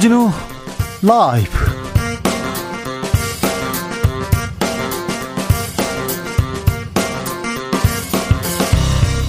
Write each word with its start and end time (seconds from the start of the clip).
주진우 0.00 0.30
라이브 1.02 1.50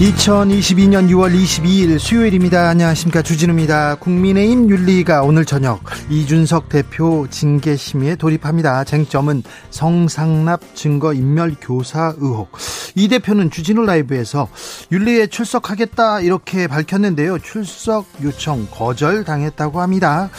2022년 0.00 1.10
6월 1.10 1.32
22일 1.32 1.98
수요일입니다. 1.98 2.70
안녕하십니까. 2.70 3.20
주진우입니다. 3.20 3.96
국민의힘 3.96 4.70
윤리가 4.70 5.22
오늘 5.22 5.44
저녁 5.44 5.82
이준석 6.08 6.70
대표 6.70 7.26
징계 7.28 7.76
심의에 7.76 8.16
돌입합니다. 8.16 8.84
쟁점은 8.84 9.42
성상납 9.68 10.74
증거 10.74 11.12
인멸 11.12 11.56
교사 11.60 12.14
의혹. 12.16 12.50
이 12.94 13.08
대표는 13.08 13.50
주진우 13.50 13.84
라이브에서 13.84 14.48
윤리에 14.90 15.26
출석하겠다 15.28 16.20
이렇게 16.20 16.66
밝혔는데요. 16.66 17.38
출석 17.38 18.06
요청 18.22 18.66
거절당했다고 18.70 19.80
합니다. 19.80 20.30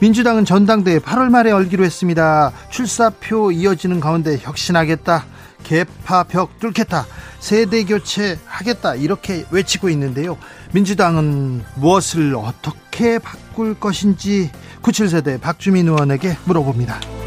민주당은 0.00 0.44
전당대회 0.44 0.98
8월 0.98 1.30
말에 1.30 1.50
열기로 1.50 1.84
했습니다. 1.84 2.52
출사표 2.70 3.52
이어지는 3.52 4.00
가운데 4.00 4.38
혁신하겠다. 4.40 5.24
개파 5.62 6.24
벽 6.24 6.58
뚫겠다. 6.58 7.06
세대 7.38 7.84
교체 7.84 8.38
하겠다. 8.46 8.94
이렇게 8.94 9.44
외치고 9.50 9.88
있는데요. 9.90 10.36
민주당은 10.72 11.62
무엇을 11.76 12.34
어떻게 12.34 13.18
바꿀 13.18 13.78
것인지 13.78 14.50
97세대 14.82 15.40
박주민 15.40 15.88
의원에게 15.88 16.36
물어봅니다. 16.44 17.21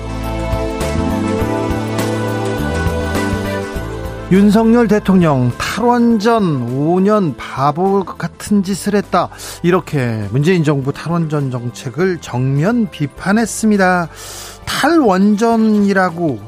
윤석열 4.31 4.87
대통령 4.87 5.51
탈원전 5.59 6.67
5년 6.67 7.35
바보 7.37 8.03
같은 8.03 8.63
짓을 8.63 8.95
했다. 8.95 9.29
이렇게 9.61 10.27
문재인 10.31 10.63
정부 10.63 10.91
탈원전 10.91 11.51
정책을 11.51 12.17
정면 12.21 12.89
비판했습니다. 12.89 14.09
탈원전이라고 14.65 16.39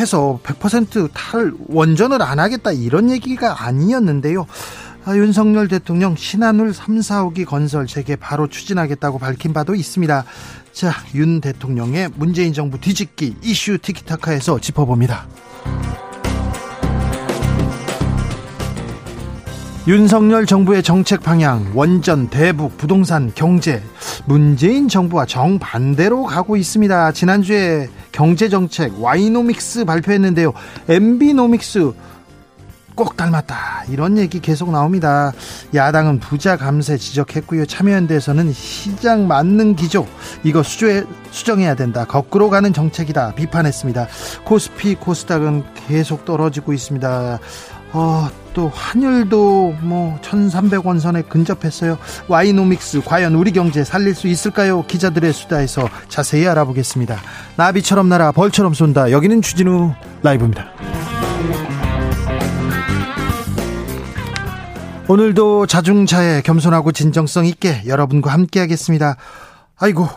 해서 0.00 0.40
100% 0.42 1.10
탈원전을 1.12 2.22
안 2.22 2.38
하겠다 2.38 2.72
이런 2.72 3.10
얘기가 3.10 3.66
아니었는데요. 3.66 4.46
아, 5.04 5.14
윤석열 5.14 5.68
대통령 5.68 6.16
신한울 6.16 6.72
3, 6.72 7.00
4호기 7.00 7.44
건설 7.44 7.86
재개 7.86 8.16
바로 8.16 8.46
추진하겠다고 8.46 9.18
밝힌 9.18 9.52
바도 9.52 9.74
있습니다. 9.74 10.24
자, 10.72 10.92
윤 11.14 11.42
대통령의 11.42 12.08
문재인 12.16 12.54
정부 12.54 12.80
뒤집기 12.80 13.36
이슈 13.42 13.76
티키타카에서 13.76 14.58
짚어봅니다. 14.58 15.28
윤석열 19.86 20.46
정부의 20.46 20.82
정책 20.82 21.22
방향, 21.22 21.72
원전, 21.74 22.28
대북, 22.28 22.78
부동산, 22.78 23.30
경제, 23.34 23.82
문재인 24.24 24.88
정부와 24.88 25.26
정반대로 25.26 26.24
가고 26.24 26.56
있습니다. 26.56 27.12
지난주에 27.12 27.90
경제정책 28.10 29.02
와이노믹스 29.02 29.84
발표했는데요. 29.84 30.54
MB노믹스 30.88 31.92
꼭 32.94 33.14
닮았다. 33.18 33.84
이런 33.90 34.16
얘기 34.16 34.40
계속 34.40 34.70
나옵니다. 34.70 35.32
야당은 35.74 36.18
부자 36.18 36.56
감세 36.56 36.96
지적했고요. 36.96 37.66
참여연대에서는 37.66 38.54
시장 38.54 39.26
맞는 39.26 39.76
기조 39.76 40.06
이거 40.44 40.62
수조에, 40.62 41.04
수정해야 41.30 41.74
된다. 41.74 42.06
거꾸로 42.06 42.48
가는 42.48 42.72
정책이다. 42.72 43.34
비판했습니다. 43.34 44.06
코스피 44.44 44.94
코스닥은 44.94 45.62
계속 45.88 46.24
떨어지고 46.24 46.72
있습니다. 46.72 47.38
어, 47.92 48.28
또 48.54 48.68
환율도 48.68 49.76
뭐 49.82 50.18
1,300원 50.22 51.00
선에 51.00 51.22
근접했어요. 51.22 51.98
와이노믹스 52.28 53.02
과연 53.04 53.34
우리 53.34 53.50
경제 53.50 53.84
살릴 53.84 54.14
수 54.14 54.28
있을까요? 54.28 54.84
기자들의 54.86 55.32
수다에서 55.32 55.88
자세히 56.08 56.46
알아보겠습니다. 56.46 57.18
나비처럼 57.56 58.08
날아 58.08 58.32
벌처럼 58.32 58.72
쏜다. 58.72 59.10
여기는 59.10 59.42
주진우 59.42 59.92
라이브입니다. 60.22 60.66
오늘도 65.06 65.66
자중차에 65.66 66.40
겸손하고 66.40 66.92
진정성 66.92 67.44
있게 67.44 67.82
여러분과 67.86 68.32
함께 68.32 68.60
하겠습니다. 68.60 69.16
아이고 69.76 70.08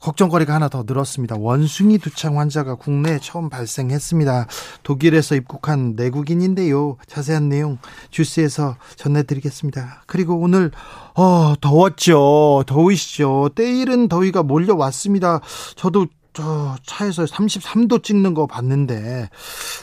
걱정거리가 0.00 0.54
하나 0.54 0.68
더 0.68 0.84
늘었습니다. 0.86 1.36
원숭이 1.38 1.98
두창 1.98 2.38
환자가 2.38 2.76
국내에 2.76 3.18
처음 3.20 3.48
발생했습니다. 3.48 4.46
독일에서 4.82 5.34
입국한 5.34 5.94
내국인인데요. 5.96 6.96
자세한 7.06 7.48
내용 7.48 7.78
주스에서 8.10 8.76
전해드리겠습니다. 8.96 10.04
그리고 10.06 10.36
오늘 10.38 10.70
어 11.14 11.54
더웠죠. 11.60 12.64
더우시죠. 12.66 13.50
때일은 13.54 14.08
더위가 14.08 14.42
몰려왔습니다. 14.42 15.40
저도 15.76 16.06
저 16.32 16.76
차에서 16.84 17.24
33도 17.24 18.02
찍는 18.02 18.34
거 18.34 18.46
봤는데 18.46 19.30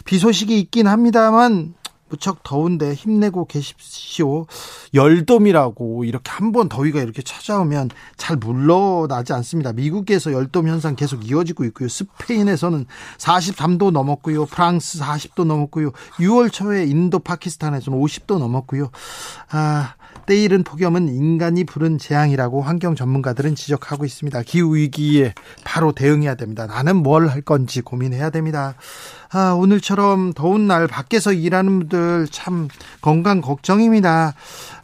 비 0.06 0.20
소식이 0.20 0.60
있긴 0.60 0.88
합니다만 0.88 1.74
무척 2.14 2.44
더운데 2.44 2.94
힘내고 2.94 3.46
계십시오. 3.46 4.46
열돔이라고 4.94 6.06
이렇게 6.06 6.30
한 6.30 6.54
번 6.54 6.70
더위가 6.70 7.02
이렇게 7.02 7.24
찾아오면 7.24 7.90
잘 8.16 8.38
물러나지 8.38 9.34
않습니다. 9.34 9.74
미국에서 9.74 10.32
열돔 10.32 10.68
현상 10.68 10.96
계속 10.96 11.28
이어지고 11.28 11.64
있고요. 11.66 11.90
스페인에서는 11.90 12.86
43도 13.18 13.90
넘었고요. 13.90 14.46
프랑스 14.46 15.00
40도 15.00 15.46
넘었고요. 15.46 15.92
6월 16.18 16.52
초에 16.52 16.84
인도 16.86 17.18
파키스탄에서는 17.18 17.98
50도 18.00 18.38
넘었고요. 18.38 18.92
아, 19.50 19.96
때 20.26 20.42
이른 20.42 20.64
폭염은 20.64 21.10
인간이 21.10 21.64
부른 21.64 21.98
재앙이라고 21.98 22.62
환경 22.62 22.96
전문가들은 22.96 23.56
지적하고 23.56 24.06
있습니다. 24.06 24.42
기후 24.44 24.76
위기에 24.76 25.34
바로 25.64 25.92
대응해야 25.92 26.36
됩니다. 26.36 26.66
나는 26.68 26.98
뭘 26.98 27.28
할 27.28 27.42
건지 27.42 27.82
고민해야 27.82 28.30
됩니다. 28.30 28.76
아, 29.32 29.54
오늘처럼 29.54 30.34
더운 30.34 30.68
날 30.68 30.88
밖에서 30.88 31.34
일하는 31.34 31.80
분들 31.80 32.28
참 32.30 32.68
건강 33.02 33.42
걱정입니다. 33.42 34.34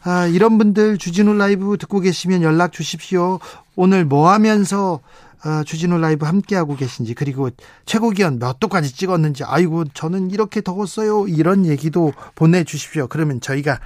아, 0.02 0.26
이런 0.26 0.58
분들 0.58 0.98
주진우 0.98 1.34
라이브 1.34 1.76
듣고 1.78 2.00
계시면 2.00 2.42
연락 2.42 2.72
주십시오. 2.72 3.38
오늘 3.76 4.04
뭐 4.04 4.30
하면서 4.30 5.00
아, 5.42 5.64
주진우 5.64 5.98
라이브 5.98 6.26
함께하고 6.26 6.76
계신지 6.76 7.14
그리고 7.14 7.48
최고 7.86 8.10
기온 8.10 8.38
몇 8.38 8.60
도까지 8.60 8.94
찍었는지 8.94 9.42
아이고 9.44 9.84
저는 9.94 10.30
이렇게 10.30 10.60
더웠어요 10.60 11.28
이런 11.28 11.64
얘기도 11.64 12.12
보내주십시오 12.34 13.06
그러면 13.06 13.40
저희가 13.40 13.80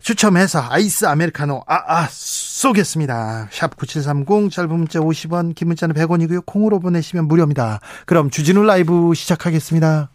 추첨해서 0.00 0.64
아이스 0.68 1.06
아메리카노 1.06 1.64
아, 1.66 1.74
아 1.86 2.08
쏘겠습니다. 2.10 3.48
샵 3.50 3.76
9730 3.76 4.50
짧은 4.50 4.70
문자 4.70 5.00
50원 5.00 5.54
긴 5.54 5.68
문자는 5.68 5.94
100원이고요. 5.94 6.44
콩으로 6.46 6.80
보내시면 6.80 7.26
무료입니다. 7.26 7.80
그럼 8.06 8.30
주진우 8.30 8.62
라이브 8.64 9.12
시작하겠습니다. 9.14 10.10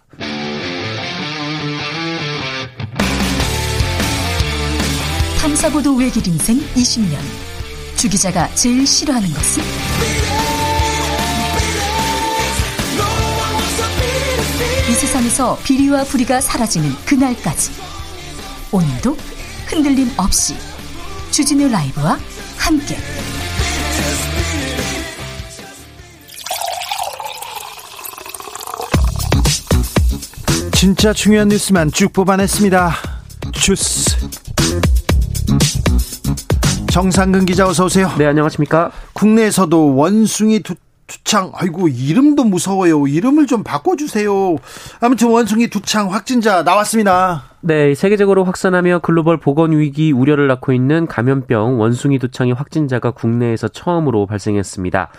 탐사보도 5.41 5.95
외길 5.95 6.27
인생 6.27 6.59
20년 6.75 7.17
주 7.95 8.09
기자가 8.09 8.47
제일 8.55 8.85
싫어하는 8.85 9.29
것은? 9.29 9.63
이 14.89 14.91
세상에서 14.91 15.57
비리와 15.63 16.03
부리가 16.03 16.41
사라지는 16.41 16.89
그날까지 17.05 17.71
오늘도 18.71 19.15
흔들림 19.69 20.09
없이 20.17 20.55
주진우 21.29 21.69
라이브와 21.69 22.17
함께 22.57 22.97
진짜 30.73 31.13
중요한 31.13 31.49
뉴스만 31.49 31.91
쭉 31.91 32.11
뽑아냈습니다. 32.13 32.95
주스 33.53 34.17
정상근 36.91 37.45
기자 37.45 37.67
어서 37.67 37.85
오세요. 37.85 38.11
네 38.17 38.25
안녕하십니까. 38.25 38.91
국내에서도 39.13 39.95
원숭이 39.95 40.61
두, 40.61 40.73
두창 41.09 41.51
아이고 41.53 41.89
이름도 41.89 42.45
무서워요. 42.45 43.07
이름을 43.07 43.47
좀 43.47 43.63
바꿔주세요. 43.63 44.55
아무튼 45.01 45.29
원숭이 45.29 45.67
두창 45.67 46.13
확진자 46.13 46.63
나왔습니다. 46.63 47.43
네, 47.61 47.93
세계적으로 47.93 48.45
확산하며 48.45 48.99
글로벌 48.99 49.37
보건 49.37 49.77
위기 49.77 50.13
우려를 50.13 50.47
낳고 50.47 50.71
있는 50.71 51.07
감염병 51.07 51.79
원숭이 51.79 52.17
두창의 52.19 52.53
확진자가 52.53 53.11
국내에서 53.11 53.67
처음으로 53.67 54.25
발생했습니다. 54.27 55.09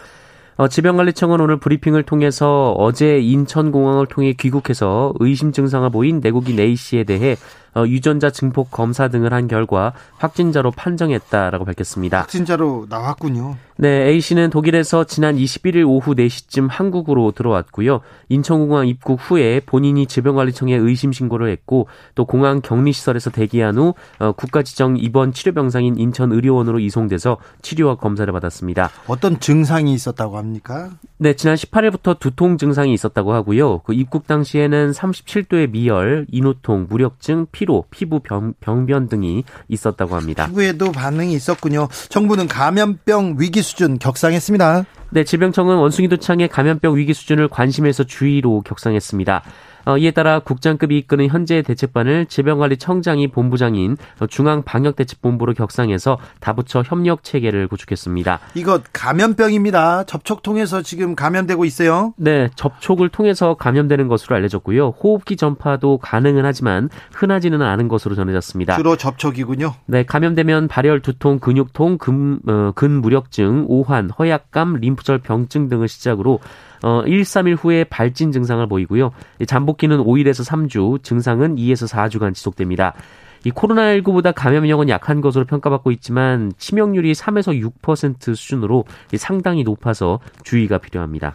어, 0.57 0.69
질병관리청은 0.69 1.41
오늘 1.41 1.59
브리핑을 1.59 2.03
통해서 2.03 2.73
어제 2.73 3.19
인천공항을 3.19 4.07
통해 4.07 4.35
귀국해서 4.35 5.15
의심 5.19 5.53
증상을 5.53 5.89
보인 5.91 6.21
내국인 6.21 6.61
A 6.61 6.77
씨에 6.77 7.05
대해 7.05 7.37
어, 7.70 7.70
유전자 7.87 8.31
증폭 8.31 8.71
검사 8.71 9.09
등을 9.09 9.33
한 9.33 9.49
결과 9.49 9.93
확진자로 10.19 10.71
판정했다라고 10.73 11.65
밝혔습니다. 11.65 12.19
확진자로 12.21 12.87
나왔군요. 12.89 13.57
네, 13.77 14.09
A 14.09 14.21
씨는 14.21 14.51
독일에서 14.51 15.05
지난 15.05 15.37
21일 15.37 15.89
오후 15.89 16.15
4시쯤 16.15 16.69
한국으로 16.69 17.33
들어왔고요. 17.33 18.01
인천공항 18.29 18.87
입국 18.87 19.15
후에 19.15 19.61
본인이 19.65 20.07
질병관리청에 20.07 20.77
의심 20.77 21.13
신고를 21.13 21.51
했고 21.51 21.89
또 22.15 22.27
공항 22.27 22.61
격리시설에서 22.61 23.31
대기한 23.31 23.79
후 23.79 23.95
어, 24.19 24.33
국가지정 24.33 24.99
입원 24.99 25.33
치료병상인 25.33 25.97
인천의료원으로 25.97 26.79
이송돼서 26.79 27.39
치료와 27.63 27.95
검사를 27.95 28.31
받았습니다. 28.31 28.91
어떤 29.07 29.41
증상이 29.41 29.95
있었다고 29.95 30.37
합니까? 30.37 30.91
네, 31.17 31.35
지난 31.35 31.57
18일부터 31.57 32.19
두통 32.19 32.59
증상이 32.59 32.93
있었다고 32.93 33.33
하고요. 33.33 33.79
그 33.81 33.95
입국 33.95 34.27
당시에는 34.27 34.91
37도의 34.91 35.71
미열, 35.71 36.27
인후통, 36.31 36.87
무력증, 36.91 37.47
피 37.51 37.60
로, 37.65 37.85
피부 37.91 38.21
병, 38.21 38.55
병변 38.61 39.09
등이 39.09 39.45
있었다고 39.69 40.17
합니다. 40.17 40.47
피부에도 40.47 40.93
반응이 40.93 41.33
있었군요. 41.35 41.89
정부는 42.09 42.49
감염병 42.49 43.37
위기 43.39 43.63
수준 43.63 43.99
격상했습니다. 43.99 44.85
네, 45.11 45.25
질병청은 45.25 45.77
원숭이 45.77 46.09
도창의 46.09 46.49
감염병 46.49 46.97
위기 46.97 47.13
수준을 47.15 47.49
관심에서 47.49 48.05
주의로 48.05 48.63
격상했습니다. 48.63 49.43
어, 49.85 49.99
이에 49.99 50.11
따라 50.11 50.39
국장급이 50.41 50.97
이끄는 50.99 51.29
현재 51.29 51.63
대책반을 51.63 52.27
질병관리청장이 52.27 53.29
본부장인 53.29 53.97
중앙방역대책본부로 54.29 55.55
격상해서 55.55 56.19
다부처 56.41 56.83
협력 56.87 57.23
체계를 57.25 57.69
구축했습니다. 57.69 58.41
이거 58.55 58.81
감염병입니다. 58.93 60.05
접촉 60.05 60.43
통해서 60.43 60.83
지금 60.83 61.15
감염되고 61.15 61.65
있어요. 61.65 62.15
네, 62.17 62.49
접촉을 62.55 63.09
통해서 63.09 63.55
감염되는 63.55 64.09
것으로 64.09 64.37
알려졌고요. 64.37 64.95
호흡기 65.03 65.37
전파도 65.37 65.99
가능은 65.99 66.45
하지만 66.45 66.89
흔하지는 67.13 67.63
않은 67.63 67.89
것으로 67.89 68.15
전해졌습니다. 68.15 68.77
주로 68.77 68.97
접촉이군요. 68.97 69.75
네, 69.87 70.05
감염되면 70.05 70.69
발열, 70.69 71.01
두통, 71.01 71.39
근육통, 71.39 71.99
근, 71.99 72.41
어, 72.47 72.73
근무력증, 72.75 73.67
오한, 73.69 74.11
허약감, 74.11 74.77
림프절 74.81 75.19
병증 75.19 75.69
등을 75.69 75.89
시작으로 75.89 76.41
어, 76.83 77.03
1, 77.07 77.23
3일 77.23 77.57
후에 77.59 77.85
발진 77.85 78.33
증상을 78.33 78.67
보이고요. 78.67 79.13
잠복기는 79.47 79.99
5일에서 79.99 80.47
3주, 80.47 81.03
증상은 81.03 81.57
2에서 81.57 81.89
4주간 81.89 82.35
지속됩니다. 82.35 82.95
이 83.45 83.51
코로나19보다 83.51 84.33
감염력은 84.35 84.89
약한 84.89 85.21
것으로 85.21 85.47
평가받고 85.47 85.91
있지만 85.93 86.53
치명률이 86.59 87.13
3에서 87.13 87.71
6% 87.83 88.35
수준으로 88.35 88.85
상당히 89.17 89.65
높아서 89.65 90.21
주의가 90.45 90.79
필요합니다. 90.79 91.35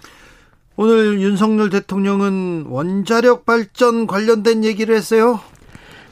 오늘 0.78 1.22
윤석열 1.22 1.70
대통령은 1.70 2.66
원자력 2.68 3.46
발전 3.46 4.08
관련된 4.08 4.64
얘기를 4.66 4.94
했어요. 4.94 5.40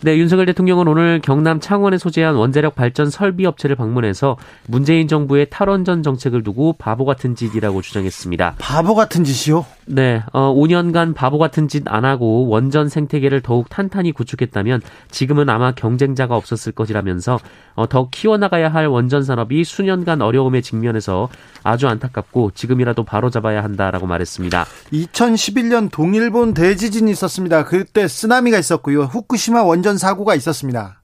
네, 0.04 0.18
윤석열 0.18 0.46
대통령은 0.48 0.90
오늘 0.90 1.22
경남 1.24 1.62
창원에 1.62 1.98
소재한 1.98 2.36
원자력 2.36 2.76
발전 2.76 3.10
설비 3.10 3.46
업체를 3.46 3.78
방문해서 3.78 4.36
문재인 4.68 5.08
정부의 5.08 5.48
탈원전 5.50 6.04
정책을 6.04 6.44
두고 6.44 6.74
바보 6.74 7.06
같은 7.06 7.36
짓이라고 7.36 7.82
주장했습니다. 7.82 8.56
바보 8.58 8.96
같은 8.96 9.24
짓이요? 9.24 9.66
네, 9.86 10.22
어, 10.34 10.54
5년간 10.54 11.16
바보 11.16 11.38
같은 11.38 11.68
짓 11.70 11.84
안 11.88 12.06
하고 12.06 12.48
원전 12.48 12.90
생태계를 12.90 13.42
더욱 13.42 13.70
탄탄히 13.70 14.12
구축했다면 14.12 14.82
지금은 15.12 15.50
아마 15.50 15.72
경쟁자가 15.74 16.36
없었을 16.36 16.72
것이라면서 16.72 17.40
어, 17.76 17.88
더 17.88 18.10
키워나가야 18.10 18.70
할 18.70 18.88
원전 18.88 19.24
산업이 19.24 19.64
수년간 19.64 20.22
어려움에 20.22 20.62
직면해서 20.62 21.30
아주 21.64 21.88
안타깝고 21.88 22.52
지금이라도 22.56 23.04
바로잡아야 23.04 23.64
한다라고 23.64 24.06
말했습니다. 24.08 24.66
2011년 24.92 25.90
동일본 25.92 26.54
대지진이 26.54 27.12
있었습니다. 27.12 27.66
그때 27.66 28.08
쓰나미가 28.08 28.60
있었고요. 28.60 29.04
후쿠시마 29.04 29.64
원전 29.64 29.93
사고가 29.98 30.36
있었습니다. 30.36 31.01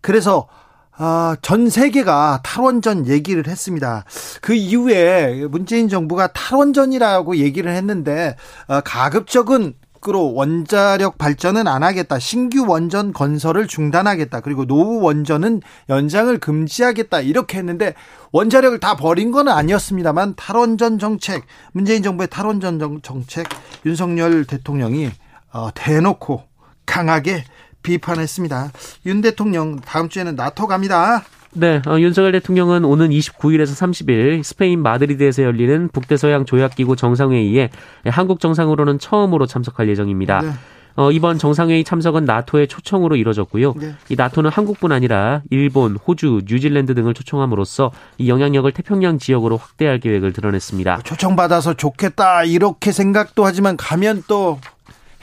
그래서 0.00 0.48
아, 0.96 1.36
전 1.42 1.68
세계가 1.68 2.40
탈원전 2.44 3.08
얘기를 3.08 3.48
했습니다. 3.48 4.04
그 4.40 4.54
이후에 4.54 5.46
문재인 5.50 5.88
정부가 5.88 6.28
탈원전이라고 6.28 7.36
얘기를 7.36 7.72
했는데 7.72 8.36
아, 8.68 8.80
가급적은 8.80 9.74
으로 10.06 10.34
원자력 10.34 11.16
발전은 11.16 11.66
안 11.66 11.82
하겠다. 11.82 12.18
신규 12.18 12.66
원전 12.68 13.14
건설을 13.14 13.66
중단하겠다. 13.66 14.40
그리고 14.40 14.66
노후 14.66 15.00
원전은 15.00 15.62
연장을 15.88 16.36
금지하겠다. 16.40 17.22
이렇게 17.22 17.56
했는데 17.56 17.94
원자력을 18.30 18.78
다 18.80 18.96
버린 18.96 19.30
건 19.30 19.48
아니었습니다만 19.48 20.34
탈원전 20.36 20.98
정책, 20.98 21.44
문재인 21.72 22.02
정부의 22.02 22.28
탈원전 22.28 23.00
정책 23.02 23.46
윤석열 23.86 24.44
대통령이 24.44 25.10
어, 25.54 25.70
대놓고 25.74 26.42
강하게 26.84 27.44
비판했습니다. 27.84 28.72
윤 29.06 29.20
대통령 29.20 29.78
다음 29.80 30.08
주에는 30.08 30.34
나토 30.34 30.66
갑니다. 30.66 31.22
네, 31.52 31.80
어, 31.86 32.00
윤석열 32.00 32.32
대통령은 32.32 32.84
오는 32.84 33.10
29일에서 33.10 33.66
30일 33.66 34.42
스페인 34.42 34.82
마드리드에서 34.82 35.44
열리는 35.44 35.88
북대서양 35.92 36.46
조약기구 36.46 36.96
정상회의에 36.96 37.70
한국 38.06 38.40
정상으로는 38.40 38.98
처음으로 38.98 39.46
참석할 39.46 39.88
예정입니다. 39.88 40.40
네. 40.40 40.50
어, 40.96 41.10
이번 41.10 41.38
정상회의 41.38 41.82
참석은 41.82 42.24
나토의 42.24 42.68
초청으로 42.68 43.16
이뤄졌고요. 43.16 43.74
네. 43.74 43.94
이 44.08 44.16
나토는 44.16 44.50
한국뿐 44.50 44.92
아니라 44.92 45.42
일본, 45.50 45.96
호주, 45.96 46.42
뉴질랜드 46.46 46.94
등을 46.94 47.14
초청함으로써 47.14 47.90
이 48.18 48.28
영향력을 48.28 48.70
태평양 48.70 49.18
지역으로 49.18 49.56
확대할 49.56 49.98
계획을 49.98 50.32
드러냈습니다. 50.32 51.00
초청받아서 51.02 51.74
좋겠다 51.74 52.44
이렇게 52.44 52.92
생각도 52.92 53.44
하지만 53.44 53.76
가면 53.76 54.22
또 54.28 54.60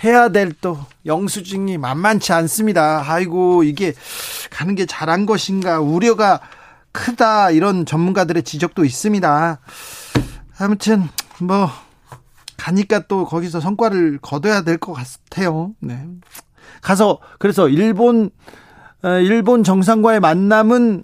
해야 0.03 0.29
될 0.29 0.53
또 0.61 0.77
영수증이 1.05 1.77
만만치 1.77 2.33
않습니다. 2.33 3.03
아이고 3.05 3.63
이게 3.63 3.93
가는 4.49 4.75
게 4.75 4.85
잘한 4.85 5.25
것인가 5.25 5.79
우려가 5.79 6.39
크다 6.91 7.51
이런 7.51 7.85
전문가들의 7.85 8.43
지적도 8.43 8.83
있습니다. 8.83 9.59
아무튼 10.59 11.07
뭐 11.39 11.69
가니까 12.57 12.99
또 13.07 13.25
거기서 13.25 13.59
성과를 13.59 14.19
거둬야 14.21 14.61
될 14.63 14.77
것 14.77 14.93
같아요. 14.93 15.73
네. 15.79 16.05
가서 16.81 17.19
그래서 17.39 17.69
일본 17.69 18.29
어, 19.03 19.09
일본 19.19 19.63
정상과의 19.63 20.19
만남은 20.19 21.03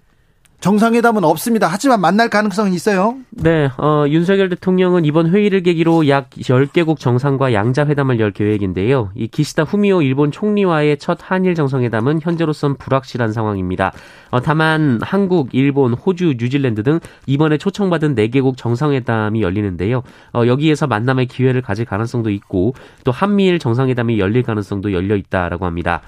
정상회담은 0.59 1.24
없습니다. 1.24 1.68
하지만 1.68 2.01
만날 2.01 2.30
가능성은 2.30 2.74
있어요. 2.74 3.15
네, 3.30 3.69
어, 3.77 4.06
윤석열 4.07 4.50
대통령은 4.50 5.06
이번 5.06 5.30
회의를 5.30 5.62
계기로 5.62 6.07
약 6.09 6.31
10개국 6.31 6.98
정상과 7.00 7.54
양자회담을 7.54 8.19
열 8.19 8.31
계획인데요. 8.31 9.12
이 9.13 9.27
기시다 9.27 9.63
후미오 9.63 10.01
일본 10.01 10.31
총리와의 10.31 10.98
첫 10.98 11.19
한일 11.21 11.54
정상회담은 11.54 12.21
현재로선 12.24 12.77
불확실한 12.77 13.33
상황입니다. 13.33 13.94
어, 14.31 14.42
다만 14.42 15.00
한국, 15.04 15.50
일본, 15.54 15.94
호주, 15.94 16.36
뉴질랜드 16.39 16.81
등 16.81 17.00
이번에 17.27 17.60
초청받은 17.60 18.15
4개국 18.15 18.57
정상회담이 18.57 19.44
열리는데요. 19.44 20.01
어, 20.33 20.48
여기에서 20.48 20.88
만남의 20.88 21.27
기회를 21.27 21.62
가질 21.62 21.86
가능성도 21.86 22.31
있고 22.31 22.74
또 23.03 23.12
한미일 23.12 23.60
정상회담이 23.60 24.19
열릴 24.19 24.42
가능성도 24.42 24.92
열려 24.92 25.15
있다라고 25.15 25.65
합니다. 25.65 26.01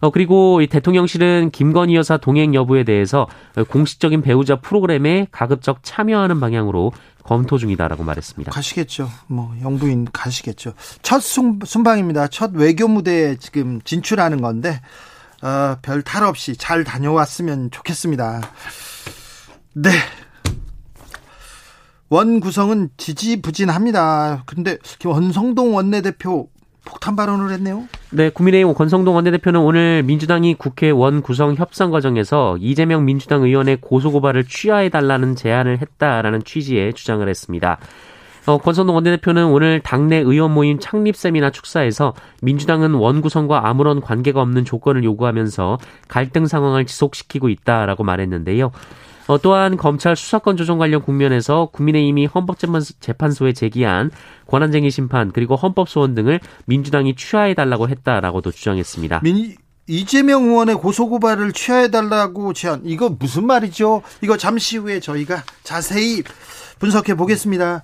어, 0.00 0.10
그리고 0.10 0.60
이 0.60 0.66
대통령실은 0.66 1.50
김건희 1.50 1.94
여사 1.96 2.16
동행 2.16 2.54
여부에 2.54 2.84
대해서 2.84 3.26
공식적인 3.68 4.22
배우자 4.22 4.56
프로그램에 4.56 5.26
가급적 5.30 5.80
참여하는 5.82 6.40
방향으로 6.40 6.92
검토 7.22 7.58
중이다라고 7.58 8.04
말했습니다. 8.04 8.52
가시겠죠. 8.52 9.08
뭐 9.26 9.54
영부인 9.60 10.06
가시겠죠. 10.12 10.74
첫 11.02 11.20
순, 11.20 11.58
순방입니다. 11.64 12.28
첫 12.28 12.52
외교 12.54 12.86
무대에 12.86 13.36
지금 13.36 13.80
진출하는 13.82 14.40
건데 14.40 14.80
어, 15.42 15.76
별탈 15.82 16.24
없이 16.24 16.56
잘 16.56 16.84
다녀왔으면 16.84 17.70
좋겠습니다. 17.70 18.42
네. 19.74 19.90
원 22.08 22.38
구성은 22.38 22.90
지지부진합니다. 22.96 24.44
근데 24.46 24.78
원성동 25.04 25.74
원내대표 25.74 26.48
폭탄 26.86 27.14
발언을 27.16 27.50
했네요. 27.52 27.84
네, 28.10 28.30
국민의힘 28.30 28.72
권성동 28.72 29.14
원내대표는 29.14 29.60
오늘 29.60 30.02
민주당이 30.04 30.54
국회 30.54 30.88
원 30.88 31.20
구성 31.20 31.54
협상 31.54 31.90
과정에서 31.90 32.56
이재명 32.58 33.04
민주당 33.04 33.42
의원의 33.42 33.78
고소고발을 33.82 34.44
취하해달라는 34.44 35.36
제안을 35.36 35.82
했다라는 35.82 36.44
취지의 36.44 36.94
주장을 36.94 37.28
했습니다. 37.28 37.78
어, 38.46 38.58
권성동 38.58 38.94
원내대표는 38.94 39.46
오늘 39.46 39.80
당내 39.80 40.18
의원 40.18 40.54
모임 40.54 40.78
창립 40.78 41.16
세미나 41.16 41.50
축사에서 41.50 42.14
민주당은 42.42 42.94
원 42.94 43.20
구성과 43.20 43.68
아무런 43.68 44.00
관계가 44.00 44.40
없는 44.40 44.64
조건을 44.64 45.02
요구하면서 45.02 45.78
갈등 46.08 46.46
상황을 46.46 46.86
지속시키고 46.86 47.48
있다라고 47.48 48.04
말했는데요. 48.04 48.70
어, 49.26 49.38
또한 49.38 49.76
검찰 49.76 50.16
수사권 50.16 50.56
조정 50.56 50.78
관련 50.78 51.02
국면에서 51.02 51.68
국민의힘이 51.72 52.26
헌법재판소에 52.26 53.52
제기한 53.52 54.10
권한쟁의 54.46 54.90
심판 54.90 55.32
그리고 55.32 55.56
헌법 55.56 55.88
소원 55.88 56.14
등을 56.14 56.40
민주당이 56.66 57.16
취하해 57.16 57.54
달라고 57.54 57.88
했다라고도 57.88 58.52
주장했습니다. 58.52 59.20
민... 59.22 59.56
이재명 59.88 60.44
의원의 60.44 60.76
고소고발을 60.76 61.52
취하해달라고 61.52 62.52
제안 62.52 62.82
이거 62.84 63.08
무슨 63.08 63.46
말이죠? 63.46 64.02
이거 64.20 64.36
잠시 64.36 64.78
후에 64.78 64.98
저희가 64.98 65.44
자세히 65.62 66.22
분석해 66.80 67.14
보겠습니다. 67.14 67.82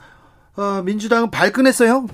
어, 0.56 0.82
민주당은 0.84 1.30
발끈했어요? 1.30 2.06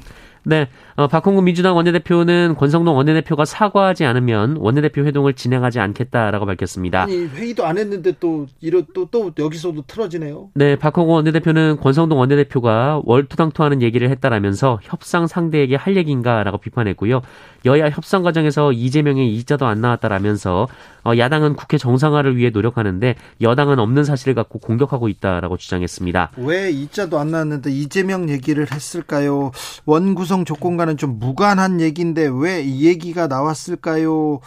네, 0.44 0.68
어, 0.98 1.06
박홍근 1.06 1.44
민주당 1.44 1.76
원내대표는 1.76 2.56
권성동 2.58 2.96
원내대표가 2.96 3.44
사과하지 3.44 4.04
않으면 4.04 4.56
원내대표 4.56 5.04
회동을 5.04 5.34
진행하지 5.34 5.78
않겠다라고 5.78 6.44
밝혔습니다. 6.44 7.02
아니 7.02 7.24
회의도 7.24 7.64
안 7.64 7.78
했는데 7.78 8.14
또 8.18 8.46
이러 8.60 8.82
또또 8.92 9.30
여기서도 9.38 9.84
틀어지네요. 9.86 10.50
네, 10.54 10.74
박홍근 10.74 11.14
원내대표는 11.14 11.76
권성동 11.76 12.18
원내대표가 12.18 13.02
월투당토하는 13.04 13.80
얘기를 13.80 14.10
했다라면서 14.10 14.80
협상 14.82 15.28
상대에게 15.28 15.76
할 15.76 15.96
얘기인가라고 15.96 16.58
비판했고요. 16.58 17.22
여야 17.64 17.90
협상 17.90 18.24
과정에서 18.24 18.72
이재명의 18.72 19.32
이자도 19.36 19.66
안 19.66 19.80
나왔다라면서 19.80 20.66
어, 21.04 21.12
야당은 21.16 21.54
국회 21.54 21.78
정상화를 21.78 22.36
위해 22.36 22.50
노력하는데 22.50 23.14
여당은 23.40 23.78
없는 23.78 24.02
사실을 24.02 24.34
갖고 24.34 24.58
공격하고 24.58 25.08
있다라고 25.08 25.58
주장했습니다. 25.58 26.32
왜 26.38 26.70
이자도 26.70 27.20
안 27.20 27.30
나왔는데 27.30 27.70
이재명 27.70 28.28
얘기를 28.28 28.66
했을까요? 28.72 29.52
원구성 29.86 30.44
조건과 30.44 30.87
는 30.88 30.96
좀 30.96 31.18
무관한 31.18 31.80
얘기인데 31.80 32.28
왜 32.32 32.62
이 32.64 32.86
얘기가 32.86 33.26
나왔을까요? 33.26 34.40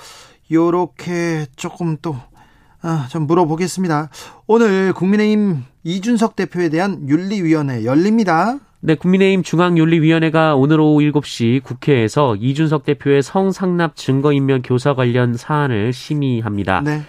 요렇게 0.51 1.47
조금 1.55 1.97
또 2.01 2.15
아, 2.81 3.07
좀 3.09 3.27
물어보겠습니다. 3.27 4.09
오늘 4.47 4.91
국민의힘 4.93 5.63
이준석 5.83 6.35
대표에 6.35 6.69
대한 6.69 7.07
윤리위원회 7.07 7.85
열립니다. 7.85 8.57
네, 8.79 8.95
국민의힘 8.95 9.43
중앙윤리위원회가 9.43 10.55
오늘 10.55 10.79
오후 10.79 10.99
7시 11.01 11.63
국회에서 11.63 12.35
이준석 12.37 12.83
대표의 12.83 13.21
성상납 13.21 13.95
증거인멸 13.95 14.61
교사 14.63 14.95
관련 14.95 15.35
사안을 15.35 15.93
심의합니다. 15.93 16.81
네. 16.81 17.01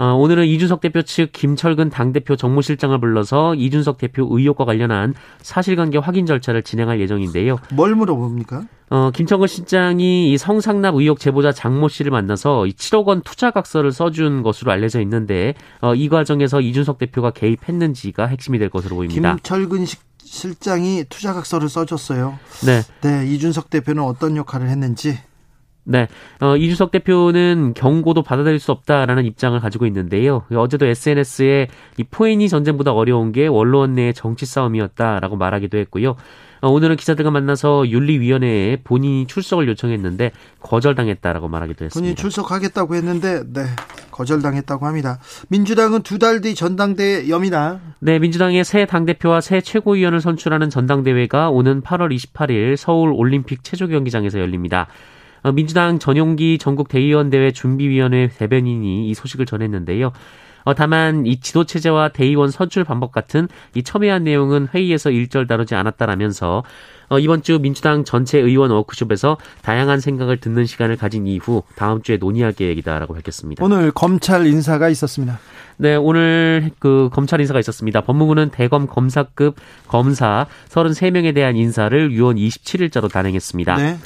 어, 0.00 0.14
오늘은 0.14 0.46
이준석 0.46 0.80
대표 0.80 1.02
측 1.02 1.30
김철근 1.30 1.90
당대표 1.90 2.34
정무실장을 2.34 2.98
불러서 2.98 3.54
이준석 3.54 3.98
대표 3.98 4.26
의혹과 4.30 4.64
관련한 4.64 5.12
사실관계 5.42 5.98
확인 5.98 6.24
절차를 6.24 6.62
진행할 6.62 7.00
예정인데요. 7.00 7.58
뭘 7.74 7.94
물어봅니까? 7.94 8.64
어, 8.88 9.10
김철근 9.10 9.46
실장이 9.46 10.32
이 10.32 10.38
성상납 10.38 10.94
의혹 10.94 11.20
제보자 11.20 11.52
장모 11.52 11.88
씨를 11.88 12.12
만나서 12.12 12.62
7억 12.62 13.08
원 13.08 13.20
투자각서를 13.20 13.92
써준 13.92 14.42
것으로 14.42 14.72
알려져 14.72 15.02
있는데 15.02 15.52
어, 15.82 15.94
이 15.94 16.08
과정에서 16.08 16.62
이준석 16.62 16.96
대표가 16.96 17.32
개입했는지가 17.32 18.24
핵심이 18.24 18.58
될 18.58 18.70
것으로 18.70 18.96
보입니다. 18.96 19.36
김철근 19.36 19.84
식 19.84 20.00
실장이 20.24 21.04
투자각서를 21.10 21.68
써줬어요. 21.68 22.38
네. 22.64 22.82
네, 23.02 23.26
이준석 23.26 23.68
대표는 23.68 24.02
어떤 24.02 24.36
역할을 24.36 24.68
했는지. 24.68 25.18
네, 25.90 26.06
어, 26.40 26.56
이준석 26.56 26.92
대표는 26.92 27.74
경고도 27.74 28.22
받아들일 28.22 28.60
수 28.60 28.70
없다라는 28.70 29.24
입장을 29.24 29.58
가지고 29.58 29.86
있는데요. 29.86 30.44
어제도 30.54 30.86
SNS에 30.86 31.66
이 31.96 32.04
포인이 32.04 32.48
전쟁보다 32.48 32.92
어려운 32.92 33.32
게 33.32 33.48
원로원 33.48 33.94
내의 33.94 34.14
정치 34.14 34.46
싸움이었다라고 34.46 35.36
말하기도 35.36 35.78
했고요. 35.78 36.14
어, 36.60 36.68
오늘은 36.68 36.94
기자들과 36.96 37.30
만나서 37.32 37.88
윤리위원회에 37.88 38.82
본인이 38.84 39.26
출석을 39.26 39.66
요청했는데 39.68 40.30
거절당했다라고 40.60 41.48
말하기도 41.48 41.86
했습니다. 41.86 41.98
본인이 41.98 42.14
출석하겠다고 42.14 42.94
했는데 42.94 43.42
네 43.52 43.62
거절당했다고 44.12 44.86
합니다. 44.86 45.18
민주당은 45.48 46.02
두 46.02 46.18
달 46.18 46.40
뒤 46.42 46.54
전당대회 46.54 47.28
엽니다. 47.30 47.80
네, 47.98 48.18
민주당의 48.20 48.62
새 48.62 48.84
당대표와 48.86 49.40
새 49.40 49.60
최고위원을 49.60 50.20
선출하는 50.20 50.70
전당대회가 50.70 51.50
오는 51.50 51.82
8월 51.82 52.14
28일 52.14 52.76
서울 52.76 53.12
올림픽 53.12 53.64
체조 53.64 53.88
경기장에서 53.88 54.38
열립니다. 54.38 54.86
어, 55.42 55.52
민주당 55.52 55.98
전용기 55.98 56.58
전국 56.58 56.88
대의원 56.88 57.30
대회 57.30 57.50
준비위원회 57.52 58.28
대변인이 58.36 59.08
이 59.08 59.14
소식을 59.14 59.46
전했는데요. 59.46 60.12
어, 60.64 60.74
다만 60.74 61.26
이 61.26 61.40
지도 61.40 61.64
체제와 61.64 62.08
대의원 62.10 62.50
선출 62.50 62.84
방법 62.84 63.12
같은 63.12 63.48
이 63.74 63.82
첨예한 63.82 64.24
내용은 64.24 64.68
회의에서 64.72 65.10
일절 65.10 65.46
다루지 65.46 65.74
않았다라면서 65.74 66.64
어, 67.08 67.18
이번 67.18 67.42
주 67.42 67.58
민주당 67.58 68.04
전체 68.04 68.38
의원 68.38 68.70
워크숍에서 68.70 69.36
다양한 69.62 70.00
생각을 70.00 70.36
듣는 70.36 70.64
시간을 70.66 70.96
가진 70.96 71.26
이후 71.26 71.62
다음 71.74 72.02
주에 72.02 72.18
논의할 72.18 72.52
계획이다라고 72.52 73.14
밝혔습니다. 73.14 73.64
오늘 73.64 73.90
검찰 73.90 74.46
인사가 74.46 74.88
있었습니다. 74.90 75.40
네, 75.76 75.96
오늘 75.96 76.70
그 76.78 77.08
검찰 77.12 77.40
인사가 77.40 77.58
있었습니다. 77.58 78.02
법무부는 78.02 78.50
대검 78.50 78.86
검사급 78.86 79.56
검사 79.88 80.46
33명에 80.68 81.34
대한 81.34 81.56
인사를 81.56 82.12
유언 82.12 82.36
27일자로 82.36 83.10
단행했습니다. 83.10 83.76
네. 83.76 83.98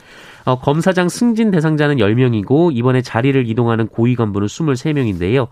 어, 0.44 0.58
검사장 0.58 1.08
승진 1.08 1.50
대상자는 1.50 1.96
10명이고 1.96 2.70
이번에 2.74 3.02
자리를 3.02 3.48
이동하는 3.48 3.88
고위 3.88 4.14
간부는 4.14 4.46
23명인데요. 4.46 5.48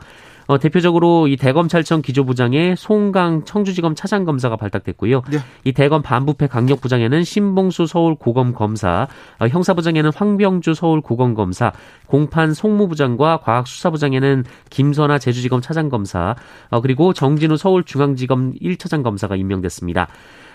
어, 0.47 0.59
대표적으로 0.59 1.29
이 1.29 1.37
대검찰청 1.37 2.03
기조부장에 2.03 2.75
송강 2.77 3.45
청주지검 3.45 3.95
차장검사가 3.95 4.57
발탁됐고요. 4.57 5.23
네. 5.31 5.39
이 5.65 5.73
대검 5.73 6.03
반부패 6.03 6.49
강력부장에는 6.49 7.25
신봉수 7.25 7.87
서울 7.87 8.15
고검 8.17 8.53
검사, 8.53 9.07
어, 9.39 9.47
형사부장에는 9.47 10.11
황병주 10.15 10.75
서울 10.75 11.01
고검 11.01 11.35
검사, 11.35 11.73
공판 12.07 12.55
송무부장과 12.55 13.39
과학수사부장에는 13.39 14.45
김선아 14.71 15.19
제주지검 15.19 15.61
차장검사, 15.61 16.35
어, 16.71 16.81
그리고 16.81 17.13
정진우 17.13 17.57
서울 17.57 17.85
중앙지검 17.85 18.55
1차장 18.55 19.03
검사가 19.03 19.37
임명됐습니다. 19.37 20.09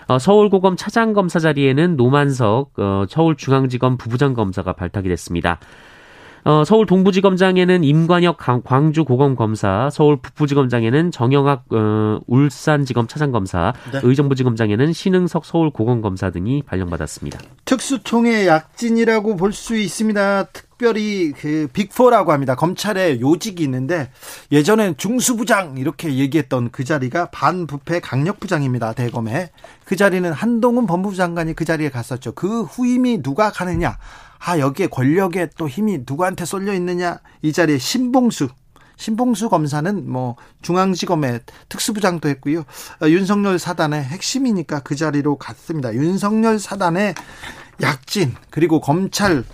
어, 0.08 0.18
서울고검 0.18 0.76
차장검사 0.76 1.38
자리에는 1.38 1.96
노만석 1.96 2.72
어, 2.78 3.04
서울중앙지검 3.08 3.98
부부장검사가 3.98 4.72
발탁이 4.72 5.08
됐습니다. 5.08 5.60
어, 6.44 6.64
서울 6.64 6.86
동부지검장에는 6.86 7.84
임관혁 7.84 8.38
광주고검검사, 8.64 9.90
서울 9.92 10.16
북부지검장에는 10.16 11.10
정영학 11.10 11.64
어, 11.72 12.20
울산지검 12.26 13.06
차장검사, 13.06 13.74
네. 13.92 14.00
의정부지검장에는 14.02 14.92
신흥석 14.94 15.44
서울고검검사 15.44 16.30
등이 16.30 16.62
발령받았습니다. 16.62 17.38
특수통의 17.66 18.46
약진이라고 18.46 19.36
볼 19.36 19.52
수 19.52 19.76
있습니다. 19.76 20.44
특 20.44 20.67
별히 20.78 21.32
그 21.32 21.68
빅포라고 21.72 22.32
합니다. 22.32 22.54
검찰에 22.54 23.20
요직이 23.20 23.64
있는데 23.64 24.10
예전엔 24.52 24.96
중수부장 24.96 25.76
이렇게 25.76 26.14
얘기했던 26.14 26.70
그 26.70 26.84
자리가 26.84 27.30
반부패 27.30 28.00
강력부장입니다. 28.00 28.92
대검에 28.92 29.50
그 29.84 29.96
자리는 29.96 30.32
한동훈 30.32 30.86
법무부 30.86 31.16
장관이 31.16 31.54
그 31.54 31.64
자리에 31.64 31.90
갔었죠. 31.90 32.32
그 32.32 32.62
후임이 32.62 33.22
누가 33.22 33.50
가느냐? 33.50 33.98
아, 34.38 34.58
여기에 34.58 34.86
권력에 34.86 35.50
또 35.58 35.68
힘이 35.68 35.98
누구한테 36.06 36.44
쏠려 36.44 36.72
있느냐? 36.74 37.18
이 37.42 37.52
자리에 37.52 37.78
신봉수 37.78 38.48
신봉수 38.96 39.48
검사는 39.48 40.10
뭐 40.10 40.36
중앙지검의 40.62 41.40
특수부장도 41.68 42.28
했고요. 42.28 42.64
어, 43.00 43.08
윤석열 43.08 43.58
사단의 43.58 44.02
핵심이니까 44.02 44.80
그 44.80 44.96
자리로 44.96 45.38
갔습니다. 45.38 45.94
윤석열 45.94 46.58
사단의 46.58 47.14
약진 47.80 48.34
그리고 48.50 48.80
검찰 48.80 49.44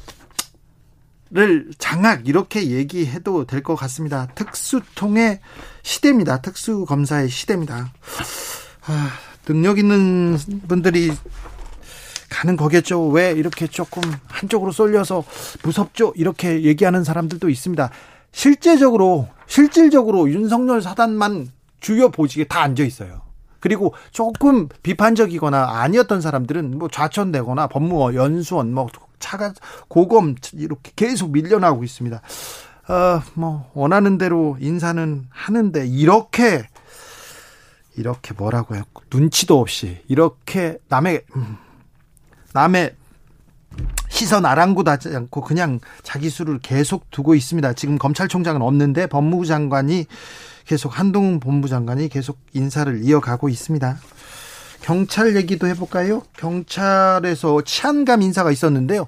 를 1.34 1.68
장악 1.78 2.28
이렇게 2.28 2.70
얘기해도 2.70 3.44
될 3.44 3.60
것 3.64 3.74
같습니다. 3.74 4.28
특수통의 4.36 5.40
시대입니다. 5.82 6.40
특수 6.40 6.84
검사의 6.84 7.28
시대입니다. 7.28 7.92
아, 8.86 9.10
능력 9.44 9.78
있는 9.80 10.38
분들이 10.68 11.10
가는 12.30 12.56
거겠죠. 12.56 13.08
왜 13.08 13.32
이렇게 13.32 13.66
조금 13.66 14.00
한쪽으로 14.28 14.70
쏠려서 14.70 15.24
무섭죠? 15.64 16.12
이렇게 16.14 16.62
얘기하는 16.62 17.02
사람들도 17.02 17.48
있습니다. 17.48 17.90
실제적으로 18.30 19.28
실질적으로 19.48 20.30
윤석열 20.30 20.82
사단만 20.82 21.50
주요 21.80 22.10
보직에 22.10 22.44
다 22.44 22.62
앉아 22.62 22.84
있어요. 22.84 23.22
그리고 23.58 23.94
조금 24.12 24.68
비판적이거나 24.84 25.80
아니었던 25.80 26.20
사람들은 26.20 26.78
뭐 26.78 26.88
좌천되거나 26.88 27.66
법무원, 27.68 28.14
연수원, 28.14 28.72
뭐 28.72 28.86
차가 29.24 29.54
고검 29.88 30.34
이렇게 30.52 30.92
계속 30.94 31.30
밀려나고 31.30 31.82
있습니다. 31.82 32.20
어, 32.88 33.22
뭐 33.32 33.70
원하는 33.72 34.18
대로 34.18 34.58
인사는 34.60 35.26
하는데 35.30 35.86
이렇게 35.86 36.68
이렇게 37.96 38.34
뭐라고 38.34 38.74
해요? 38.74 38.84
눈치도 39.12 39.58
없이 39.58 40.02
이렇게 40.08 40.76
남의 40.88 41.22
음, 41.36 41.56
남의 42.52 42.94
시선 44.10 44.44
아랑곳하지 44.44 45.16
않고 45.16 45.40
그냥 45.40 45.80
자기 46.02 46.28
수를 46.28 46.58
계속 46.58 47.10
두고 47.10 47.34
있습니다. 47.34 47.72
지금 47.72 47.96
검찰총장은 47.96 48.60
없는데 48.60 49.06
법무부 49.06 49.46
장관이 49.46 50.04
계속 50.66 50.98
한동훈 50.98 51.40
본부 51.40 51.68
장관이 51.68 52.10
계속 52.10 52.38
인사를 52.52 53.02
이어가고 53.02 53.48
있습니다. 53.48 53.98
경찰 54.84 55.34
얘기도 55.34 55.66
해볼까요? 55.68 56.20
경찰에서 56.36 57.62
치안감 57.62 58.20
인사가 58.20 58.52
있었는데요. 58.52 59.06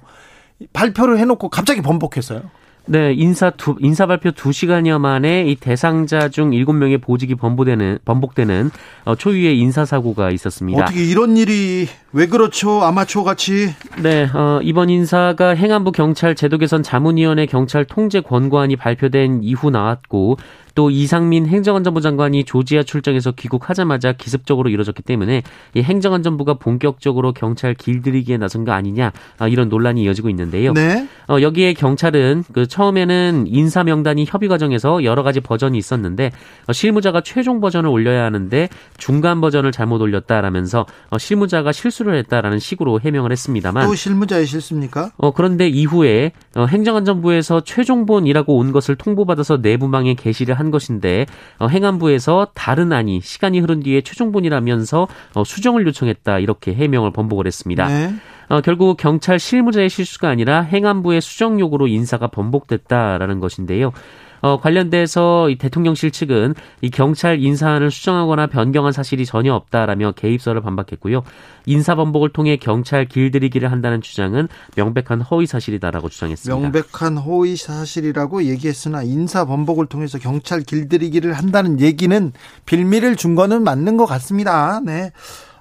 발표를 0.73 1.19
해놓고 1.19 1.49
갑자기 1.49 1.81
번복했어요. 1.81 2.41
네, 2.89 3.13
인사 3.13 3.51
두, 3.51 3.75
인사 3.79 4.07
발표 4.07 4.31
2시간여 4.31 4.97
만에 4.97 5.43
이 5.43 5.55
대상자 5.55 6.29
중 6.29 6.51
7명의 6.51 6.99
보직이 7.01 7.35
번복되는, 7.35 7.99
번복되는 8.05 8.71
어, 9.05 9.15
초유의 9.15 9.59
인사사고가 9.59 10.31
있었습니다. 10.31 10.83
어떻게 10.83 11.03
이런 11.03 11.35
일이 11.35 11.87
왜 12.13 12.27
그렇죠? 12.27 12.81
아마추어 12.83 13.23
같이? 13.23 13.73
네, 14.01 14.27
어, 14.33 14.59
이번 14.63 14.89
인사가 14.89 15.49
행안부 15.49 15.91
경찰 15.91 16.33
제도 16.33 16.57
개선 16.57 16.81
자문위원회 16.81 17.45
경찰 17.45 17.85
통제 17.85 18.21
권고안이 18.21 18.77
발표된 18.77 19.41
이후 19.43 19.69
나왔고 19.69 20.37
또 20.77 20.91
이상민 20.91 21.47
행정안전부 21.47 22.01
장관이 22.01 22.43
조지아 22.43 22.83
출장에서 22.83 23.31
귀국하자마자 23.31 24.13
기습적으로 24.13 24.69
이뤄졌기 24.69 25.01
때문에 25.01 25.41
이 25.73 25.81
행정안전부가 25.81 26.59
본격적으로 26.59 27.33
경찰 27.33 27.73
길들이기에 27.73 28.37
나선 28.37 28.63
거 28.63 28.73
아니냐 28.73 29.11
아, 29.39 29.47
이런 29.47 29.69
논란이 29.69 30.03
이어지고 30.03 30.29
있는데요. 30.29 30.73
네. 30.73 31.07
어, 31.27 31.41
여기에 31.41 31.73
경찰은 31.73 32.43
그 32.53 32.67
처음에는 32.67 33.45
인사 33.47 33.83
명단이 33.83 34.25
협의 34.27 34.47
과정에서 34.49 35.03
여러 35.03 35.23
가지 35.23 35.39
버전이 35.39 35.79
있었는데 35.79 36.29
어, 36.67 36.73
실무자가 36.73 37.21
최종 37.21 37.59
버전을 37.59 37.89
올려야 37.89 38.23
하는데 38.25 38.69
중간 38.97 39.41
버전을 39.41 39.71
잘못 39.71 39.99
올렸다라면서 39.99 40.85
어, 41.09 41.17
실무자가 41.17 41.71
실수를 41.71 42.19
했다라는 42.19 42.59
식으로 42.59 42.99
해명을 42.99 43.31
했습니다만 43.31 43.87
또 43.87 43.95
실무자의 43.95 44.45
실수입니까? 44.45 45.09
어, 45.17 45.31
그런데 45.31 45.67
이후에 45.67 46.33
어, 46.55 46.67
행정안전부에서 46.67 47.61
최종본이라고 47.61 48.55
온 48.55 48.71
것을 48.71 48.95
통보받아서 48.95 49.57
내부망에 49.57 50.13
게시를 50.13 50.53
한 50.53 50.66
것인데 50.71 51.25
어, 51.59 51.67
행안부에서 51.67 52.49
다른 52.53 52.91
안이 52.91 53.21
시간이 53.21 53.59
흐른 53.59 53.81
뒤에 53.81 54.01
최종본이라면서 54.01 55.07
어, 55.33 55.43
수정을 55.43 55.85
요청했다 55.87 56.39
이렇게 56.39 56.73
해명을 56.73 57.11
번복을 57.11 57.47
했습니다. 57.47 57.87
네. 57.87 58.13
어, 58.49 58.61
결국 58.61 58.97
경찰 58.97 59.39
실무자의 59.39 59.89
실수가 59.89 60.29
아니라 60.29 60.61
행안부의 60.61 61.21
수정 61.21 61.59
요구로 61.59 61.87
인사가 61.87 62.27
번복됐다라는 62.27 63.39
것인데요. 63.39 63.91
어, 64.41 64.59
관련돼서 64.59 65.49
이 65.49 65.57
대통령실 65.57 66.11
측은 66.11 66.55
이 66.81 66.89
경찰 66.89 67.41
인사안을 67.41 67.91
수정하거나 67.91 68.47
변경한 68.47 68.91
사실이 68.91 69.25
전혀 69.25 69.53
없다라며 69.53 70.13
개입설을 70.13 70.61
반박했고요. 70.61 71.23
인사 71.65 71.95
번복을 71.95 72.29
통해 72.29 72.57
경찰 72.57 73.05
길들이기를 73.05 73.71
한다는 73.71 74.01
주장은 74.01 74.47
명백한 74.75 75.21
허위 75.21 75.45
사실이다라고 75.45 76.09
주장했습니다. 76.09 76.69
명백한 76.69 77.17
허위 77.17 77.55
사실이라고 77.55 78.43
얘기했으나 78.43 79.03
인사 79.03 79.45
번복을 79.45 79.87
통해서 79.87 80.17
경찰 80.17 80.61
길들이기를 80.61 81.33
한다는 81.33 81.79
얘기는 81.79 82.31
빌미를 82.65 83.15
준 83.15 83.35
거는 83.35 83.63
맞는 83.63 83.97
것 83.97 84.05
같습니다. 84.05 84.79
네. 84.83 85.11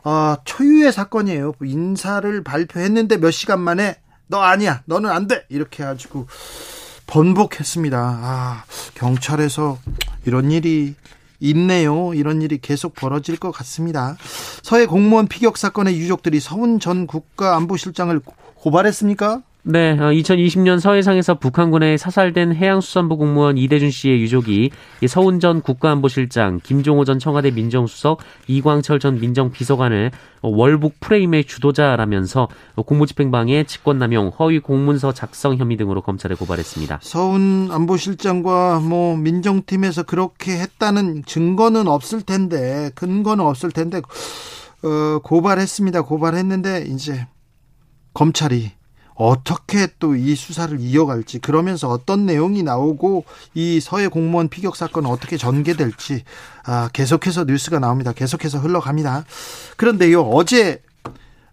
어, 0.05 0.37
초유의 0.45 0.93
사건이에요. 0.93 1.55
인사를 1.65 2.45
발표했는데 2.45 3.17
몇 3.19 3.33
시간 3.33 3.61
만에 3.61 3.97
너 4.29 4.39
아니야. 4.39 4.83
너는 4.87 5.11
안 5.11 5.27
돼. 5.27 5.45
이렇게 5.49 5.83
해가지고 5.83 6.27
번복했습니다. 7.07 7.99
아, 7.99 8.65
경찰에서 8.95 9.79
이런 10.25 10.51
일이 10.51 10.95
있네요. 11.41 12.15
이런 12.15 12.43
일이 12.43 12.59
계속 12.59 12.95
벌어질 12.95 13.37
것 13.37 13.53
같습니다. 13.53 14.17
서해 14.63 14.87
공무원 14.87 15.29
피격 15.29 15.57
사건의 15.59 15.99
유족들이 15.99 16.41
서훈 16.41 16.81
전 16.81 17.07
국가안보실장을 17.07 18.21
고발했습니까? 18.57 19.43
네, 19.69 19.97
2020년 19.97 20.77
어, 20.77 20.79
서해상에서 20.79 21.41
북한군에 21.41 21.97
사살된 21.97 22.55
해양수산부 22.55 23.17
공무원 23.17 23.59
이대준 23.59 23.91
씨의 23.91 24.21
유족이 24.21 24.71
서훈 25.09 25.41
전 25.41 25.61
국가안보실장, 25.61 26.61
김종호 26.63 27.05
전 27.05 27.19
청와대 27.19 27.51
민정수석, 27.51 28.21
이광철 28.47 29.01
전 29.01 29.19
민정비서관을 29.19 30.13
월북 30.43 31.01
프레임의 31.01 31.47
주도자라면서 31.47 32.47
공무집행방해, 32.77 33.65
직권남용, 33.65 34.31
허위 34.39 34.61
공문서 34.61 35.11
작성 35.11 35.57
혐의 35.57 35.77
등으로 35.77 36.01
검찰에 36.01 36.37
고발했습니다. 36.37 37.01
서훈 37.03 37.69
안보실장과 37.73 38.79
뭐 38.79 39.17
민정팀에서 39.17 40.05
그렇게 40.05 40.61
했다는 40.61 41.25
증거는 41.25 41.89
없을 41.89 42.23
텐데 42.23 42.93
근거는 42.95 43.45
없을 43.45 43.73
텐데 43.73 44.01
어, 44.85 45.19
고발했습니다. 45.25 46.03
고발했는데 46.03 46.85
이제 46.87 47.27
검찰이 48.15 48.76
어떻게 49.17 49.87
또 49.99 50.17
이 50.17 50.35
수사를 50.35 50.79
이어갈지 50.81 51.39
그러면서 51.41 51.89
어떤 51.89 52.27
내용이 52.27 52.63
나오고 52.63 53.25
이 53.55 53.81
서해 53.81 54.09
공무원 54.09 54.49
피격 54.49 54.77
사건은 54.77 55.11
어떻게 55.11 55.37
전개될지 55.37 56.25
아, 56.65 56.89
계속해서 56.93 57.45
뉴스가 57.45 57.79
나옵니다. 57.79 58.13
계속해서 58.13 58.59
흘러갑니다. 58.59 59.25
그런데요 59.77 60.23
어제 60.23 60.81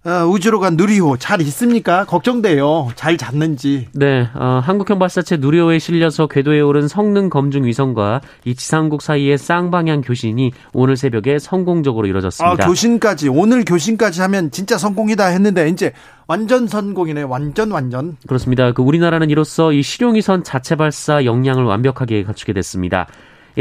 어, 0.06 0.26
우주로 0.28 0.60
간 0.60 0.76
누리호 0.76 1.16
잘 1.16 1.40
있습니까? 1.44 2.04
걱정돼요. 2.04 2.90
잘 2.96 3.16
잤는지. 3.16 3.88
네, 3.94 4.28
어, 4.36 4.60
한국형 4.62 5.00
발사체 5.00 5.38
누리호에 5.38 5.80
실려서 5.80 6.28
궤도에 6.28 6.60
오른 6.60 6.90
성능 6.90 7.30
검증 7.30 7.64
위성과 7.64 8.20
이 8.44 8.54
지상국 8.54 9.02
사이의 9.02 9.38
쌍방향 9.38 10.02
교신이 10.02 10.52
오늘 10.74 10.98
새벽에 10.98 11.40
성공적으로 11.40 12.06
이뤄졌습니다. 12.08 12.66
아, 12.66 12.68
교신까지 12.68 13.30
오늘 13.30 13.64
교신까지 13.64 14.20
하면 14.20 14.52
진짜 14.52 14.78
성공이다 14.78 15.28
했는데 15.28 15.70
이제 15.70 15.94
완전 16.28 16.68
성공이네. 16.68 17.24
완전 17.24 17.72
완전. 17.72 18.18
그렇습니다. 18.28 18.72
그 18.72 18.82
우리나라는 18.82 19.30
이로써 19.30 19.74
이 19.74 19.82
실용위성 19.82 20.44
자체 20.44 20.76
발사 20.76 21.26
역량을 21.26 21.64
완벽하게 21.64 22.24
갖추게 22.24 22.54
됐습니다. 22.54 23.08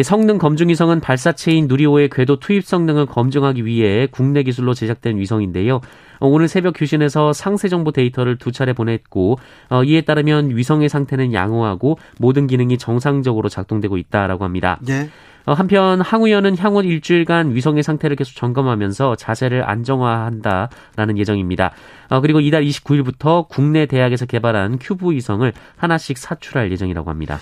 성능 0.03 0.39
검증 0.39 0.71
위성은 0.71 1.01
발사체인 1.01 1.67
누리호의 1.69 2.09
궤도 2.11 2.39
투입 2.39 2.65
성능을 2.65 3.05
검증하기 3.07 3.67
위해 3.67 4.09
국내 4.11 4.43
기술로 4.43 4.73
제작된 4.73 5.19
위성인데요. 5.19 5.83
어, 6.19 6.29
오늘 6.29 6.49
새벽 6.49 6.75
교신에서 6.79 7.35
상세 7.35 7.69
정보 7.69 7.93
데이터를 7.93 8.39
두 8.39 8.53
차례 8.53 8.73
보냈고 8.73 9.39
어, 9.69 9.85
이에 9.85 10.01
따르면 10.01 10.57
위성의 10.57 10.89
상태는 10.89 11.35
양호하고 11.35 11.99
모든 12.19 12.47
기능이 12.47 12.79
정상적으로 12.79 13.51
작동되고 13.51 13.99
있다라고 13.99 14.45
합니다. 14.45 14.79
네. 14.81 15.03
어, 15.03 15.09
한편 15.45 16.01
항우연은 16.01 16.57
향후 16.59 16.83
일주일간 16.83 17.55
위성의 17.55 17.83
상태를 17.83 18.17
계속 18.17 18.37
점검하면서 18.37 19.17
자세를 19.17 19.69
안정화한다라는 19.69 21.19
예정입니다. 21.19 21.73
그리고 22.21 22.41
이달 22.41 22.63
29일부터 22.65 23.49
국내 23.49 23.87
대학에서 23.87 24.27
개발한 24.27 24.79
큐브 24.79 25.13
위성을 25.13 25.51
하나씩 25.77 26.19
사출할 26.19 26.71
예정이라고 26.73 27.11
합니다. 27.11 27.41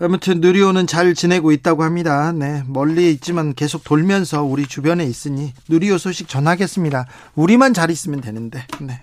아무튼 0.00 0.40
누리호는 0.40 0.86
잘 0.86 1.14
지내고 1.14 1.52
있다고 1.52 1.82
합니다. 1.82 2.32
네, 2.32 2.62
멀리 2.66 3.10
있지만 3.12 3.54
계속 3.54 3.84
돌면서 3.84 4.42
우리 4.42 4.66
주변에 4.66 5.04
있으니 5.04 5.52
누리호 5.68 5.98
소식 5.98 6.28
전하겠습니다. 6.28 7.06
우리만 7.34 7.74
잘 7.74 7.90
있으면 7.90 8.20
되는데. 8.20 8.66
네. 8.80 9.02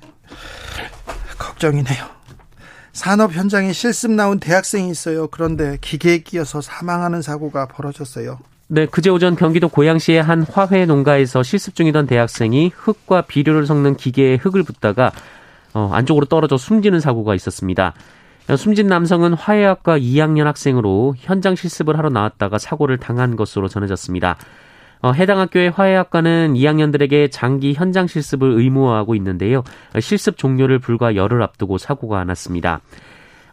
걱정이네요. 1.38 2.19
산업 2.94 3.34
현장에 3.34 3.74
실습 3.74 4.12
나온 4.12 4.40
대학생이 4.40 4.90
있어요. 4.90 5.28
그런데 5.28 5.78
기계에 5.82 6.20
끼어서 6.20 6.62
사망하는 6.62 7.22
사고가 7.22 7.68
벌어졌어요. 7.68 8.40
네, 8.68 8.86
그제 8.86 9.10
오전 9.10 9.36
경기도 9.36 9.68
고양시의 9.68 10.22
한 10.22 10.44
화훼 10.44 10.86
농가에서 10.86 11.42
실습 11.42 11.76
중이던 11.76 12.08
대학생이 12.08 12.72
흙과 12.76 13.24
비료를 13.24 13.66
섞는 13.66 13.98
기계에 13.98 14.36
흙을 14.36 14.64
붓다가 14.64 15.12
어, 15.74 15.90
안쪽으로 15.94 16.26
떨어져 16.26 16.58
숨지는 16.58 17.00
사고가 17.00 17.36
있었습니다. 17.36 17.94
숨진 18.58 18.88
남성은 18.88 19.34
화해학과 19.34 20.00
2학년 20.00 20.46
학생으로 20.46 21.16
현장 21.18 21.56
실습을 21.56 21.98
하러 21.98 22.10
나왔다가 22.10 22.58
사고를 22.58 22.98
당한 22.98 23.36
것으로 23.36 23.68
전해졌습니다. 23.68 24.38
어, 25.02 25.12
해당 25.12 25.40
학교의 25.40 25.72
화해학과는 25.72 26.56
2학년들에게 26.56 27.30
장기 27.32 27.74
현장 27.74 28.08
실습을 28.08 28.52
의무화하고 28.52 29.16
있는데요. 29.16 29.64
실습 30.00 30.38
종료를 30.38 30.80
불과 30.80 31.16
열흘 31.16 31.42
앞두고 31.42 31.78
사고가 31.78 32.24
났습니다. 32.26 32.82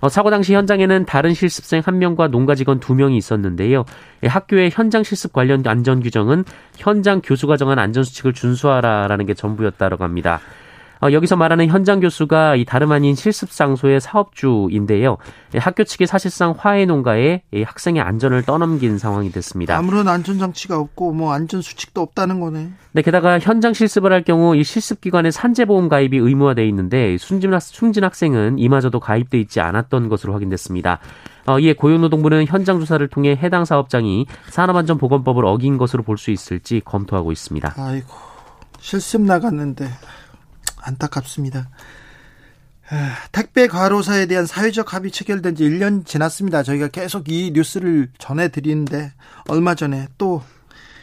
어, 0.00 0.08
사고 0.08 0.30
당시 0.30 0.54
현장에는 0.54 1.06
다른 1.06 1.34
실습생 1.34 1.82
한명과 1.84 2.28
농가 2.28 2.54
직원 2.54 2.80
두명이 2.80 3.16
있었는데요. 3.16 3.84
학교의 4.24 4.70
현장 4.72 5.02
실습 5.02 5.32
관련 5.32 5.62
안전 5.66 6.00
규정은 6.00 6.44
현장 6.76 7.20
교수가 7.22 7.56
정한 7.56 7.78
안전 7.78 8.04
수칙을 8.04 8.32
준수하라라는 8.32 9.26
게 9.26 9.34
전부였다고 9.34 10.02
합니다. 10.02 10.40
어, 11.02 11.12
여기서 11.12 11.36
말하는 11.36 11.68
현장 11.68 12.00
교수가 12.00 12.56
이 12.56 12.64
다름 12.64 12.90
아닌 12.92 13.14
실습 13.14 13.50
장소의 13.50 14.00
사업주인데요. 14.00 15.18
학교 15.56 15.84
측이 15.84 16.06
사실상 16.06 16.54
화해 16.56 16.86
농가에 16.86 17.42
학생의 17.64 18.02
안전을 18.02 18.42
떠넘긴 18.44 18.98
상황이 18.98 19.30
됐습니다. 19.30 19.76
아무런 19.76 20.08
안전 20.08 20.38
장치가 20.38 20.78
없고 20.78 21.12
뭐 21.12 21.32
안전 21.32 21.60
수칙도 21.60 22.00
없다는 22.00 22.40
거네. 22.40 22.70
네, 22.92 23.02
게다가 23.02 23.38
현장 23.38 23.74
실습을 23.74 24.12
할 24.12 24.22
경우 24.22 24.56
이 24.56 24.64
실습 24.64 25.00
기관에 25.00 25.30
산재보험 25.30 25.88
가입이 25.88 26.16
의무화돼 26.16 26.66
있는데 26.68 27.18
숨진, 27.18 27.52
학, 27.52 27.60
숨진 27.60 28.02
학생은 28.04 28.58
이마저도 28.58 29.00
가입돼 29.00 29.38
있지 29.38 29.60
않았던 29.60 30.08
것으로 30.08 30.32
확인됐습니다. 30.32 30.98
어, 31.46 31.58
이에 31.60 31.74
고용노동부는 31.74 32.46
현장 32.46 32.80
조사를 32.80 33.06
통해 33.08 33.38
해당 33.40 33.64
사업장이 33.64 34.26
산업안전보건법을 34.48 35.44
어긴 35.44 35.76
것으로 35.76 36.02
볼 36.02 36.16
수 36.16 36.30
있을지 36.30 36.80
검토하고 36.84 37.30
있습니다. 37.32 37.74
아이고 37.76 38.08
실습 38.80 39.20
나갔는데 39.20 39.86
안타깝습니다. 40.86 41.68
택배 43.32 43.66
과로사에 43.66 44.26
대한 44.26 44.46
사회적 44.46 44.94
합의 44.94 45.10
체결된 45.10 45.56
지 45.56 45.64
1년 45.64 46.06
지났습니다. 46.06 46.62
저희가 46.62 46.88
계속 46.88 47.28
이 47.28 47.50
뉴스를 47.52 48.10
전해드리는데 48.18 49.12
얼마 49.48 49.74
전에 49.74 50.06
또 50.18 50.42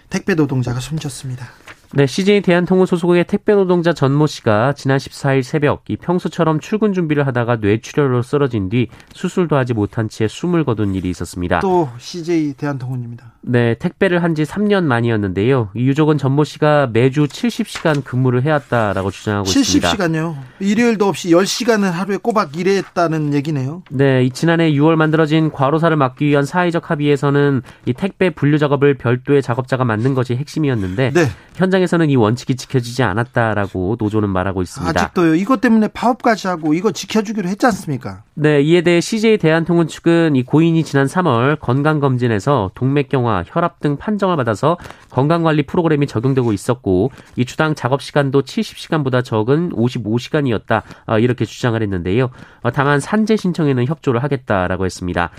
택배 0.09 0.35
노동자가 0.35 0.79
숨졌습니다. 0.79 1.47
네, 1.95 2.07
CJ 2.07 2.41
대한통운 2.41 2.87
소속의 2.87 3.25
택배 3.25 3.53
노동자 3.53 3.93
전모 3.93 4.25
씨가 4.25 4.73
지난 4.73 4.97
14일 4.97 5.43
새벽 5.43 5.83
이 5.87 5.95
평소처럼 5.95 6.59
출근 6.59 6.91
준비를 6.91 7.27
하다가 7.27 7.57
뇌출혈로 7.57 8.23
쓰러진 8.23 8.69
뒤 8.69 8.87
수술도 9.13 9.55
하지 9.55 9.75
못한 9.75 10.09
채 10.09 10.27
숨을 10.27 10.63
거둔 10.63 10.95
일이 10.95 11.11
있었습니다. 11.11 11.59
또 11.59 11.87
CJ 11.99 12.53
대한통운입니다. 12.53 13.33
네, 13.41 13.75
택배를 13.75 14.23
한 14.23 14.33
지 14.33 14.41
3년 14.41 14.85
만이었는데요. 14.85 15.69
이 15.75 15.85
유족은 15.85 16.17
전모 16.17 16.43
씨가 16.45 16.89
매주 16.91 17.27
70시간 17.27 18.03
근무를 18.03 18.41
해왔다라고 18.41 19.11
주장하고 19.11 19.47
70시간요? 19.47 19.59
있습니다. 19.59 19.91
70시간요? 19.93 20.35
일요일도 20.61 21.07
없이 21.07 21.29
10시간을 21.29 21.91
하루에 21.91 22.17
꼬박 22.17 22.57
일했다는 22.57 23.35
얘기네요. 23.35 23.83
네, 23.91 24.23
이 24.23 24.31
지난해 24.31 24.71
6월 24.71 24.95
만들어진 24.95 25.51
과로사를 25.51 25.95
막기 25.95 26.25
위한 26.25 26.45
사회적 26.45 26.89
합의에서는 26.89 27.61
이 27.85 27.93
택배 27.93 28.31
분류 28.31 28.57
작업을 28.57 28.95
별도의 28.95 29.43
작업자가 29.43 29.85
맡는 29.85 30.15
것이 30.15 30.35
핵심이었는데 30.35 31.11
네. 31.11 31.27
현장 31.55 31.82
에서는 31.83 32.09
이 32.09 32.15
원칙이 32.15 32.55
지켜지지 32.55 33.03
않았다라고 33.03 33.97
노조는 33.99 34.29
말하고 34.29 34.61
있습니다. 34.61 34.99
아직도요. 34.99 35.35
이것 35.35 35.61
때문에 35.61 35.89
파업까지 35.89 36.47
하고 36.47 36.73
이거 36.73 36.91
지켜주기로 36.91 37.47
했지 37.49 37.65
않습니까? 37.67 38.23
네, 38.33 38.61
이에 38.61 38.81
대해 38.81 38.99
CJ 38.99 39.37
대한통운 39.37 39.87
측은 39.87 40.35
이 40.35 40.43
고인이 40.43 40.83
지난 40.83 41.05
3월 41.05 41.59
건강검진에서 41.59 42.71
동맥경화, 42.73 43.43
혈압 43.45 43.79
등 43.79 43.97
판정을 43.97 44.35
받아서 44.37 44.77
건강관리 45.11 45.63
프로그램이 45.63 46.07
적용되고 46.07 46.51
있었고 46.53 47.11
이 47.35 47.45
주당 47.45 47.75
작업 47.75 48.01
시간도 48.01 48.41
70시간보다 48.41 49.23
적은 49.23 49.71
55시간이었다 49.71 50.81
어, 51.05 51.19
이렇게 51.19 51.45
주장을 51.45 51.79
했는데요. 51.81 52.29
어, 52.61 52.71
다만 52.71 52.99
산재 52.99 53.35
신청에는 53.35 53.85
협조를 53.85 54.23
하겠다라고 54.23 54.85
했습니다. 54.85 55.29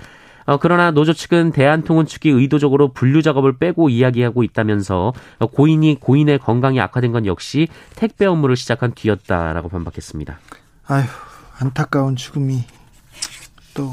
어, 0.45 0.57
그러나 0.57 0.91
노조 0.91 1.13
측은 1.13 1.51
대한통운 1.51 2.05
측이 2.05 2.29
의도적으로 2.29 2.89
분류 2.89 3.21
작업을 3.21 3.57
빼고 3.57 3.89
이야기하고 3.89 4.43
있다면서 4.43 5.13
고인이 5.53 5.99
고인의 5.99 6.39
건강이 6.39 6.79
악화된 6.79 7.11
건 7.11 7.25
역시 7.25 7.67
택배 7.95 8.25
업무를 8.25 8.55
시작한 8.55 8.93
뒤였다라고 8.93 9.69
반박했습니다. 9.69 10.39
아휴 10.87 11.05
안타까운 11.59 12.15
죽음이 12.15 12.63
또 13.73 13.91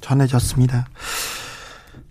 전해졌습니다. 0.00 0.86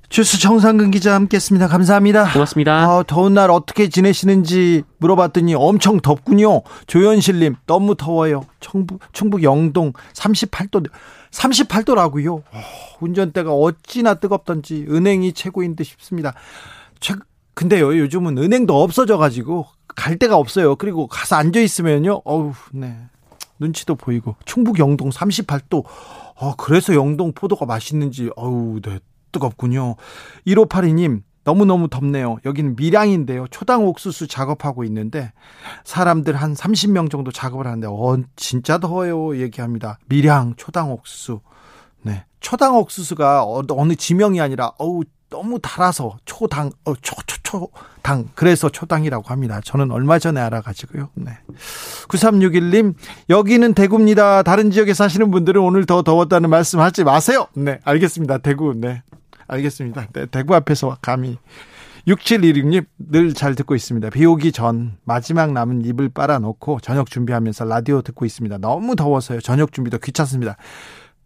주스 0.10 0.40
정상근 0.40 0.92
기자 0.92 1.14
함께했습니다. 1.16 1.68
감사합니다. 1.68 2.32
고맙습니다. 2.32 2.74
아, 2.74 3.04
더운 3.06 3.34
날 3.34 3.52
어떻게 3.52 3.90
지내시는지 3.90 4.84
물어봤더니 5.00 5.54
엄청 5.54 6.00
덥군요. 6.00 6.62
조현실님 6.88 7.58
너무 7.66 7.96
더워요. 7.96 8.46
충북, 8.62 9.02
충북 9.12 9.44
영동 9.44 9.92
38도 10.14 10.90
38도라고요. 11.32 12.38
어, 12.38 12.62
운전대가 13.00 13.52
어찌나 13.52 14.16
뜨겁던지 14.16 14.86
은행이 14.90 15.34
최고인 15.34 15.76
듯 15.76 15.84
싶습니다. 15.84 16.34
최, 17.00 17.14
근데요 17.54 17.98
요즘은 17.98 18.38
은행도 18.38 18.82
없어져 18.82 19.18
가지고 19.18 19.68
갈 19.88 20.18
데가 20.18 20.38
없어요. 20.38 20.76
그리고 20.76 21.08
가서 21.08 21.36
앉아 21.36 21.60
있으면요. 21.60 22.22
어우 22.24 22.54
네 22.72 22.98
눈치도 23.60 23.96
보이고 23.96 24.36
충북 24.46 24.80
영동 24.80 25.10
38도. 25.10 25.84
어, 26.36 26.56
그래서 26.56 26.94
영동 26.94 27.34
포도가 27.34 27.66
맛있는지, 27.66 28.30
어우, 28.36 28.80
네, 28.82 29.00
뜨겁군요. 29.32 29.96
1582님, 30.46 31.24
너무너무 31.48 31.88
덥네요. 31.88 32.40
여기는 32.44 32.76
밀양인데요. 32.76 33.48
초당 33.52 33.86
옥수수 33.86 34.28
작업하고 34.28 34.84
있는데 34.84 35.32
사람들 35.86 36.36
한 36.36 36.54
30명 36.54 37.10
정도 37.10 37.32
작업을 37.32 37.66
하는데 37.66 37.88
어 37.90 38.18
진짜 38.36 38.80
더워요. 38.80 39.40
얘기합니다. 39.40 39.98
밀양 40.10 40.56
초당 40.58 40.92
옥수수. 40.92 41.40
네. 42.02 42.26
초당 42.42 42.76
옥수수가 42.76 43.44
어, 43.46 43.64
어느 43.70 43.96
지명이 43.96 44.42
아니라 44.42 44.74
어우 44.78 45.04
너무 45.30 45.58
달아서 45.60 46.18
초당 46.26 46.70
어 46.84 46.94
초초초 47.02 47.70
당 48.02 48.28
그래서 48.36 48.68
초당이라고 48.68 49.30
합니다. 49.30 49.62
저는 49.64 49.92
얼마 49.92 50.20
전에 50.20 50.42
알아가지고요. 50.42 51.12
네. 51.14 51.32
9361님 52.10 52.94
여기는 53.30 53.74
대구입니다. 53.74 54.44
다른 54.44 54.70
지역에 54.70 54.94
사시는 54.94 55.32
분들은 55.32 55.62
오늘 55.62 55.86
더 55.86 56.02
더웠다는 56.02 56.50
말씀하지 56.50 57.06
마세요. 57.06 57.48
네, 57.54 57.80
알겠습니다. 57.86 58.40
대구. 58.40 58.74
네. 58.76 59.02
알겠습니다. 59.48 60.08
네, 60.14 60.26
대구 60.28 60.56
앞에서 60.56 60.98
감히 61.02 61.38
6716님 62.08 62.86
늘 62.98 63.34
잘 63.34 63.56
듣고 63.56 63.76
있습니다. 63.76 64.10
비 64.12 64.26
오기 64.26 64.52
전 64.54 64.98
마지막 65.04 65.52
남은 65.52 65.84
입을 65.86 66.10
빨아놓고 66.10 66.80
저녁 66.82 67.10
준비하면서 67.10 67.66
라디오 67.66 68.02
듣고 68.02 68.26
있습니다. 68.26 68.58
너무 68.60 68.96
더워서요. 68.96 69.42
저녁 69.42 69.74
준비도 69.74 69.98
귀찮습니다. 70.00 70.56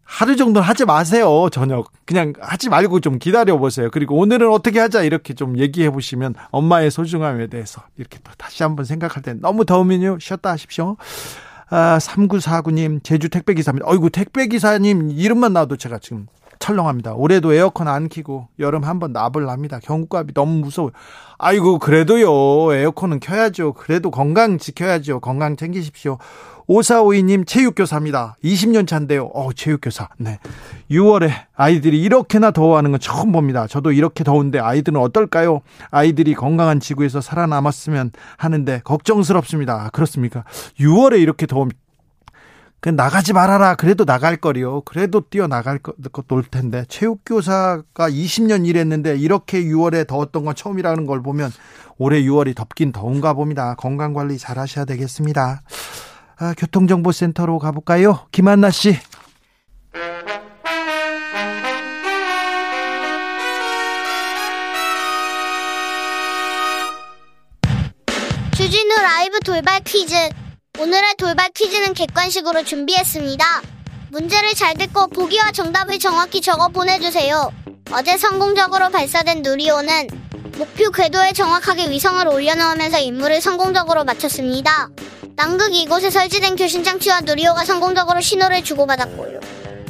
하루 0.04 0.36
정도는 0.36 0.66
하지 0.66 0.84
마세요. 0.84 1.48
저녁. 1.52 1.90
그냥 2.04 2.32
하지 2.40 2.68
말고 2.68 3.00
좀 3.00 3.18
기다려 3.18 3.56
보세요. 3.56 3.88
그리고 3.92 4.18
오늘은 4.18 4.50
어떻게 4.50 4.78
하자 4.80 5.04
이렇게 5.04 5.32
좀 5.32 5.56
얘기해 5.56 5.90
보시면 5.90 6.34
엄마의 6.50 6.90
소중함에 6.90 7.46
대해서 7.46 7.82
이렇게 7.96 8.18
또 8.24 8.32
다시 8.36 8.62
한번 8.64 8.84
생각할 8.84 9.22
때 9.22 9.34
너무 9.34 9.64
더우면요. 9.64 10.18
쉬었다 10.20 10.50
하십시오. 10.50 10.96
아, 11.70 11.96
3949님 11.98 13.02
제주 13.04 13.28
택배기사입니다. 13.30 13.86
어이구 13.88 14.10
택배기사님 14.10 15.12
이름만 15.12 15.52
나와도 15.54 15.76
제가 15.76 15.98
지금 15.98 16.26
철렁합니다. 16.62 17.14
올해도 17.14 17.52
에어컨 17.52 17.88
안 17.88 18.08
키고 18.08 18.46
여름 18.60 18.84
한번 18.84 19.12
나불 19.12 19.46
납니다. 19.46 19.80
경구값이 19.82 20.32
너무 20.32 20.60
무서워요. 20.60 20.92
아이고 21.38 21.80
그래도요 21.80 22.72
에어컨은 22.72 23.18
켜야죠. 23.18 23.72
그래도 23.72 24.12
건강 24.12 24.58
지켜야죠. 24.58 25.18
건강 25.18 25.56
챙기십시오. 25.56 26.18
5452님 26.68 27.44
체육교사입니다. 27.44 28.36
20년 28.44 28.86
차인데요. 28.86 29.26
어, 29.34 29.52
체육교사. 29.52 30.08
네. 30.18 30.38
6월에 30.92 31.30
아이들이 31.56 32.00
이렇게나 32.00 32.52
더워하는 32.52 32.92
건 32.92 33.00
처음 33.00 33.32
봅니다. 33.32 33.66
저도 33.66 33.90
이렇게 33.90 34.22
더운데 34.22 34.60
아이들은 34.60 35.00
어떨까요? 35.00 35.62
아이들이 35.90 36.34
건강한 36.34 36.78
지구에서 36.78 37.20
살아남았으면 37.20 38.12
하는데 38.36 38.80
걱정스럽습니다. 38.84 39.90
그렇습니까? 39.92 40.44
6월에 40.78 41.20
이렇게 41.20 41.46
더우면 41.46 41.72
그 42.82 42.88
나가지 42.88 43.32
말아라. 43.32 43.76
그래도 43.76 44.04
나갈 44.04 44.36
거리요. 44.36 44.80
그래도 44.80 45.20
뛰어 45.20 45.46
나갈 45.46 45.78
것, 45.78 45.94
놀 46.26 46.42
텐데. 46.42 46.84
체육교사가 46.88 48.10
20년 48.10 48.66
일했는데 48.66 49.16
이렇게 49.16 49.62
6월에 49.62 50.04
더웠던 50.08 50.44
건 50.44 50.56
처음이라는 50.56 51.06
걸 51.06 51.22
보면 51.22 51.52
올해 51.96 52.20
6월이 52.22 52.56
덥긴 52.56 52.90
더운가 52.90 53.34
봅니다. 53.34 53.76
건강 53.76 54.14
관리 54.14 54.36
잘 54.36 54.58
하셔야 54.58 54.84
되겠습니다. 54.84 55.62
아, 56.38 56.54
교통정보센터로 56.58 57.60
가볼까요? 57.60 58.26
김한나 58.32 58.72
씨. 58.72 58.98
주진우 68.56 68.94
라이브 69.00 69.38
돌발 69.38 69.80
퀴즈. 69.84 70.16
오늘의 70.82 71.14
돌발 71.16 71.48
퀴즈는 71.50 71.94
객관식으로 71.94 72.64
준비했습니다. 72.64 73.62
문제를 74.10 74.52
잘 74.54 74.74
듣고 74.74 75.06
보기와 75.06 75.52
정답을 75.52 76.00
정확히 76.00 76.40
적어 76.40 76.66
보내주세요. 76.66 77.52
어제 77.92 78.18
성공적으로 78.18 78.90
발사된 78.90 79.42
누리호는 79.42 80.08
목표 80.58 80.90
궤도에 80.90 81.34
정확하게 81.34 81.88
위성을 81.88 82.26
올려놓으면서 82.26 82.98
임무를 82.98 83.40
성공적으로 83.40 84.02
마쳤습니다. 84.02 84.88
남극 85.36 85.72
이곳에 85.72 86.10
설치된 86.10 86.56
교신 86.56 86.82
장치와 86.82 87.20
누리호가 87.20 87.64
성공적으로 87.64 88.20
신호를 88.20 88.64
주고받았고요. 88.64 89.38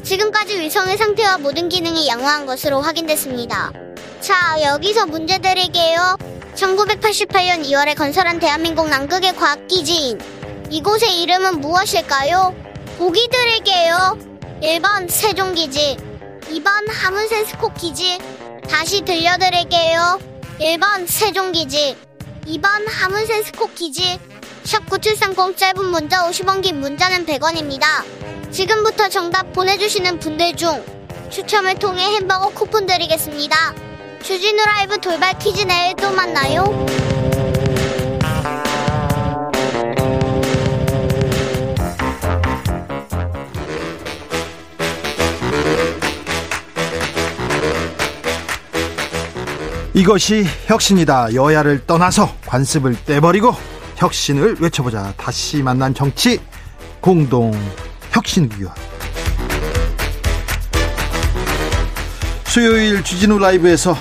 지금까지 0.02 0.60
위성의 0.60 0.98
상태와 0.98 1.38
모든 1.38 1.70
기능이 1.70 2.06
양호한 2.06 2.44
것으로 2.44 2.82
확인됐습니다. 2.82 3.72
자, 4.20 4.62
여기서 4.62 5.06
문제 5.06 5.38
드릴게요. 5.38 6.18
1988년 6.54 7.64
2월에 7.64 7.96
건설한 7.96 8.38
대한민국 8.38 8.90
남극의 8.90 9.34
과학기지인 9.36 10.41
이곳의 10.72 11.20
이름은 11.20 11.60
무엇일까요? 11.60 12.54
보기 12.96 13.28
드릴게요. 13.30 14.18
1번 14.62 15.06
세종기지, 15.06 15.98
2번 16.48 16.88
하문센 16.88 17.44
스코기지, 17.44 18.18
다시 18.70 19.02
들려드릴게요. 19.02 20.18
1번 20.58 21.06
세종기지, 21.06 21.94
2번 22.46 22.86
하문센 22.88 23.42
스코기지, 23.42 24.18
샵 24.64 24.88
9730 24.88 25.58
짧은 25.58 25.84
문자 25.84 26.26
50원 26.26 26.62
긴 26.62 26.80
문자는 26.80 27.26
100원입니다. 27.26 27.84
지금부터 28.50 29.10
정답 29.10 29.52
보내주시는 29.52 30.20
분들 30.20 30.56
중 30.56 30.82
추첨을 31.28 31.74
통해 31.74 32.02
햄버거 32.16 32.48
쿠폰 32.48 32.86
드리겠습니다. 32.86 33.74
주진우 34.22 34.64
라이브 34.64 34.98
돌발 34.98 35.38
퀴즈 35.38 35.64
내일 35.66 35.94
또 35.96 36.10
만나요. 36.12 37.11
이것이 49.94 50.46
혁신이다. 50.66 51.34
여야를 51.34 51.86
떠나서 51.86 52.34
관습을 52.46 52.96
떼버리고 53.04 53.54
혁신을 53.96 54.56
외쳐보자. 54.58 55.12
다시 55.18 55.62
만난 55.62 55.92
정치 55.92 56.40
공동 57.00 57.52
혁신기와 58.10 58.74
수요일 62.44 63.02
주진우 63.04 63.38
라이브에서 63.38 63.96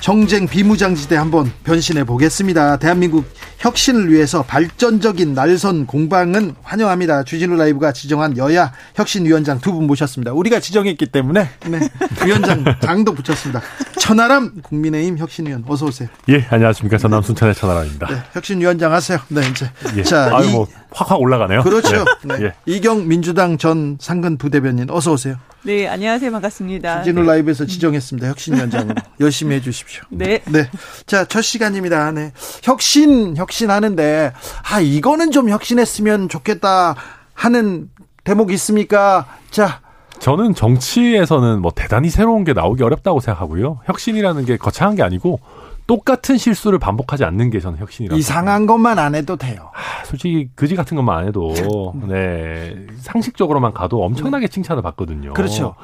정쟁 0.00 0.46
비무장지대 0.46 1.16
한번 1.16 1.52
변신해 1.64 2.04
보겠습니다. 2.04 2.78
대한민국 2.78 3.24
혁신을 3.70 4.12
위해서 4.12 4.42
발전적인 4.42 5.34
날선 5.34 5.86
공방은 5.86 6.54
환영합니다. 6.62 7.24
주진우 7.24 7.56
라이브가 7.56 7.90
지정한 7.92 8.36
여야 8.36 8.72
혁신위원장 8.94 9.58
두 9.60 9.72
분 9.76 9.86
모셨습니다. 9.88 10.32
우리가 10.32 10.60
지정했기 10.60 11.06
때문에 11.06 11.50
네, 11.66 11.80
위원장 12.24 12.64
장도 12.80 13.12
붙였습니다. 13.14 13.60
천하람 13.98 14.62
국민의힘 14.62 15.18
혁신위원 15.18 15.64
어서 15.66 15.86
오세요. 15.86 16.08
예, 16.28 16.46
안녕하십니까. 16.48 16.96
전남 16.96 17.20
순천의 17.22 17.54
천하람입니다. 17.56 18.06
네, 18.06 18.22
혁신위원장 18.34 18.92
하세요. 18.92 19.18
네, 19.28 19.40
이제 19.50 19.68
예. 19.96 20.02
자, 20.04 20.30
아유, 20.34 20.46
이, 20.48 20.52
뭐 20.52 20.66
확확 20.92 21.20
올라가네요. 21.20 21.62
그렇죠. 21.64 22.04
네. 22.22 22.38
네. 22.38 22.52
이경 22.66 23.08
민주당 23.08 23.58
전 23.58 23.98
상근 24.00 24.38
부대변인 24.38 24.88
어서 24.90 25.12
오세요. 25.12 25.36
네, 25.66 25.88
안녕하세요. 25.88 26.30
반갑습니다. 26.30 27.02
주진우 27.02 27.22
네. 27.22 27.26
라이브에서 27.26 27.66
지정했습니다. 27.66 28.28
혁신위원장으로 28.28 28.94
열심히 29.18 29.56
해주십시오. 29.56 30.04
네. 30.10 30.38
네. 30.44 30.70
자, 31.06 31.24
첫 31.24 31.42
시간입니다. 31.42 32.12
네. 32.12 32.32
혁신, 32.62 33.36
혁신하는데 33.36 34.32
아 34.70 34.80
이거는 34.80 35.32
좀 35.32 35.50
혁신했으면 35.50 36.28
좋겠다 36.28 36.94
하는 37.34 37.90
대목이 38.22 38.54
있습니까? 38.54 39.26
자. 39.50 39.80
저는 40.20 40.54
정치에서는 40.54 41.60
뭐 41.60 41.72
대단히 41.74 42.10
새로운 42.10 42.44
게 42.44 42.52
나오기 42.52 42.84
어렵다고 42.84 43.18
생각하고요. 43.18 43.80
혁신이라는 43.86 44.44
게 44.44 44.56
거창한 44.56 44.94
게 44.94 45.02
아니고 45.02 45.40
똑같은 45.86 46.36
실수를 46.36 46.78
반복하지 46.78 47.24
않는 47.24 47.50
게 47.50 47.60
저는 47.60 47.78
혁신이라고. 47.78 48.18
이상한 48.18 48.66
것만 48.66 48.98
안 48.98 49.14
해도 49.14 49.36
돼요. 49.36 49.70
아, 49.72 50.04
솔직히 50.04 50.48
그지 50.54 50.74
같은 50.74 50.96
것만 50.96 51.18
안 51.18 51.28
해도 51.28 51.54
네 52.08 52.86
상식적으로만 52.98 53.72
가도 53.72 54.02
엄청나게 54.04 54.48
칭찬을 54.48 54.82
받거든요. 54.82 55.32
그렇죠. 55.34 55.74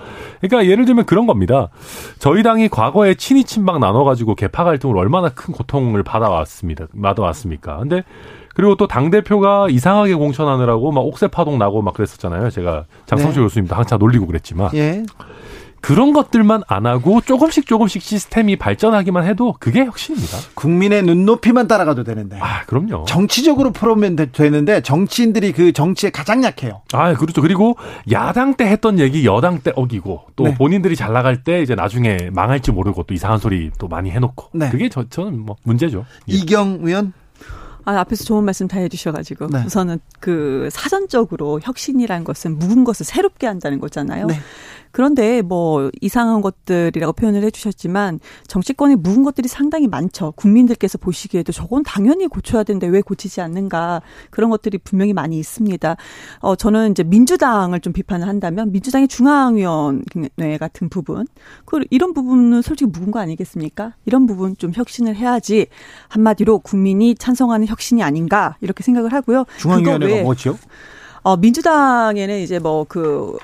그러니까 0.41 0.69
예를 0.71 0.85
들면 0.85 1.07
그런 1.07 1.27
겁니다. 1.27 1.69
저희 2.19 2.43
당이 2.43 2.69
과거에 2.69 3.15
친이 3.15 3.45
친박 3.45 3.79
나눠가지고 3.79 4.35
개파 4.35 4.65
갈등으로 4.65 4.99
얼마나 4.99 5.29
큰 5.29 5.55
고통을 5.55 6.03
받아왔습니다. 6.03 6.87
받아왔습니까? 7.01 7.79
근데 7.79 8.03
그리고 8.55 8.75
또 8.75 8.87
당 8.87 9.11
대표가 9.11 9.69
이상하게 9.71 10.15
공천하느라고 10.15 10.93
막 10.93 11.01
옥새 11.03 11.29
파동 11.29 11.59
나고 11.59 11.81
막 11.81 11.95
그랬었잖아요. 11.95 12.51
제가 12.51 12.85
장성철 13.07 13.43
네. 13.43 13.47
교수님도 13.47 13.75
한참 13.75 13.99
놀리고 13.99 14.27
그랬지만. 14.27 14.71
예. 14.75 15.05
그런 15.83 16.13
것들만 16.13 16.63
안 16.69 16.87
하고 16.87 17.21
조금씩 17.21 17.67
조금씩 17.67 18.03
시스템이 18.03 18.57
발전하기만 18.57 19.27
해도 19.27 19.55
그게 19.59 19.85
혁신입니다. 19.85 20.39
국민의 20.55 21.03
눈높이만 21.03 21.67
따라가도 21.67 22.05
되는데. 22.05 22.39
아, 22.41 22.65
그럼요. 22.67 23.05
정치적으로 23.07 23.73
풀어면 23.73 24.17
되는데 24.33 24.81
정치인들이 24.81 25.53
그 25.53 25.73
정치에 25.73 26.11
가장 26.11 26.45
약해요. 26.45 26.83
아, 26.93 27.13
그렇죠. 27.15 27.43
그리고 27.43 27.77
야당 28.13 28.55
때 28.55 28.65
했던 28.67 29.01
얘기 29.01 29.27
여당 29.27 29.59
때 29.59 29.73
어기고 29.75 30.23
또 30.37 30.45
네. 30.45 30.55
본인들이 30.55 30.95
잘 30.95 31.13
나갈 31.13 31.43
때 31.43 31.61
이제 31.63 31.75
나중에 31.75 32.31
망할지 32.33 32.71
모르고 32.71 33.03
또 33.03 33.13
이상한 33.13 33.39
소리 33.39 33.73
또 33.79 33.89
많이 33.89 34.11
해놓고. 34.13 34.51
네. 34.53 34.71
그게 34.71 34.89
저, 34.89 35.09
저는 35.09 35.41
뭐 35.41 35.57
문제죠. 35.65 36.07
예. 36.31 36.33
이경 36.33 36.79
의원? 36.83 37.13
아, 37.85 37.99
앞에서 37.99 38.25
좋은 38.25 38.45
말씀 38.45 38.69
다 38.69 38.79
해주셔가지고 38.79 39.49
네. 39.49 39.65
우선은 39.67 39.99
그 40.21 40.69
사전적으로 40.71 41.59
혁신이라는 41.61 42.23
것은 42.23 42.59
묵은 42.59 42.85
것을 42.85 43.05
새롭게 43.05 43.49
한다는 43.49 43.81
거잖아요. 43.81 44.27
네. 44.27 44.39
그런데 44.93 45.43
뭐 45.43 45.91
이상한 46.01 46.41
것들이라고 46.41 47.15
표현을 47.15 47.43
해주셨지만 47.45 48.21
정치권에 48.47 48.97
묵은 48.97 49.25
것들이 49.25 49.49
상당히 49.49 49.89
많죠. 49.89 50.33
국민들께서 50.37 50.99
보시기에도 50.99 51.53
저건 51.53 51.83
당연히 51.83 52.27
고쳐야 52.29 52.63
되는데 52.63 52.87
왜 52.87 53.01
고치지 53.01 53.41
않는가 53.41 54.03
그런 54.31 54.51
것들이 54.51 54.79
분명히 54.79 55.13
많이 55.13 55.39
있습니다. 55.39 55.97
어 56.41 56.57
저는 56.57 56.93
이제 56.93 57.03
민주당을 57.03 57.81
좀 57.81 57.93
비판을 57.93 58.29
한다면 58.29 58.71
민주당의 58.71 59.09
중앙위원회 59.09 60.59
같은 60.61 60.89
부분 60.89 61.27
그 61.65 61.81
이런 61.91 62.13
부분은 62.13 62.63
솔직히 62.63 62.91
묵은 62.91 63.11
거 63.11 63.19
아니겠습니까? 63.19 63.95
이런 64.05 64.27
부분 64.27 64.57
좀 64.57 64.73
혁신을 64.75 65.17
해야지 65.17 65.67
한마디로 66.09 66.61
국민이 66.61 67.15
찬성하는 67.15 67.67
혁신이 67.67 68.03
아닌가 68.03 68.57
이렇게 68.61 68.85
생각을 68.85 69.13
하고요. 69.13 69.45
중앙위원회가 69.59 70.23
뭐죠? 70.23 70.57
어, 71.23 71.37
민주당에는 71.37 72.41
이제 72.41 72.59
뭐 72.59 72.85
그 72.89 73.39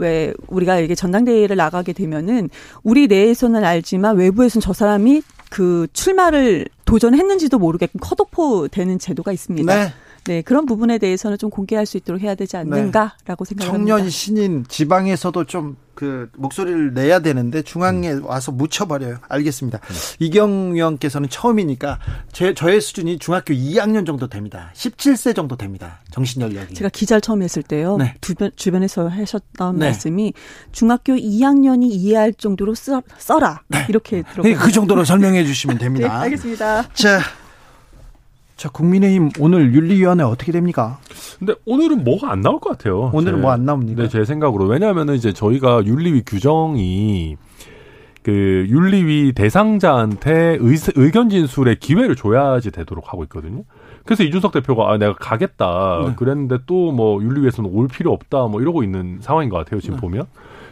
왜 0.00 0.34
우리가 0.48 0.80
이게 0.80 0.94
전당대회를 0.94 1.56
나가게 1.56 1.92
되면은 1.92 2.50
우리 2.82 3.06
내에서는 3.06 3.62
알지만 3.64 4.16
외부에서는 4.16 4.62
저 4.62 4.72
사람이 4.72 5.22
그 5.50 5.86
출마를 5.92 6.66
도전했는지도 6.84 7.58
모르게끔 7.58 8.00
컷오프 8.00 8.68
되는 8.70 8.98
제도가 8.98 9.32
있습니다. 9.32 9.74
네. 9.74 9.92
네, 10.26 10.42
그런 10.42 10.66
부분에 10.66 10.98
대해서는 10.98 11.38
좀 11.38 11.50
공개할 11.50 11.86
수 11.86 11.96
있도록 11.96 12.20
해야 12.20 12.34
되지 12.34 12.56
않는가라고 12.56 13.44
네. 13.44 13.48
생각합니다. 13.48 13.66
청년 13.66 14.10
신인 14.10 14.64
지방에서도 14.68 15.44
좀 15.44 15.76
그 16.00 16.30
목소리를 16.38 16.94
내야 16.94 17.18
되는데 17.18 17.60
중앙에 17.60 18.12
와서 18.22 18.52
묻혀버려요. 18.52 19.18
알겠습니다. 19.28 19.80
네. 19.80 19.94
이경 20.18 20.72
의원께서는 20.72 21.28
처음이니까 21.28 21.98
제, 22.32 22.54
저의 22.54 22.80
수준이 22.80 23.18
중학교 23.18 23.52
2학년 23.52 24.06
정도 24.06 24.26
됩니다. 24.26 24.70
17세 24.74 25.36
정도 25.36 25.56
됩니다. 25.56 26.00
정신 26.10 26.40
연령이. 26.40 26.72
제가 26.72 26.88
기자를 26.88 27.20
처음 27.20 27.42
했을 27.42 27.62
때요. 27.62 27.98
네. 27.98 28.14
주변, 28.22 28.50
주변에서 28.56 29.08
하셨던 29.08 29.78
네. 29.78 29.86
말씀이 29.88 30.32
중학교 30.72 31.12
2학년이 31.12 31.90
이해할 31.90 32.32
정도로 32.32 32.74
써, 32.74 33.02
써라. 33.18 33.60
네. 33.68 33.84
이렇게 33.90 34.22
들었거든요. 34.22 34.56
그 34.56 34.72
정도로 34.72 35.04
설명해 35.04 35.44
주시면 35.52 35.76
됩니다. 35.76 36.08
네, 36.08 36.14
알겠습니다. 36.14 36.94
자, 36.94 37.20
자, 38.60 38.68
국민의힘 38.68 39.30
오늘 39.40 39.72
윤리위원회 39.74 40.22
어떻게 40.22 40.52
됩니까? 40.52 40.98
근데 41.38 41.54
오늘은 41.64 42.04
뭐가 42.04 42.30
안 42.30 42.42
나올 42.42 42.60
것 42.60 42.68
같아요. 42.76 43.10
오늘은 43.14 43.40
뭐 43.40 43.52
안 43.52 43.64
나옵니까? 43.64 44.02
네, 44.02 44.08
제 44.10 44.22
생각으로. 44.26 44.66
왜냐하면은 44.66 45.14
이제 45.14 45.32
저희가 45.32 45.86
윤리위 45.86 46.24
규정이 46.26 47.38
그 48.22 48.66
윤리위 48.68 49.32
대상자한테 49.32 50.58
의, 50.60 50.76
의견 50.96 51.30
진술의 51.30 51.76
기회를 51.80 52.16
줘야지 52.16 52.70
되도록 52.70 53.10
하고 53.14 53.22
있거든요. 53.24 53.64
그래서 54.04 54.24
이준석 54.24 54.52
대표가 54.52 54.92
아 54.92 54.98
내가 54.98 55.14
가겠다 55.14 56.02
네. 56.08 56.14
그랬는데 56.16 56.58
또 56.66 56.92
뭐 56.92 57.22
윤리위에서는 57.22 57.70
올 57.72 57.88
필요 57.88 58.12
없다 58.12 58.46
뭐 58.48 58.60
이러고 58.60 58.82
있는 58.82 59.20
상황인 59.22 59.48
것 59.48 59.56
같아요 59.56 59.80
지금 59.80 59.94
네. 59.96 60.00
보면. 60.02 60.26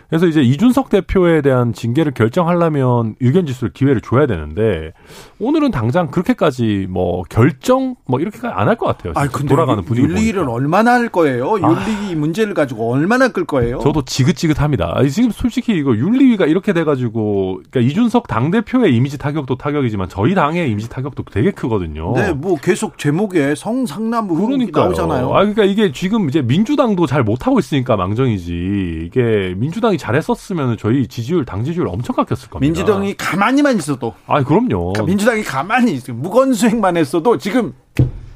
그래서 0.09 0.27
이제 0.27 0.40
이준석 0.40 0.88
대표에 0.88 1.42
대한 1.42 1.73
징계를 1.75 2.12
결정하려면 2.12 3.14
의견 3.21 3.44
지수를 3.44 3.73
기회를 3.75 4.01
줘야 4.01 4.27
되는데 4.27 4.92
오늘은 5.38 5.71
당장 5.71 6.11
그렇게까지 6.11 6.87
뭐 6.88 7.23
결정 7.29 7.94
뭐 8.07 8.18
이렇게까지 8.18 8.55
안 8.55 8.68
할 8.68 8.77
것 8.79 8.87
같아요. 8.87 9.12
아, 9.16 9.27
근데 9.29 9.49
돌아가는 9.49 9.83
분위기 9.85 10.07
윤리를 10.09 10.35
보니까. 10.44 10.53
얼마나 10.53 10.92
할 10.92 11.09
거예요? 11.11 11.57
아. 11.57 11.59
윤리 11.61 12.14
아, 12.14 12.16
문제를 12.16 12.55
가지고 12.55 12.90
얼마나 12.92 13.29
끌 13.29 13.44
거예요? 13.44 13.81
저도 13.81 14.03
지긋지긋합니다. 14.03 14.92
아니, 14.94 15.11
지금 15.11 15.31
솔직히 15.31 15.75
이거 15.77 15.94
윤리위가 15.97 16.47
이렇게 16.47 16.73
돼가지고 16.73 17.61
그러니까 17.71 17.81
이준석 17.81 18.29
당 18.29 18.51
대표의 18.51 18.94
이미지 18.97 19.18
타격도 19.18 19.57
타격이지만 19.57 20.09
저희 20.09 20.35
당의 20.35 20.71
이미지 20.71 20.88
타격도 20.88 21.25
되게 21.31 21.51
크거든요. 21.51 22.12
네, 22.14 22.33
뭐 22.33 22.57
계속 22.57 22.97
제목에 22.99 23.55
성상남 23.55 24.31
의혹이 24.31 24.71
나오잖아요. 24.73 25.29
아, 25.35 25.38
그러니까 25.40 25.64
이게 25.64 25.92
지금 25.92 26.29
이제 26.29 26.40
민주당도 26.40 27.07
잘 27.07 27.23
못하고 27.23 27.59
있으니까 27.59 27.97
망정이지 27.97 29.03
이게 29.07 29.55
민주당이 29.57 29.98
잘했었으면 29.99 30.77
저희 30.79 31.07
지지율 31.07 31.45
당 31.45 31.65
지지율 31.65 31.89
엄청 31.89 32.17
깎였을 32.17 32.49
겁니다. 32.49 32.61
민주당이 32.61 33.15
가만히만 33.17 33.77
있어도. 33.79 34.15
아 34.27 34.43
그럼요. 34.43 34.93
그러니까 34.93 35.03
민주당이 35.05 35.43
가만히 35.43 35.93
있어 35.93 36.13
무건 36.13 36.53
수행만 36.55 36.97
했어도 36.97 37.37
지금 37.39 37.75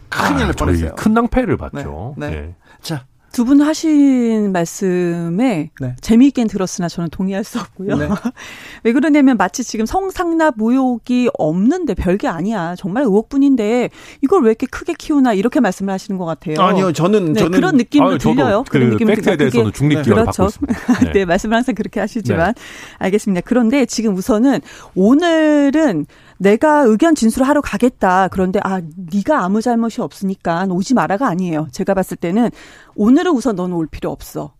큰일 0.08 0.40
날 0.40 0.50
아, 0.50 0.52
뻔했어요. 0.52 0.94
큰 0.96 1.14
낭패를 1.14 1.56
봤죠. 1.56 2.14
네. 2.18 2.30
네. 2.30 2.36
네. 2.40 2.54
자 2.82 3.06
두 3.32 3.44
분 3.44 3.60
하신 3.60 4.52
말씀에 4.52 5.70
네. 5.80 5.96
재미있게 6.00 6.44
들었으나 6.44 6.88
저는 6.88 7.10
동의할 7.10 7.42
수 7.44 7.58
없고요. 7.58 7.96
네. 7.96 8.08
왜 8.84 8.92
그러냐면 8.92 9.36
마치 9.36 9.64
지금 9.64 9.86
성상납 9.86 10.54
의혹이 10.58 11.30
없는데 11.38 11.94
별게 11.94 12.28
아니야. 12.28 12.74
정말 12.76 13.02
의혹뿐인데 13.04 13.90
이걸 14.22 14.42
왜 14.42 14.50
이렇게 14.50 14.66
크게 14.66 14.94
키우나 14.98 15.32
이렇게 15.32 15.60
말씀을 15.60 15.92
하시는 15.92 16.18
것 16.18 16.24
같아요. 16.24 16.60
아니요, 16.60 16.92
저는 16.92 17.32
네, 17.32 17.40
저는 17.40 17.52
그런 17.58 17.76
느낌도 17.76 18.08
아유, 18.10 18.18
들려요. 18.18 18.64
그 18.68 18.72
그런 18.72 18.90
느낌이 18.90 19.14
팩트에 19.14 19.36
대해서는 19.36 19.72
중립기관을 19.72 20.22
그렇죠. 20.24 20.48
네. 21.04 21.12
네, 21.12 21.24
말씀을 21.24 21.56
항상 21.56 21.74
그렇게 21.74 22.00
하시지만 22.00 22.54
네. 22.54 22.62
알겠습니다. 22.98 23.42
그런데 23.44 23.86
지금 23.86 24.14
우선은 24.16 24.60
오늘은 24.94 26.06
내가 26.38 26.80
의견 26.80 27.14
진술을 27.14 27.46
하러 27.46 27.60
가겠다. 27.60 28.28
그런데 28.28 28.58
아 28.64 28.80
네가 29.14 29.44
아무 29.44 29.62
잘못이 29.62 30.00
없으니까 30.00 30.66
오지 30.68 30.94
마라가 30.94 31.28
아니에요. 31.28 31.68
제가 31.70 31.94
봤을 31.94 32.16
때는 32.16 32.50
오늘은 32.94 33.32
우선 33.32 33.56
너는 33.56 33.74
올 33.74 33.86
필요 33.86 34.10
없어. 34.10 34.54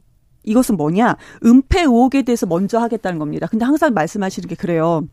이것은 0.45 0.77
뭐냐? 0.77 1.17
은폐 1.45 1.83
의혹에 1.83 2.23
대해서 2.23 2.47
먼저 2.47 2.79
하겠다는 2.79 3.19
겁니다. 3.19 3.47
근데 3.47 3.65
항상 3.65 3.95
말씀하시는 3.95 4.49
게 4.49 4.55
그래요. 4.55 5.07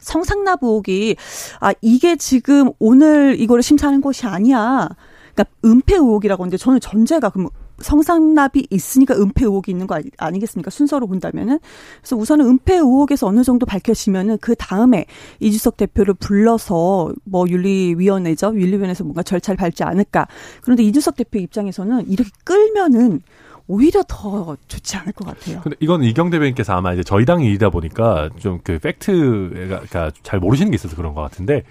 성상납 0.00 0.62
의혹이 0.62 1.16
아 1.60 1.72
이게 1.80 2.16
지금 2.16 2.70
오늘 2.78 3.38
이거를 3.38 3.62
심사하는 3.62 4.00
것이 4.00 4.26
아니야. 4.26 4.88
그러니까 5.34 5.44
은폐 5.64 5.94
의혹이라고 5.94 6.42
하는데 6.42 6.56
저는 6.56 6.80
전제가 6.80 7.30
그럼 7.30 7.48
성상납이 7.78 8.68
있으니까 8.70 9.14
은폐 9.14 9.44
의혹이 9.44 9.70
있는 9.70 9.86
거 9.86 10.00
아니, 10.18 10.38
겠습니까 10.38 10.70
순서로 10.70 11.06
본다면은. 11.06 11.58
그래서 12.00 12.16
우선은 12.16 12.46
은폐 12.46 12.74
의혹에서 12.74 13.26
어느 13.26 13.42
정도 13.42 13.66
밝혀지면은 13.66 14.38
그 14.38 14.54
다음에 14.54 15.06
이주석 15.40 15.76
대표를 15.76 16.14
불러서 16.14 17.12
뭐 17.24 17.46
윤리위원회죠. 17.48 18.54
윤리위원회에서 18.54 19.04
뭔가 19.04 19.22
절차를 19.22 19.56
밟지 19.56 19.82
않을까. 19.84 20.26
그런데 20.62 20.82
이주석 20.82 21.16
대표 21.16 21.38
입장에서는 21.38 22.08
이렇게 22.08 22.30
끌면은 22.44 23.20
오히려 23.66 24.02
더 24.06 24.56
좋지 24.68 24.96
않을 24.98 25.12
것 25.12 25.26
같아요. 25.26 25.62
근데 25.62 25.76
이건 25.80 26.04
이경 26.04 26.28
대변인께서 26.28 26.74
아마 26.74 26.92
이제 26.92 27.02
저희 27.02 27.24
당 27.24 27.42
일이다 27.42 27.70
보니까 27.70 28.28
좀 28.38 28.60
그 28.62 28.78
팩트가 28.78 30.12
잘 30.22 30.38
모르시는 30.38 30.70
게 30.70 30.74
있어서 30.74 30.96
그런 30.96 31.14
것 31.14 31.22
같은데, 31.22 31.64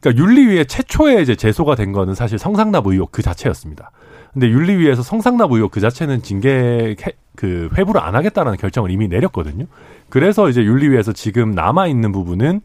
그러니까 0.00 0.22
윤리위에 0.22 0.64
최초에 0.64 1.22
이제 1.22 1.36
제소가 1.36 1.76
된 1.76 1.92
거는 1.92 2.14
사실 2.14 2.38
성상납 2.38 2.86
의혹 2.88 3.12
그 3.12 3.22
자체였습니다. 3.22 3.92
근데 4.36 4.50
윤리위에서 4.50 5.02
성상납 5.02 5.50
의혹 5.50 5.70
그 5.70 5.80
자체는 5.80 6.20
징계 6.20 6.94
그 7.36 7.70
회부를 7.74 8.02
안 8.02 8.14
하겠다라는 8.14 8.58
결정을 8.58 8.90
이미 8.90 9.08
내렸거든요. 9.08 9.64
그래서 10.10 10.50
이제 10.50 10.62
윤리위에서 10.62 11.14
지금 11.14 11.52
남아 11.52 11.86
있는 11.86 12.12
부분은 12.12 12.60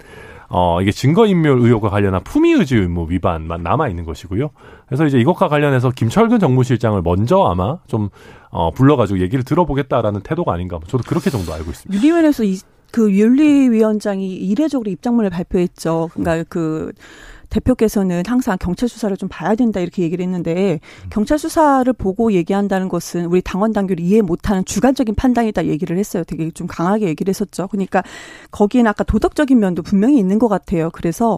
어, 0.50 0.82
이게 0.82 0.92
증거인멸 0.92 1.60
의혹과 1.60 1.90
관련한 1.90 2.26
품위의지 2.26 2.76
의무 2.76 3.10
위반만 3.10 3.64
남아 3.64 3.88
있는 3.88 4.04
것이고요. 4.04 4.50
그래서 4.86 5.06
이제 5.06 5.18
이것과 5.18 5.48
관련해서 5.48 5.92
김철근 5.92 6.40
정무실장을 6.40 7.02
먼저 7.04 7.42
아마 7.46 7.78
좀, 7.88 8.10
어, 8.50 8.72
불러가지고 8.72 9.22
얘기를 9.22 9.46
들어보겠다라는 9.46 10.24
태도가 10.24 10.52
아닌가. 10.52 10.78
저도 10.88 11.06
그렇게 11.08 11.30
정도 11.30 11.54
알고 11.54 11.72
있습니다. 11.72 11.96
윤리위원회에서 11.96 12.44
이, 12.44 12.60
그 12.92 13.14
윤리위원장이 13.14 14.28
이례적으로 14.28 14.92
입장문을 14.92 15.30
발표했죠. 15.30 16.10
그러니까 16.12 16.44
그, 16.50 16.92
대표께서는 17.52 18.24
항상 18.26 18.58
경찰 18.60 18.90
수사를 18.90 19.16
좀 19.18 19.30
봐야 19.30 19.54
된다 19.56 19.80
이렇게 19.80 20.02
얘기를 20.02 20.24
했는데 20.24 20.80
경찰 21.12 21.38
수사를 21.38 21.92
보고 21.94 22.32
얘기한다는 22.32 22.90
것은 22.90 23.26
우리 23.26 23.42
당원 23.42 23.74
당규를 23.74 24.04
이해 24.04 24.22
못하는 24.22 24.66
주관적인 24.66 25.14
판단이다 25.16 25.68
얘기를 25.68 25.98
했어요. 25.98 26.24
되게 26.24 26.50
좀 26.52 26.66
강하게 26.66 27.08
얘기를 27.08 27.30
했었죠. 27.30 27.68
그러니까 27.68 28.04
거기에는 28.50 28.90
아까 28.90 29.04
도덕적인 29.04 29.60
면도 29.60 29.84
분명히 29.84 30.18
있는 30.18 30.40
것 30.40 30.48
같아요. 30.48 30.90
그래서 30.92 31.38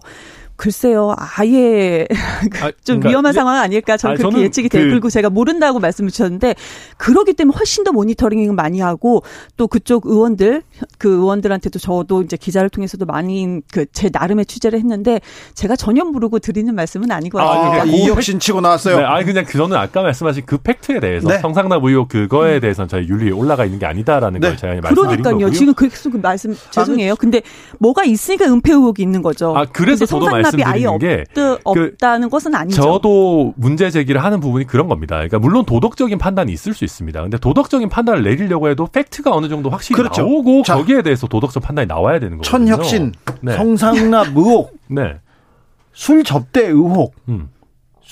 글쎄요, 0.55 1.15
아예 1.17 2.07
아, 2.61 2.71
좀 2.83 2.99
그러니까 2.99 3.09
위험한 3.09 3.33
상황 3.33 3.57
아닐까 3.57 3.97
저는 3.97 4.17
그렇게 4.17 4.41
예측이 4.41 4.69
돼요. 4.69 4.83
그... 4.83 4.89
그리고 4.89 5.09
제가 5.09 5.29
모른다고 5.29 5.79
말씀을 5.79 6.11
주셨는데 6.11 6.55
그러기 6.97 7.33
때문에 7.33 7.55
훨씬 7.57 7.83
더 7.83 7.91
모니터링을 7.91 8.53
많이 8.53 8.79
하고 8.79 9.23
또 9.57 9.67
그쪽 9.67 10.05
의원들 10.05 10.63
그 10.97 11.09
의원들한테도 11.09 11.79
저도 11.79 12.21
이제 12.23 12.37
기자를 12.37 12.69
통해서도 12.69 13.05
많이 13.05 13.61
그 13.71 13.85
제 13.93 14.09
나름의 14.11 14.45
취재를 14.45 14.79
했는데 14.79 15.21
제가 15.53 15.75
전혀 15.75 16.03
모르고 16.03 16.39
드리는 16.39 16.73
말씀은 16.73 17.07
것 17.29 17.37
같아요. 17.37 17.59
아, 17.59 17.69
그러니까 17.71 17.85
이혁신 17.85 18.39
치고 18.39 18.61
나왔어요. 18.61 18.97
네, 18.97 19.03
아니 19.03 19.25
그냥 19.25 19.45
저는 19.45 19.77
아까 19.77 20.01
말씀하신 20.01 20.43
그 20.45 20.57
팩트에 20.57 20.99
대해서 20.99 21.29
네. 21.29 21.39
성상납 21.39 21.83
의혹 21.83 22.09
그거에 22.09 22.59
대해서는 22.59 22.87
저희 22.87 23.07
윤리에 23.07 23.31
올라가 23.31 23.65
있는 23.65 23.79
게 23.79 23.85
아니다라는 23.85 24.39
네. 24.39 24.47
걸 24.49 24.57
제가 24.57 24.73
말씀드린 24.81 25.21
그러니까요. 25.21 25.33
거고요. 25.37 25.51
지금 25.51 25.73
계속 25.73 26.11
그 26.11 26.17
말씀 26.17 26.55
죄송해요. 26.71 27.15
근데 27.15 27.41
뭐가 27.79 28.03
있으니까 28.03 28.45
은폐 28.45 28.73
의혹이 28.73 29.01
있는 29.01 29.21
거죠. 29.21 29.55
아 29.55 29.65
그래서 29.65 30.05
저도 30.05 30.25
말 30.25 30.42
씀드리는 30.43 30.97
게 30.99 31.23
그, 31.34 31.58
없다는 31.63 32.29
것은 32.29 32.56
아니죠. 32.56 32.82
저도 32.82 33.53
문제 33.56 33.89
제기를 33.89 34.23
하는 34.23 34.39
부분이 34.39 34.65
그런 34.65 34.88
겁니다. 34.88 35.15
그러니까 35.15 35.39
물론 35.39 35.65
도덕적인 35.65 36.17
판단이 36.17 36.51
있을 36.51 36.73
수 36.73 36.84
있습니다. 36.84 37.21
근데 37.21 37.38
도덕적인 37.38 37.89
판단을 37.89 38.23
내리려고 38.23 38.69
해도 38.69 38.88
팩트가 38.88 39.32
어느 39.32 39.47
정도 39.47 39.69
확실히 39.69 39.97
그렇죠. 39.97 40.21
나오고 40.23 40.63
자, 40.63 40.75
거기에 40.75 41.01
대해서 41.01 41.27
도덕적 41.27 41.63
판단이 41.63 41.88
나와야 41.88 42.19
되는 42.19 42.38
거죠. 42.38 42.49
천혁신, 42.49 43.13
네. 43.41 43.56
성상납 43.56 44.27
의혹, 44.36 44.73
네. 44.88 45.15
술 45.93 46.23
접대 46.23 46.67
의혹. 46.67 47.13
음. 47.29 47.49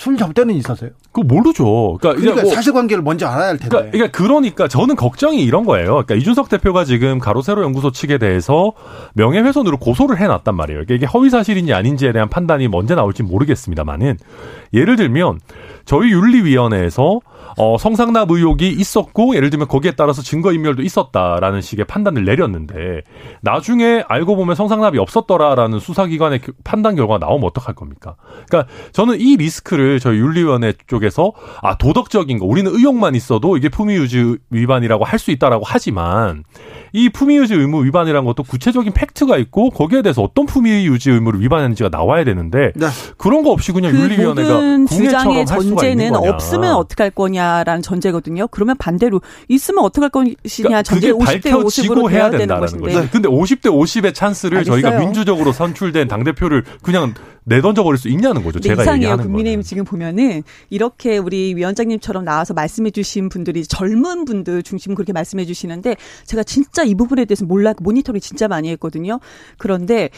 술 0.02 0.18
접대는 0.18 0.56
있었어요? 0.56 0.90
그거 1.12 1.22
모르죠. 1.22 2.00
그러니까, 2.02 2.20
그러니까 2.20 2.42
뭐, 2.42 2.56
사실관계를 2.56 3.04
먼저 3.04 3.28
알아야 3.28 3.50
할 3.50 3.58
텐데. 3.60 3.70
그러니까, 3.70 3.92
그러니까, 3.92 4.18
그러니까 4.18 4.68
저는 4.68 4.96
걱정이 4.96 5.44
이런 5.44 5.64
거예요. 5.64 5.90
그러니까 5.90 6.16
이준석 6.16 6.50
대표가 6.50 6.86
지금 6.86 7.20
가로세로 7.20 7.62
연구소 7.62 7.92
측에 7.92 8.18
대해서 8.18 8.72
명예훼손으로 9.14 9.78
고소를 9.78 10.18
해놨단 10.18 10.56
말이에요. 10.56 10.86
그러니까 10.86 10.96
이게 10.96 11.06
허위 11.06 11.30
사실인지 11.30 11.76
아닌지에 11.76 12.14
대한 12.14 12.30
판단이 12.30 12.68
언제 12.72 12.96
나올지 12.96 13.22
모르겠습니다만은 13.22 14.18
예를 14.74 14.96
들면 14.96 15.40
저희 15.86 16.12
윤리위원회에서 16.12 17.20
어, 17.58 17.78
성상납 17.78 18.30
의혹이 18.30 18.70
있었고 18.70 19.36
예를 19.36 19.50
들면 19.50 19.68
거기에 19.68 19.92
따라서 19.92 20.22
증거인멸도 20.22 20.82
있었다라는 20.82 21.62
식의 21.62 21.86
판단을 21.86 22.26
내렸는데 22.26 23.02
나중에 23.42 24.04
알고 24.08 24.36
보면 24.36 24.56
성상납이 24.56 24.98
없었더라라는 24.98 25.80
수사기관의 25.80 26.42
판단 26.64 26.96
결과가 26.96 27.26
나오면 27.26 27.46
어떡할 27.48 27.74
겁니까? 27.76 28.16
그러니까 28.50 28.72
저는 28.92 29.20
이 29.22 29.38
리스크를 29.38 30.00
저희 30.00 30.18
윤리위원회 30.18 30.74
쪽에서 30.88 31.32
아 31.62 31.78
도덕적인 31.78 32.38
거 32.40 32.46
우리는 32.46 32.70
의혹만 32.70 33.16
있어도 33.16 33.56
이게 33.56 33.70
품위유지 33.70 34.38
위반이라고 34.50 35.06
할 35.06 35.22
수 35.22 35.30
있다라고 35.30 35.64
하지만 35.68 36.44
이 36.94 37.10
품위 37.10 37.38
유지 37.38 37.54
의무 37.54 37.86
위반이라는 37.86 38.26
것도 38.26 38.44
구체적인 38.44 38.94
팩트가 38.94 39.38
있고 39.38 39.70
거기에 39.70 40.02
대해서 40.02 40.22
어떤 40.22 40.46
품위 40.46 40.86
유지 40.86 41.10
의무를 41.12 41.42
위반했는지가 41.42 41.90
나와야 41.90 42.24
되는데 42.24 42.72
네. 42.76 42.88
그런 43.18 43.44
거 43.44 43.52
없이 43.52 43.72
그냥 43.72 43.92
그 43.92 44.00
윤리위원회가 44.00 44.86
주장의 44.90 45.46
전제는 45.46 46.16
없으면 46.16 46.74
어떡할 46.76 47.12
거냐라는 47.12 47.82
전제거든요. 47.82 48.48
그러면 48.48 48.76
반대로 48.78 49.22
있으면 49.48 49.84
어떡할 49.86 50.10
것이냐 50.10 50.34
그러니까 50.68 50.84
전제 50.84 51.12
50대 51.12 51.52
50으로 51.52 52.10
돼야 52.10 52.30
되는 52.30 52.60
것인데. 52.60 53.02
네. 53.02 53.08
근데 53.12 53.30
50대 53.30 53.66
50의 53.66 54.14
찬스를 54.14 54.60
알겠어요. 54.60 54.82
저희가 54.82 55.00
민주적으로 55.00 55.52
선출된 55.52 56.08
당 56.08 56.24
대표를 56.24 56.64
그냥 56.82 57.14
내던져 57.44 57.84
버릴 57.84 57.98
수 57.98 58.08
있냐는 58.08 58.44
거죠. 58.44 58.60
제가 58.60 58.84
이상해요. 58.84 59.18
국민의힘 59.18 59.64
지금 59.64 59.84
보면은 59.84 60.44
이렇게 60.70 61.18
우리 61.18 61.56
위원장님처럼 61.56 62.24
나와서 62.24 62.54
말씀해 62.54 62.92
주신 62.92 63.30
분들이 63.30 63.64
젊은 63.64 64.26
분들 64.26 64.62
중심 64.64 64.94
그렇게 64.94 65.12
말씀해 65.12 65.46
주시는데 65.46 65.96
제가 66.26 66.44
진짜 66.44 66.81
이 66.84 66.96
부분에 66.96 67.26
대해서 67.26 67.46
몰라 67.46 67.74
모니터링 67.80 68.20
진짜 68.22 68.48
많이 68.48 68.70
했거든요. 68.70 69.20
그런데 69.58 70.10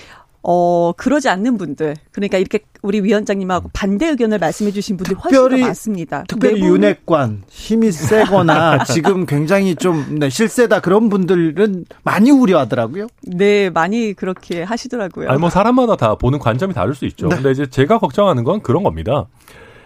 어, 0.46 0.92
그러지 0.98 1.30
않는 1.30 1.58
분들. 1.58 1.96
그러니까 2.12 2.38
이렇게 2.38 2.60
우리 2.82 3.00
위원장님하고 3.00 3.70
반대 3.72 4.08
의견을 4.10 4.40
말씀해 4.40 4.72
주신 4.72 4.98
분들이 4.98 5.16
훨씬 5.16 5.32
특별히, 5.32 5.62
더 5.62 5.68
많습니다. 5.68 6.24
특별히 6.28 6.56
내부 6.56 6.74
윤핵관, 6.74 7.44
힘이 7.48 7.94
세거나 7.94 8.84
지금 8.92 9.26
굉장히 9.26 9.76
좀 9.76 10.20
네, 10.20 10.30
실세다 10.30 10.82
그런 10.82 11.08
분들은 11.08 11.86
많이 12.04 12.30
우려하더라고요. 12.30 13.08
네, 13.22 13.70
많이 13.70 14.14
그렇게 14.14 14.64
하시더라고요. 14.64 15.30
아니, 15.30 15.40
뭐 15.40 15.50
사람마다 15.50 15.96
다 15.96 16.16
보는 16.16 16.40
관점이 16.40 16.74
다를 16.74 16.94
수 16.94 17.06
있죠. 17.06 17.30
네. 17.30 17.36
근데 17.36 17.52
이제 17.52 17.66
제가 17.66 18.00
걱정하는 18.00 18.44
건 18.44 18.62
그런 18.62 18.84
겁니다. 18.84 19.28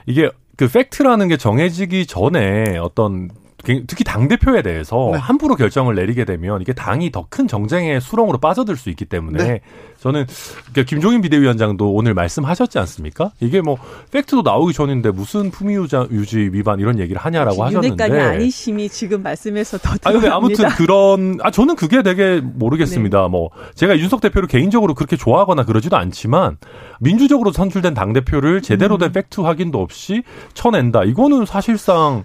이게 0.07 0.31
그 0.55 0.67
팩트라는 0.67 1.27
게 1.27 1.37
정해지기 1.37 2.07
전에 2.07 2.79
어떤 2.79 3.29
특히 3.63 4.03
당 4.03 4.27
대표에 4.27 4.61
대해서 4.61 5.09
네. 5.13 5.17
함부로 5.17 5.55
결정을 5.55 5.95
내리게 5.95 6.25
되면 6.25 6.61
이게 6.61 6.73
당이 6.73 7.11
더 7.11 7.27
큰 7.29 7.47
정쟁의 7.47 7.99
수렁으로 7.99 8.37
빠져들 8.37 8.77
수 8.77 8.89
있기 8.89 9.05
때문에 9.05 9.43
네. 9.43 9.59
저는 9.99 10.25
그러니까 10.71 10.83
김종인 10.83 11.21
비대위원장도 11.21 11.93
오늘 11.93 12.13
말씀하셨지 12.13 12.79
않습니까? 12.79 13.31
이게 13.39 13.61
뭐 13.61 13.77
팩트도 14.11 14.43
나오기 14.43 14.73
전인데 14.73 15.11
무슨 15.11 15.51
품위 15.51 15.75
유지 15.75 16.37
위반 16.51 16.79
이런 16.79 16.99
얘기를 16.99 17.19
하냐라고 17.19 17.63
하셨는데 17.63 18.05
윤핵관이 18.05 18.35
아니심이 18.35 18.89
지금 18.89 19.23
말씀에서 19.23 19.77
더 19.77 19.95
아, 20.03 20.11
근데 20.11 20.29
아무튼 20.29 20.69
그런 20.69 21.37
아 21.41 21.51
저는 21.51 21.75
그게 21.75 22.01
되게 22.01 22.39
모르겠습니다. 22.41 23.23
네. 23.23 23.27
뭐 23.27 23.49
제가 23.75 23.97
윤석 23.97 24.21
대표를 24.21 24.47
개인적으로 24.47 24.93
그렇게 24.93 25.17
좋아하거나 25.17 25.65
그러지도 25.65 25.97
않지만 25.97 26.57
민주적으로 26.99 27.51
선출된 27.51 27.93
당 27.93 28.13
대표를 28.13 28.61
제대로 28.61 28.97
된 28.97 29.09
음. 29.09 29.13
팩트 29.13 29.41
확인도 29.41 29.81
없이 29.81 30.23
쳐낸다. 30.53 31.03
이거는 31.03 31.45
사실상 31.45 32.23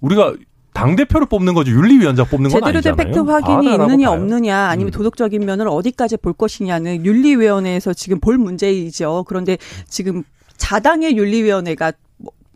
우리가 0.00 0.34
당 0.72 0.96
대표를 0.96 1.26
뽑는 1.26 1.54
거죠. 1.54 1.72
윤리위원장 1.72 2.26
뽑는 2.26 2.50
건 2.50 2.64
아니잖아요. 2.64 2.80
제대로 2.80 2.96
된 2.96 3.06
팩트 3.06 3.18
확인이 3.30 3.74
있느냐 3.74 4.08
봐요. 4.08 4.18
없느냐 4.18 4.56
아니면 4.68 4.88
음. 4.88 4.92
도덕적인 4.92 5.44
면을 5.44 5.68
어디까지 5.68 6.16
볼 6.18 6.32
것이냐는 6.32 7.04
윤리위원회에서 7.04 7.92
지금 7.92 8.20
볼 8.20 8.38
문제이죠. 8.38 9.24
그런데 9.26 9.58
지금 9.88 10.22
자당의 10.56 11.16
윤리위원회가 11.16 11.92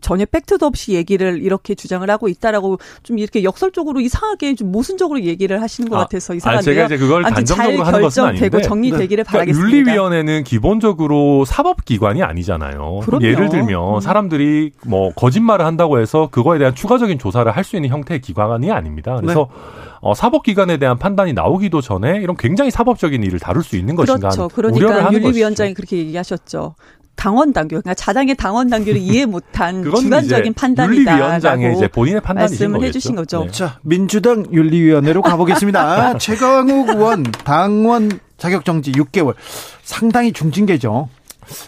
전혀 0.05 0.23
팩트도 0.25 0.67
없이 0.67 0.93
얘기를 0.93 1.41
이렇게 1.41 1.73
주장을 1.73 2.07
하고 2.11 2.27
있다라고 2.27 2.77
좀 3.01 3.17
이렇게 3.17 3.43
역설적으로 3.43 4.01
이상하게 4.01 4.53
좀 4.53 4.71
모순적으로 4.71 5.19
얘기를 5.21 5.63
하시는 5.63 5.89
것 5.89 5.95
아, 5.95 5.99
같아서 6.01 6.35
이상한데요. 6.35 6.59
아, 6.59 6.61
제가 6.61 6.85
이제 6.85 6.97
그걸 6.97 7.23
단정적으로 7.23 7.83
하는 7.83 8.01
것은 8.01 8.23
아닌데 8.23 8.61
정리되기를 8.61 9.23
네. 9.23 9.27
그러니까 9.27 9.31
바라겠습니다. 9.31 9.77
윤리위원회는 9.77 10.43
기본적으로 10.43 11.43
사법기관이 11.45 12.21
아니잖아요. 12.21 12.99
예를 13.19 13.49
들면 13.49 13.95
음. 13.95 13.99
사람들이 13.99 14.73
뭐 14.85 15.11
거짓말을 15.15 15.65
한다고 15.65 15.99
해서 15.99 16.29
그거에 16.29 16.59
대한 16.59 16.75
추가적인 16.75 17.17
조사를 17.17 17.51
할 17.51 17.65
수 17.65 17.75
있는 17.75 17.89
형태의 17.89 18.21
기관이 18.21 18.71
아닙니다. 18.71 19.17
그래서 19.19 19.49
네. 19.49 19.59
어, 20.01 20.13
사법기관에 20.13 20.77
대한 20.77 20.99
판단이 20.99 21.33
나오기도 21.33 21.81
전에 21.81 22.19
이런 22.21 22.37
굉장히 22.37 22.69
사법적인 22.69 23.23
일을 23.23 23.39
다룰 23.39 23.63
수 23.63 23.75
있는 23.75 23.95
그렇죠. 23.95 24.19
것인가 24.19 24.47
그러니까 24.53 25.11
윤리위원장이 25.11 25.73
그렇게 25.73 25.97
얘기하셨죠. 25.97 26.75
당원 27.15 27.53
당규, 27.53 27.69
그러니까 27.69 27.93
자당의 27.93 28.35
당원 28.35 28.69
당규를 28.69 28.99
이해 28.99 29.25
못한 29.25 29.83
주관적인 29.83 30.53
판단이다라고 30.53 31.21
윤리위원장의 31.21 31.75
이제 31.75 31.87
본인의 31.87 32.21
말씀을 32.23 32.83
해주신 32.83 33.15
거죠. 33.15 33.45
네. 33.45 33.51
자, 33.51 33.79
민주당 33.81 34.45
윤리위원회로 34.51 35.21
가보겠습니다. 35.21 36.17
최강욱 36.19 36.89
의원 36.89 37.23
당원 37.23 38.19
자격 38.37 38.65
정지 38.65 38.91
6개월 38.91 39.35
상당히 39.83 40.33
중징계죠. 40.33 41.09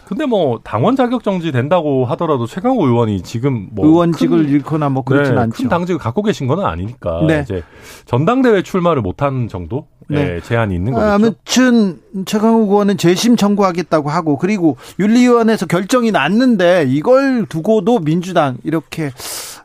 근데 0.05 0.25
뭐 0.25 0.59
당원 0.63 0.95
자격 0.95 1.23
정지 1.23 1.51
된다고 1.51 2.05
하더라도 2.05 2.45
최강호 2.45 2.85
의원이 2.87 3.21
지금 3.21 3.69
뭐 3.71 3.85
의원직을 3.85 4.49
잃거나 4.49 4.89
뭐 4.89 5.03
그렇진 5.03 5.35
네, 5.35 5.41
않죠. 5.41 5.57
큰 5.57 5.69
당직을 5.69 5.99
갖고 5.99 6.23
계신 6.23 6.47
건 6.47 6.65
아니니까 6.65 7.23
네. 7.27 7.41
이제 7.43 7.63
전당대회 8.05 8.63
출마를 8.63 9.01
못한 9.01 9.47
정도 9.47 9.87
네. 10.09 10.39
제한이 10.41 10.73
있는 10.73 10.93
거죠. 10.93 11.05
아무튼 11.05 11.99
최강욱 12.25 12.69
의원은 12.69 12.97
재심 12.97 13.35
청구하겠다고 13.35 14.09
하고 14.09 14.37
그리고 14.37 14.77
윤리위원회에서 14.99 15.65
결정이 15.65 16.11
났는데 16.11 16.85
이걸 16.87 17.45
두고도 17.45 17.99
민주당 17.99 18.57
이렇게 18.63 19.11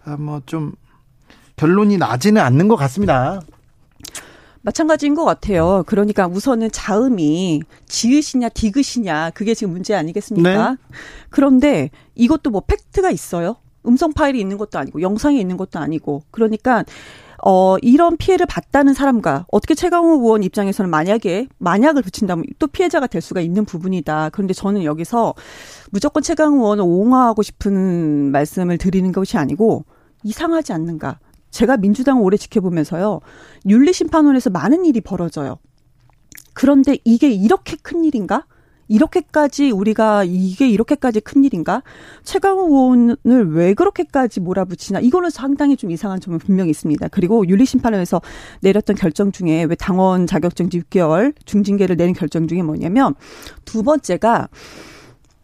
아, 0.04 0.16
뭐좀 0.16 0.72
결론이 1.56 1.98
나지는 1.98 2.42
않는 2.42 2.68
것 2.68 2.76
같습니다. 2.76 3.40
마찬가지인 4.62 5.14
것 5.14 5.24
같아요. 5.24 5.82
그러니까 5.86 6.26
우선은 6.26 6.70
자음이 6.70 7.62
지읒이냐 7.86 8.48
디귿이냐 8.50 9.30
그게 9.30 9.54
지금 9.54 9.72
문제 9.72 9.94
아니겠습니까? 9.94 10.70
네. 10.70 10.76
그런데 11.30 11.90
이것도 12.14 12.50
뭐 12.50 12.62
팩트가 12.66 13.10
있어요. 13.10 13.56
음성 13.86 14.12
파일이 14.12 14.40
있는 14.40 14.58
것도 14.58 14.78
아니고 14.78 15.02
영상이 15.02 15.40
있는 15.40 15.56
것도 15.56 15.80
아니고 15.80 16.22
그러니까 16.30 16.84
어, 17.44 17.76
이런 17.82 18.16
피해를 18.16 18.46
봤다는 18.46 18.94
사람과 18.94 19.46
어떻게 19.50 19.74
최강호 19.74 20.20
의원 20.20 20.44
입장에서는 20.44 20.88
만약에 20.88 21.48
만약을 21.58 22.02
붙인다면 22.02 22.44
또 22.60 22.68
피해자가 22.68 23.08
될 23.08 23.20
수가 23.20 23.40
있는 23.40 23.64
부분이다. 23.64 24.30
그런데 24.30 24.54
저는 24.54 24.84
여기서 24.84 25.34
무조건 25.90 26.22
최강호 26.22 26.62
의원을 26.62 26.84
옹호하고 26.84 27.42
싶은 27.42 28.30
말씀을 28.30 28.78
드리는 28.78 29.10
것이 29.10 29.38
아니고 29.38 29.84
이상하지 30.22 30.72
않는가. 30.72 31.18
제가 31.52 31.76
민주당을 31.76 32.20
오래 32.22 32.36
지켜보면서요. 32.36 33.20
윤리심판원에서 33.66 34.50
많은 34.50 34.84
일이 34.84 35.00
벌어져요. 35.00 35.58
그런데 36.54 36.98
이게 37.04 37.30
이렇게 37.30 37.76
큰 37.80 38.04
일인가? 38.04 38.46
이렇게까지 38.88 39.70
우리가 39.70 40.24
이게 40.24 40.68
이렇게까지 40.68 41.20
큰 41.20 41.44
일인가? 41.44 41.82
최강호 42.24 42.66
의원을 42.66 43.54
왜 43.54 43.72
그렇게까지 43.72 44.40
몰아붙이나? 44.40 45.00
이거는 45.00 45.30
상당히 45.30 45.76
좀 45.76 45.90
이상한 45.90 46.20
점은 46.20 46.38
분명히 46.38 46.70
있습니다. 46.70 47.08
그리고 47.08 47.46
윤리심판원에서 47.46 48.20
내렸던 48.60 48.96
결정 48.96 49.32
중에 49.32 49.64
왜 49.64 49.74
당원 49.76 50.26
자격정지 50.26 50.80
6개월 50.80 51.32
중징계를 51.46 51.96
내린 51.96 52.12
결정 52.12 52.46
중에 52.46 52.62
뭐냐면 52.62 53.14
두 53.64 53.82
번째가 53.82 54.48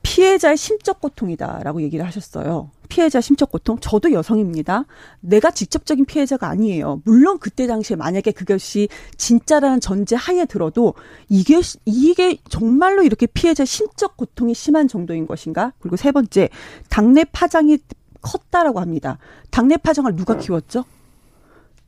피해자의 0.02 0.56
심적 0.56 1.00
고통이다라고 1.00 1.82
얘기를 1.82 2.04
하셨어요. 2.06 2.70
피해자 2.88 3.20
심적 3.20 3.50
고통. 3.50 3.78
저도 3.80 4.12
여성입니다. 4.12 4.84
내가 5.20 5.50
직접적인 5.50 6.06
피해자가 6.06 6.48
아니에요. 6.48 7.02
물론 7.04 7.38
그때 7.38 7.66
당시에 7.66 7.96
만약에 7.96 8.32
그것이 8.32 8.88
진짜라는 9.16 9.80
전제 9.80 10.16
하에 10.16 10.46
들어도 10.46 10.94
이게 11.28 11.60
이게 11.84 12.38
정말로 12.48 13.02
이렇게 13.02 13.26
피해자 13.26 13.64
심적 13.64 14.16
고통이 14.16 14.54
심한 14.54 14.88
정도인 14.88 15.26
것인가? 15.26 15.72
그리고 15.78 15.96
세 15.96 16.12
번째, 16.12 16.48
당내 16.88 17.24
파장이 17.30 17.78
컸다라고 18.20 18.80
합니다. 18.80 19.18
당내 19.50 19.76
파장을 19.76 20.14
누가 20.16 20.36
키웠죠? 20.38 20.84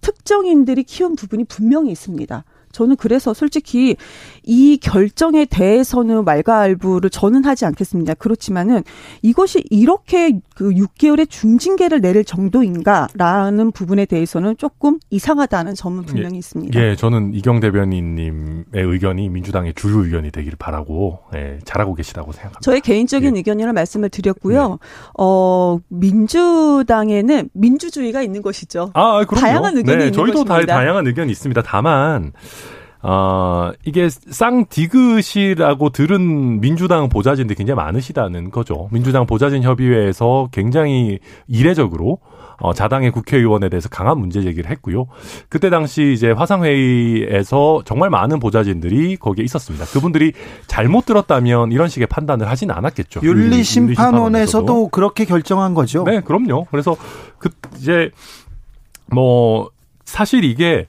특정인들이 0.00 0.84
키운 0.84 1.16
부분이 1.16 1.44
분명히 1.44 1.90
있습니다. 1.90 2.44
저는 2.72 2.96
그래서 2.96 3.34
솔직히 3.34 3.96
이 4.42 4.78
결정에 4.78 5.44
대해서는 5.44 6.24
말가알부를 6.24 7.10
저는 7.10 7.44
하지 7.44 7.64
않겠습니다. 7.66 8.14
그렇지만은 8.14 8.82
이것이 9.22 9.64
이렇게 9.70 10.40
그 10.54 10.70
6개월의 10.70 11.28
중징계를 11.28 12.00
내릴 12.00 12.24
정도인가라는 12.24 13.72
부분에 13.72 14.06
대해서는 14.06 14.56
조금 14.56 14.98
이상하다는 15.10 15.74
점은 15.74 16.04
분명히 16.04 16.34
예, 16.34 16.38
있습니다. 16.38 16.80
예, 16.80 16.96
저는 16.96 17.34
이경 17.34 17.60
대변인님의 17.60 18.64
의견이 18.74 19.28
민주당의 19.28 19.74
주류 19.74 20.04
의견이 20.04 20.30
되기를 20.30 20.56
바라고 20.58 21.20
예, 21.34 21.58
잘하고 21.64 21.94
계시다고 21.94 22.32
생각합니다. 22.32 22.60
저의 22.60 22.80
개인적인 22.80 23.34
예. 23.34 23.38
의견이라 23.38 23.72
말씀을 23.72 24.08
드렸고요. 24.08 24.68
네. 24.68 24.76
어, 25.18 25.78
민주당에는 25.88 27.50
민주주의가 27.52 28.22
있는 28.22 28.42
것이죠. 28.42 28.90
아, 28.94 29.24
그럼요. 29.24 29.40
다양한 29.40 29.76
의견이 29.76 29.98
네, 29.98 30.04
있는 30.06 30.12
저희도 30.12 30.44
것입니다. 30.44 30.66
다, 30.66 30.80
다양한 30.80 31.06
의견이 31.06 31.30
있습니다. 31.32 31.62
다만 31.62 32.32
어, 33.02 33.72
이게 33.84 34.08
쌍디귿이라고 34.10 35.90
들은 35.90 36.60
민주당 36.60 37.08
보좌진들이 37.08 37.56
굉장히 37.56 37.76
많으시다는 37.76 38.50
거죠. 38.50 38.88
민주당 38.92 39.26
보좌진 39.26 39.62
협의회에서 39.62 40.48
굉장히 40.52 41.18
이례적으로 41.46 42.18
어, 42.60 42.74
자당의 42.74 43.10
국회의원에 43.10 43.70
대해서 43.70 43.88
강한 43.88 44.18
문제 44.18 44.42
제기를 44.42 44.70
했고요. 44.70 45.06
그때 45.48 45.70
당시 45.70 46.12
이제 46.12 46.30
화상회의에서 46.30 47.82
정말 47.86 48.10
많은 48.10 48.38
보좌진들이 48.38 49.16
거기에 49.16 49.44
있었습니다. 49.46 49.86
그분들이 49.86 50.32
잘못 50.66 51.06
들었다면 51.06 51.72
이런 51.72 51.88
식의 51.88 52.06
판단을 52.06 52.50
하진 52.50 52.70
않았겠죠. 52.70 53.20
윤리심판원에서도 53.22 54.88
그렇게 54.88 55.24
결정한 55.24 55.72
거죠. 55.72 56.04
네, 56.04 56.20
그럼요. 56.20 56.66
그래서 56.70 56.96
그 57.38 57.48
이제 57.78 58.10
뭐 59.06 59.70
사실 60.10 60.44
이게 60.44 60.86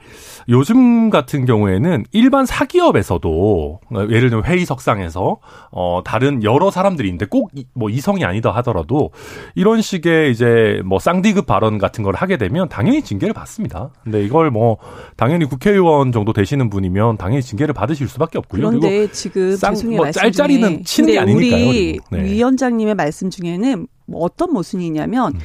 요즘 0.49 1.09
같은 1.09 1.45
경우에는 1.45 2.05
일반 2.11 2.45
사기업에서도 2.45 3.79
예를 4.09 4.29
들면 4.29 4.45
회의석상에서 4.45 5.37
어 5.71 6.01
다른 6.03 6.43
여러 6.43 6.71
사람들이 6.71 7.07
있는데 7.07 7.25
꼭 7.25 7.51
뭐 7.73 7.89
이성이 7.89 8.25
아니다 8.25 8.51
하더라도 8.51 9.11
이런 9.55 9.81
식의 9.81 10.31
이제 10.31 10.81
뭐 10.85 10.99
쌍디급 10.99 11.45
발언 11.45 11.77
같은 11.77 12.03
걸 12.03 12.15
하게 12.15 12.37
되면 12.37 12.69
당연히 12.69 13.01
징계를 13.01 13.33
받습니다. 13.33 13.91
근데 14.03 14.23
이걸 14.23 14.51
뭐 14.51 14.77
당연히 15.15 15.45
국회의원 15.45 16.11
정도 16.11 16.33
되시는 16.33 16.69
분이면 16.69 17.17
당연히 17.17 17.41
징계를 17.41 17.73
받으실 17.73 18.07
수밖에 18.07 18.37
없고요. 18.37 18.67
그런데 18.69 19.11
지금 19.11 19.55
쌍, 19.55 19.75
뭐 19.95 20.09
짤짤이는 20.11 20.83
치는 20.83 21.13
게 21.13 21.19
아니니까요. 21.19 21.69
우리 21.69 21.99
네. 22.11 22.23
위원장님의 22.23 22.95
말씀 22.95 23.29
중에는 23.29 23.87
뭐 24.05 24.21
어떤 24.23 24.51
모순이냐면 24.53 25.33
음. 25.35 25.39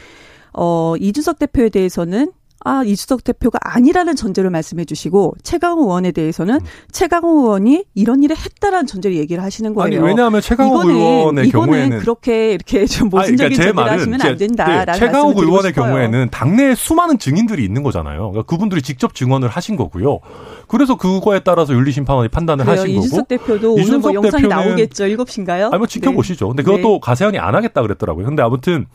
어 0.53 0.95
이준석 0.99 1.39
대표에 1.39 1.69
대해서는 1.69 2.33
아, 2.67 2.83
이주석 2.85 3.23
대표가 3.23 3.61
아니라는 3.63 4.17
전제를 4.17 4.51
말씀해 4.51 4.85
주시고 4.87 5.35
최강호 5.45 5.85
의원에 5.85 6.11
대해서는 6.11 6.57
음. 6.57 6.61
최강호 6.91 7.43
의원이 7.43 7.85
이런 7.95 8.25
일을 8.25 8.37
했다라는 8.37 8.89
전제를 8.89 9.17
얘기를 9.17 9.41
하시는 9.41 9.73
거예요. 9.73 9.87
아니, 9.87 10.05
왜냐하면 10.05 10.41
최강호 10.41 10.81
이거는, 10.83 10.95
의원의 10.97 11.47
이거는 11.47 11.67
경우에는 11.67 11.99
그렇게 12.01 12.55
이렇게 12.55 12.85
좀 12.87 13.09
모순적인 13.09 13.61
아니, 13.61 13.71
그러니까 13.73 13.93
하시면 13.93 14.21
안 14.21 14.37
된다라는 14.37 14.93
네, 14.93 14.99
최강호 14.99 15.41
의원의 15.41 15.71
싶어요. 15.71 15.87
경우에는 15.87 16.29
당내에 16.33 16.75
수많은 16.75 17.21
증인들이 17.21 17.65
있는 17.65 17.85
거잖아요. 17.85 18.31
그러니까 18.31 18.43
그분들이 18.43 18.83
직접 18.83 19.15
증언을 19.15 19.49
하신 19.49 19.77
거고요. 19.77 20.19
그래서 20.67 20.97
그거에 20.97 21.41
따라서 21.45 21.73
윤리심판원이 21.73 22.31
판단을 22.31 22.65
그래요. 22.65 22.81
하신 22.81 22.97
이준석 22.97 23.29
거고. 23.29 23.29
대표도 23.29 23.79
이준석 23.79 24.11
오늘 24.11 24.21
뭐 24.21 24.25
영상이 24.25 24.49
나오겠죠. 24.49 25.05
7시인가요? 25.05 25.69
아니 25.71 25.79
뭐 25.79 25.87
지켜보시죠. 25.87 26.47
네. 26.47 26.49
근데 26.49 26.63
그것도 26.65 26.89
네. 26.95 26.99
가세현이 27.01 27.39
안 27.39 27.55
하겠다 27.55 27.81
그랬더라고요. 27.83 28.27
근데 28.27 28.43
아무튼 28.43 28.87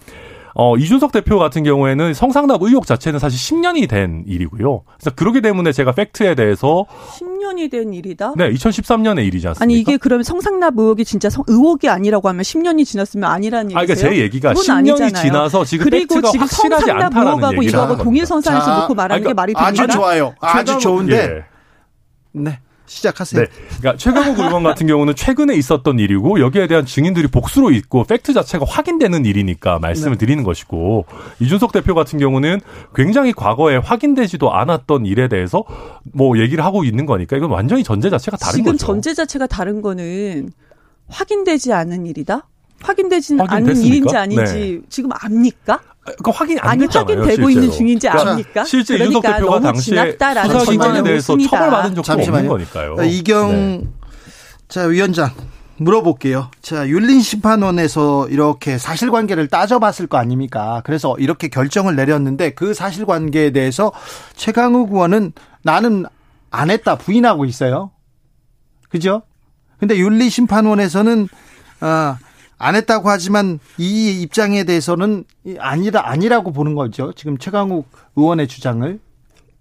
어, 0.53 0.75
이준석 0.77 1.11
대표 1.11 1.39
같은 1.39 1.63
경우에는 1.63 2.13
성상납 2.13 2.61
의혹 2.63 2.85
자체는 2.85 3.19
사실 3.19 3.37
10년이 3.57 3.87
된 3.89 4.23
일이고요. 4.27 4.83
그래서 4.97 5.15
그러기 5.15 5.41
때문에 5.41 5.71
제가 5.71 5.93
팩트에 5.93 6.35
대해서 6.35 6.85
10년이 7.19 7.71
된 7.71 7.93
일이다? 7.93 8.33
네, 8.35 8.51
2013년의 8.51 9.25
일이지 9.27 9.47
않습니까? 9.47 9.63
아니, 9.63 9.79
이게 9.79 9.97
그러면 9.97 10.23
성상납 10.23 10.77
의혹이 10.77 11.05
진짜 11.05 11.29
성, 11.29 11.43
의혹이 11.47 11.89
아니라고 11.89 12.27
하면 12.29 12.41
10년이 12.41 12.85
지났으면 12.85 13.29
아니라는 13.29 13.71
얘기세요? 13.71 13.79
아, 13.79 13.85
그러니까 13.85 14.09
제 14.09 14.21
얘기가 14.21 14.53
10년이 14.53 14.71
아니잖아요. 15.01 15.23
지나서 15.23 15.65
지금 15.65 15.85
그리고 15.85 16.15
팩트가 16.15 16.31
지금 16.31 16.45
확실하지 16.45 16.91
않다는 16.91 17.53
얘기를 17.53 17.63
이거하고 17.63 18.03
동일선상에서 18.03 18.79
놓고 18.81 18.93
말하는 18.95 19.23
자, 19.23 19.29
게 19.29 19.33
말이 19.33 19.53
됩니까? 19.53 19.83
아주 19.83 19.87
좋아요. 19.87 20.35
아주 20.39 20.79
좋은데. 20.79 21.15
예. 21.15 21.43
네. 22.33 22.59
시작하세요. 22.91 23.41
네. 23.41 23.47
그러니까 23.79 23.95
최강욱 23.95 24.37
의원 24.37 24.63
같은 24.63 24.85
경우는 24.85 25.15
최근에 25.15 25.55
있었던 25.55 25.97
일이고 25.97 26.41
여기에 26.41 26.67
대한 26.67 26.85
증인들이 26.85 27.27
복수로 27.27 27.71
있고 27.71 28.03
팩트 28.03 28.33
자체가 28.33 28.65
확인되는 28.67 29.25
일이니까 29.25 29.79
말씀을 29.79 30.17
네. 30.17 30.25
드리는 30.25 30.43
것이고 30.43 31.05
이준석 31.39 31.71
대표 31.71 31.95
같은 31.95 32.19
경우는 32.19 32.59
굉장히 32.93 33.31
과거에 33.31 33.77
확인되지도 33.77 34.53
않았던 34.53 35.05
일에 35.05 35.29
대해서 35.29 35.63
뭐 36.13 36.37
얘기를 36.37 36.65
하고 36.65 36.83
있는 36.83 37.05
거니까 37.05 37.37
이건 37.37 37.49
완전히 37.49 37.83
전제 37.83 38.09
자체가 38.09 38.35
다른 38.37 38.57
지금 38.57 38.71
거죠. 38.73 38.77
지금 38.77 38.93
전제 38.95 39.13
자체가 39.13 39.47
다른 39.47 39.81
거는 39.81 40.51
확인되지 41.07 41.71
않은 41.71 42.05
일이다? 42.05 42.47
확인되지는 42.81 43.45
않은 43.47 43.77
일인지 43.77 44.17
아닌지 44.17 44.81
네. 44.81 44.87
지금 44.89 45.11
압니까? 45.13 45.79
그 46.23 46.31
확인이 46.31 46.59
안 46.59 46.69
아니, 46.69 46.81
됐잖아요. 46.81 47.19
확인되고 47.19 47.31
실제로. 47.31 47.49
있는 47.49 47.71
중인지 47.71 48.09
압니까? 48.09 48.63
실제 48.63 48.97
그러니까 48.97 49.19
이준석 49.19 49.37
대표가 49.37 49.59
당시에 49.59 50.17
수사기관에 50.17 51.03
대해서 51.03 51.37
처벌받은 51.37 51.95
적도 51.95 52.01
잠시만요. 52.01 52.37
없는 52.37 52.49
거니까요. 52.49 52.95
어, 52.97 53.03
이경 53.03 53.51
네. 53.51 53.81
자 54.67 54.83
위원장 54.85 55.29
물어볼게요. 55.77 56.49
자 56.61 56.87
윤린 56.87 57.21
심판원에서 57.21 58.29
이렇게 58.29 58.77
사실관계를 58.79 59.47
따져봤을 59.47 60.07
거 60.07 60.17
아닙니까? 60.17 60.81
그래서 60.85 61.15
이렇게 61.19 61.47
결정을 61.49 61.95
내렸는데 61.95 62.51
그 62.55 62.73
사실관계에 62.73 63.51
대해서 63.51 63.91
최강욱 64.35 64.91
의원은 64.91 65.33
나는 65.63 66.05
안 66.49 66.69
했다 66.71 66.97
부인하고 66.97 67.45
있어요. 67.45 67.91
그죠? 68.89 69.21
근데 69.79 69.97
윤리심판원에서는 69.97 71.27
아 71.79 72.17
안 72.61 72.75
했다고 72.75 73.09
하지만 73.09 73.59
이 73.77 74.21
입장에 74.21 74.63
대해서는 74.63 75.25
아니다 75.59 76.07
아니라고 76.07 76.51
보는 76.51 76.75
거죠. 76.75 77.11
지금 77.15 77.37
최강욱 77.37 77.87
의원의 78.15 78.47
주장을. 78.47 78.99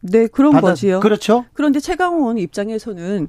네, 0.03 0.26
그런 0.26 0.53
받아, 0.53 0.68
거지요. 0.68 1.01
그렇죠. 1.01 1.46
그런데 1.55 1.80
최강욱 1.80 2.20
의원 2.20 2.38
입장에서는 2.38 3.28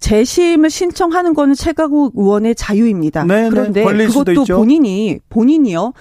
재심을 0.00 0.70
신청하는 0.70 1.34
거는 1.34 1.54
최강욱 1.54 2.14
의원의 2.16 2.54
자유입니다. 2.54 3.24
네, 3.24 3.42
네 3.42 3.50
그런데 3.50 3.84
네, 3.84 4.06
그것도 4.06 4.44
본인이 4.44 5.18
본인이요 5.28 5.92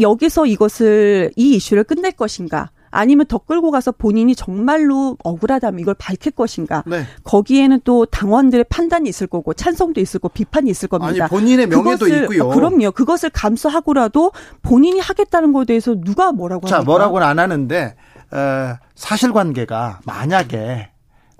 여기서 0.00 0.46
이것을 0.46 1.32
이 1.36 1.56
이슈를 1.56 1.84
끝낼 1.84 2.12
것인가 2.12 2.70
아니면 2.92 3.26
더 3.26 3.38
끌고 3.38 3.70
가서 3.70 3.90
본인이 3.90 4.36
정말로 4.36 5.16
억울하다면 5.24 5.80
이걸 5.80 5.94
밝힐 5.94 6.30
것인가. 6.30 6.84
네. 6.86 7.04
거기에는 7.24 7.80
또 7.84 8.04
당원들의 8.04 8.66
판단이 8.68 9.08
있을 9.08 9.26
거고 9.26 9.54
찬성도 9.54 10.00
있을 10.00 10.20
거고 10.20 10.32
비판이 10.34 10.70
있을 10.70 10.88
겁니다. 10.88 11.24
아니, 11.24 11.30
본인의 11.30 11.68
명예도 11.68 12.04
그것을, 12.04 12.22
있고요. 12.22 12.50
그럼요. 12.50 12.92
그것을 12.92 13.30
감수하고라도 13.30 14.32
본인이 14.60 15.00
하겠다는 15.00 15.52
것에 15.52 15.64
대해서 15.64 15.94
누가 15.94 16.32
뭐라고 16.32 16.68
자, 16.68 16.76
합니까? 16.76 16.92
뭐라고는 16.92 17.26
안 17.26 17.38
하는데 17.38 17.96
에, 18.34 18.74
사실관계가 18.94 20.00
만약에 20.04 20.90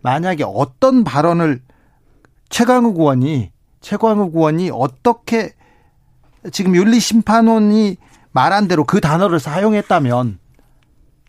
만약에 0.02 0.44
어떤 0.46 1.04
발언을 1.04 1.60
최강욱 2.48 2.98
의원이 2.98 3.52
최강욱 3.82 4.34
의원이 4.34 4.70
어떻게 4.72 5.52
지금 6.50 6.74
윤리심판원이 6.74 7.98
말한 8.32 8.68
대로 8.68 8.84
그 8.84 9.02
단어를 9.02 9.38
사용했다면 9.38 10.38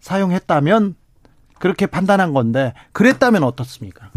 사용했다면 0.04 0.96
그렇게 1.60 1.86
판단한 1.86 2.34
건데 2.34 2.74
그랬다면 2.92 3.44
어떻습니까? 3.44 4.12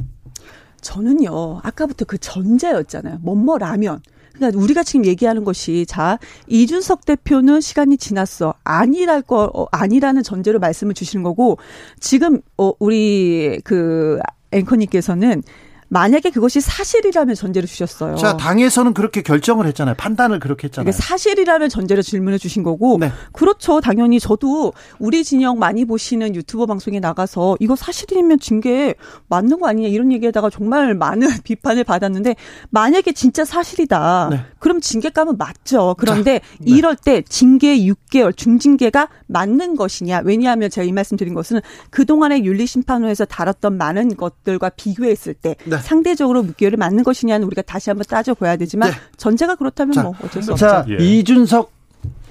저는요 0.80 1.60
아까부터 1.62 2.04
그 2.04 2.18
전제였잖아요. 2.18 3.18
뭐뭐 3.22 3.58
라면. 3.58 4.00
그러니까 4.32 4.60
우리가 4.60 4.82
지금 4.82 5.06
얘기하는 5.06 5.44
것이 5.44 5.86
자 5.86 6.18
이준석 6.48 7.06
대표는 7.06 7.60
시간이 7.60 7.96
지났어 7.96 8.52
아니랄 8.64 9.22
거 9.22 9.50
어, 9.54 9.66
아니라는 9.70 10.22
전제로 10.22 10.58
말씀을 10.58 10.92
주시는 10.92 11.22
거고 11.22 11.56
지금 12.00 12.42
어 12.58 12.72
우리 12.80 13.60
그 13.64 14.18
앵커님께서는 14.50 15.42
만약에 15.88 16.30
그것이 16.30 16.60
사실이라면 16.60 17.34
전제를 17.34 17.68
주셨어요. 17.68 18.16
자, 18.16 18.36
당에서는 18.36 18.94
그렇게 18.94 19.22
결정을 19.22 19.66
했잖아요. 19.66 19.94
판단을 19.96 20.40
그렇게 20.40 20.66
했잖아요. 20.66 20.90
그러니까 20.90 21.06
사실이라면 21.06 21.68
전제로 21.68 22.02
질문을 22.02 22.38
주신 22.38 22.62
거고, 22.62 22.98
네. 22.98 23.12
그렇죠. 23.32 23.80
당연히 23.80 24.18
저도 24.18 24.72
우리 24.98 25.22
진영 25.24 25.58
많이 25.58 25.84
보시는 25.84 26.34
유튜버 26.34 26.66
방송에 26.66 27.00
나가서 27.00 27.56
이거 27.60 27.76
사실이면 27.76 28.40
징계 28.40 28.94
맞는 29.28 29.60
거 29.60 29.68
아니냐 29.68 29.88
이런 29.88 30.12
얘기하다가 30.12 30.50
정말 30.50 30.94
많은 30.94 31.28
비판을 31.44 31.84
받았는데 31.84 32.36
만약에 32.70 33.12
진짜 33.12 33.44
사실이다. 33.44 34.28
네. 34.30 34.40
그럼 34.58 34.80
징계감은 34.80 35.36
맞죠. 35.38 35.94
그런데 35.98 36.40
네. 36.58 36.76
이럴 36.76 36.96
때 36.96 37.22
징계 37.22 37.78
6개월 37.78 38.36
중징계가 38.36 39.08
맞는 39.26 39.76
것이냐? 39.76 40.22
왜냐하면 40.24 40.70
제가 40.70 40.84
이 40.84 40.92
말씀 40.92 41.16
드린 41.16 41.34
것은 41.34 41.60
그 41.90 42.04
동안의 42.04 42.44
윤리심판원에서 42.44 43.26
다뤘던 43.26 43.76
많은 43.76 44.16
것들과 44.16 44.70
비교했을 44.70 45.34
때 45.34 45.56
네. 45.76 45.82
상대적으로 45.82 46.42
6개월이 46.44 46.76
맞는 46.76 47.04
것이냐는 47.04 47.46
우리가 47.46 47.62
다시 47.62 47.90
한번 47.90 48.04
따져봐야 48.08 48.56
되지만 48.56 48.90
네. 48.90 48.96
전제가 49.16 49.54
그렇다면 49.54 49.92
자, 49.92 50.02
뭐 50.02 50.14
어쩔 50.22 50.42
수 50.42 50.52
없죠. 50.52 50.66
자, 50.66 50.84
예. 50.88 50.96
이준석 50.96 51.72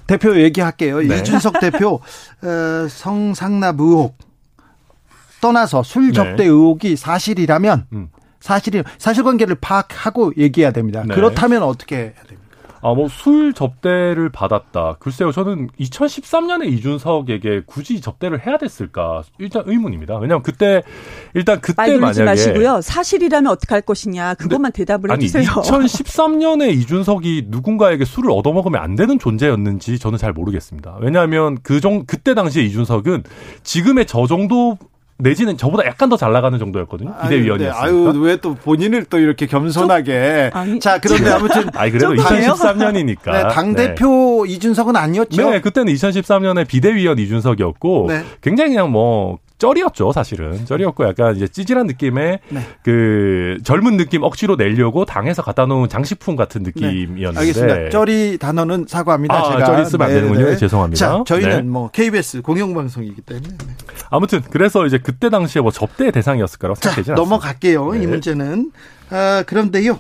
대표 0.08 0.40
얘기할게요. 0.40 1.00
네. 1.00 1.20
이준석 1.20 1.60
대표 1.60 1.96
어, 2.44 2.88
성상납 2.90 3.80
의혹 3.80 4.18
떠나서 5.42 5.84
술 5.84 6.08
네. 6.08 6.14
접대 6.14 6.46
의혹이 6.46 6.96
사실이라면 6.96 7.88
음. 7.94 8.10
사실이 8.40 8.84
사실관계를 8.98 9.56
파악하고 9.56 10.34
얘기해야 10.38 10.72
됩니다. 10.72 11.04
네. 11.08 11.16
그렇다면 11.16 11.64
어떻게 11.64 11.96
해야 11.96 12.24
됩니까? 12.28 12.45
아, 12.86 12.94
뭐, 12.94 13.08
술 13.08 13.52
접대를 13.54 14.30
받았다. 14.30 14.98
글쎄요, 15.00 15.32
저는 15.32 15.70
2013년에 15.80 16.68
이준석에게 16.72 17.64
굳이 17.66 18.00
접대를 18.00 18.46
해야 18.46 18.60
됐을까? 18.60 19.24
일단 19.40 19.64
의문입니다. 19.66 20.20
왜냐면 20.20 20.44
그때, 20.44 20.84
일단 21.34 21.60
그때 21.62 21.98
만약에. 21.98 22.24
마시고요. 22.24 22.82
사실이라면 22.82 23.52
어떻게 23.52 23.74
할 23.74 23.82
것이냐. 23.82 24.36
그것만 24.36 24.72
대답을 24.72 25.12
아니, 25.12 25.24
해주세요. 25.24 25.46
2013년에 25.46 26.78
이준석이 26.78 27.46
누군가에게 27.48 28.06
술을 28.06 28.30
얻어먹으면 28.30 28.80
안 28.80 28.96
되는 28.96 29.18
존재였는지 29.18 29.98
저는 29.98 30.20
잘 30.20 30.32
모르겠습니다. 30.32 30.98
왜냐하면 31.02 31.58
그 31.64 31.82
정, 31.82 32.06
그때 32.06 32.36
당시에 32.36 32.62
이준석은 32.66 33.24
지금의 33.64 34.06
저 34.06 34.28
정도 34.28 34.78
내지는 35.18 35.56
저보다 35.58 35.86
약간 35.86 36.10
더 36.10 36.18
잘 36.18 36.34
나가는 36.34 36.58
정도였거든요. 36.60 37.14
비대위원이었으니까. 37.24 37.84
아유, 37.84 38.12
왜 38.22 38.36
또 38.38 38.54
본인을 38.54 39.06
또 39.06 39.18
이렇게 39.18 39.46
겸손하게. 39.46 40.52
아니, 40.54 40.80
자, 40.80 41.00
그런데 41.00 41.30
아무튼. 41.32 41.70
아니, 41.74 41.92
그래도 41.92 42.16
좀 42.16 42.26
그래요? 42.26 42.52
2013년이니까. 42.54 43.32
네, 43.32 43.42
당대표 43.50 44.46
이준석은 44.46 44.96
아니었죠. 44.96 45.50
네, 45.52 45.62
그때는 45.62 45.94
2013년에 45.94 46.68
비대위원 46.68 47.18
이준석이었고 47.20 48.06
네. 48.10 48.24
굉장히 48.42 48.72
그냥 48.72 48.92
뭐 48.92 49.40
쩔이었죠, 49.58 50.12
사실은. 50.12 50.66
쩔이었고 50.66 51.08
약간 51.08 51.36
이제 51.36 51.48
찌질한 51.48 51.88
느낌의 51.88 52.40
네. 52.50 52.62
그 52.84 53.58
젊은 53.64 53.98
느낌 53.98 54.24
억지로 54.24 54.56
내려고 54.58 55.06
당에서 55.06 55.42
갖다 55.42 55.66
놓은 55.66 55.88
장식품 55.90 56.36
같은 56.36 56.64
느낌이었는데. 56.64 57.32
네. 57.32 57.40
알겠습니다. 57.40 57.90
쩌리 57.90 58.38
단어는 58.38 58.86
사과합니다. 58.88 59.34
아, 59.34 59.52
제가. 59.52 59.66
쩌리 59.66 59.86
쓰면 59.86 60.08
안 60.08 60.14
되는군요. 60.14 60.46
네, 60.46 60.58
죄송합니다. 60.58 61.00
자, 61.00 61.24
저희는 61.26 61.56
네. 61.58 61.62
뭐 61.62 61.90
KBS 61.90 62.42
공영방송이기 62.42 63.22
때문에. 63.22 63.48
네. 63.50 63.74
아무튼 64.10 64.42
그래서 64.50 64.86
이제 64.86 64.98
그때 64.98 65.30
당시에 65.30 65.62
뭐 65.62 65.72
접대 65.72 66.12
대상이었을 66.12 66.60
거라고 66.60 66.80
자, 66.80 66.90
생각되지 66.90 67.12
않습니다. 67.12 67.22
넘어갈게요. 67.22 67.96
이 67.96 68.00
네. 68.00 68.08
문제는. 68.08 68.72
아, 69.10 69.44
그런데요. 69.48 70.00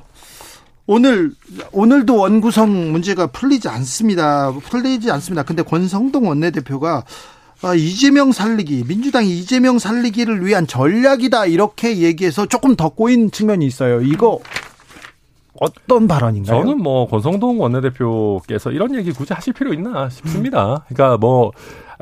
오늘 0.87 1.31
오늘도 1.71 2.15
원구성 2.15 2.91
문제가 2.91 3.27
풀리지 3.27 3.69
않습니다. 3.69 4.51
풀리지 4.51 5.09
않습니다. 5.11 5.43
근데 5.43 5.63
권성동 5.63 6.27
원내대표가 6.27 6.97
아, 6.97 7.03
이재명 7.73 8.31
살리기, 8.31 8.83
민주당이 8.87 9.39
이재명 9.39 9.79
살리기를 9.79 10.45
위한 10.45 10.67
전략이다 10.67 11.47
이렇게 11.47 11.97
얘기해서 11.97 12.45
조금 12.45 12.75
더 12.75 12.89
꼬인 12.89 13.31
측면이 13.31 13.65
있어요. 13.65 14.01
이거 14.01 14.39
어떤 15.59 16.07
발언인가요? 16.07 16.61
저는 16.61 16.83
뭐 16.83 17.07
권성동 17.07 17.59
원내대표께서 17.61 18.71
이런 18.71 18.93
얘기 18.95 19.11
굳이 19.11 19.33
하실 19.33 19.53
필요 19.53 19.73
있나 19.73 20.09
싶습니다. 20.09 20.85
그러니까 20.89 21.17
뭐 21.17 21.51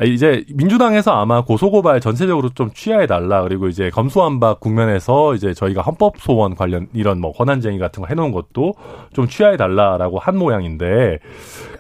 이제 0.02 0.44
민주당에서 0.54 1.12
아마 1.12 1.44
고소고발 1.44 2.02
전체적으로 2.02 2.50
좀 2.50 2.72
취하해 2.74 3.06
달라 3.06 3.44
그리고 3.44 3.68
이제 3.68 3.90
검수완박 3.92 4.60
국면에서 4.60 5.36
이제 5.36 5.54
저희가 5.54 5.82
헌법 5.82 6.18
소원 6.18 6.56
관련 6.56 6.88
이런 6.94 7.20
뭐 7.22 7.32
권한쟁의 7.32 7.80
같은 7.80 8.02
거 8.02 8.08
해놓은 8.08 8.32
것도 8.32 8.74
좀 9.14 9.28
취하해 9.28 9.56
달라라고 9.58 10.20
한 10.20 10.38
모양인데 10.38 11.20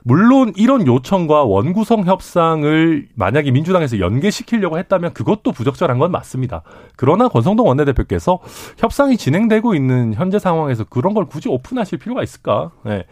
물론 0.03 0.53
이런 0.55 0.85
요청과 0.85 1.43
원구성 1.43 2.05
협상을 2.05 3.07
만약에 3.15 3.51
민주당에서 3.51 3.99
연계시키려고 3.99 4.77
했다면 4.77 5.13
그것도 5.13 5.51
부적절한 5.51 5.97
건 5.97 6.11
맞습니다. 6.11 6.61
그러나 6.95 7.27
권성동 7.29 7.67
원내대표께서 7.67 8.39
협상이 8.77 9.17
진행되고 9.17 9.73
있는 9.75 10.13
현재 10.13 10.39
상황에서 10.39 10.83
그런 10.83 11.13
걸 11.13 11.25
굳이 11.25 11.49
오픈하실 11.49 11.99
필요가 11.99 12.21
있을까? 12.21 12.71
네. 12.83 13.05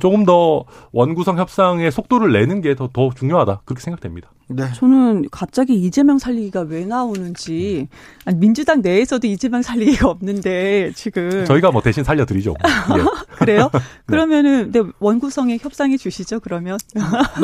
조금 0.00 0.24
더 0.24 0.64
원구성 0.92 1.38
협상의 1.38 1.90
속도를 1.92 2.32
내는 2.32 2.60
게 2.60 2.74
더 2.74 2.88
더 2.92 3.10
중요하다 3.14 3.62
그렇게 3.64 3.82
생각됩니다. 3.82 4.30
네. 4.48 4.64
저는 4.76 5.24
갑자기 5.32 5.74
이재명 5.74 6.18
살리기가 6.18 6.60
왜 6.62 6.84
나오는지 6.84 7.88
아니, 8.24 8.38
민주당 8.38 8.80
내에서도 8.80 9.26
이재명 9.26 9.60
살리기가 9.62 10.08
없는데 10.08 10.92
지금 10.94 11.44
저희가 11.44 11.72
뭐 11.72 11.82
대신 11.82 12.04
살려드리죠. 12.04 12.54
예. 12.96 13.36
그래요? 13.38 13.70
그러면은 14.06 14.70
네, 14.70 14.82
원구성에 15.00 15.58
협상해 15.60 15.96
주시죠. 15.96 16.38
그러면 16.40 16.78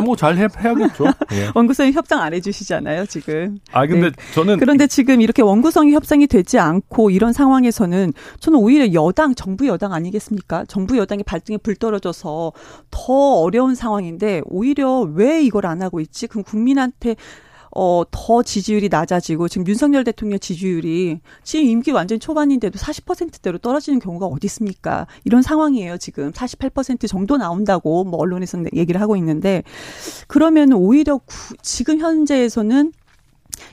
뭐잘 0.05 0.37
해야겠죠. 0.37 1.05
예. 1.33 1.51
원구성에 1.57 1.91
협상 1.93 2.21
안 2.23 2.35
해주시잖아요. 2.35 3.07
지금. 3.07 3.59
아 3.73 3.85
근데 3.87 4.11
네. 4.11 4.17
저는 4.35 4.59
그런데 4.59 4.87
지금 4.87 5.21
이렇게 5.21 5.43
원구성이 5.43 5.93
협상이 5.95 6.29
되지 6.29 6.59
않고 6.61 7.11
이런 7.11 7.33
상황에서는 7.33 8.13
저는 8.39 8.59
오히려 8.61 8.93
여당, 8.93 9.35
정부 9.35 9.67
여당 9.67 9.93
아니겠습니까? 9.93 10.67
정부 10.67 10.97
여당이 10.99 11.25
발등에 11.25 11.57
불 11.59 11.75
떨어져서 11.75 12.32
더 12.91 13.13
어려운 13.41 13.75
상황인데 13.75 14.43
오히려 14.47 15.01
왜 15.01 15.43
이걸 15.43 15.67
안 15.67 15.83
하고 15.83 16.01
있지? 16.01 16.27
그럼 16.27 16.45
국민한테 16.45 17.17
어, 17.75 18.03
더 18.11 18.43
지지율이 18.43 18.89
낮아지고 18.91 19.49
지금 19.49 19.67
윤석열 19.67 20.05
대통령 20.05 20.39
지지율이 20.39 21.21
지금 21.43 21.67
임기 21.67 21.91
완전 21.91 22.21
초반인데도 22.21 22.79
40%대로 22.79 23.57
떨어지는 23.59 23.99
경우가 23.99 24.27
어디 24.27 24.47
있습니까? 24.47 25.07
이런 25.25 25.41
상황이에요, 25.41 25.97
지금. 25.97 26.33
48% 26.33 27.09
정도 27.09 27.39
나온다고 27.39 28.05
뭐 28.05 28.21
언론에서는 28.21 28.71
얘기를 28.75 29.01
하고 29.01 29.17
있는데 29.17 29.63
그러면 30.27 30.75
오히려 30.75 31.19
구, 31.19 31.57
지금 31.63 31.99
현재에서는 31.99 32.93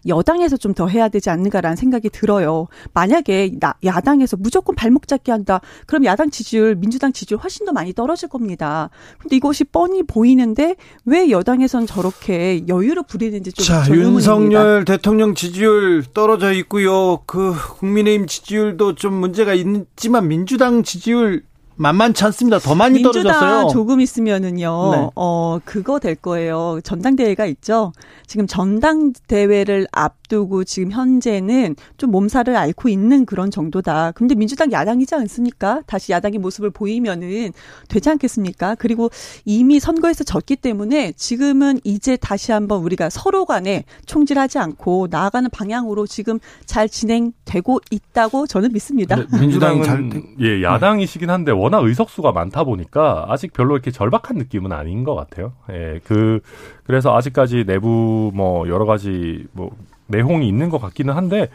여당에서 0.08 0.58
좀 0.58 0.70
더 0.80 0.88
해야 0.88 1.10
되지 1.10 1.30
않는가라는 1.30 1.76
생각이 1.76 2.10
들어요. 2.10 2.68
만약에 2.94 3.52
나, 3.60 3.74
야당에서 3.84 4.38
무조건 4.38 4.76
발목 4.76 5.08
잡기 5.08 5.32
한다. 5.32 5.60
그럼 5.88 6.06
야당 6.06 6.30
지지율, 6.30 6.76
민주당 6.76 7.12
지지율 7.12 7.42
훨씬 7.42 7.66
더 7.66 7.74
많이 7.74 7.92
떨어질 7.92 8.30
겁니다. 8.30 8.90
근데 9.18 9.36
이것이 9.36 9.64
뻔히 9.66 10.04
보이는데 10.04 10.76
왜 11.06 11.32
여당에선 11.32 11.86
저렇게 11.88 12.64
여유를 12.68 13.04
부리는지 13.04 13.52
좀 13.52 13.66
자. 13.66 13.84
윤석열 13.90 14.86
대통령 14.86 15.34
지지율 15.36 16.04
떨어져 16.14 16.54
있고요. 16.54 17.18
그 17.26 17.54
국민의힘 17.80 18.28
지지율도 18.28 18.96
좀 18.96 19.16
문제가 19.16 19.54
있지만 19.54 20.28
민주당 20.28 20.84
지지율 20.84 21.44
만만치 21.80 22.24
않습니다. 22.26 22.60
더 22.60 22.76
많이 22.76 22.96
민주당 22.96 23.24
떨어졌어요. 23.24 23.70
조금 23.72 24.02
있으면은요, 24.02 24.92
네. 24.92 25.10
어, 25.16 25.60
그거 25.64 26.00
될 26.00 26.16
거예요. 26.16 26.80
전당대회가 26.84 27.46
있죠. 27.46 27.94
지금 28.28 28.48
전당대회를 28.48 29.88
앞두고 29.92 30.66
지금 30.66 30.92
현재는 30.92 31.76
좀 31.98 32.12
몸살을 32.12 32.56
앓고 32.56 32.90
있는 32.90 33.26
그런 33.26 33.50
정도다. 33.50 34.12
근데 34.12 34.36
민주당 34.36 34.72
야당이지 34.72 35.16
않습니까? 35.16 35.82
다시 35.88 36.12
야당의 36.12 36.40
모습을 36.40 36.70
보이면은 36.70 37.54
되지 37.88 38.10
않겠습니까? 38.10 38.76
그리고 38.76 39.10
이미 39.46 39.80
선거에서 39.80 40.24
졌기 40.26 40.58
때문에 40.58 41.14
지금은 41.14 41.80
이제 41.86 42.18
다시 42.18 42.52
한번 42.52 42.82
우리가 42.84 43.10
서로 43.10 43.46
간에 43.46 43.86
총질하지 44.06 44.60
않고 44.60 45.08
나아가는 45.10 45.50
방향으로 45.50 46.08
지금 46.08 46.40
잘 46.66 46.90
진행되고 46.90 47.80
있다고 47.90 48.48
저는 48.48 48.74
믿습니다. 48.74 49.16
민주당은 49.40 49.84
잘 49.84 50.10
예 50.42 50.64
야당이시긴 50.64 51.30
한데 51.30 51.52
워낙 51.70 51.86
의석수가 51.88 52.32
많다 52.32 52.64
보니까 52.64 53.26
아직 53.30 53.54
별로 53.54 53.76
이렇게 53.76 53.92
절박한 53.92 54.38
느낌은 54.38 54.72
아닌 54.72 55.04
것 55.04 55.16
같아요. 55.16 55.54
예, 55.72 56.00
그 56.04 56.40
그래서 56.84 57.16
아직까지 57.16 57.66
내부 57.66 58.32
뭐 58.34 58.68
여러 58.68 58.86
가지 58.86 59.46
뭐 59.54 59.72
내용이 60.08 60.48
있는 60.48 60.70
것 60.70 60.82
같기는 60.82 61.14
한데 61.14 61.50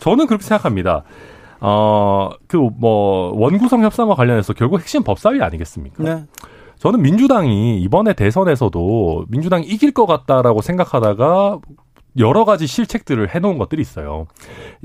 저는 0.00 0.26
그렇게 0.26 0.44
생각합니다. 0.44 1.04
어, 1.60 2.30
그, 2.46 2.56
뭐, 2.56 3.32
원구성 3.36 3.82
협상과 3.82 4.14
관련해서 4.14 4.52
결국 4.52 4.78
핵심 4.78 5.02
법사위 5.02 5.42
아니겠습니까? 5.42 6.04
네. 6.04 6.24
저는 6.78 7.02
민주당이 7.02 7.80
이번에 7.80 8.12
대선에서도 8.12 9.24
민주당이 9.28 9.66
이길 9.66 9.90
것 9.90 10.06
같다라고 10.06 10.62
생각하다가 10.62 11.58
여러 12.18 12.44
가지 12.44 12.66
실책들을 12.66 13.34
해놓은 13.34 13.58
것들이 13.58 13.82
있어요. 13.82 14.26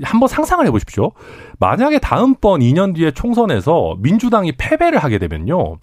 한번 0.02 0.28
상상을 0.28 0.66
해보십시오. 0.66 1.12
만약에 1.58 1.98
다음번 1.98 2.60
2년 2.60 2.94
뒤에 2.94 3.10
총선에서 3.10 3.96
민주당이 4.00 4.52
패배를 4.52 4.98
하게 4.98 5.18
되면요. 5.18 5.76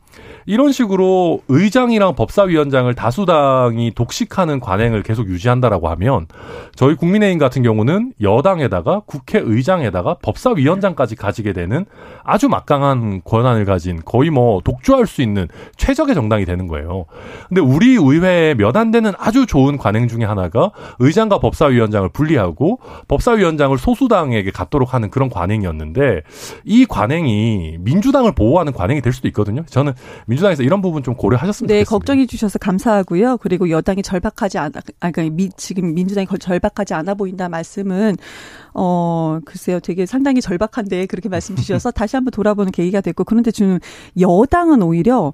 이런 0.46 0.72
식으로 0.72 1.42
의장이랑 1.48 2.16
법사위원장을 2.16 2.94
다수당이 2.96 3.92
독식하는 3.94 4.60
관행을 4.60 5.04
계속 5.04 5.28
유지한다라고 5.30 5.88
하면 5.90 6.26
저희 6.76 6.96
국민의힘 6.96 7.38
같은 7.38 7.62
경우는 7.62 8.14
여당에다가 8.22 9.02
국회의장에다가 9.06 10.16
법사위원장까지 10.22 11.16
가지게 11.16 11.54
되는 11.54 11.86
아주 12.24 12.50
막강한 12.50 13.22
권한을 13.24 13.66
가진 13.66 14.02
거의 14.04 14.32
뭐 14.32 14.62
독주할 14.64 15.06
수 15.06 15.22
있는 15.22 15.48
최적의 15.78 16.16
정당이 16.16 16.46
되는 16.46 16.68
거예요. 16.68 17.06
근데 17.48 17.62
우리 17.62 17.94
의회에 17.94 18.56
몇 18.56 18.72
안 18.76 18.90
되는 18.92 19.12
아주 19.18 19.46
좋은 19.46 19.78
관행 19.78 20.08
중에 20.08 20.24
하나가 20.24 20.72
의장과 21.00 21.40
법사위원장을 21.40 22.08
분리하고 22.10 22.80
법사위원장을 23.10 23.78
소수당에게 23.78 24.50
갖도록 24.52 24.94
하는 24.94 25.10
그런 25.10 25.30
관행이 25.30 25.61
었는데 25.66 26.22
이 26.64 26.86
관행이 26.86 27.78
민주당을 27.80 28.34
보호하는 28.34 28.74
관행이 28.74 29.02
될 29.02 29.14
수도 29.14 29.28
있거든요. 29.30 29.64
저는 29.68 29.94
민주당에서 30.28 30.64
이런 30.64 30.82
부분 30.82 31.04
좀 31.04 31.16
고려하셨으면 31.16 31.68
네, 31.68 31.74
좋겠습니다. 31.76 31.90
걱정해 31.90 32.26
주셔서 32.26 32.60
감사하고요. 32.60 33.38
그리고 33.38 33.70
여당이 33.70 34.02
절박하지 34.04 34.58
않아, 34.58 34.80
아, 35.00 35.12
그러니까 35.12 35.36
미, 35.36 35.50
지금 35.56 35.94
민주당이 35.94 36.28
절박하지 36.40 36.94
않아 36.94 37.14
보인다 37.16 37.50
말씀은 37.50 38.16
어 38.74 39.40
글쎄요, 39.46 39.80
되게 39.80 40.06
상당히 40.06 40.42
절박한데 40.42 41.06
그렇게 41.08 41.30
말씀 41.30 41.56
주셔서 41.56 41.92
다시 41.92 42.16
한번 42.16 42.32
돌아보는 42.32 42.72
계기가 42.72 43.02
됐고 43.02 43.24
그런데 43.24 43.52
지금 43.52 43.80
여당은 44.20 44.82
오히려 44.82 45.34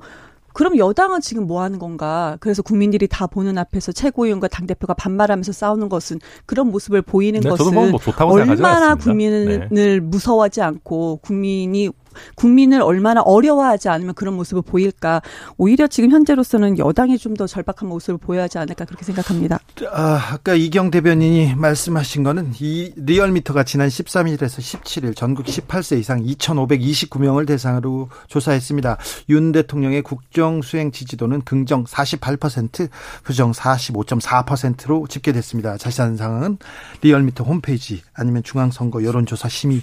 그럼 0.58 0.76
여당은 0.76 1.22
지금 1.22 1.46
뭐 1.46 1.62
하는 1.62 1.78
건가? 1.78 2.36
그래서 2.40 2.64
국민들이 2.64 3.08
다 3.08 3.28
보는 3.28 3.60
앞에서 3.60 3.92
최고위원과 3.92 4.48
당 4.48 4.66
대표가 4.66 4.96
반말하면서 4.96 5.52
싸우는 5.52 5.88
것은 5.88 6.20
그런 6.48 6.72
모습을 6.72 7.04
보이는 7.04 7.40
네, 7.40 7.48
것은 7.48 7.76
뭐 7.76 8.00
생각하지 8.00 8.50
얼마나. 8.50 8.96
국민을 8.96 9.68
네. 9.70 10.00
무서워하지 10.00 10.64
않고 10.64 11.18
국민이 11.18 11.92
국민을 12.36 12.82
얼마나 12.82 13.22
어려워하지 13.22 13.88
않으면 13.88 14.14
그런 14.16 14.36
모습을 14.36 14.64
보일까? 14.64 15.22
오히려 15.58 15.88
지금 15.88 16.12
현재로서는 16.12 16.78
여당이 16.78 17.18
좀 17.18 17.38
더 17.38 17.46
절박한 17.48 17.88
모습을 17.88 18.18
보여야 18.18 18.44
하지 18.44 18.58
않을까 18.58 18.84
그렇게 18.86 19.06
생각합니다. 19.06 19.60
아, 19.92 20.30
아까 20.32 20.56
이경 20.56 20.90
대변인이 20.92 21.56
말씀하신 21.56 22.24
거는 22.24 22.54
이 22.60 22.92
리얼미터가 22.96 23.64
지난 23.64 23.88
13일에서 23.88 24.60
17일 24.60 25.16
전국 25.16 25.46
18세 25.46 26.00
이상 26.00 26.24
2,529명을 26.24 27.48
대상으로 27.48 28.10
조사했습니다. 28.28 28.98
윤 29.30 29.52
대통령의 29.52 30.02
국정 30.02 30.62
수행 30.62 30.92
지지도는 30.92 31.42
긍정 31.42 31.86
48%, 31.86 32.90
부정 33.24 33.52
45.4%로 33.52 35.08
집계됐습니다. 35.08 35.78
자세한 35.78 36.18
사항은 36.18 36.58
리얼미터 37.02 37.44
홈페이지 37.44 38.02
아니면 38.14 38.44
중앙선거 38.44 39.04
여론조사 39.04 39.48
심의 39.48 39.82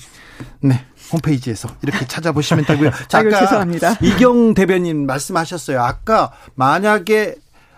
네 0.61 0.85
홈페이지에서 1.13 1.69
이렇게 1.83 2.07
찾아보시면 2.07 2.65
되고요. 2.65 2.91
자, 3.09 3.19
아까 3.19 3.41
죄송합니다. 3.41 3.99
이경 4.03 4.55
대변인 4.55 5.07
말씀하셨어요. 5.07 5.81
아까 5.81 6.33
만약에 6.55 7.37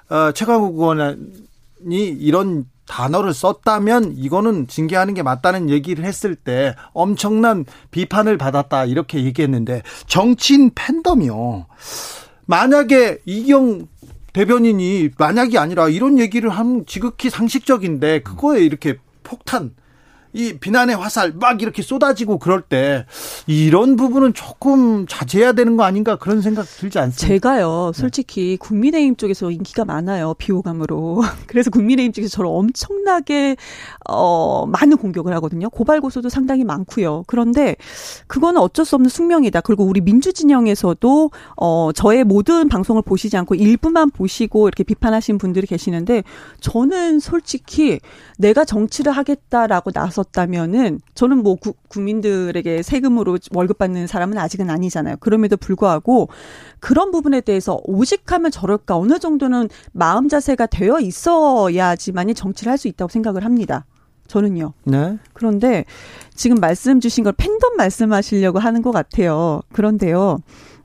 어, 0.09 0.33
최강욱 0.33 0.79
의원이 0.79 2.09
이런 2.19 2.67
단어를 2.87 3.35
썼다면 3.35 4.15
이거는 4.17 4.69
징계하는 4.69 5.15
게 5.15 5.23
맞다는 5.23 5.71
얘기를 5.71 6.05
했을 6.05 6.35
때 6.37 6.75
엄청난 6.93 7.65
비판을 7.91 8.39
받았다 8.39 8.85
이렇게 8.85 9.25
얘기했는데 9.25 9.83
정치인 10.07 10.71
팬덤이요. 10.75 11.67
만약에 12.47 13.19
이경 13.25 13.89
대변인이 14.33 15.11
만약이 15.19 15.59
아니라 15.59 15.89
이런 15.89 16.19
얘기를 16.19 16.51
하면 16.51 16.85
지극히 16.87 17.31
상식적인데 17.31 18.23
그거에 18.23 18.61
이렇게 18.61 18.99
폭탄 19.23 19.75
이 20.37 20.59
비난의 20.59 20.97
화살 20.97 21.33
막 21.33 21.63
이렇게 21.63 21.81
쏟아지고 21.81 22.39
그럴 22.39 22.61
때 22.61 23.07
이런 23.47 23.97
부분은 23.97 24.35
조금 24.35 25.07
자제해야 25.07 25.53
되는 25.53 25.79
거 25.79 25.85
아닌가 25.85 26.17
그런 26.17 26.43
생각 26.43 26.67
들지 26.67 26.99
않습니까? 26.99 27.27
제가요, 27.27 27.93
솔직히 27.95 28.59
국민의힘 28.59 29.17
쪽에서 29.17 29.51
인기가 29.51 29.87
많아요, 29.87 30.35
비호감으로. 30.35 31.23
그래서 31.49 31.71
국민의힘 31.71 32.13
쪽에서 32.13 32.29
저를 32.37 32.51
엄청나게, 32.53 33.57
어, 34.11 34.67
많은 34.67 34.99
공격을 34.99 35.33
하거든요. 35.37 35.71
고발 35.71 36.03
고소도 36.03 36.29
상당히 36.29 36.65
많고요. 36.65 37.25
그런데 37.27 37.77
그거는 38.27 38.61
어쩔 38.61 38.85
수 38.85 38.95
없는 38.97 39.09
숙명이다. 39.09 39.63
그리고 39.63 39.85
우리 39.85 40.03
민주 40.03 40.35
진영에서도, 40.35 41.31
어, 41.57 41.91
저의 41.95 42.25
모든 42.25 42.69
방송을 42.69 43.01
보시지 43.01 43.39
않고 43.39 43.55
일부만 43.55 44.11
보시고 44.11 44.69
이렇게 44.69 44.85
비판하신 44.85 45.39
분들이 45.39 45.67
계시는데 45.67 46.25
저는 46.61 47.21
솔직히 47.21 48.01
내가 48.37 48.67
정치를 48.67 49.13
하겠다라고 49.13 49.93
나 49.93 50.11
섰다면은 50.27 51.01
저는 51.15 51.39
뭐 51.43 51.57
구, 51.57 51.75
국민들에게 51.89 52.83
세금으로 52.83 53.39
월급 53.55 53.79
받는 53.79 54.07
사람은 54.07 54.39
아직은 54.39 54.71
아니잖아요. 54.71 55.17
그럼에도 55.21 55.57
불구하고 55.57 56.29
그런 56.81 57.11
부분에 57.11 57.41
대해서 57.41 57.81
오직하면 57.85 58.51
저럴까 58.51 58.97
어느 58.97 59.19
정도는 59.19 59.69
마음 59.93 60.29
자세가 60.29 60.67
되어 60.67 61.01
있어야지만이 61.01 62.35
정치를 62.35 62.71
할 62.71 62.77
수 62.77 62.89
있다고 62.89 63.09
생각을 63.09 63.43
합니다. 63.43 63.87
저는요. 64.27 64.75
네. 64.85 65.17
그런데 65.33 65.87
지금 66.35 66.59
말씀 66.59 67.01
주신 67.01 67.25
걸 67.25 67.33
팬덤 67.33 67.77
말씀하시려고 67.77 68.59
하는 68.59 68.83
것 68.83 68.91
같아요. 68.91 69.63
그런데요. 69.73 70.41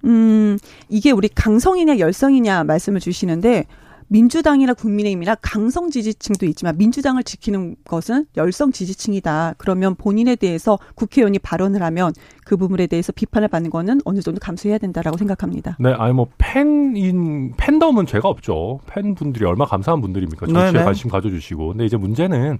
음, 0.05 0.57
이게 0.87 1.11
우리 1.11 1.27
강성이냐 1.27 1.99
열성이냐 1.99 2.63
말씀을 2.63 3.01
주시는데 3.01 3.65
민주당이나 4.11 4.73
국민의힘이나 4.73 5.35
강성 5.41 5.89
지지층도 5.89 6.45
있지만 6.47 6.77
민주당을 6.77 7.23
지키는 7.23 7.77
것은 7.85 8.25
열성 8.35 8.73
지지층이다. 8.73 9.55
그러면 9.57 9.95
본인에 9.95 10.35
대해서 10.35 10.77
국회의원이 10.95 11.39
발언을 11.39 11.81
하면 11.81 12.11
그 12.43 12.57
부분에 12.57 12.87
대해서 12.87 13.13
비판을 13.13 13.47
받는 13.47 13.69
거는 13.69 14.01
어느 14.03 14.19
정도 14.19 14.39
감수해야 14.41 14.79
된다라고 14.79 15.17
생각합니다. 15.17 15.77
네, 15.79 15.93
아니 15.93 16.13
뭐 16.13 16.27
팬인 16.37 17.53
팬덤은 17.55 18.05
죄가 18.05 18.27
없죠. 18.27 18.81
팬분들이 18.87 19.45
얼마 19.45 19.61
나 19.61 19.69
감사한 19.69 20.01
분들입니까? 20.01 20.47
정치에 20.47 20.71
네네. 20.71 20.83
관심 20.83 21.09
가져주시고. 21.09 21.69
근데 21.69 21.85
이제 21.85 21.95
문제는 21.95 22.57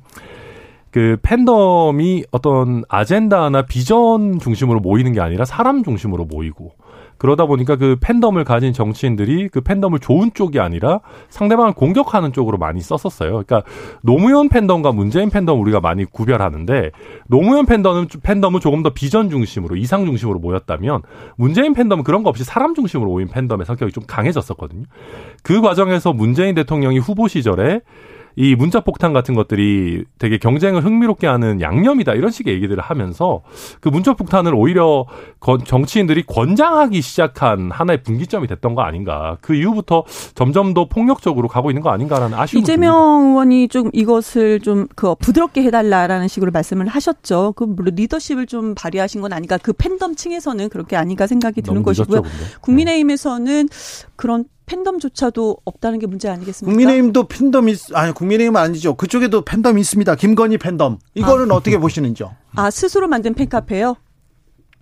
그 0.92 1.18
팬덤이 1.22 2.26
어떤 2.32 2.84
아젠다나 2.88 3.64
비전 3.64 4.40
중심으로 4.40 4.80
모이는 4.82 5.14
게 5.14 5.20
아니라 5.20 5.46
사람 5.46 5.84
중심으로 5.84 6.26
모이고 6.26 6.74
그러다 7.22 7.46
보니까 7.46 7.76
그 7.76 7.98
팬덤을 8.02 8.44
가진 8.44 8.74
정치인들이 8.74 9.50
그 9.50 9.62
팬덤을 9.62 10.00
좋은 10.00 10.34
쪽이 10.34 10.60
아니라 10.60 11.02
상대방을 11.30 11.74
공격하는 11.74 12.34
쪽으로 12.34 12.58
많이 12.58 12.82
썼었어요. 12.82 13.30
그러니까 13.30 13.62
노무현 14.02 14.50
팬덤과 14.50 14.92
문재인 14.92 15.30
팬덤 15.30 15.62
우리가 15.62 15.82
많이 15.82 16.04
구별하는데 16.04 16.90
노무현 17.28 17.68
팬덤은 17.68 18.08
팬덤은 18.24 18.60
조금 18.60 18.82
더 18.82 18.90
비전 18.90 19.30
중심으로 19.30 19.76
이상 19.76 20.06
중심으로 20.06 20.40
모였다면 20.40 21.04
문재인 21.36 21.76
팬덤은 21.76 22.04
그런 22.04 22.24
거 22.24 22.30
없이 22.32 22.44
사람 22.44 22.74
중심으로 22.74 23.12
모인 23.12 23.28
팬덤의 23.28 23.68
성격이 23.68 23.92
좀 23.92 24.04
강해졌었거든요. 24.08 24.86
그 25.44 25.62
과정에서 25.62 26.14
문재인 26.14 26.56
대통령이 26.56 26.98
후보 26.98 27.28
시절에 27.28 27.82
이 28.36 28.56
문자 28.56 28.80
폭탄 28.80 29.14
같은 29.14 29.36
것들이 29.36 30.04
되게 30.20 30.38
경쟁을 30.38 30.84
흥미롭게 30.86 31.28
하는 31.28 31.62
양념이다 31.62 32.14
이런 32.14 32.32
식의 32.32 32.54
얘기들을 32.56 32.82
하면서 32.82 33.42
그 33.80 33.90
문자 33.90 34.14
폭탄을 34.14 34.54
오히려 34.56 35.06
건- 35.40 35.64
정치인들이 35.66 36.24
권장하기 36.24 37.02
시작한 37.02 37.72
하나의 37.72 38.04
분기점이 38.04 38.48
됐던 38.48 38.76
거 38.76 38.82
아닌가 38.84 39.38
그 39.42 39.54
이후부터 39.56 40.04
점점 40.36 40.74
더 40.74 40.86
폭력적으로 40.88 41.48
가고 41.48 41.72
있는 41.72 41.82
거 41.82 41.90
아닌가라는 41.90 42.38
아쉬움이 42.38 42.64
듭니다. 42.64 42.74
이재명 42.74 43.30
의원이 43.32 43.68
좀 43.68 43.90
이것을 43.94 44.60
좀 44.62 44.88
그 44.96 45.16
부드럽게 45.16 45.64
해달라라는 45.64 46.28
식으로 46.28 46.52
말씀을 46.52 46.88
하셨죠. 46.88 47.54
그 47.56 47.64
물론 47.64 47.96
리더십을 47.96 48.46
좀 48.48 48.76
발휘하신 48.76 49.22
건 49.22 49.32
아닌가. 49.34 49.58
그 49.58 49.74
팬덤 49.74 50.16
층에서는 50.16 50.70
그렇게 50.70 50.96
아닌가 50.96 51.28
생각이 51.28 51.62
드는 51.62 51.82
늦었죠, 51.84 52.04
것이고요. 52.04 52.22
근데. 52.24 52.38
국민의힘에서는 52.62 53.68
그런 54.16 54.46
팬덤조차도 54.66 55.58
없다는 55.66 56.00
게 56.00 56.08
문제 56.08 56.30
아니겠습니까? 56.30 56.72
국민의힘도 56.72 57.28
팬덤이 57.28 57.72
있- 57.74 57.96
아니 57.96 58.14
국민의힘은 58.14 58.60
아니죠. 58.60 58.96
그쪽에도 58.96 59.42
팬덤이 59.44 59.82
있습니다. 59.82 60.16
김건희 60.16 60.58
팬덤. 60.58 60.98
이거는 61.16 61.52
어떻게 61.52 61.78
보시는지요? 61.78 62.36
아 62.56 62.70
스스로 62.72 63.08
만든 63.08 63.34
팬카페요? 63.34 63.96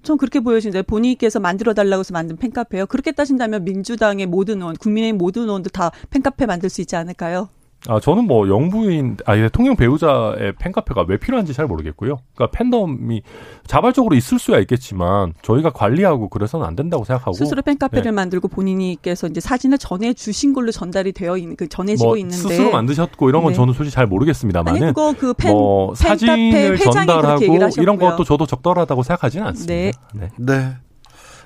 전 0.02 0.18
그렇게 0.18 0.40
보여지는데 0.40 0.84
본인께서 0.84 1.40
만들어 1.40 1.74
달라고 1.74 2.00
해서 2.02 2.14
만든 2.14 2.38
팬카페요. 2.38 2.86
그렇게 2.86 3.12
따진다면 3.12 3.66
민주당의 3.66 4.28
모든 4.28 4.62
의원, 4.62 4.76
국민의힘 4.78 5.18
모든 5.18 5.44
의원도 5.44 5.70
다 5.72 5.92
팬카페 6.10 6.46
만들 6.46 6.70
수 6.70 6.80
있지 6.82 6.96
않을까요? 6.96 7.50
아, 7.88 8.00
저는 8.00 8.26
뭐 8.26 8.50
영부인, 8.50 9.18
아, 9.26 9.36
대통령 9.36 9.78
배우자의 9.78 10.54
팬카페가 10.60 11.06
왜 11.08 11.18
필요한지 11.18 11.54
잘 11.54 11.66
모르겠고요. 11.66 12.18
그러니까 12.36 12.58
팬덤이 12.58 13.22
자발적으로 13.68 14.16
있을 14.16 14.38
수야 14.38 14.60
있겠지만 14.60 15.34
저희가 15.44 15.70
관리하고 15.70 16.28
그래서는 16.28 16.66
안 16.66 16.76
된다고 16.76 17.06
생각하고. 17.06 17.34
스스로 17.34 17.62
팬카페를 17.62 18.04
네. 18.04 18.12
만들고 18.12 18.50
본인이께서 18.50 19.28
이제 19.28 19.40
사진을 19.40 19.78
전해 19.78 20.14
주신 20.14 20.54
걸로 20.54 20.72
전달이 20.72 21.14
되어 21.14 21.38
있는 21.38 21.56
그 21.56 21.70
전해지고 21.70 22.10
뭐 22.10 22.18
있는데 22.18 22.36
스스로 22.36 22.72
만드셨고 22.72 23.30
이런 23.30 23.44
건 23.44 23.54
네. 23.54 23.56
저는 23.56 23.74
솔직히 23.74 23.96
잘 23.96 24.08
모르겠습니다만은 24.08 24.84
아니 24.84 24.94
그거 24.94 25.14
그 25.18 25.34
팬, 25.34 25.52
뭐 25.54 25.96
사진을 25.96 26.78
전달하고. 26.78 27.44
이런 27.78 27.98
것도 27.98 28.26
저도 28.26 28.46
적절하다고 28.46 29.04
생각하지는 29.04 29.48
않습니다. 29.48 29.74
네. 29.74 29.92
네. 30.14 30.30
네. 30.38 30.76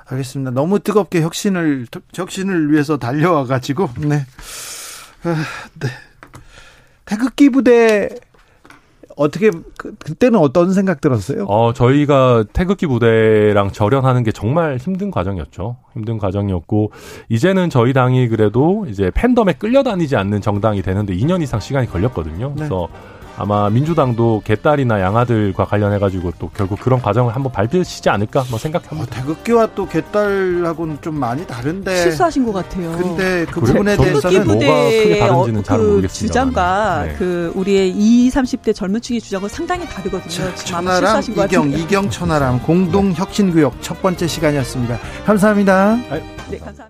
알겠습니다. 0.05 0.51
너무 0.51 0.79
뜨겁게 0.79 1.21
혁신을 1.21 1.87
혁신을 2.13 2.71
위해서 2.71 2.97
달려와 2.97 3.45
가지고 3.45 3.89
네. 3.99 4.25
아, 5.23 5.35
네. 5.79 5.87
태극기 7.05 7.49
부대 7.49 8.09
어떻게 9.15 9.51
그, 9.77 9.95
그때는 9.95 10.39
어떤 10.39 10.73
생각 10.73 11.01
들었어요? 11.01 11.45
어, 11.45 11.73
저희가 11.73 12.45
태극기 12.53 12.87
부대랑 12.87 13.71
절연하는 13.71 14.23
게 14.23 14.31
정말 14.31 14.77
힘든 14.77 15.11
과정이었죠. 15.11 15.77
힘든 15.93 16.17
과정이었고, 16.17 16.91
이제는 17.29 17.69
저희 17.69 17.93
당이 17.93 18.27
그래도 18.29 18.85
이제 18.89 19.11
팬덤에 19.13 19.53
끌려다니지 19.53 20.15
않는 20.15 20.41
정당이 20.41 20.81
되는데 20.81 21.15
2년 21.15 21.41
이상 21.41 21.59
시간이 21.59 21.87
걸렸거든요. 21.87 22.49
네. 22.49 22.53
그래서 22.55 22.87
아마 23.35 23.69
민주당도 23.69 24.41
개딸이나 24.45 24.99
양아들과 25.01 25.65
관련해 25.65 25.97
가지고 25.99 26.31
또 26.37 26.49
결국 26.55 26.79
그런 26.79 27.01
과정을 27.01 27.33
한번 27.35 27.51
밟으시지 27.51 28.09
않을까 28.09 28.43
뭐 28.49 28.55
어, 28.55 28.59
생각합니다. 28.59 29.15
태극기와 29.15 29.67
또 29.75 29.87
개딸하고는 29.87 30.99
좀 31.01 31.15
많이 31.19 31.45
다른데. 31.47 31.95
실수하신 32.03 32.45
것 32.45 32.53
같아요. 32.53 32.91
근데 32.97 33.45
그 33.45 33.59
그래? 33.59 33.73
부분에 33.73 33.97
대해서는 33.97 34.45
뭐가 34.45 34.83
크게 34.89 35.19
다른지는 35.19 35.63
잘그 35.63 35.83
모르겠습니다만. 35.83 36.11
주장과 36.51 37.03
네. 37.07 37.15
그 37.17 37.51
우리의 37.55 37.89
20, 37.89 38.33
30대 38.33 38.75
젊은 38.75 39.01
층의 39.01 39.21
주장은 39.21 39.49
상당히 39.49 39.85
다르거든요. 39.87 40.53
천하람 40.55 40.99
실수하신 40.99 41.35
것 41.35 41.45
이경 41.45 41.61
같은데. 41.63 41.83
이경 41.83 42.09
천하람 42.09 42.61
공동 42.61 43.11
혁신 43.13 43.51
구역 43.51 43.73
첫 43.81 43.99
번째 44.01 44.27
시간이었습니다. 44.27 44.99
감사합니다. 45.25 45.95
네, 46.49 46.57
감사합니다. 46.59 46.89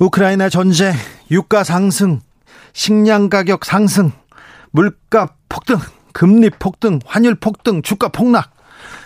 우크라이나 0.00 0.48
전쟁, 0.48 0.92
유가 1.30 1.62
상승, 1.62 2.20
식량 2.72 3.28
가격 3.28 3.64
상승, 3.64 4.10
물가 4.72 5.28
폭등, 5.48 5.78
금리 6.12 6.50
폭등, 6.50 6.98
환율 7.04 7.34
폭등, 7.34 7.82
주가 7.82 8.08
폭락. 8.08 8.50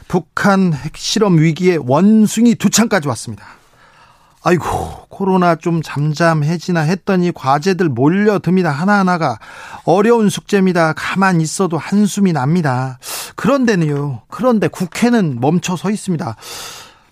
북한 0.09 0.73
핵실험 0.73 1.39
위기에 1.39 1.77
원숭이 1.79 2.55
두 2.55 2.71
창까지 2.71 3.09
왔습니다. 3.09 3.45
아이고, 4.43 4.67
코로나 5.11 5.57
좀 5.57 5.83
잠잠해지나 5.83 6.81
했더니 6.81 7.33
과제들 7.33 7.91
몰려듭니다. 7.91 8.71
하나하나가 8.71 9.39
어려운 9.85 10.31
숙제입니다. 10.31 10.95
가만 10.95 11.43
있어도 11.43 11.77
한숨이 11.77 12.33
납니다. 12.33 12.99
그런데는요, 13.37 14.23
그런데 14.29 14.69
국회는 14.69 15.41
멈춰 15.41 15.77
서 15.77 15.91
있습니다. 15.91 16.37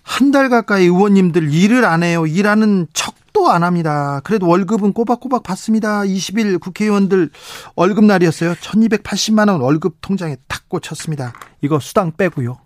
한 0.07 0.31
달 0.31 0.49
가까이 0.49 0.85
의원님들 0.85 1.53
일을 1.53 1.83
안 1.85 2.01
해요. 2.01 2.25
일하는 2.25 2.87
척도 2.93 3.51
안 3.51 3.63
합니다. 3.63 4.21
그래도 4.23 4.47
월급은 4.47 4.93
꼬박꼬박 4.93 5.43
받습니다. 5.43 6.01
20일 6.01 6.59
국회의원들 6.61 7.29
월급 7.75 8.05
날이었어요. 8.05 8.53
1280만 8.53 9.49
원 9.49 9.59
월급 9.61 9.97
통장에 10.01 10.37
탁 10.47 10.69
꽂혔습니다. 10.69 11.33
이거 11.61 11.79
수당 11.79 12.13
빼고요. 12.15 12.57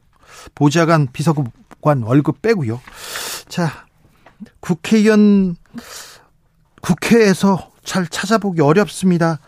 보좌관 0.53 1.07
비서관 1.11 2.03
월급 2.03 2.41
빼고요. 2.43 2.79
자, 3.49 3.85
국회의원 4.59 5.55
국회에서 6.81 7.71
잘 7.83 8.07
찾아보기 8.07 8.61
어렵습니다. 8.61 9.39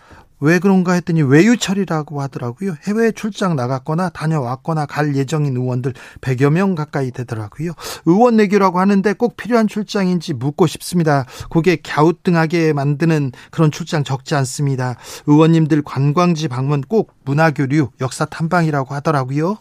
왜 0.44 0.60
그런가 0.60 0.92
했더니 0.92 1.22
외유 1.22 1.56
처리라고 1.56 2.22
하더라고요. 2.22 2.76
해외 2.86 3.14
출장 3.14 3.56
나갔거나 3.56 4.10
다녀왔거나 4.10 4.86
갈 4.86 5.16
예정인 5.16 5.56
의원들 5.56 5.94
100여 6.20 6.50
명 6.50 6.76
가까이 6.76 7.12
되더라고요. 7.12 7.72
의원 8.06 8.36
내교라고 8.36 8.82
하는데 8.82 9.14
꼭 9.14 9.38
필요한 9.38 9.70
출장인지 9.70 10.34
묻고 10.34 10.68
싶습니다. 10.68 11.26
그게 11.50 11.78
갸우뚱하게 11.78 12.74
만드는 12.74 13.32
그런 13.52 13.72
출장 13.72 14.04
적지 14.04 14.36
않습니다. 14.36 14.98
의원님들 15.28 15.82
관광지 15.82 16.50
방문 16.50 16.82
꼭 16.82 17.14
문화교류, 17.24 17.92
역사 18.02 18.26
탐방이라고 18.26 18.94
하더라고요. 18.96 19.58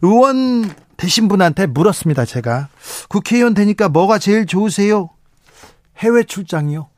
의원 0.00 0.70
되신 0.96 1.28
분한테 1.28 1.66
물었습니다, 1.66 2.24
제가. 2.24 2.68
국회의원 3.10 3.52
되니까 3.52 3.90
뭐가 3.90 4.18
제일 4.18 4.46
좋으세요? 4.46 5.10
해외 5.98 6.24
출장이요. 6.24 6.88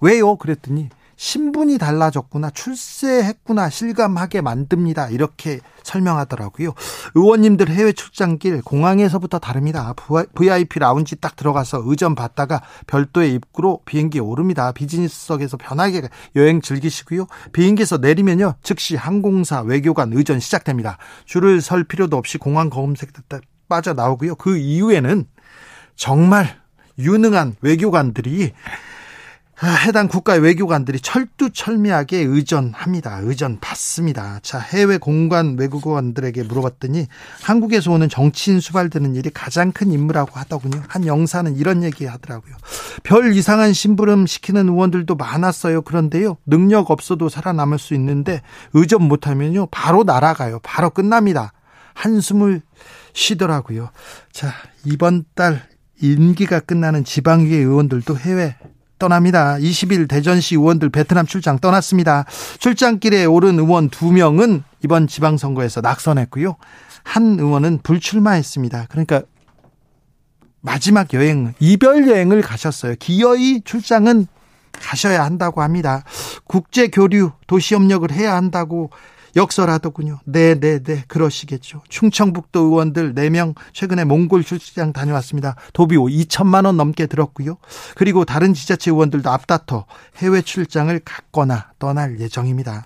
왜요? 0.00 0.36
그랬더니 0.36 0.90
신분이 1.22 1.78
달라졌구나, 1.78 2.50
출세했구나, 2.50 3.70
실감하게 3.70 4.40
만듭니다. 4.40 5.08
이렇게 5.10 5.60
설명하더라고요. 5.84 6.74
의원님들 7.14 7.68
해외 7.68 7.92
출장길 7.92 8.60
공항에서부터 8.62 9.38
다릅니다. 9.38 9.94
VIP 10.34 10.80
라운지 10.80 11.14
딱 11.14 11.36
들어가서 11.36 11.84
의전 11.86 12.16
받다가 12.16 12.60
별도의 12.88 13.34
입구로 13.34 13.82
비행기에 13.84 14.20
오릅니다. 14.20 14.72
비즈니스석에서 14.72 15.58
편하게 15.58 16.08
여행 16.34 16.60
즐기시고요. 16.60 17.28
비행기에서 17.52 17.98
내리면요. 17.98 18.54
즉시 18.64 18.96
항공사 18.96 19.60
외교관 19.60 20.12
의전 20.14 20.40
시작됩니다. 20.40 20.98
줄을 21.24 21.60
설 21.60 21.84
필요도 21.84 22.16
없이 22.16 22.36
공항 22.36 22.68
검색 22.68 23.12
빠져나오고요. 23.68 24.34
그 24.34 24.56
이후에는 24.56 25.26
정말 25.94 26.60
유능한 26.98 27.54
외교관들이 27.60 28.54
해당 29.68 30.08
국가의 30.08 30.40
외교관들이 30.40 30.98
철두철미하게 31.00 32.18
의전합니다. 32.18 33.20
의전 33.22 33.60
받습니다. 33.60 34.40
자, 34.42 34.58
해외 34.58 34.98
공관 34.98 35.56
외국어원들에게 35.56 36.42
물어봤더니 36.42 37.06
한국에서 37.42 37.92
오는 37.92 38.08
정치인 38.08 38.58
수발되는 38.58 39.14
일이 39.14 39.30
가장 39.30 39.70
큰 39.70 39.92
임무라고 39.92 40.32
하더군요. 40.32 40.82
한 40.88 41.06
영사는 41.06 41.56
이런 41.56 41.84
얘기 41.84 42.06
하더라고요. 42.06 42.54
별 43.04 43.36
이상한 43.36 43.72
심부름 43.72 44.26
시키는 44.26 44.68
의원들도 44.68 45.14
많았어요. 45.14 45.82
그런데요. 45.82 46.38
능력 46.44 46.90
없어도 46.90 47.28
살아남을 47.28 47.78
수 47.78 47.94
있는데 47.94 48.42
의전 48.72 49.02
못하면요. 49.04 49.66
바로 49.70 50.02
날아가요. 50.02 50.58
바로 50.64 50.90
끝납니다. 50.90 51.52
한숨을 51.94 52.62
쉬더라고요. 53.12 53.90
자, 54.32 54.52
이번 54.84 55.24
달 55.34 55.62
임기가 56.00 56.60
끝나는 56.60 57.04
지방의회 57.04 57.58
의원들도 57.58 58.18
해외 58.18 58.56
떠납니다. 59.02 59.56
20일 59.56 60.08
대전시 60.08 60.54
의원들 60.54 60.90
베트남 60.90 61.26
출장 61.26 61.58
떠났습니다. 61.58 62.24
출장길에 62.60 63.24
오른 63.24 63.58
의원 63.58 63.90
2명은 63.90 64.62
이번 64.84 65.08
지방선거에서 65.08 65.80
낙선했고요. 65.80 66.54
한 67.02 67.40
의원은 67.40 67.80
불출마했습니다. 67.82 68.86
그러니까 68.90 69.22
마지막 70.60 71.12
여행, 71.14 71.52
이별 71.58 72.06
여행을 72.06 72.42
가셨어요. 72.42 72.94
기어이 73.00 73.62
출장은 73.64 74.28
가셔야 74.70 75.24
한다고 75.24 75.62
합니다. 75.62 76.04
국제 76.44 76.86
교류, 76.86 77.32
도시 77.48 77.74
협력을 77.74 78.08
해야 78.12 78.36
한다고 78.36 78.90
역설하더군요. 79.36 80.20
네, 80.24 80.54
네, 80.58 80.78
네. 80.82 81.04
그러시겠죠. 81.08 81.82
충청북도 81.88 82.60
의원들 82.60 83.14
4명 83.14 83.54
최근에 83.72 84.04
몽골 84.04 84.44
출장 84.44 84.92
다녀왔습니다. 84.92 85.56
도비 85.72 85.96
2천만 85.96 86.66
원 86.66 86.76
넘게 86.76 87.06
들었고요. 87.06 87.56
그리고 87.96 88.24
다른 88.24 88.54
지자체 88.54 88.90
의원들도 88.90 89.30
앞다퉈 89.30 89.84
해외 90.18 90.42
출장을 90.42 90.98
갔거나 91.04 91.70
떠날 91.78 92.20
예정입니다. 92.20 92.84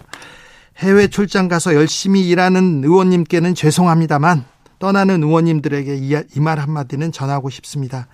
해외 0.79 1.09
출장 1.09 1.49
가서 1.49 1.75
열심히 1.75 2.29
일하는 2.29 2.83
의원님께는 2.85 3.55
죄송합니다만 3.55 4.45
떠나는 4.79 5.23
의원님들에게 5.23 5.97
이 5.97 6.39
말 6.41 6.59
한마디는 6.61 7.11
전하고 7.13 7.49
싶습니다. 7.51 8.09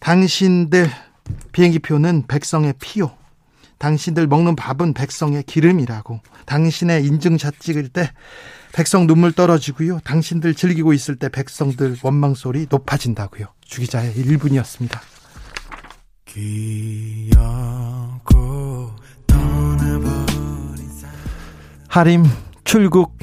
당신들 0.00 0.90
비행기표는 1.52 2.24
백성의 2.28 2.74
피요. 2.78 3.12
당신들 3.78 4.26
먹는 4.26 4.56
밥은 4.56 4.94
백성의 4.94 5.44
기름이라고. 5.44 6.20
당신의 6.46 7.04
인증샷 7.04 7.60
찍을 7.60 7.88
때 7.88 8.10
백성 8.72 9.06
눈물 9.06 9.32
떨어지고요. 9.32 10.00
당신들 10.04 10.54
즐기고 10.54 10.92
있을 10.92 11.16
때 11.16 11.28
백성들 11.28 11.98
원망 12.02 12.34
소리 12.34 12.66
높아진다고요. 12.68 13.46
주기자의 13.64 14.14
1분이었습니다. 14.14 14.98
하림 21.88 22.24
출국 22.64 23.16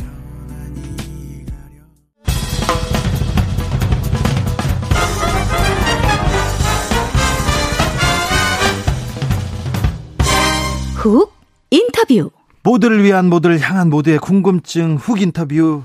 훅 11.01 11.33
인터뷰. 11.71 12.29
모두를 12.61 13.03
위한 13.03 13.27
모두를 13.27 13.59
향한 13.59 13.89
모두의 13.89 14.19
궁금증 14.19 14.97
훅 14.97 15.19
인터뷰 15.23 15.81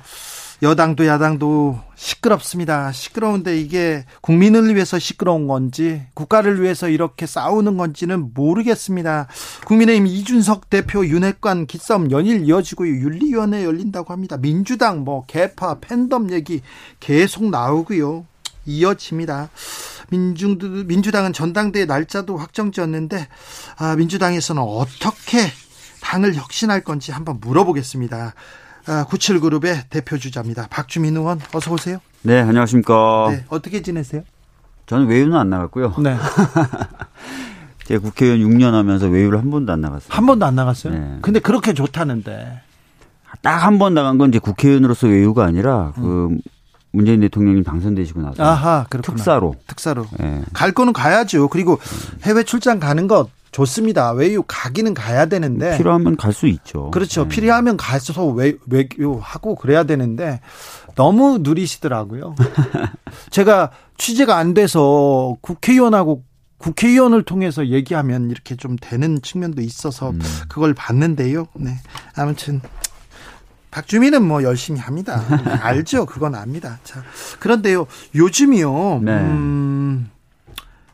여당도 0.62 1.06
야당도 1.06 1.78
시끄럽습니다. 1.94 2.92
시끄러운데 2.92 3.58
이게 3.58 4.04
국민을 4.20 4.74
위해서 4.74 4.98
시끄러운 4.98 5.46
건지 5.46 6.02
국가를 6.12 6.62
위해서 6.62 6.90
이렇게 6.90 7.24
싸우는 7.24 7.78
건지는 7.78 8.34
모르겠습니다. 8.34 9.28
국민의힘 9.64 10.06
이준석 10.06 10.68
대표 10.68 11.06
윤핵관 11.06 11.64
기싸움 11.64 12.10
연일 12.10 12.44
이어지고 12.44 12.86
윤리위원회 12.86 13.64
열린다고 13.64 14.12
합니다. 14.12 14.36
민주당 14.36 15.02
뭐 15.02 15.24
개파 15.26 15.78
팬덤 15.80 16.30
얘기 16.30 16.60
계속 17.00 17.48
나오고요. 17.48 18.26
이어집니다. 18.66 19.48
민중 20.10 20.58
민주당은 20.86 21.32
전당대회 21.32 21.84
날짜도 21.86 22.36
확정지었는데 22.36 23.26
아, 23.78 23.96
민주당에서는 23.96 24.60
어떻게 24.62 25.38
당을 26.02 26.34
혁신할 26.34 26.82
건지 26.82 27.10
한번 27.12 27.38
물어보겠습니다. 27.40 28.34
아, 28.88 29.06
97그룹의 29.08 29.88
대표 29.90 30.16
주자입니다. 30.18 30.68
박주민 30.70 31.16
의원 31.16 31.40
어서 31.52 31.72
오세요. 31.72 31.98
네, 32.22 32.40
안녕하십니까. 32.40 33.28
네, 33.30 33.44
어떻게 33.48 33.82
지내세요? 33.82 34.22
저는 34.86 35.06
외유는 35.08 35.36
안 35.36 35.50
나갔고요. 35.50 35.94
네. 35.98 36.16
제가 37.84 38.00
국회의원 38.02 38.40
6년 38.40 38.72
하면서 38.72 39.06
외유를 39.06 39.38
한 39.38 39.50
번도 39.50 39.72
안 39.72 39.80
나갔어요. 39.80 40.08
한 40.10 40.26
번도 40.26 40.44
안 40.46 40.54
나갔어요? 40.54 40.92
네. 40.92 41.18
근데 41.22 41.38
그렇게 41.40 41.72
좋다는데. 41.72 42.60
딱 43.42 43.58
한 43.64 43.78
번 43.78 43.94
나간 43.94 44.18
건 44.18 44.30
이제 44.30 44.38
국회의원으로서 44.38 45.08
외유가 45.08 45.44
아니라 45.44 45.92
그 45.94 46.36
문재인 46.96 47.20
대통령님 47.20 47.62
당선되시고 47.62 48.20
나서 48.22 48.42
음. 48.42 48.44
아하, 48.44 48.86
그렇구나. 48.88 49.16
특사로. 49.16 49.54
특사로. 49.66 50.06
예. 50.22 50.42
갈 50.52 50.72
거는 50.72 50.92
가야죠. 50.92 51.48
그리고 51.48 51.78
해외 52.22 52.42
출장 52.42 52.80
가는 52.80 53.06
거 53.06 53.28
좋습니다. 53.52 54.12
외유 54.12 54.42
가기는 54.46 54.92
가야 54.94 55.26
되는데. 55.26 55.76
필요하면 55.78 56.16
갈 56.16 56.32
수 56.32 56.46
있죠. 56.46 56.90
그렇죠. 56.90 57.22
예. 57.24 57.28
필요하면 57.28 57.76
가서 57.76 58.26
외, 58.26 58.54
외교하고 58.66 59.54
그래야 59.54 59.84
되는데 59.84 60.40
너무 60.94 61.38
누리시더라고요. 61.42 62.34
제가 63.30 63.70
취재가 63.98 64.36
안 64.36 64.52
돼서 64.54 65.36
국회의원하고 65.40 66.22
국회의원을 66.58 67.22
통해서 67.22 67.66
얘기하면 67.68 68.30
이렇게 68.30 68.56
좀 68.56 68.76
되는 68.80 69.20
측면도 69.20 69.60
있어서 69.62 70.10
음. 70.10 70.20
그걸 70.48 70.72
봤는데요. 70.74 71.46
네. 71.54 71.72
아무튼 72.16 72.60
박주민은 73.80 74.26
뭐 74.26 74.42
열심히 74.42 74.80
합니다. 74.80 75.22
네, 75.44 75.50
알죠. 75.60 76.06
그건 76.06 76.34
압니다. 76.34 76.78
자, 76.82 77.02
그런데요. 77.38 77.86
요즘이요. 78.14 79.00
네. 79.02 79.12
음, 79.12 80.08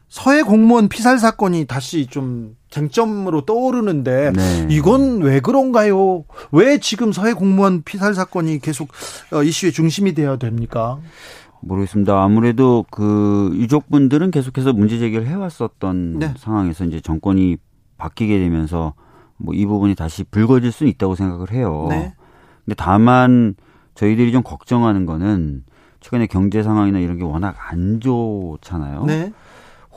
서해 0.09 0.43
공무원 0.43 0.89
피살 0.89 1.21
사건이 1.21 1.67
다시 1.67 2.07
좀 2.07 2.57
쟁점으로 2.71 3.43
떠오르는데 3.43 4.33
네. 4.35 4.67
이건 4.69 5.23
왜 5.23 5.39
그런가요? 5.39 6.25
왜 6.51 6.79
지금 6.79 7.13
서해 7.13 7.35
공무원 7.35 7.83
피살 7.85 8.15
사건이 8.15 8.59
계속 8.59 8.89
어, 9.33 9.45
이슈의 9.45 9.71
중심이 9.73 10.13
되어야 10.13 10.39
됩니까? 10.39 10.99
모르겠습니다. 11.61 12.21
아무래도 12.21 12.85
그 12.91 13.53
유족분들은 13.55 14.33
계속해서 14.33 14.73
문제 14.73 14.99
제기를 14.99 15.29
해왔었던 15.29 16.19
네. 16.19 16.35
상황에서 16.37 16.85
이제 16.85 17.01
정권이 17.01 17.59
바뀌게 17.97 18.41
되면서 18.41 18.95
뭐 19.37 19.55
이 19.55 19.67
부분이 19.67 19.95
다시 19.95 20.25
불거질 20.25 20.73
수는 20.73 20.91
있다고 20.91 21.15
생각을 21.15 21.53
해요. 21.53 21.87
네. 21.89 22.15
근데 22.65 22.75
다만 22.77 23.55
저희들이 23.95 24.33
좀 24.33 24.43
걱정하는 24.43 25.07
거는 25.07 25.65
최근에 26.01 26.27
경제 26.27 26.63
상황이나 26.63 26.99
이런 26.99 27.19
게 27.19 27.25
워낙 27.25 27.57
안 27.59 28.01
좋잖아요. 28.01 29.05
네. 29.05 29.33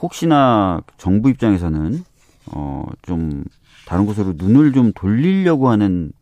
혹시나 0.00 0.80
정부 0.98 1.30
입장에서는 1.30 2.04
어좀 2.52 3.44
다른 3.86 4.06
곳으로 4.06 4.34
눈을 4.36 4.72
좀 4.72 4.92
돌리려고 4.94 5.68
하는 5.68 6.12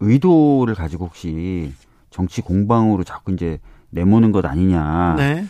의도를 0.00 0.74
가지고 0.74 1.06
혹시 1.06 1.72
정치 2.10 2.42
공방으로 2.42 3.04
자꾸 3.04 3.32
이제 3.32 3.58
내모는 3.90 4.32
것 4.32 4.44
아니냐. 4.44 5.14
네. 5.16 5.46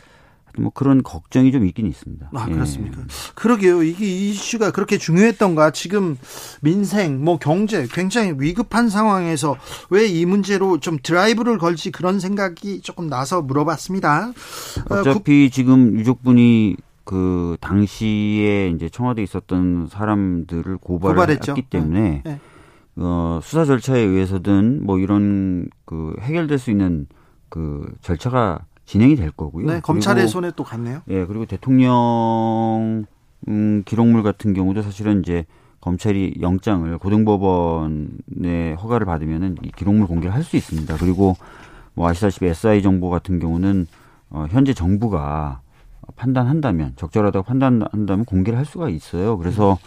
뭐 0.59 0.71
그런 0.75 1.03
걱정이 1.03 1.51
좀 1.53 1.65
있긴 1.67 1.87
있습니다. 1.87 2.31
아, 2.35 2.47
예. 2.49 2.53
그렇습니까? 2.53 2.99
그러게요. 3.35 3.83
이게 3.83 4.05
이 4.07 4.31
이슈가 4.31 4.71
그렇게 4.71 4.99
중요했던가? 4.99 5.71
지금 5.71 6.17
민생, 6.61 7.25
뭐 7.25 7.39
경제 7.39 7.87
굉장히 7.91 8.35
위급한 8.39 8.89
상황에서 8.89 9.57
왜 9.91 10.07
이 10.13 10.27
문제로 10.27 10.79
좀 10.79 10.99
드라이브를 11.03 11.57
걸지 11.59 11.91
그런 11.91 12.21
생각이 12.21 12.81
조금 12.83 13.09
나서 13.09 13.41
물어봤습니다. 13.43 14.29
어, 14.29 14.33
국- 14.89 14.93
어차피 15.09 15.51
지금 15.51 15.99
유족분이 15.99 16.77
그 17.05 17.57
당시에 17.61 18.71
이제 18.71 18.89
청와대에 18.89 19.25
있었던 19.25 19.89
사람들을 19.91 20.77
고발을 20.79 21.15
고발했죠. 21.17 21.53
했기 21.53 21.63
때문에 21.63 22.23
네. 22.25 22.41
어, 22.97 23.41
수사 23.43 23.65
절차에 23.65 24.01
의해서든 24.01 24.85
뭐 24.85 24.99
이런 24.99 25.69
그 25.85 26.15
해결될 26.21 26.59
수 26.59 26.71
있는 26.71 27.07
그 27.49 27.91
절차가 28.03 28.61
진행이 28.85 29.17
될 29.17 29.31
거고요. 29.31 29.67
네, 29.67 29.81
검찰의 29.81 30.23
그리고 30.25 30.31
손에 30.33 30.51
또 30.57 30.65
갔네요. 30.65 31.03
예, 31.09 31.25
그리고 31.25 31.47
대통령 31.47 33.05
음, 33.49 33.83
기록물 33.85 34.23
같은 34.23 34.55
경우도 34.55 34.83
사실은 34.83 35.21
이제 35.21 35.45
검찰이 35.81 36.37
영장을 36.41 36.97
고등법원의 36.99 38.77
허가를 38.77 39.07
받으면은 39.07 39.57
이 39.65 39.71
기록물 39.75 40.07
공개를 40.07 40.35
할 40.35 40.45
수 40.45 40.57
있습니다. 40.57 40.97
그리고 40.99 41.37
뭐 41.95 42.09
아시다시피 42.09 42.47
SI 42.47 42.83
정보 42.83 43.11
같은 43.11 43.39
경우는 43.39 43.87
어, 44.31 44.47
현재 44.51 44.73
정부가 44.75 45.61
판단한다면 46.17 46.93
적절하다고 46.97 47.45
판단한다면 47.45 48.25
공개를 48.25 48.59
할 48.59 48.65
수가 48.65 48.89
있어요. 48.91 49.37
그래서 49.39 49.79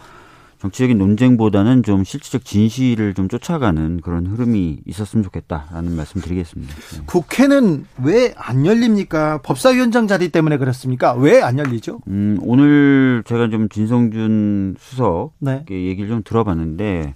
정치적인 0.59 0.97
논쟁보다는 0.97 1.83
좀 1.83 2.03
실질적 2.03 2.43
진실을 2.45 3.13
좀 3.13 3.27
쫓아가는 3.27 3.99
그런 4.01 4.25
흐름이 4.25 4.79
있었으면 4.85 5.23
좋겠다라는 5.23 5.95
말씀 5.95 6.21
드리겠습니다. 6.21 6.73
네. 6.73 7.01
국회는 7.05 7.85
왜 8.03 8.33
안 8.37 8.65
열립니까? 8.65 9.41
법사위원장 9.43 10.07
자리 10.07 10.29
때문에 10.29 10.57
그렇습니까? 10.57 11.13
왜 11.13 11.41
안 11.41 11.59
열리죠? 11.59 11.99
음, 12.07 12.37
오늘 12.41 13.23
제가 13.25 13.49
좀 13.49 13.69
진성준 13.69 14.77
수석 14.79 15.33
네. 15.39 15.63
얘기를 15.69 16.09
좀 16.09 16.21
들어봤는데 16.23 17.13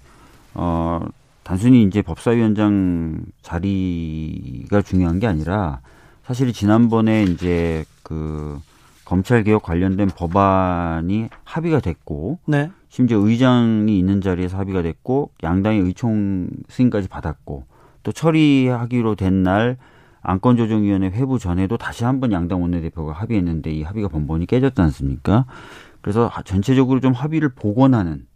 어 0.54 1.00
단순히 1.42 1.82
이제 1.82 2.02
법사위원장 2.02 3.22
자리가 3.42 4.82
중요한 4.82 5.18
게 5.18 5.26
아니라 5.26 5.80
사실 6.24 6.52
지난번에 6.52 7.24
이제 7.24 7.84
그 8.02 8.58
검찰 9.04 9.42
개혁 9.42 9.62
관련된 9.64 10.08
법안이 10.14 11.28
합의가 11.44 11.80
됐고 11.80 12.38
네. 12.46 12.70
심지어 12.90 13.18
의장이 13.18 13.98
있는 13.98 14.20
자리에서 14.20 14.58
합의가 14.58 14.82
됐고 14.82 15.30
양당의 15.42 15.80
의총 15.80 16.48
승인까지 16.68 17.08
받았고 17.08 17.64
또 18.02 18.12
처리하기로 18.12 19.14
된 19.14 19.42
날 19.42 19.78
안건조정위원회 20.22 21.08
회부 21.08 21.38
전에도 21.38 21.78
다시 21.78 22.04
한번 22.04 22.30
양당 22.32 22.60
원내대표가 22.60 23.12
합의했는데 23.12 23.70
이 23.72 23.82
합의가 23.82 24.08
번번이 24.08 24.44
깨졌지 24.46 24.82
않습니까? 24.82 25.46
그래서 26.02 26.30
전체적으로 26.44 27.00
좀 27.00 27.14
합의를 27.14 27.50
복원하는 27.54 28.26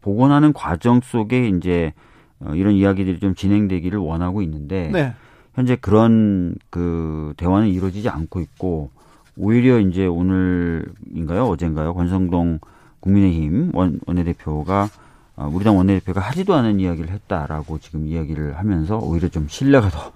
복원하는 0.00 0.54
과정 0.54 1.00
속에 1.02 1.48
이제 1.48 1.92
어, 2.40 2.54
이런 2.54 2.74
이야기들이 2.74 3.18
좀 3.20 3.34
진행되기를 3.34 3.98
원하고 3.98 4.40
있는데 4.42 4.90
네. 4.90 5.12
현재 5.54 5.76
그런 5.76 6.54
그 6.70 7.34
대화는 7.36 7.68
이루어지지 7.68 8.08
않고 8.08 8.40
있고 8.40 8.90
오히려 9.36 9.80
이제 9.80 10.06
오늘인가요 10.06 11.44
어젠가요 11.44 11.92
권성동 11.94 12.58
국민의힘 13.04 13.70
원, 13.74 14.00
원내대표가 14.06 14.88
어, 15.36 15.50
우리 15.52 15.64
당 15.64 15.76
원내대표가 15.76 16.20
하지도 16.20 16.54
않은 16.54 16.80
이야기를 16.80 17.10
했다라고 17.10 17.78
지금 17.78 18.06
이야기를 18.06 18.56
하면서 18.56 18.98
오히려 18.98 19.28
좀 19.28 19.46
신뢰가 19.48 19.90
더 19.90 20.12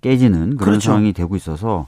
깨지는 0.00 0.56
그런 0.56 0.56
그렇죠. 0.56 0.80
상황이 0.80 1.12
되고 1.12 1.36
있어서 1.36 1.86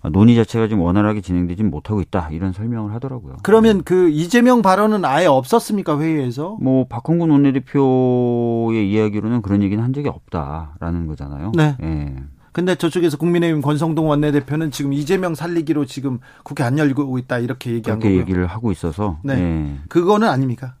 어, 0.00 0.08
논의 0.10 0.34
자체가 0.36 0.68
지금 0.68 0.82
원활하게 0.82 1.20
진행되지 1.20 1.64
못하고 1.64 2.00
있다 2.00 2.28
이런 2.30 2.52
설명을 2.52 2.92
하더라고요. 2.94 3.36
그러면 3.42 3.82
그 3.84 4.08
이재명 4.08 4.62
발언은 4.62 5.04
아예 5.04 5.26
없었습니까 5.26 5.98
회의에서? 5.98 6.56
뭐 6.60 6.86
박홍근 6.88 7.30
원내대표의 7.30 8.90
이야기로는 8.90 9.42
그런 9.42 9.62
얘기는 9.62 9.82
한 9.82 9.92
적이 9.92 10.08
없다라는 10.08 11.06
거잖아요. 11.06 11.52
네. 11.54 11.76
예. 11.82 12.16
근데 12.58 12.74
저쪽에서 12.74 13.16
국민의힘 13.18 13.62
권성동 13.62 14.08
원내대표는 14.08 14.72
지금 14.72 14.92
이재명 14.92 15.36
살리기로 15.36 15.84
지금 15.84 16.18
국회 16.42 16.64
안 16.64 16.76
열고 16.76 17.16
있다 17.18 17.38
이렇게 17.38 17.70
얘기한 17.70 18.00
거고요. 18.00 18.18
얘기를 18.18 18.48
하고 18.48 18.72
있어서 18.72 19.20
네. 19.22 19.34
예. 19.38 19.78
그거는 19.88 20.28
아닙니까? 20.28 20.74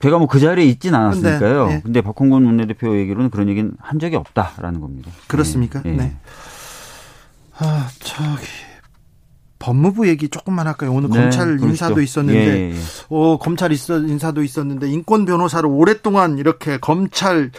제가 0.00 0.18
뭐 0.18 0.26
그 0.26 0.40
자리에 0.40 0.64
있진 0.64 0.96
않았으니까요. 0.96 1.66
근데, 1.66 1.82
근데, 1.82 1.98
예. 1.98 2.02
박홍근 2.02 2.44
원내대표 2.44 2.98
얘기로는 2.98 3.30
그런 3.30 3.48
얘기는 3.48 3.72
한 3.78 4.00
적이 4.00 4.16
없다라는 4.16 4.80
겁니다. 4.80 5.12
그렇습니까? 5.28 5.80
예. 5.86 5.90
예. 5.90 5.94
네. 5.94 6.16
아, 7.58 7.88
저기 8.00 8.48
법무부 9.60 10.08
얘기 10.08 10.28
조금만 10.28 10.66
할까요? 10.66 10.92
오늘 10.94 11.10
네, 11.10 11.20
검찰 11.20 11.46
그러시죠. 11.46 11.68
인사도 11.68 12.00
있었는데, 12.00 12.40
예, 12.40 12.70
예, 12.72 12.72
예. 12.72 12.76
어, 13.08 13.38
검찰 13.38 13.70
있어, 13.70 13.98
인사도 14.00 14.42
있었는데, 14.42 14.90
인권 14.90 15.24
변호사로 15.26 15.70
오랫동안 15.70 16.38
이렇게 16.38 16.78
검찰 16.78 17.52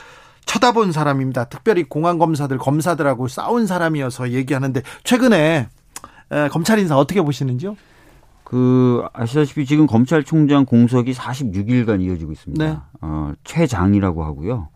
쳐다본 0.45 0.91
사람입니다. 0.91 1.45
특별히 1.45 1.83
공안 1.83 2.17
검사들, 2.17 2.57
검사들하고 2.57 3.27
싸운 3.27 3.65
사람이어서 3.67 4.31
얘기하는데, 4.31 4.81
최근에 5.03 5.67
에, 6.31 6.47
검찰 6.49 6.79
인사 6.79 6.97
어떻게 6.97 7.21
보시는지요? 7.21 7.75
그 8.43 9.03
아시다시피 9.13 9.65
지금 9.65 9.87
검찰총장 9.87 10.65
공석이 10.65 11.13
46일간 11.13 12.01
이어지고 12.01 12.31
있습니다. 12.31 12.65
네. 12.65 12.77
어, 13.01 13.31
최장이라고 13.43 14.23
하고요. 14.23 14.69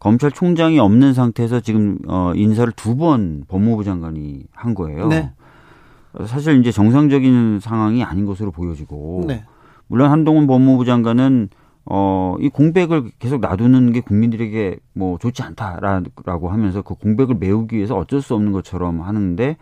검찰총장이 0.00 0.78
없는 0.78 1.14
상태에서 1.14 1.60
지금 1.60 1.98
어, 2.08 2.32
인사를 2.34 2.72
두 2.74 2.96
번 2.96 3.44
법무부 3.48 3.84
장관이 3.84 4.44
한 4.52 4.74
거예요. 4.74 5.08
네. 5.08 5.32
사실 6.26 6.60
이제 6.60 6.70
정상적인 6.70 7.60
상황이 7.60 8.04
아닌 8.04 8.24
것으로 8.26 8.50
보여지고 8.52 9.24
네. 9.26 9.44
물론 9.86 10.10
한동훈 10.10 10.46
법무부 10.46 10.84
장관은 10.84 11.48
어, 11.86 12.36
이 12.40 12.48
공백을 12.48 13.10
계속 13.18 13.40
놔두는 13.40 13.92
게 13.92 14.00
국민들에게 14.00 14.78
뭐 14.94 15.18
좋지 15.18 15.42
않다라고 15.42 16.48
하면서 16.48 16.82
그 16.82 16.94
공백을 16.94 17.36
메우기 17.38 17.76
위해서 17.76 17.96
어쩔 17.96 18.22
수 18.22 18.34
없는 18.34 18.52
것처럼 18.52 19.02
하는데 19.02 19.56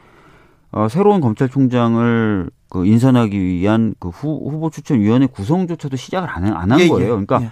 어, 0.71 0.89
새로운 0.89 1.21
검찰총장을 1.21 2.51
그 2.69 2.87
인선하기 2.87 3.39
위한 3.39 3.95
그 3.99 4.09
후, 4.09 4.49
후보 4.51 4.71
추천위원회 4.71 5.27
구성조차도 5.27 5.97
시작을 5.97 6.29
안한 6.31 6.81
예, 6.81 6.85
예. 6.85 6.89
거예요. 6.89 7.11
그러니까 7.11 7.43
예. 7.43 7.51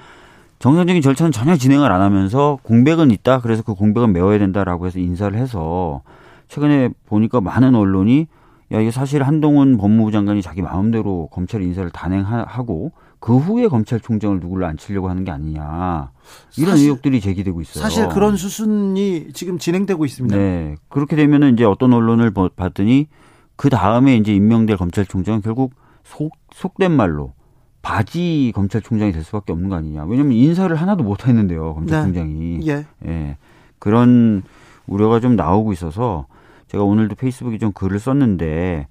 정상적인 0.60 1.02
절차는 1.02 1.32
전혀 1.32 1.56
진행을 1.56 1.90
안 1.90 2.00
하면서 2.00 2.58
공백은 2.62 3.10
있다. 3.10 3.40
그래서 3.40 3.62
그 3.62 3.74
공백은 3.74 4.12
메워야 4.12 4.38
된다라고 4.38 4.86
해서 4.86 4.98
인사를 4.98 5.36
해서 5.36 6.02
최근에 6.48 6.90
보니까 7.06 7.40
많은 7.40 7.74
언론이 7.74 8.26
야 8.72 8.80
이게 8.80 8.90
사실 8.90 9.22
한동훈 9.22 9.76
법무부 9.78 10.12
장관이 10.12 10.42
자기 10.42 10.62
마음대로 10.62 11.28
검찰 11.32 11.62
인사를 11.62 11.90
단행하고 11.90 12.92
그 13.20 13.36
후에 13.36 13.68
검찰총장을 13.68 14.40
누구를 14.40 14.64
앉히려고 14.64 15.10
하는 15.10 15.24
게 15.24 15.30
아니냐 15.30 16.10
이런 16.56 16.70
사실- 16.72 16.86
의혹들이 16.86 17.20
제기되고 17.20 17.60
있어요. 17.60 17.82
사실 17.82 18.08
그런 18.08 18.36
수순이 18.36 19.28
지금 19.34 19.58
진행되고 19.58 20.04
있습니다. 20.04 20.36
네 20.36 20.74
그렇게 20.88 21.16
되면은 21.16 21.52
이제 21.52 21.64
어떤 21.64 21.92
언론을 21.92 22.30
보- 22.30 22.48
봤더니 22.48 23.08
그 23.56 23.68
다음에 23.68 24.16
이제 24.16 24.34
임명될 24.34 24.78
검찰총장은 24.78 25.42
결국 25.42 25.74
속 26.02 26.32
속된 26.54 26.90
말로 26.92 27.34
바지 27.82 28.52
검찰총장이 28.54 29.12
될 29.12 29.22
수밖에 29.22 29.52
없는 29.52 29.68
거 29.68 29.76
아니냐. 29.76 30.04
왜냐하면 30.04 30.32
인사를 30.32 30.74
하나도 30.74 31.04
못 31.04 31.26
했는데요 31.28 31.74
검찰총장이. 31.74 32.60
예. 32.68 32.86
예. 33.06 33.36
그런 33.78 34.42
우려가 34.86 35.20
좀 35.20 35.36
나오고 35.36 35.72
있어서 35.74 36.26
제가 36.68 36.84
오늘도 36.84 37.16
페이스북에 37.16 37.58
좀 37.58 37.72
글을 37.72 37.98
썼는데 37.98 38.86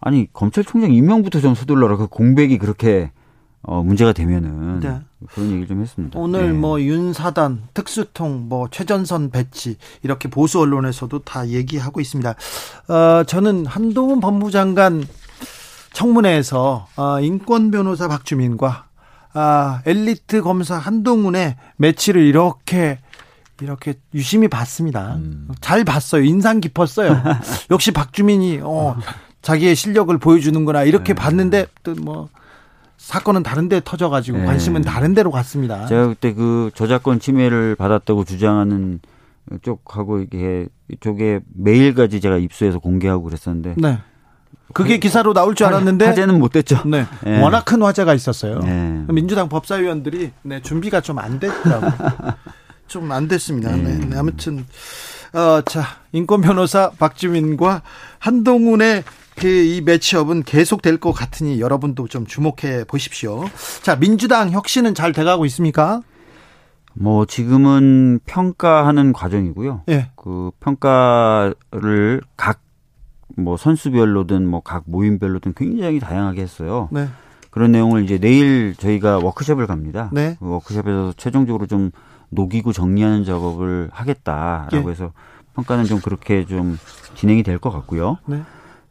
아니 0.00 0.26
검찰총장 0.32 0.92
임명부터 0.92 1.40
좀 1.40 1.54
서둘러라. 1.54 1.96
그 1.96 2.06
공백이 2.06 2.56
그렇게 2.58 3.10
어 3.66 3.82
문제가 3.82 4.12
되면은 4.12 4.80
네. 4.80 5.00
그런 5.32 5.48
얘기를 5.48 5.66
좀 5.66 5.80
했습니다. 5.80 6.18
오늘 6.18 6.48
예. 6.48 6.52
뭐 6.52 6.80
윤사단, 6.80 7.68
특수통, 7.72 8.48
뭐 8.48 8.68
최전선 8.70 9.30
배치 9.30 9.76
이렇게 10.02 10.28
보수 10.28 10.60
언론에서도 10.60 11.20
다 11.20 11.48
얘기하고 11.48 12.00
있습니다. 12.00 12.34
어, 12.88 13.24
저는 13.24 13.66
한동훈 13.66 14.20
법무장관 14.20 15.06
청문회에서 15.94 16.86
어, 16.96 17.20
인권 17.20 17.70
변호사 17.70 18.06
박주민과 18.08 18.86
아, 19.32 19.82
엘리트 19.86 20.42
검사 20.42 20.76
한동훈의 20.76 21.56
매치를 21.76 22.22
이렇게 22.22 22.98
이렇게 23.60 23.94
유심히 24.14 24.48
봤습니다. 24.48 25.14
음. 25.14 25.48
잘 25.60 25.84
봤어요. 25.84 26.22
인상 26.22 26.60
깊었어요. 26.60 27.22
역시 27.70 27.92
박주민이 27.92 28.60
어, 28.62 28.96
자기의 29.42 29.74
실력을 29.76 30.16
보여주는구나 30.18 30.84
이렇게 30.84 31.14
네. 31.14 31.20
봤는데 31.20 31.66
또뭐 31.82 32.28
사건은 33.04 33.42
다른데 33.42 33.82
터져가지고 33.84 34.38
네. 34.38 34.44
관심은 34.46 34.80
다른 34.80 35.12
데로 35.12 35.30
갔습니다. 35.30 35.84
제가 35.84 36.08
그때 36.08 36.32
그 36.32 36.70
저작권 36.74 37.20
침해를 37.20 37.76
받았다고 37.76 38.24
주장하는 38.24 39.00
쪽하고 39.60 40.20
이게 40.20 40.68
이쪽에 40.90 41.40
메일까지 41.54 42.22
제가 42.22 42.38
입수해서 42.38 42.78
공개하고 42.78 43.24
그랬었는데 43.24 43.74
네. 43.76 43.98
그게 44.72 44.98
기사로 44.98 45.34
나올 45.34 45.54
줄 45.54 45.66
알았는데 45.66 46.06
화제는 46.06 46.38
못 46.38 46.52
됐죠. 46.52 46.80
네. 46.86 47.04
예. 47.26 47.40
워낙 47.42 47.66
큰 47.66 47.82
화제가 47.82 48.14
있었어요. 48.14 48.60
네. 48.60 49.04
민주당 49.08 49.50
법사위원들이 49.50 50.30
네, 50.42 50.62
준비가 50.62 51.02
좀 51.02 51.18
안 51.18 51.38
됐더라고요. 51.38 51.92
좀안 52.88 53.28
됐습니다. 53.28 53.76
네. 53.76 53.98
네, 53.98 54.16
아무튼 54.16 54.64
어, 55.34 55.60
자 55.66 55.84
인권 56.12 56.40
변호사 56.40 56.90
박주민과 56.98 57.82
한동훈의 58.18 59.04
그 59.36 59.46
이 59.48 59.80
매치업은 59.80 60.42
계속 60.44 60.82
될 60.82 60.98
것 60.98 61.12
같으니 61.12 61.60
여러분도 61.60 62.08
좀 62.08 62.26
주목해 62.26 62.84
보십시오. 62.86 63.44
자 63.82 63.96
민주당 63.96 64.50
혁신은 64.50 64.94
잘 64.94 65.12
돼가고 65.12 65.44
있습니까? 65.46 66.02
뭐 66.94 67.26
지금은 67.26 68.20
평가하는 68.26 69.12
과정이고요. 69.12 69.82
예. 69.88 70.10
그 70.16 70.50
평가를 70.60 72.22
각 72.36 72.60
뭐 73.36 73.56
선수별로든 73.56 74.46
뭐 74.46 74.60
각 74.60 74.84
모임별로든 74.86 75.54
굉장히 75.56 75.98
다양하게 75.98 76.40
했어요. 76.42 76.88
네. 76.92 77.08
그런 77.50 77.72
내용을 77.72 78.04
이제 78.04 78.16
내일 78.18 78.76
저희가 78.78 79.18
워크숍을 79.18 79.66
갑니다. 79.66 80.08
네. 80.12 80.36
그 80.38 80.48
워크숍에서 80.48 81.14
최종적으로 81.16 81.66
좀 81.66 81.90
녹이고 82.30 82.72
정리하는 82.72 83.24
작업을 83.24 83.88
하겠다라고 83.92 84.88
예. 84.88 84.92
해서 84.92 85.12
평가는 85.56 85.84
좀 85.86 86.00
그렇게 86.00 86.46
좀 86.46 86.78
진행이 87.16 87.42
될 87.42 87.58
것 87.58 87.70
같고요. 87.70 88.18
네. 88.26 88.40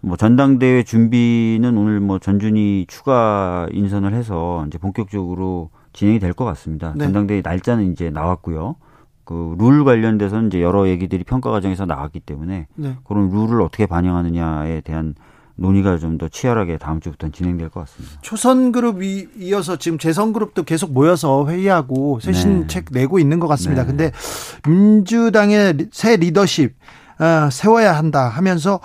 뭐 0.05 0.17
전당대회 0.17 0.83
준비는 0.83 1.77
오늘 1.77 1.99
뭐 2.01 2.19
전준희 2.19 2.85
추가 2.89 3.67
인선을 3.71 4.13
해서 4.13 4.65
이제 4.67 4.77
본격적으로 4.77 5.69
진행이 5.93 6.19
될 6.19 6.33
것 6.33 6.43
같습니다. 6.45 6.93
네. 6.95 7.05
전당대회 7.05 7.41
날짜는 7.43 7.91
이제 7.93 8.09
나왔고요. 8.09 8.75
그 9.23 9.55
룰 9.57 9.85
관련돼서는 9.85 10.47
이제 10.47 10.61
여러 10.61 10.89
얘기들이 10.89 11.23
평가 11.23 11.49
과정에서 11.51 11.85
나왔기 11.85 12.19
때문에 12.19 12.67
네. 12.75 12.97
그런 13.05 13.29
룰을 13.29 13.61
어떻게 13.61 13.85
반영하느냐에 13.85 14.81
대한 14.81 15.15
논의가 15.55 15.97
좀 15.99 16.17
더 16.17 16.27
치열하게 16.27 16.77
다음 16.79 16.99
주부터 16.99 17.29
진행될 17.29 17.69
것 17.69 17.79
같습니다. 17.81 18.19
초선 18.21 18.71
그룹이 18.73 19.27
이어서 19.37 19.77
지금 19.77 19.97
재선 19.99 20.33
그룹도 20.33 20.63
계속 20.63 20.91
모여서 20.91 21.47
회의하고 21.47 22.19
쇄신책 22.19 22.85
내고 22.91 23.19
있는 23.19 23.39
것 23.39 23.47
같습니다. 23.47 23.83
네. 23.83 23.87
근데 23.87 24.11
민주당의 24.67 25.73
리- 25.77 25.87
새 25.91 26.17
리더십 26.17 26.75
아, 26.75 27.02
세워야 27.51 27.95
한다 27.95 28.27
하면서 28.27 28.79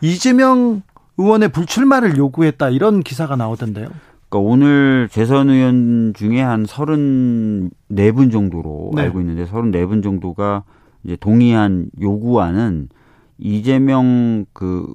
이재명 0.00 0.82
의원의 1.16 1.50
불출마를 1.50 2.16
요구했다 2.16 2.70
이런 2.70 3.02
기사가 3.02 3.36
나오던데요. 3.36 3.88
그러니까 4.28 4.50
오늘 4.50 5.08
재선 5.10 5.48
의원 5.48 6.12
중에 6.14 6.40
한 6.40 6.64
34분 6.64 8.32
정도로 8.32 8.90
네. 8.94 9.02
알고 9.02 9.20
있는데 9.20 9.44
34분 9.44 10.02
정도가 10.02 10.64
이제 11.04 11.16
동의한 11.16 11.90
요구안은 12.00 12.88
이재명 13.38 14.46
그 14.52 14.92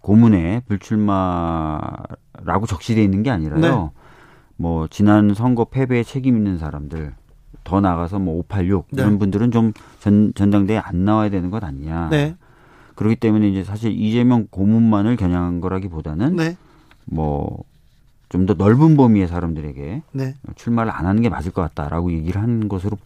고문의 0.00 0.62
불출마라고 0.68 2.66
적시되어 2.66 3.02
있는 3.02 3.22
게 3.22 3.30
아니라요. 3.30 3.60
네. 3.60 3.90
뭐 4.56 4.86
지난 4.88 5.34
선거 5.34 5.64
패배에 5.66 6.02
책임 6.02 6.36
있는 6.36 6.58
사람들 6.58 7.14
더 7.68 7.80
나가서 7.80 8.18
뭐 8.18 8.38
586 8.38 8.86
네. 8.92 9.02
이런 9.02 9.18
분들은 9.18 9.50
좀 9.50 9.72
전, 10.00 10.32
전당대회에 10.34 10.78
안 10.78 11.04
나와야 11.04 11.28
되는 11.28 11.50
것 11.50 11.62
아니냐. 11.62 12.08
네. 12.10 12.34
그렇기 12.94 13.16
때문에 13.16 13.48
이제 13.48 13.62
사실 13.62 13.92
이재명 13.92 14.46
고문만을 14.50 15.16
겨냥한 15.16 15.60
거라기보다는 15.60 16.36
네. 16.36 16.56
뭐 17.04 17.64
좀 18.28 18.44
더 18.44 18.54
넓은 18.54 18.96
범위의 18.96 19.26
사람들에게 19.26 20.02
네. 20.12 20.34
출마를 20.54 20.92
안 20.92 21.06
하는 21.06 21.22
게 21.22 21.28
맞을 21.28 21.50
것 21.50 21.62
같다라고 21.62 22.12
얘기를 22.12 22.42
한 22.42 22.68
것으로 22.68 22.98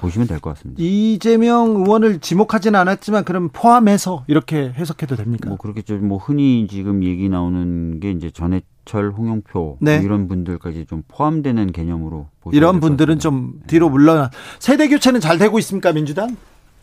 보시면 0.00 0.28
될 0.28 0.38
것 0.38 0.50
같습니다. 0.50 0.80
이재명 0.82 1.76
의원을 1.76 2.20
지목하지는 2.20 2.78
않았지만 2.78 3.24
그럼 3.24 3.48
포함해서 3.52 4.24
이렇게 4.28 4.70
해석해도 4.70 5.16
됩니까? 5.16 5.48
뭐 5.48 5.56
그렇게 5.56 5.82
좀뭐 5.82 6.18
흔히 6.18 6.66
지금 6.68 7.02
얘기 7.02 7.28
나오는 7.28 7.98
게 8.00 8.10
이제 8.10 8.30
전 8.30 8.60
해철, 8.88 9.10
홍영표 9.10 9.76
네. 9.80 9.96
뭐 9.98 10.04
이런 10.04 10.28
분들까지 10.28 10.86
좀 10.86 11.02
포함되는 11.08 11.72
개념으로 11.72 12.28
이런 12.52 12.80
분들은. 12.80 13.18
좀 13.18 13.60
뒤로 13.66 13.90
물러나 13.90 14.30
세대 14.58 14.88
교체는 14.88 15.20
잘 15.20 15.36
되고 15.38 15.58
있습니까 15.58 15.92
민주당? 15.92 16.36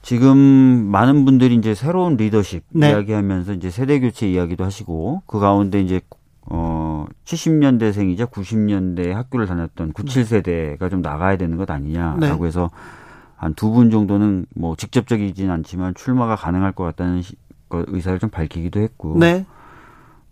지금 0.03 0.38
많은 0.38 1.26
분들이 1.26 1.56
이제 1.56 1.74
새로운 1.74 2.16
리더십 2.16 2.64
네. 2.70 2.89
이야기하면서 2.91 3.53
이제 3.53 3.72
세대 3.72 3.99
교체 3.99 4.30
이야기도 4.30 4.64
하시고 4.64 5.24
그 5.26 5.39
가운데 5.39 5.82
이제 5.82 5.99
어 6.47 7.08
70년대생이자 7.26 8.30
90년대 8.30 9.10
학교를 9.12 9.47
다녔던 9.47 9.93
97세대가 9.93 10.91
좀 10.91 11.01
나가야 11.01 11.38
되는 11.38 11.58
것 11.58 11.72
아니냐라고 11.72 12.20
네. 12.43 12.47
해서 12.47 12.70
한 13.36 13.53
두 13.56 13.72
분 13.72 13.89
정도는 13.89 14.45
뭐 14.56 14.76
직접적이진 14.76 15.49
않지만 15.49 15.95
출마가 15.95 16.36
가능할 16.36 16.72
것 16.74 16.84
같다는 16.84 17.22
시- 17.24 17.36
거- 17.68 17.84
의사를 17.88 18.18
좀 18.20 18.30
밝히기도 18.30 18.80
했고 18.80 19.18
네. 19.20 19.45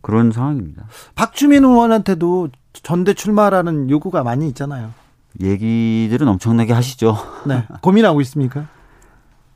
그런 0.03 0.31
상황입니다. 0.31 0.83
박주민 1.15 1.63
의원한테도 1.63 2.49
전대 2.73 3.13
출마라는 3.13 3.89
요구가 3.89 4.21
많이 4.21 4.47
있잖아요. 4.49 4.91
얘기들은 5.41 6.27
엄청나게 6.27 6.73
하시죠. 6.73 7.17
네. 7.47 7.63
고민하고 7.81 8.21
있습니까? 8.21 8.67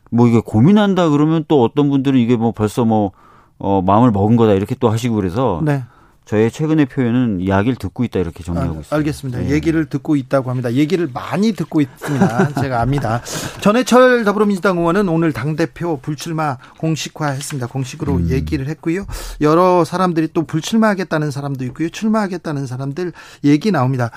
뭐 0.10 0.28
이게 0.28 0.39
고민한다 0.39 1.10
그러면 1.10 1.43
또 1.48 1.62
어떤 1.62 1.89
분들은 1.89 2.18
이게 2.20 2.38
뭐 2.38 2.54
벌써 2.54 2.86
뭐 2.86 3.12
어, 3.60 3.82
마음을 3.82 4.12
먹은 4.12 4.38
거다 4.38 4.54
이렇게 4.54 4.74
또 4.76 4.89
하시고 4.89 5.16
그래서 5.16 5.62
네. 5.64 5.84
저의 6.28 6.51
최근의 6.51 6.88
표현은 6.88 7.39
이야기를 7.39 7.78
듣고 7.78 8.03
있다 8.03 8.19
이렇게 8.19 8.43
정리하고 8.43 8.75
아, 8.75 8.80
있습니다. 8.80 8.95
알겠습니다. 8.95 9.39
네. 9.39 9.49
얘기를 9.51 9.86
듣고 9.86 10.17
있다고 10.17 10.49
합니다. 10.49 10.73
얘기를 10.73 11.09
많이 11.11 11.53
듣고 11.53 11.80
있습니다. 11.80 12.53
제가 12.61 12.82
압니다. 12.82 13.21
전해철 13.61 14.25
더불어민주당 14.25 14.78
의원은 14.78 15.07
오늘 15.07 15.32
당대표 15.32 15.99
불출마 16.01 16.57
공식화했습니다. 16.80 17.67
공식으로 17.67 18.17
음. 18.17 18.30
얘기를 18.30 18.67
했고요. 18.67 19.05
여러 19.39 19.86
사람들이 19.86 20.30
또 20.34 20.43
불출마하겠다는 20.43 21.32
사람도 21.32 21.63
있고요. 21.65 21.89
출마하겠다는 21.89 22.67
사람들 22.67 23.13
얘기 23.45 23.71
나옵니다. 23.71 24.11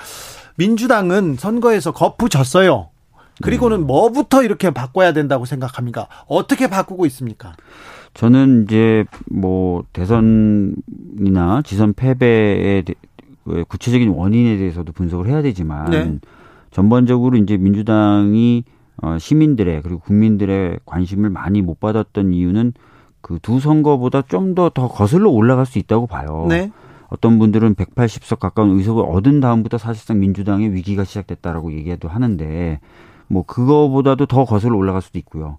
민주당은 0.55 1.37
선거에서 1.39 1.93
거푸 1.93 2.27
졌어요. 2.27 2.89
그리고는 3.41 3.87
뭐부터 3.87 4.43
이렇게 4.43 4.69
바꿔야 4.69 5.13
된다고 5.13 5.45
생각합니까? 5.45 6.07
어떻게 6.27 6.67
바꾸고 6.67 7.05
있습니까? 7.07 7.53
저는 8.13 8.63
이제 8.63 9.05
뭐 9.29 9.83
대선이나 9.93 11.61
지선 11.63 11.93
패배의 11.93 12.83
대- 12.83 12.93
그 13.45 13.63
구체적인 13.67 14.09
원인에 14.09 14.57
대해서도 14.57 14.91
분석을 14.91 15.27
해야 15.27 15.41
되지만 15.41 15.89
네. 15.89 16.19
전반적으로 16.71 17.37
이제 17.37 17.57
민주당이 17.57 18.63
어, 19.01 19.17
시민들의 19.17 19.81
그리고 19.81 19.99
국민들의 19.99 20.79
관심을 20.85 21.29
많이 21.29 21.61
못 21.61 21.79
받았던 21.79 22.33
이유는 22.33 22.73
그 23.21 23.37
두 23.41 23.59
선거보다 23.59 24.23
좀더더 24.23 24.87
거슬러 24.89 25.29
올라갈 25.29 25.65
수 25.65 25.79
있다고 25.79 26.07
봐요. 26.07 26.45
네. 26.49 26.71
어떤 27.09 27.39
분들은 27.39 27.75
180석 27.75 28.39
가까운 28.39 28.71
의석을 28.77 29.03
얻은 29.05 29.39
다음부터 29.41 29.77
사실상 29.77 30.19
민주당의 30.19 30.73
위기가 30.73 31.03
시작됐다라고 31.03 31.71
얘기도 31.73 32.07
하는데 32.09 32.79
뭐 33.27 33.43
그거보다도 33.43 34.25
더 34.27 34.45
거슬러 34.45 34.75
올라갈 34.77 35.01
수도 35.01 35.17
있고요. 35.19 35.57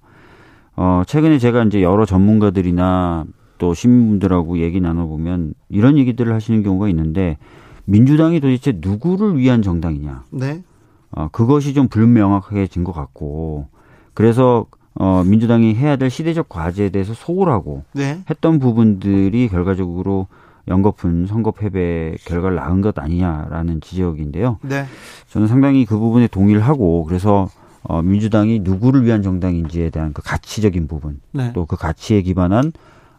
어 0.77 1.03
최근에 1.07 1.39
제가 1.39 1.64
이제 1.64 1.83
여러 1.83 2.05
전문가들이나 2.07 3.25
또 3.59 3.75
시민분들하고 3.75 4.59
얘기 4.59 4.81
나눠보면 4.81 5.55
이런 5.68 5.97
얘기들을 5.99 6.33
하시는 6.33 6.62
경우가 6.62 6.89
있는데 6.89 7.39
민주당이 7.85 8.41
도대체 8.41 8.73
누구를 8.77 9.39
위한 9.39 9.62
정당이냐? 9.62 10.25
네. 10.31 10.62
어, 11.11 11.29
그것이 11.31 11.75
좀 11.75 11.89
불명확해진 11.89 12.85
것 12.85 12.93
같고 12.93 13.68
그래서 14.14 14.66
어, 14.95 15.23
민주당이 15.25 15.75
해야 15.75 15.97
될 15.97 16.11
시대적 16.11 16.49
과제에 16.49 16.91
대해서 16.91 17.14
소홀하고 17.14 17.85
네. 17.93 18.20
했던 18.29 18.59
부분들이 18.59 19.49
결과적으로 19.49 20.27
연거푼 20.68 21.27
선거 21.27 21.51
패배 21.51 22.14
결과를 22.25 22.57
낳은 22.57 22.83
것 22.83 22.99
아니냐라는 22.99 23.81
지적인데요. 23.81 24.59
네. 24.62 24.85
저는 25.29 25.49
상당히 25.49 25.85
그 25.85 25.99
부분에 25.99 26.29
동의를 26.29 26.62
하고 26.62 27.05
그래서 27.05 27.49
어, 27.83 28.03
민주당이 28.03 28.61
누구를 28.61 29.05
위한 29.05 29.22
정당인지에 29.22 29.91
대한 29.91 30.12
그 30.12 30.22
가치적인 30.22 30.87
부분 30.87 31.20
네. 31.33 31.53
또그 31.53 31.76
가치에 31.76 32.22
기반한 32.22 32.72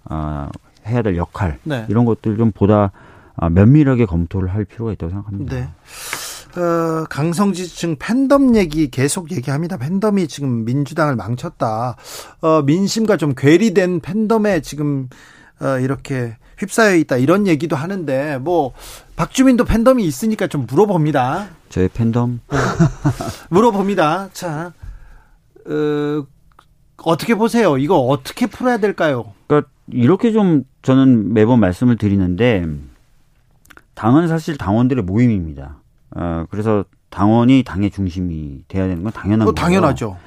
아, 0.05 0.49
해야 0.85 1.01
될 1.01 1.17
역할 1.17 1.59
네. 1.63 1.85
이런 1.89 2.05
것들 2.05 2.37
좀 2.37 2.51
보다 2.51 2.91
아, 3.35 3.49
면밀하게 3.49 4.05
검토를 4.05 4.53
할 4.53 4.65
필요가 4.65 4.91
있다고 4.93 5.09
생각합니다. 5.09 5.55
네. 5.55 5.69
어, 6.59 7.05
강성지층 7.09 7.95
팬덤 7.97 8.55
얘기 8.55 8.89
계속 8.91 9.31
얘기합니다. 9.31 9.77
팬덤이 9.77 10.27
지금 10.27 10.65
민주당을 10.65 11.15
망쳤다. 11.15 11.95
어, 12.41 12.61
민심과 12.61 13.17
좀 13.17 13.33
괴리된 13.35 14.01
팬덤에 14.01 14.61
지금 14.61 15.09
어, 15.59 15.79
이렇게 15.79 16.37
휩싸여 16.59 16.95
있다. 16.95 17.17
이런 17.17 17.47
얘기도 17.47 17.75
하는데 17.75 18.37
뭐 18.37 18.73
박주민도 19.15 19.65
팬덤이 19.65 20.05
있으니까 20.05 20.47
좀 20.47 20.67
물어봅니다. 20.69 21.47
저의 21.73 21.89
팬덤 21.89 22.39
물어봅니다. 23.49 24.29
자, 24.31 24.73
어, 25.65 26.25
어떻게 26.97 27.33
보세요? 27.33 27.79
이거 27.79 27.97
어떻게 27.97 28.45
풀어야 28.45 28.77
될까요? 28.77 29.33
그러니까 29.47 29.71
이렇게 29.87 30.31
좀 30.31 30.65
저는 30.83 31.33
매번 31.33 31.59
말씀을 31.59 31.97
드리는데 31.97 32.67
당은 33.95 34.27
사실 34.27 34.55
당원들의 34.55 35.03
모임입니다. 35.03 35.77
어, 36.15 36.45
그래서 36.51 36.85
당원이 37.09 37.63
당의 37.63 37.89
중심이 37.89 38.63
돼야 38.67 38.87
되는 38.87 39.01
건 39.01 39.11
당연한 39.11 39.45
뭐 39.45 39.53
거예요. 39.55 39.65
당연하죠. 39.65 40.17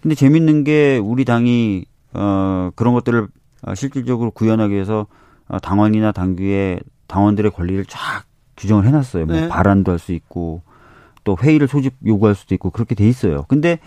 근데 0.00 0.14
재밌는 0.14 0.64
게 0.64 0.96
우리 0.96 1.26
당이 1.26 1.84
어, 2.14 2.70
그런 2.76 2.94
것들을 2.94 3.28
어, 3.66 3.74
실질적으로 3.74 4.30
구현하기 4.30 4.72
위해서 4.72 5.06
어, 5.48 5.58
당원이나 5.58 6.12
당규에 6.12 6.80
당원들의 7.08 7.50
권리를 7.50 7.84
쫙 7.90 8.24
규정을 8.56 8.86
해놨어요. 8.86 9.26
뭐 9.26 9.36
네. 9.36 9.48
발언도 9.48 9.92
할 9.92 9.98
수 9.98 10.12
있고 10.12 10.62
또 11.24 11.36
회의를 11.40 11.68
소집 11.68 11.94
요구할 12.06 12.34
수도 12.34 12.54
있고 12.54 12.70
그렇게 12.70 12.94
돼 12.94 13.08
있어요. 13.08 13.44
근데 13.48 13.78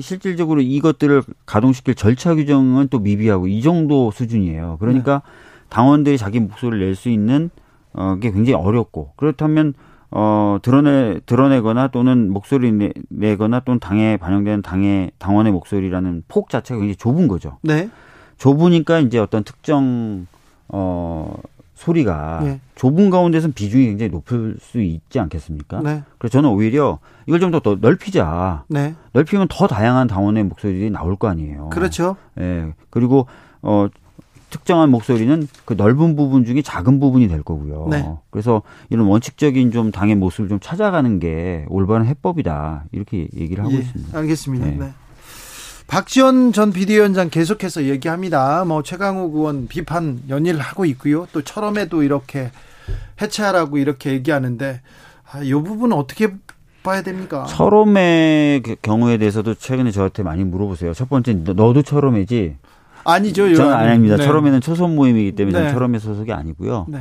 실질적으로 0.00 0.60
이것들을 0.60 1.22
가동시킬 1.46 1.94
절차 1.94 2.34
규정은 2.34 2.88
또 2.88 2.98
미비하고 2.98 3.46
이 3.46 3.62
정도 3.62 4.10
수준이에요. 4.10 4.78
그러니까 4.80 5.22
당원들이 5.68 6.18
자기 6.18 6.40
목소리를 6.40 6.84
낼 6.84 6.94
수 6.94 7.08
있는 7.08 7.50
어, 7.94 8.16
게 8.20 8.30
굉장히 8.30 8.54
어렵고 8.54 9.12
그렇다면 9.16 9.74
어, 10.10 10.58
드러내, 10.60 11.20
드러내거나 11.24 11.88
또는 11.88 12.30
목소리 12.30 12.70
내, 12.70 12.92
내거나 13.08 13.60
또는 13.60 13.80
당에 13.80 14.18
반영되는 14.18 14.60
당의, 14.60 15.10
당원의 15.18 15.52
목소리라는 15.52 16.24
폭 16.28 16.50
자체가 16.50 16.78
굉장히 16.78 16.96
좁은 16.96 17.28
거죠. 17.28 17.58
네. 17.62 17.88
좁으니까 18.36 18.98
이제 19.00 19.18
어떤 19.18 19.42
특정, 19.42 20.26
어, 20.68 21.34
소리가 21.82 22.40
예. 22.44 22.60
좁은 22.74 23.10
가운데서는 23.10 23.52
비중이 23.54 23.86
굉장히 23.86 24.10
높을 24.10 24.56
수 24.60 24.80
있지 24.80 25.18
않겠습니까? 25.18 25.80
네. 25.82 26.02
그래서 26.18 26.32
저는 26.32 26.50
오히려 26.50 26.98
이걸 27.26 27.40
좀 27.40 27.52
더 27.52 27.76
넓히자. 27.80 28.64
네. 28.68 28.94
넓히면 29.12 29.48
더 29.50 29.66
다양한 29.66 30.06
당원의 30.06 30.44
목소리들이 30.44 30.90
나올 30.90 31.16
거 31.16 31.28
아니에요. 31.28 31.68
그렇죠. 31.70 32.16
예. 32.40 32.72
그리고, 32.90 33.26
어, 33.60 33.88
특정한 34.48 34.90
목소리는 34.90 35.48
그 35.64 35.74
넓은 35.74 36.14
부분 36.14 36.44
중에 36.44 36.60
작은 36.62 37.00
부분이 37.00 37.28
될 37.28 37.42
거고요. 37.42 37.88
네. 37.90 38.06
그래서 38.30 38.62
이런 38.90 39.06
원칙적인 39.06 39.70
좀 39.70 39.90
당의 39.90 40.14
모습을 40.14 40.48
좀 40.48 40.60
찾아가는 40.60 41.18
게 41.18 41.64
올바른 41.68 42.04
해법이다. 42.06 42.84
이렇게 42.92 43.28
얘기를 43.34 43.64
하고 43.64 43.74
예, 43.74 43.78
있습니다. 43.78 44.18
알겠습니다. 44.18 44.66
네. 44.66 44.92
네. 45.92 45.96
박지원 45.96 46.52
전 46.54 46.72
비대위원장 46.72 47.28
계속해서 47.28 47.84
얘기합니다. 47.84 48.64
뭐 48.64 48.82
최강욱 48.82 49.34
의원 49.34 49.68
비판 49.68 50.20
연일 50.30 50.58
하고 50.58 50.86
있고요. 50.86 51.26
또 51.32 51.42
철험에도 51.42 52.02
이렇게 52.02 52.50
해체하라고 53.20 53.76
이렇게 53.76 54.10
얘기하는데 54.12 54.80
아, 55.30 55.42
이 55.42 55.52
부분 55.52 55.92
어떻게 55.92 56.32
봐야 56.82 57.02
됩니까? 57.02 57.44
철험의 57.44 58.62
그 58.62 58.76
경우에 58.80 59.18
대해서도 59.18 59.54
최근에 59.54 59.90
저한테 59.90 60.22
많이 60.22 60.44
물어보세요. 60.44 60.94
첫 60.94 61.10
번째, 61.10 61.34
너- 61.44 61.52
너도 61.52 61.82
철험이지? 61.82 62.56
아니죠. 63.04 63.54
저는. 63.54 63.72
아닙니다. 63.74 64.16
네. 64.16 64.24
철험에는 64.24 64.60
초선 64.62 64.96
모임이기 64.96 65.32
때문에 65.32 65.52
저는 65.52 65.66
네. 65.66 65.72
철험의 65.74 66.00
소속이 66.00 66.32
아니고요. 66.32 66.86
네. 66.88 67.00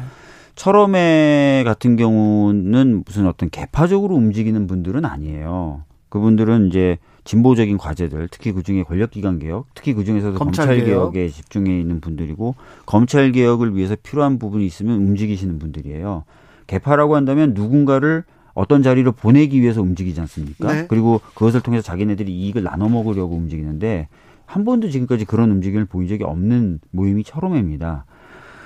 철험회 0.55 1.63
같은 1.65 1.95
경우는 1.95 3.03
무슨 3.05 3.25
어떤 3.27 3.49
개파적으로 3.49 4.15
움직이는 4.15 4.67
분들은 4.67 5.05
아니에요. 5.05 5.83
그분들은 6.11 6.67
이제 6.67 6.97
진보적인 7.23 7.77
과제들, 7.77 8.27
특히 8.29 8.51
그 8.51 8.63
중에 8.63 8.83
권력기관 8.83 9.39
개혁, 9.39 9.67
특히 9.73 9.93
그 9.93 10.03
중에서도 10.03 10.37
검찰 10.37 10.67
검찰 10.67 10.85
개혁. 10.85 11.13
개혁에 11.13 11.29
집중해 11.29 11.79
있는 11.79 12.01
분들이고 12.01 12.55
검찰 12.85 13.31
개혁을 13.31 13.75
위해서 13.75 13.95
필요한 13.95 14.37
부분이 14.37 14.65
있으면 14.65 14.97
움직이시는 14.97 15.57
분들이에요. 15.57 16.25
개파라고 16.67 17.15
한다면 17.15 17.53
누군가를 17.53 18.25
어떤 18.53 18.83
자리로 18.83 19.13
보내기 19.13 19.61
위해서 19.61 19.81
움직이지 19.81 20.19
않습니까? 20.19 20.73
네. 20.73 20.85
그리고 20.89 21.21
그것을 21.33 21.61
통해서 21.61 21.81
자기네들이 21.81 22.29
이익을 22.29 22.63
나눠 22.63 22.89
먹으려고 22.89 23.35
움직이는데 23.35 24.09
한 24.45 24.65
번도 24.65 24.89
지금까지 24.89 25.23
그런 25.23 25.49
움직임을 25.51 25.85
보인 25.85 26.09
적이 26.09 26.25
없는 26.25 26.81
모임이 26.91 27.23
철험회입니다. 27.23 28.03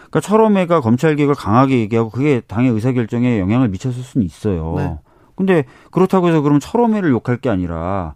그러니까 0.10 0.20
철험회가 0.20 0.82
검찰 0.82 1.16
개혁을 1.16 1.36
강하게 1.36 1.80
얘기하고 1.82 2.10
그게 2.10 2.42
당의 2.48 2.72
의사결정에 2.72 3.40
영향을 3.40 3.70
미쳤을 3.70 4.02
수는 4.02 4.26
있어요. 4.26 4.74
네. 4.78 4.98
근데 5.36 5.66
그렇다고 5.92 6.28
해서 6.30 6.42
그럼 6.42 6.60
철험회를 6.60 7.10
욕할 7.12 7.38
게 7.38 7.50
아니라 7.50 8.16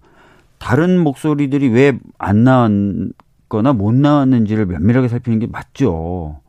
다른 0.57 0.99
목소리들이 1.03 1.67
왜 1.69 1.97
안 2.17 2.43
나왔거나 2.43 3.73
못 3.73 3.93
나왔는지를 3.93 4.65
면밀하게 4.65 5.07
살피는 5.07 5.39
게 5.39 5.47
맞죠. 5.47 6.39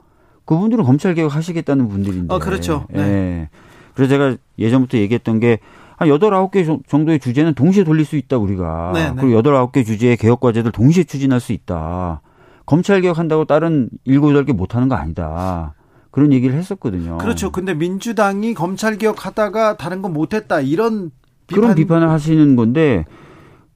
그분들은 0.45 0.85
검찰 0.85 1.15
개혁 1.15 1.35
하시겠다는 1.35 1.89
분들인데. 1.89 2.35
어, 2.35 2.39
그렇죠. 2.39 2.87
네. 2.91 3.01
예. 3.01 3.49
그래서 3.95 4.11
제가 4.11 4.37
예전부터 4.59 4.99
얘기했던 4.99 5.41
게 5.41 5.59
한 5.97 6.09
여덟 6.09 6.33
아홉 6.33 6.51
개 6.51 6.65
정도의 6.89 7.19
주제는 7.21 7.53
동시에 7.53 7.85
돌릴 7.85 8.07
수 8.07 8.17
있다 8.17 8.39
우리가. 8.39 8.93
네, 8.95 9.11
네. 9.11 9.15
그리고 9.21 9.37
여덟 9.37 9.55
아홉 9.55 9.71
개 9.71 9.85
주제의 9.85 10.17
개혁 10.17 10.41
과제들 10.41 10.73
동시에 10.73 11.05
추진할 11.05 11.41
수 11.41 11.53
있다. 11.53 12.23
검찰 12.65 13.03
개혁한다고 13.03 13.45
다른 13.45 13.91
일곱 14.07 14.31
여덟 14.31 14.47
개 14.47 14.55
못 14.55 14.75
하는 14.75 14.89
거 14.89 14.95
아니다. 14.95 15.75
그런 16.11 16.33
얘기를 16.33 16.55
했었거든요. 16.57 17.19
그렇죠. 17.19 17.51
근데 17.53 17.75
민주당이 17.75 18.55
검찰 18.55 18.99
개혁하다가 18.99 19.77
다른 19.77 20.03
건 20.03 20.13
못했다 20.13 20.61
이런 20.61 21.11
비판. 21.47 21.63
그런 21.63 21.75
비판을 21.77 22.09
하시는 22.11 22.57
건데 22.57 23.05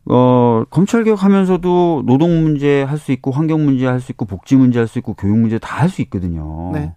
어 0.06 0.64
검찰 0.70 1.02
개혁하면서도 1.04 2.02
노동 2.06 2.42
문제 2.42 2.82
할 2.82 2.98
수 2.98 3.12
있고 3.12 3.30
환경 3.30 3.64
문제 3.64 3.86
할 3.86 4.00
수 4.00 4.12
있고 4.12 4.24
복지 4.26 4.56
문제 4.56 4.78
할 4.78 4.86
수 4.88 4.98
있고 4.98 5.14
교육 5.14 5.38
문제 5.38 5.58
다 5.58 5.78
할 5.80 5.88
수 5.88 6.02
있거든요. 6.02 6.70
네. 6.72 6.94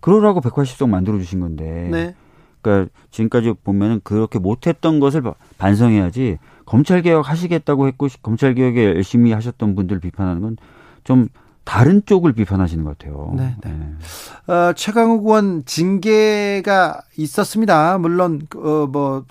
그러라고 0.00 0.40
180석 0.40 0.88
만들어 0.88 1.18
주신 1.18 1.40
건데. 1.40 1.88
네. 1.90 2.14
그러니까 2.62 2.90
지금까지 3.10 3.54
보면은 3.64 4.00
그렇게 4.04 4.38
못했던 4.38 4.98
것을 5.00 5.22
바- 5.22 5.34
반성해야지 5.58 6.38
검찰 6.66 7.02
개혁 7.02 7.28
하시겠다고 7.30 7.86
했고 7.86 8.08
검찰 8.22 8.54
개혁에 8.54 8.84
열심히 8.84 9.32
하셨던 9.32 9.74
분들 9.74 10.00
비판하는 10.00 10.42
건 10.42 10.56
좀 11.02 11.28
다른 11.70 12.02
쪽을 12.04 12.32
비판하시는 12.32 12.82
것 12.82 12.98
같아요. 12.98 13.32
네, 13.36 13.54
네. 13.62 14.52
어, 14.52 14.72
최강욱 14.72 15.24
의원 15.24 15.64
징계가 15.64 17.00
있었습니다. 17.16 17.96
물론 17.98 18.40
어, 18.56 18.88
뭐 18.90 19.24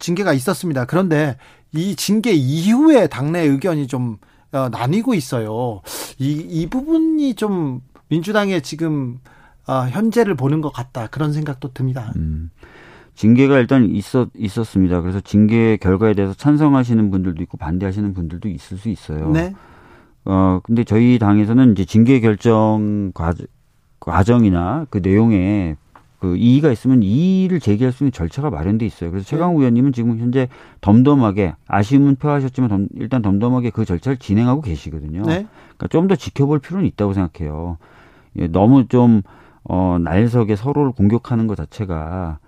징계가 0.00 0.32
있었습니다. 0.32 0.86
그런데 0.86 1.36
이 1.72 1.94
징계 1.94 2.32
이후에 2.32 3.06
당내 3.06 3.42
의견이 3.42 3.86
좀 3.86 4.16
어, 4.50 4.68
나뉘고 4.70 5.14
있어요. 5.14 5.80
이, 6.18 6.32
이 6.32 6.66
부분이 6.66 7.34
좀 7.34 7.80
민주당의 8.08 8.62
지금 8.62 9.20
어, 9.68 9.86
현재를 9.88 10.34
보는 10.34 10.60
것 10.60 10.72
같다 10.72 11.06
그런 11.06 11.32
생각도 11.32 11.72
듭니다. 11.74 12.12
음. 12.16 12.50
징계가 13.14 13.56
일단 13.56 13.88
있었 13.88 14.30
있었습니다. 14.36 15.00
그래서 15.00 15.20
징계 15.20 15.76
결과에 15.76 16.14
대해서 16.14 16.34
찬성하시는 16.34 17.12
분들도 17.12 17.40
있고 17.44 17.56
반대하시는 17.56 18.14
분들도 18.14 18.48
있을 18.48 18.78
수 18.78 18.88
있어요. 18.88 19.30
네. 19.30 19.54
어 20.28 20.60
근데 20.62 20.84
저희 20.84 21.18
당에서는 21.18 21.72
이제 21.72 21.84
징계 21.84 22.20
결정 22.20 23.12
과정, 23.14 23.46
과정이나 24.00 24.86
그 24.90 24.98
내용에 24.98 25.76
그 26.20 26.36
이의가 26.36 26.70
있으면 26.72 27.02
이의를 27.02 27.60
제기할 27.60 27.92
수 27.92 28.04
있는 28.04 28.12
절차가 28.12 28.50
마련돼 28.50 28.84
있어요. 28.84 29.10
그래서 29.10 29.26
최강욱 29.26 29.58
의원님은 29.60 29.92
지금 29.92 30.18
현재 30.18 30.48
덤덤하게 30.80 31.54
아쉬움은 31.68 32.16
표하셨지만 32.16 32.68
덤, 32.68 32.88
일단 32.96 33.22
덤덤하게 33.22 33.70
그 33.70 33.84
절차를 33.84 34.18
진행하고 34.18 34.60
계시거든요. 34.62 35.22
네. 35.22 35.46
그러니까 35.76 35.88
좀 35.88 36.08
더 36.08 36.16
지켜볼 36.16 36.58
필요는 36.60 36.86
있다고 36.88 37.12
생각해요. 37.14 37.78
예, 38.38 38.48
너무 38.48 38.88
좀 38.88 39.22
어, 39.64 39.98
날석에 40.00 40.56
서로를 40.56 40.92
공격하는 40.92 41.46
것 41.46 41.56
자체가 41.56 42.38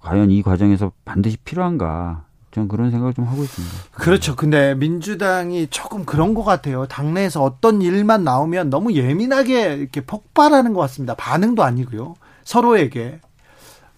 과연 0.00 0.30
이 0.30 0.42
과정에서 0.42 0.92
반드시 1.04 1.36
필요한가? 1.38 2.24
저는 2.52 2.68
그런 2.68 2.90
생각을 2.90 3.14
좀 3.14 3.26
하고 3.26 3.42
있습니다. 3.42 3.74
그렇죠. 3.92 4.34
근데 4.34 4.74
민주당이 4.74 5.68
조금 5.68 6.04
그런 6.04 6.34
것 6.34 6.42
같아요. 6.42 6.86
당내에서 6.86 7.42
어떤 7.42 7.80
일만 7.80 8.24
나오면 8.24 8.70
너무 8.70 8.92
예민하게 8.92 9.74
이렇게 9.74 10.00
폭발하는 10.00 10.72
것 10.72 10.80
같습니다. 10.80 11.14
반응도 11.14 11.62
아니고요. 11.62 12.14
서로에게. 12.44 13.20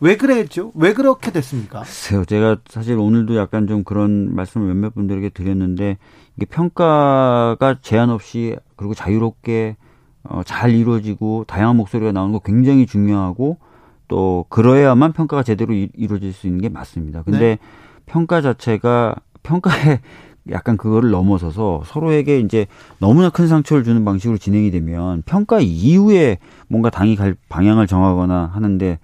왜 0.00 0.16
그랬죠? 0.16 0.72
왜 0.74 0.94
그렇게 0.94 1.30
됐습니까? 1.30 1.82
글쎄요. 1.82 2.24
제가 2.24 2.56
사실 2.68 2.98
오늘도 2.98 3.36
약간 3.36 3.68
좀 3.68 3.84
그런 3.84 4.34
말씀을 4.34 4.66
몇몇 4.66 4.94
분들에게 4.94 5.28
드렸는데 5.28 5.96
이게 6.36 6.46
평가가 6.46 7.76
제한 7.82 8.10
없이 8.10 8.56
그리고 8.74 8.94
자유롭게 8.94 9.76
어, 10.24 10.42
잘 10.44 10.70
이루어지고 10.72 11.44
다양한 11.46 11.76
목소리가 11.76 12.12
나오는 12.12 12.32
거 12.32 12.40
굉장히 12.40 12.86
중요하고 12.86 13.58
또 14.08 14.44
그러야만 14.48 15.12
평가가 15.12 15.42
제대로 15.42 15.72
이, 15.72 15.88
루어질 15.96 16.32
수 16.32 16.46
있는 16.46 16.60
게 16.60 16.68
맞습니다. 16.68 17.22
근데 17.22 17.38
네. 17.38 17.58
평가 18.06 18.40
자체가 18.40 19.14
평가에 19.42 20.00
약간 20.50 20.76
그거를 20.76 21.10
넘어서서 21.10 21.82
서로에게 21.86 22.40
이제 22.40 22.66
너무나 22.98 23.30
큰 23.30 23.46
상처를 23.46 23.84
주는 23.84 24.04
방식으로 24.04 24.38
진행이 24.38 24.72
되면 24.72 25.22
평가 25.24 25.60
이후에 25.60 26.38
뭔가 26.66 26.90
당이 26.90 27.14
갈 27.14 27.36
방향을 27.48 27.86
정하거나 27.86 28.50
하는데 28.52 28.98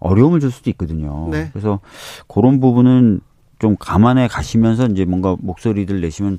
어려움을 0.00 0.40
줄 0.40 0.50
수도 0.50 0.68
있거든요. 0.70 1.28
네. 1.30 1.48
그래서 1.52 1.80
그런 2.28 2.60
부분은 2.60 3.20
좀 3.58 3.76
감안해 3.78 4.28
가시면서 4.28 4.86
이제 4.88 5.04
뭔가 5.04 5.36
목소리들 5.40 6.00
내시면 6.00 6.38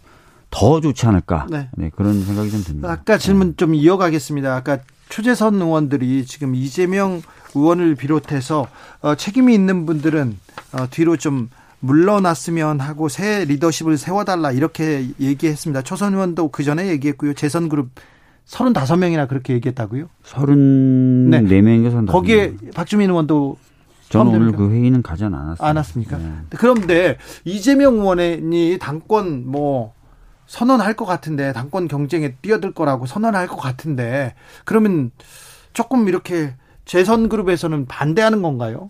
더 0.52 0.82
좋지 0.82 1.08
않을까. 1.08 1.48
네. 1.50 1.70
네, 1.74 1.90
그런 1.96 2.22
생각이 2.24 2.52
좀 2.52 2.64
듭니다. 2.64 2.92
아까 2.92 3.18
질문 3.18 3.56
좀 3.58 3.74
이어가겠습니다. 3.74 4.56
아까 4.56 4.78
초재선 5.10 5.56
의원들이 5.56 6.26
지금 6.26 6.54
이재명 6.54 7.22
의원을 7.56 7.96
비롯해서 7.96 8.68
어, 9.02 9.16
책임이 9.16 9.54
있는 9.54 9.86
분들은 9.86 10.38
어, 10.74 10.88
뒤로 10.92 11.18
좀 11.18 11.50
물러났으면 11.84 12.80
하고 12.80 13.10
새 13.10 13.44
리더십을 13.44 13.98
세워달라 13.98 14.52
이렇게 14.52 15.10
얘기했습니다. 15.20 15.82
초선 15.82 16.14
의원도 16.14 16.48
그 16.48 16.64
전에 16.64 16.88
얘기했고요. 16.88 17.34
재선 17.34 17.68
그룹 17.68 17.90
35명이나 18.48 19.28
그렇게 19.28 19.54
얘기했다고요? 19.54 20.08
34명인가 20.24 21.92
선 21.92 22.06
거기에 22.06 22.54
박주민 22.74 23.10
의원도 23.10 23.58
저는 24.10 24.28
오늘 24.28 24.52
포함됩니까? 24.52 24.58
그 24.58 24.72
회의는 24.72 25.02
가지 25.02 25.26
않았습니다. 25.26 25.68
안 25.68 25.76
왔습니까? 25.76 26.18
네. 26.18 26.32
그런데 26.52 27.18
이재명 27.44 27.96
의원이 27.96 28.78
당권 28.80 29.46
뭐 29.46 29.94
선언할 30.46 30.94
것 30.94 31.06
같은데 31.06 31.52
당권 31.52 31.90
경쟁에 31.90 32.36
뛰어들 32.42 32.72
거라고 32.74 33.06
선언할 33.06 33.48
것 33.48 33.58
같은데 33.58 34.36
그러면 34.64 35.12
조금 35.74 36.08
이렇게 36.08 36.54
재선 36.86 37.28
그룹에서는 37.28 37.88
반대하는 37.88 38.42
건가요? 38.42 38.90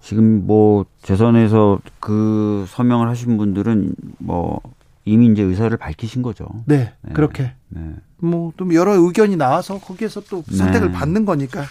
지금 0.00 0.46
뭐 0.46 0.84
재선에서 1.02 1.80
그 2.00 2.64
서명을 2.68 3.08
하신 3.08 3.36
분들은 3.36 3.94
뭐 4.18 4.60
이미 5.04 5.26
이제 5.26 5.42
의사를 5.42 5.74
밝히신 5.76 6.22
거죠. 6.22 6.46
네, 6.66 6.92
네. 7.02 7.12
그렇게 7.12 7.52
네. 7.68 7.80
뭐좀 8.18 8.74
여러 8.74 8.94
의견이 8.94 9.36
나와서 9.36 9.78
거기에서 9.78 10.20
또 10.30 10.42
선택을 10.50 10.88
네. 10.88 10.92
받는 10.92 11.24
거니까 11.24 11.64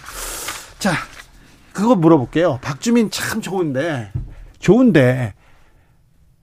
자 0.80 0.91
그거 1.74 1.95
물어볼게요. 1.95 2.60
박주민 2.62 3.10
참 3.12 3.41
좋은데 3.41 4.12
좋은데 4.60 5.34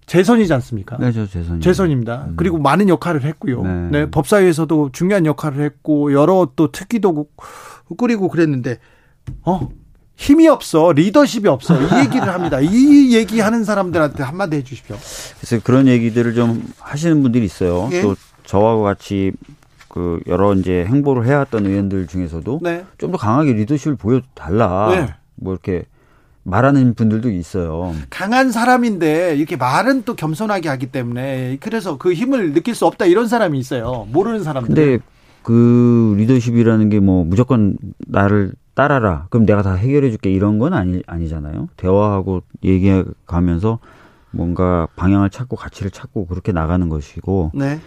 재선이지 0.07 0.53
않습니까? 0.55 0.99
네, 0.99 1.13
저 1.13 1.27
재선이. 1.27 1.61
재선입니다. 1.61 2.27
음. 2.29 2.35
그리고 2.37 2.59
많은 2.59 2.89
역할을 2.89 3.23
했고요. 3.25 3.63
네. 3.63 3.89
네. 3.91 4.11
법사위에서도 4.11 4.91
중요한 4.93 5.25
역할을 5.27 5.65
했고 5.65 6.13
여러 6.13 6.51
또 6.57 6.71
특기도 6.71 7.15
꾸- 7.15 7.97
꾸리고 7.97 8.29
그랬는데 8.29 8.79
어 9.43 9.69
힘이 10.17 10.49
없어 10.49 10.93
리더십이 10.93 11.49
없어 11.49 11.75
이 11.81 11.85
얘기를 12.05 12.29
합니다. 12.29 12.61
이 12.61 13.15
얘기하는 13.15 13.65
사람들한테 13.65 14.23
한마디 14.23 14.57
해주십시오. 14.59 14.97
그래서 15.41 15.63
그런 15.65 15.89
얘기들을 15.89 16.35
좀 16.35 16.65
하시는 16.79 17.23
분들이 17.23 17.45
있어요. 17.45 17.89
예. 17.93 18.03
또 18.03 18.15
저와 18.45 18.77
같이 18.83 19.33
그 19.89 20.21
여러 20.27 20.55
이제 20.55 20.85
행보를 20.89 21.27
해왔던 21.27 21.67
의원들 21.67 22.07
중에서도 22.07 22.61
네. 22.63 22.85
좀더 22.99 23.17
강하게 23.19 23.53
리더십을 23.55 23.97
보여달라. 23.97 24.89
네. 24.95 25.15
뭐 25.37 25.53
이렇게 25.53 25.85
말하는 26.43 26.95
분들도 26.95 27.31
있어요. 27.31 27.95
강한 28.11 28.53
사람인데 28.53 29.37
이렇게 29.37 29.57
말은 29.57 30.03
또 30.05 30.15
겸손하게 30.15 30.69
하기 30.69 30.87
때문에 30.87 31.57
그래서 31.61 31.97
그 31.97 32.13
힘을 32.13 32.53
느낄 32.53 32.75
수 32.75 32.87
없다 32.87 33.07
이런 33.07 33.29
사람이 33.29 33.59
있어요. 33.59 34.07
모르는 34.13 34.43
사람들. 34.45 34.75
근데 34.75 35.05
그 35.43 36.15
리더십이라는 36.19 36.89
게 36.91 36.99
뭐 37.01 37.25
무조건 37.25 37.77
나를 38.07 38.53
따라라. 38.75 39.27
그럼 39.31 39.47
내가 39.47 39.63
다 39.63 39.75
해결해 39.75 40.11
줄게 40.11 40.31
이런 40.33 40.59
건 40.59 40.75
아니 40.75 41.03
아니잖아요. 41.07 41.69
대화하고 41.77 42.43
얘기해 42.65 43.05
가면서 43.27 43.79
뭔가 44.31 44.89
방향을 44.97 45.31
찾고 45.31 45.57
가치를 45.57 45.91
찾고 45.91 46.27
그렇게 46.27 46.51
나가는 46.53 46.89
것이고 46.89 47.53
네. 47.55 47.79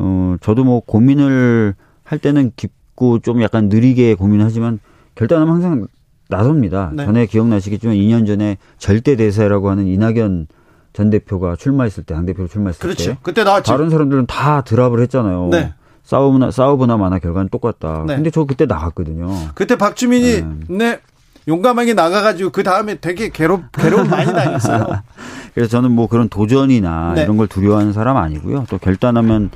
어 0.00 0.36
저도 0.40 0.64
뭐 0.64 0.80
고민을 0.80 1.74
할 2.04 2.18
때는 2.18 2.52
깊고 2.56 3.20
좀 3.20 3.42
약간 3.42 3.68
느리게 3.68 4.14
고민하지만 4.14 4.80
결단하면 5.14 5.54
항상 5.54 5.86
나섭니다. 6.28 6.90
네. 6.94 7.06
전에 7.06 7.26
기억나시겠지만 7.26 7.96
2년 7.96 8.26
전에 8.26 8.58
절대 8.76 9.16
대세라고 9.16 9.70
하는 9.70 9.86
이낙연 9.86 10.48
전 10.92 11.10
대표가 11.10 11.54
출마했을 11.56 12.02
때 12.04 12.14
당 12.14 12.26
대표로 12.26 12.48
출마했을 12.48 12.80
그렇죠. 12.80 13.12
때 13.12 13.18
그때 13.22 13.44
나왔죠. 13.44 13.70
다른 13.70 13.88
사람들은 13.88 14.26
다 14.26 14.62
드랍을 14.62 15.00
했잖아요. 15.02 15.48
네. 15.52 15.72
싸우나 16.08 16.50
싸우거나 16.50 16.96
마나 16.96 17.18
결과는 17.18 17.50
똑같다. 17.50 18.04
네. 18.06 18.14
근데 18.16 18.30
저 18.30 18.44
그때 18.46 18.64
나갔거든요. 18.64 19.28
그때 19.54 19.76
박주민이 19.76 20.42
네. 20.68 21.00
용감하게 21.46 21.92
나가가지고 21.92 22.48
그 22.50 22.62
다음에 22.62 22.94
되게 22.94 23.28
괴롭 23.28 23.64
괴로움 23.72 24.08
많이 24.08 24.32
당했어요. 24.32 24.86
그래서 25.54 25.68
저는 25.70 25.90
뭐 25.92 26.06
그런 26.06 26.30
도전이나 26.30 27.12
네. 27.14 27.22
이런 27.24 27.36
걸 27.36 27.46
두려워하는 27.46 27.92
사람 27.92 28.16
아니고요. 28.16 28.64
또 28.70 28.78
결단하면 28.78 29.50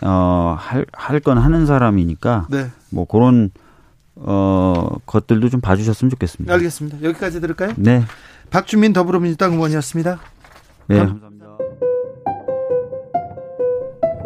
어할 0.00 0.86
할 0.92 1.20
건 1.20 1.38
하는 1.38 1.66
사람이니까 1.66 2.46
네. 2.50 2.66
뭐 2.90 3.04
그런 3.04 3.50
어 4.14 4.88
것들도 5.06 5.48
좀 5.48 5.60
봐주셨으면 5.60 6.08
좋겠습니다. 6.10 6.54
알겠습니다. 6.54 6.98
여기까지 7.02 7.40
들을까요? 7.40 7.72
네, 7.76 8.04
박주민 8.50 8.92
더불어민주당 8.92 9.54
의원이었습니다. 9.54 10.20
네 10.86 10.98
감- 10.98 11.08
감사합니다. 11.20 11.46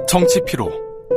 정치 0.09 0.43
피로, 0.47 0.71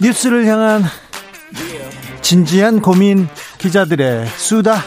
뉴스를 0.00 0.46
향한 0.46 0.82
진지한 2.22 2.80
고민 2.80 3.28
기자들의 3.58 4.26
수다. 4.36 4.82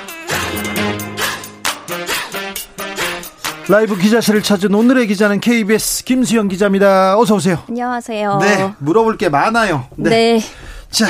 라이브 3.69 3.95
기자실을 3.95 4.43
찾은 4.43 4.73
오늘의 4.73 5.07
기자는 5.07 5.39
KBS 5.39 6.03
김수영 6.03 6.47
기자입니다. 6.47 7.17
어서 7.17 7.35
오세요. 7.35 7.63
안녕하세요. 7.69 8.37
네, 8.39 8.73
물어볼 8.79 9.17
게 9.17 9.29
많아요. 9.29 9.87
네. 9.95 10.09
네. 10.09 10.41
자, 10.89 11.07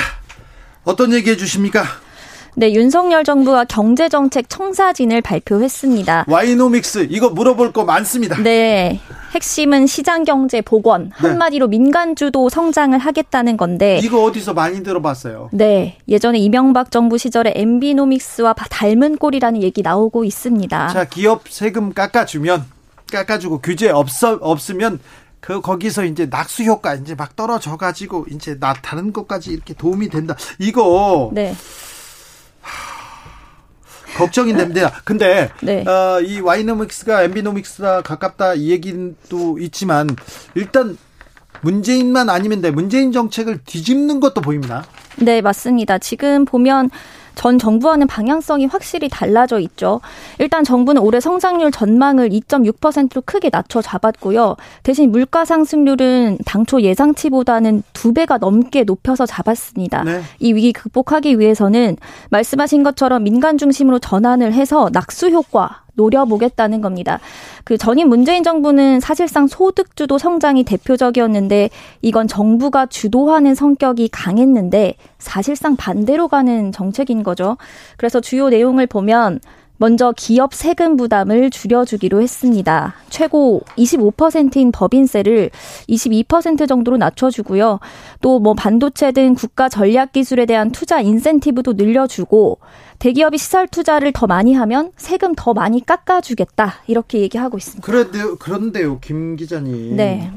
어떤 0.84 1.14
얘기 1.14 1.32
해주십니까? 1.32 1.84
네, 2.56 2.72
윤석열 2.74 3.24
정부가 3.24 3.66
경제정책 3.66 4.48
청사진을 4.48 5.22
발표했습니다. 5.22 6.26
와이노믹스 6.28 7.08
이거 7.10 7.30
물어볼 7.30 7.74
거 7.74 7.84
많습니다. 7.84 8.38
네. 8.44 9.00
핵심은 9.34 9.88
시장 9.88 10.24
경제 10.24 10.62
복원, 10.62 11.10
한마디로 11.12 11.68
민간 11.68 12.16
주도 12.16 12.50
성장을 12.50 12.96
하겠다는 12.96 13.58
건데 13.58 14.00
이거 14.04 14.24
어디서 14.24 14.54
많이 14.54 14.84
들어봤어요? 14.84 15.50
네. 15.52 15.98
예전에 16.08 16.38
이명박 16.38 16.92
정부 16.92 17.18
시절에 17.18 17.54
엠비노믹스와 17.56 18.54
닮은 18.54 19.18
꼴이라는 19.18 19.64
얘기 19.64 19.82
나오고 19.82 20.24
있습니다. 20.24 20.90
자, 20.90 21.06
기업 21.06 21.50
세금 21.50 21.94
깎아 21.94 22.28
주면 22.28 22.64
깎아 23.12 23.40
주고 23.40 23.60
규제 23.60 23.90
없어 23.90 24.38
없으면 24.40 25.00
그 25.40 25.62
거기서 25.62 26.06
이제 26.06 26.28
낙수 26.28 26.64
효과 26.64 26.94
이제 26.94 27.16
막 27.16 27.36
떨어져 27.36 27.76
가지고 27.76 28.26
이제 28.32 28.58
나 28.60 28.74
다른 28.74 29.12
것까지 29.12 29.52
이렇게 29.52 29.74
도움이 29.74 30.10
된다. 30.10 30.36
이거 30.60 31.32
네. 31.34 31.56
걱정이 34.15 34.53
됩니다. 34.53 34.91
근데 35.03 35.49
네. 35.61 35.84
어, 35.88 36.22
이 36.22 36.40
와이노믹스가 36.40 37.23
엠비노믹스가 37.23 38.02
가깝다 38.03 38.53
이 38.53 38.69
얘기도 38.69 39.57
있지만 39.60 40.15
일단 40.56 40.98
문재인만 41.61 42.30
아니면 42.30 42.61
돼. 42.61 42.72
문재인 42.72 43.11
정책을 43.11 43.61
뒤집는 43.65 44.19
것도 44.19 44.41
보입니다. 44.41 44.85
네, 45.18 45.41
맞습니다. 45.41 45.98
지금 45.98 46.45
보면 46.45 46.90
전 47.35 47.57
정부와는 47.57 48.07
방향성이 48.07 48.65
확실히 48.65 49.10
달라져 49.10 49.60
있죠. 49.60 50.01
일단 50.39 50.64
정부는 50.64 51.01
올해 51.01 51.19
성장률 51.19 51.72
전망을 51.72 52.30
2.6%로 52.30 53.22
크게 53.26 53.49
낮춰 53.51 53.81
잡았고요. 53.81 54.55
대신 54.84 55.11
물가 55.11 55.45
상승률은 55.45 56.39
당초 56.45 56.81
예상치보다는 56.81 57.84
두 57.93 58.14
배가 58.14 58.38
넘게 58.38 58.84
높여서 58.84 59.26
잡았습니다. 59.26 60.03
네. 60.03 60.22
이 60.39 60.53
위기 60.53 60.73
극복하기 60.73 61.39
위해서는 61.39 61.97
말씀하신 62.30 62.84
것처럼 62.84 63.23
민간 63.23 63.57
중심으로 63.57 63.99
전환을 63.99 64.53
해서 64.53 64.89
낙수 64.91 65.30
효과 65.30 65.82
노려보겠다는 65.95 66.82
겁니다. 66.82 67.20
그 67.64 67.78
전임 67.78 68.10
문재인 68.10 68.44
정부는 68.44 68.99
사실상 68.99 69.48
소득주도 69.48 70.18
성장이 70.18 70.64
대표적이었는데 70.64 71.70
이건 72.02 72.28
정부가 72.28 72.86
주도하는 72.86 73.56
성격이 73.56 74.10
강했는데 74.10 74.95
사실상 75.20 75.76
반대로 75.76 76.28
가는 76.28 76.72
정책인 76.72 77.24
거죠. 77.24 77.57
그래서 77.98 78.20
주요 78.20 78.49
내용을 78.49 78.88
보면 78.88 79.40
먼저 79.84 80.14
기업 80.15 80.53
세금 80.53 80.95
부담을 80.95 81.49
줄여주기로 81.49 82.22
했습니다. 82.22 82.93
최고 83.10 83.60
25%인 83.77 84.72
법인세를 84.72 85.49
22% 85.89 86.69
정도로 86.69 86.95
낮춰주고요. 86.95 87.81
또 88.22 88.39
뭐 88.39 88.53
반도체 88.53 89.11
등 89.11 89.35
국가 89.35 89.68
전략 89.68 90.14
기술에 90.14 90.45
대한 90.45 90.72
투자 90.72 91.01
인센티브도 91.01 91.73
늘려주고 91.73 92.60
대기업이 92.99 93.38
시설 93.38 93.68
투자를 93.68 94.14
더 94.14 94.26
많이 94.26 94.53
하면 94.53 94.91
세금 94.95 95.34
더 95.35 95.53
많이 95.53 95.85
깎아주겠다 95.85 96.76
이렇게 96.88 97.19
얘기하고 97.19 97.57
있습니다. 97.57 97.85
그런데요, 97.85 98.38
그런데요, 98.38 98.99
김 99.01 99.35
기자님. 99.35 99.97
네. 99.97 100.31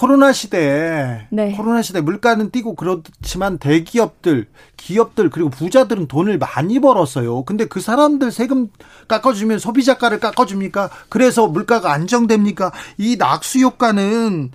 코로나 0.00 0.32
시대에 0.32 1.26
네. 1.28 1.52
코로나 1.52 1.82
시대 1.82 2.00
물가는 2.00 2.50
뛰고 2.50 2.74
그렇지만 2.74 3.58
대기업들, 3.58 4.46
기업들 4.78 5.28
그리고 5.28 5.50
부자들은 5.50 6.08
돈을 6.08 6.38
많이 6.38 6.80
벌었어요. 6.80 7.44
근데 7.44 7.66
그 7.66 7.80
사람들 7.80 8.32
세금 8.32 8.68
깎아주면 9.08 9.58
소비자가를 9.58 10.18
깎아줍니까? 10.18 10.88
그래서 11.10 11.48
물가가 11.48 11.92
안정됩니까? 11.92 12.72
이 12.96 13.16
낙수 13.18 13.58
효과는 13.58 14.52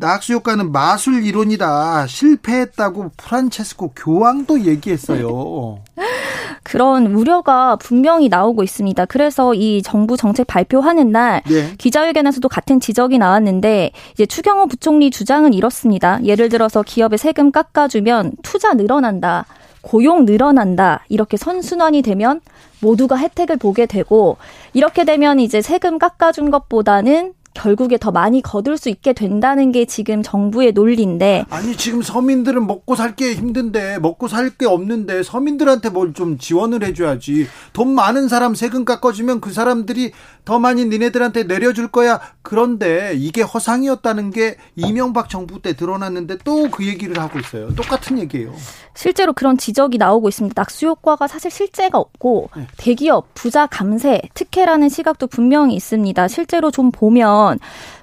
낙수 0.00 0.32
효과는 0.34 0.72
마술 0.72 1.22
이론이다. 1.24 2.06
실패했다고 2.06 3.12
프란체스코 3.16 3.92
교황도 3.94 4.62
얘기했어요. 4.62 5.78
그런 6.62 7.06
우려가 7.06 7.76
분명히 7.76 8.28
나오고 8.28 8.62
있습니다. 8.62 9.04
그래서 9.06 9.54
이 9.54 9.82
정부 9.82 10.16
정책 10.16 10.46
발표하는 10.46 11.10
날 11.10 11.42
네. 11.48 11.74
기자회견에서도 11.78 12.48
같은 12.48 12.80
지적이 12.80 13.18
나왔는데 13.18 13.92
이제 14.12 14.26
추경호 14.26 14.66
부총리 14.66 15.10
주장은 15.10 15.54
이렇습니다. 15.54 16.22
예를 16.24 16.48
들어서 16.48 16.82
기업의 16.82 17.18
세금 17.18 17.50
깎아주면 17.50 18.32
투자 18.42 18.74
늘어난다. 18.74 19.46
고용 19.82 20.24
늘어난다. 20.24 21.04
이렇게 21.08 21.36
선순환이 21.36 22.02
되면 22.02 22.40
모두가 22.80 23.16
혜택을 23.16 23.56
보게 23.56 23.86
되고 23.86 24.36
이렇게 24.72 25.04
되면 25.04 25.40
이제 25.40 25.62
세금 25.62 25.98
깎아준 25.98 26.50
것보다는 26.50 27.34
결국에 27.54 27.98
더 27.98 28.10
많이 28.10 28.40
거둘 28.42 28.78
수 28.78 28.88
있게 28.88 29.12
된다는 29.12 29.72
게 29.72 29.84
지금 29.84 30.22
정부의 30.22 30.72
논리인데 30.72 31.44
아니 31.50 31.76
지금 31.76 32.00
서민들은 32.02 32.66
먹고 32.66 32.94
살 32.96 33.10
게 33.16 33.34
힘든데 33.34 33.98
먹고 33.98 34.28
살 34.28 34.50
게 34.56 34.66
없는데 34.66 35.22
서민들한테 35.22 35.90
뭘 35.90 36.12
좀 36.14 36.38
지원을 36.38 36.84
해줘야지 36.84 37.46
돈 37.72 37.94
많은 37.94 38.28
사람 38.28 38.54
세금 38.54 38.84
깎아주면 38.84 39.40
그 39.40 39.52
사람들이 39.52 40.12
더 40.44 40.58
많이 40.58 40.84
니네들한테 40.86 41.44
내려줄 41.44 41.88
거야 41.88 42.20
그런데 42.42 43.12
이게 43.16 43.42
허상이었다는 43.42 44.30
게 44.30 44.56
이명박 44.76 45.28
정부 45.28 45.60
때 45.62 45.74
드러났는데 45.74 46.38
또 46.44 46.68
그 46.70 46.86
얘기를 46.86 47.18
하고 47.18 47.38
있어요 47.38 47.74
똑같은 47.74 48.18
얘기예요 48.18 48.52
실제로 48.94 49.32
그런 49.32 49.56
지적이 49.56 49.96
나오고 49.98 50.28
있습니다. 50.28 50.60
낙수 50.60 50.86
효과가 50.86 51.26
사실 51.26 51.50
실제가 51.50 51.98
없고 51.98 52.50
네. 52.56 52.66
대기업 52.76 53.32
부자 53.34 53.66
감세 53.66 54.20
특혜라는 54.34 54.88
시각도 54.88 55.26
분명히 55.26 55.74
있습니다. 55.74 56.28
실제로 56.28 56.70
좀 56.70 56.90
보면 56.90 57.39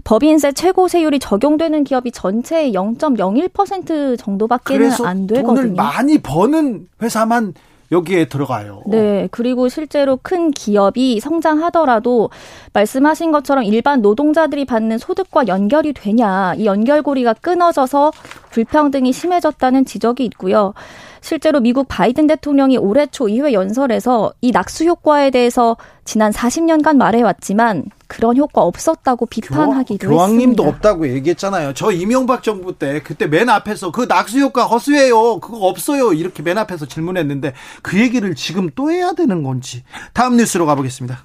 법인세 0.04 0.52
최고 0.54 0.88
세율이 0.88 1.20
적용되는 1.20 1.84
기업이 1.84 2.12
전체의 2.12 2.72
0.01% 2.74 4.18
정도밖에는 4.18 4.92
안 5.04 5.28
돈을 5.28 5.42
되거든요. 5.42 5.76
많이 5.76 6.18
버는 6.20 6.88
회사만 7.02 7.54
여기에 7.92 8.28
들어가요 8.28 8.82
네. 8.88 9.28
그리고 9.32 9.70
실제로 9.70 10.20
큰 10.22 10.52
기업이 10.52 11.20
성장하더라도 11.20 12.30
말씀하신 12.74 13.32
것처럼 13.32 13.64
일반 13.64 14.02
노동자들이 14.02 14.66
받는 14.66 14.98
소득과 14.98 15.48
연결이 15.48 15.94
되냐. 15.94 16.54
이 16.56 16.66
연결고리가 16.66 17.34
끊어져서 17.36 18.12
불평등이 18.52 19.14
심해졌다는 19.14 19.86
지적이 19.86 20.26
있고요. 20.26 20.74
실제로 21.22 21.60
미국 21.60 21.88
바이든 21.88 22.28
대통령이 22.28 22.78
올해 22.78 23.06
초 23.08 23.28
의회 23.30 23.54
연설에서 23.54 24.34
이 24.42 24.52
낙수 24.52 24.86
효과에 24.86 25.30
대해서 25.30 25.78
지난 26.06 26.32
40년간 26.32 26.98
말해왔지만 26.98 27.86
그런 28.08 28.38
효과 28.38 28.62
없었다고 28.62 29.26
비판하기도 29.26 30.08
교황님도 30.10 30.64
했습니다. 30.64 30.64
없다고 30.64 31.10
얘기했잖아요. 31.10 31.74
저 31.74 31.92
이명박 31.92 32.42
정부 32.42 32.78
때 32.78 33.02
그때 33.04 33.28
맨 33.28 33.50
앞에서 33.50 33.92
그 33.92 34.06
낙수 34.08 34.40
효과 34.40 34.66
허수예요. 34.66 35.40
그거 35.40 35.58
없어요. 35.68 36.14
이렇게 36.14 36.42
맨 36.42 36.58
앞에서 36.58 36.86
질문했는데 36.86 37.54
그 37.82 38.00
얘기를 38.00 38.34
지금 38.36 38.70
또 38.76 38.92
해야 38.92 39.12
되는 39.14 39.44
건지. 39.44 39.84
다음 40.14 40.38
뉴스로 40.38 40.66
가보겠습니다. 40.66 41.24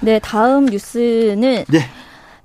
네, 0.00 0.18
다음 0.18 0.66
뉴스는 0.66 1.64
네. 1.68 1.80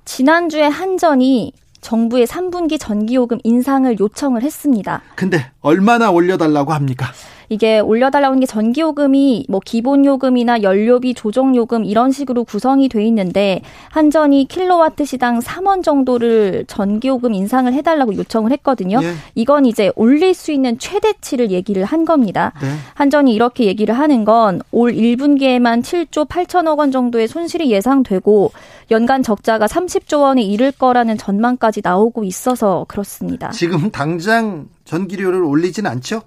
지난주에 0.04 0.66
한전이 0.66 1.52
정부의 1.80 2.26
3분기 2.26 2.78
전기요금 2.78 3.38
인상을 3.42 3.98
요청을 3.98 4.42
했습니다. 4.42 5.02
근데 5.14 5.50
얼마나 5.60 6.10
올려달라고 6.10 6.72
합니까? 6.72 7.06
이게 7.50 7.80
올려달라고 7.80 8.30
하는 8.30 8.40
게 8.40 8.46
전기요금이 8.46 9.46
뭐 9.48 9.60
기본요금이나 9.62 10.62
연료비 10.62 11.12
조정요금 11.12 11.84
이런 11.84 12.12
식으로 12.12 12.44
구성이 12.44 12.88
돼 12.88 13.04
있는데 13.04 13.60
한전이 13.90 14.46
킬로와트 14.48 15.04
시당 15.04 15.40
3원 15.40 15.82
정도를 15.82 16.64
전기요금 16.66 17.34
인상을 17.34 17.70
해달라고 17.72 18.16
요청을 18.16 18.52
했거든요. 18.52 19.00
예. 19.02 19.12
이건 19.34 19.66
이제 19.66 19.92
올릴 19.96 20.32
수 20.32 20.52
있는 20.52 20.78
최대치를 20.78 21.50
얘기를 21.50 21.84
한 21.84 22.06
겁니다. 22.06 22.52
네. 22.62 22.68
한전이 22.94 23.34
이렇게 23.34 23.66
얘기를 23.66 23.98
하는 23.98 24.24
건 24.24 24.60
올 24.72 24.92
1분기에만 24.92 25.82
7조 25.82 26.28
8천억 26.28 26.78
원 26.78 26.90
정도의 26.90 27.28
손실이 27.28 27.70
예상되고 27.70 28.52
연간 28.90 29.22
적자가 29.22 29.66
30조 29.66 30.22
원에 30.22 30.42
이를 30.42 30.72
거라는 30.72 31.18
전망까지 31.18 31.80
나오고 31.82 32.24
있어서 32.24 32.86
그렇습니다. 32.88 33.50
지금 33.50 33.90
당장 33.90 34.68
전기료를 34.90 35.44
올리진 35.44 35.86
않죠? 35.86 36.22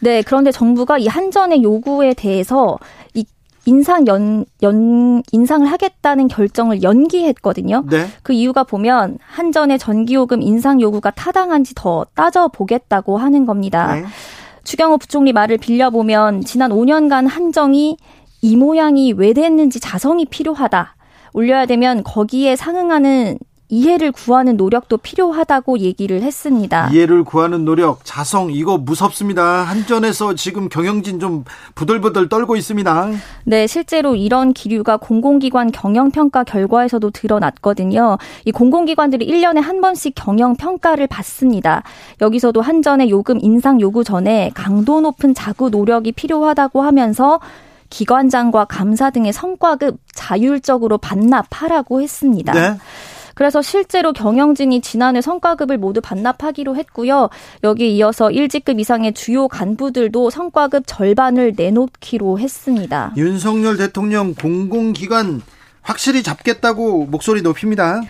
네, 0.00 0.22
그런데 0.22 0.52
정부가 0.52 0.98
이 0.98 1.06
한전의 1.06 1.62
요구에 1.62 2.12
대해서 2.12 2.78
이 3.14 3.24
인상 3.64 4.06
연, 4.06 4.44
연, 4.62 5.22
인상을 5.32 5.66
하겠다는 5.66 6.28
결정을 6.28 6.82
연기했거든요. 6.82 7.84
네. 7.88 8.06
그 8.22 8.34
이유가 8.34 8.62
보면 8.62 9.18
한전의 9.22 9.78
전기요금 9.78 10.42
인상 10.42 10.82
요구가 10.82 11.10
타당한지 11.12 11.74
더 11.74 12.04
따져보겠다고 12.14 13.16
하는 13.16 13.46
겁니다. 13.46 13.94
네. 13.94 14.04
추경호 14.64 14.98
부총리 14.98 15.32
말을 15.32 15.56
빌려보면 15.56 16.42
지난 16.42 16.70
5년간 16.70 17.26
한정이 17.26 17.96
이 18.42 18.56
모양이 18.56 19.12
왜 19.12 19.32
됐는지 19.32 19.80
자성이 19.80 20.26
필요하다. 20.26 20.96
올려야 21.32 21.64
되면 21.64 22.04
거기에 22.04 22.56
상응하는 22.56 23.38
이해를 23.68 24.12
구하는 24.12 24.56
노력도 24.56 24.98
필요하다고 24.98 25.78
얘기를 25.78 26.22
했습니다. 26.22 26.90
이해를 26.92 27.24
구하는 27.24 27.64
노력, 27.64 28.04
자성 28.04 28.50
이거 28.52 28.76
무섭습니다. 28.76 29.42
한전에서 29.42 30.34
지금 30.34 30.68
경영진 30.68 31.18
좀 31.18 31.44
부들부들 31.74 32.28
떨고 32.28 32.56
있습니다. 32.56 33.10
네, 33.44 33.66
실제로 33.66 34.14
이런 34.14 34.52
기류가 34.52 34.98
공공기관 34.98 35.72
경영평가 35.72 36.44
결과에서도 36.44 37.10
드러났거든요. 37.10 38.18
이 38.44 38.52
공공기관들이 38.52 39.26
1년에 39.26 39.60
한 39.60 39.80
번씩 39.80 40.14
경영평가를 40.14 41.06
받습니다. 41.06 41.82
여기서도 42.20 42.60
한전의 42.60 43.10
요금 43.10 43.38
인상 43.40 43.80
요구 43.80 44.04
전에 44.04 44.50
강도 44.54 45.00
높은 45.00 45.34
자구 45.34 45.70
노력이 45.70 46.12
필요하다고 46.12 46.82
하면서 46.82 47.40
기관장과 47.90 48.64
감사 48.64 49.10
등의 49.10 49.32
성과급 49.32 49.98
자율적으로 50.12 50.98
반납하라고 50.98 52.02
했습니다. 52.02 52.52
네. 52.52 52.76
그래서 53.34 53.62
실제로 53.62 54.12
경영진이 54.12 54.80
지난해 54.80 55.20
성과급을 55.20 55.78
모두 55.78 56.00
반납하기로 56.00 56.76
했고요. 56.76 57.28
여기에 57.62 57.88
이어서 57.88 58.30
일직급 58.30 58.80
이상의 58.80 59.12
주요 59.12 59.48
간부들도 59.48 60.30
성과급 60.30 60.84
절반을 60.86 61.54
내놓기로 61.56 62.38
했습니다. 62.38 63.12
윤석열 63.16 63.76
대통령 63.76 64.34
공공기관 64.34 65.42
확실히 65.82 66.22
잡겠다고 66.22 67.06
목소리 67.06 67.42
높입니다. 67.42 68.00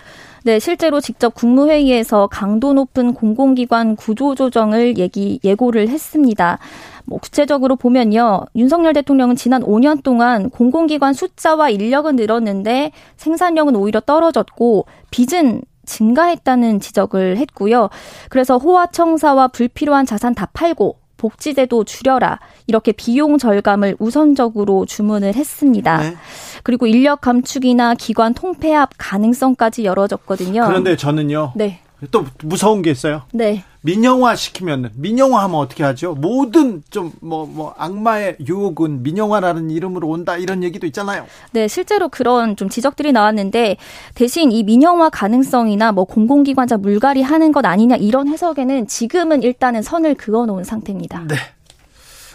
네, 0.47 0.59
실제로 0.59 1.01
직접 1.01 1.35
국무회의에서 1.35 2.27
강도 2.27 2.75
높은 2.75 3.15
공공기관 3.15 3.97
구조조정을 3.97 4.99
얘기, 4.99 5.41
예고를 5.43 5.89
했습니다. 5.89 6.59
뭐 7.06 7.18
구체적으로 7.18 7.76
보면요. 7.76 8.43
윤석열 8.56 8.93
대통령은 8.93 9.36
지난 9.36 9.62
5년 9.62 10.02
동안 10.02 10.51
공공기관 10.51 11.12
숫자와 11.12 11.70
인력은 11.70 12.16
늘었는데 12.16 12.93
생산력은 13.16 13.76
오히려 13.76 14.01
떨어졌고 14.01 14.86
빚은 15.10 15.62
증가했다는 15.86 16.81
지적을 16.81 17.36
했고요. 17.36 17.90
그래서 18.31 18.56
호화청사와 18.59 19.48
불필요한 19.48 20.06
자산 20.06 20.35
다 20.35 20.48
팔고 20.52 20.97
복지제도 21.16 21.85
줄여라. 21.85 22.39
이렇게 22.66 22.93
비용 22.93 23.39
절감을 23.39 23.97
우선적으로 23.98 24.85
주문을 24.85 25.35
했습니다. 25.35 25.98
네. 25.98 26.16
그리고 26.62 26.86
인력 26.86 27.20
감축이나 27.20 27.94
기관 27.94 28.35
통폐합 28.35 28.90
가능성까지 28.98 29.85
열어졌거든요. 29.85 30.66
그런데 30.66 30.97
저는요. 30.97 31.52
네. 31.55 31.81
또 32.10 32.26
무서운 32.43 32.82
게 32.82 32.90
있어요. 32.90 33.22
네. 33.32 33.64
민영화 33.82 34.35
시키면 34.35 34.93
민영화 34.94 35.43
하면 35.44 35.56
어떻게 35.56 35.85
하죠? 35.85 36.14
모든 36.14 36.82
좀뭐뭐 36.90 37.74
악마의 37.76 38.36
유혹은 38.47 39.02
민영화라는 39.02 39.70
이름으로 39.70 40.09
온다 40.09 40.36
이런 40.36 40.62
얘기도 40.64 40.86
있잖아요. 40.86 41.26
네, 41.52 41.68
실제로 41.68 42.09
그런 42.09 42.56
좀 42.56 42.68
지적들이 42.70 43.12
나왔는데 43.12 43.76
대신 44.14 44.52
이 44.52 44.62
민영화 44.62 45.10
가능성이나 45.10 45.93
뭐 45.93 46.05
공공기관자 46.05 46.78
물갈이 46.78 47.20
하는 47.22 47.52
것 47.52 47.66
아니냐 47.66 47.97
이런 47.97 48.28
해석에는 48.28 48.86
지금은 48.89 49.43
일단은 49.43 49.82
선을 49.82 50.14
그어 50.14 50.47
놓은 50.47 50.64
상태입니다. 50.64 51.24
네. 51.28 51.36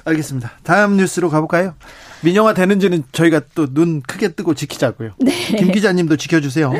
알겠습니다. 0.06 0.52
다음 0.64 0.98
뉴스로 0.98 1.30
가볼까요? 1.30 1.74
민영화 2.22 2.54
되는지는 2.54 3.04
저희가 3.12 3.42
또 3.56 3.68
눈 3.74 4.02
크게 4.02 4.30
뜨고 4.30 4.54
지키자고요. 4.54 5.12
네. 5.20 5.32
김 5.58 5.72
기자님도 5.72 6.18
지켜주세요. 6.18 6.72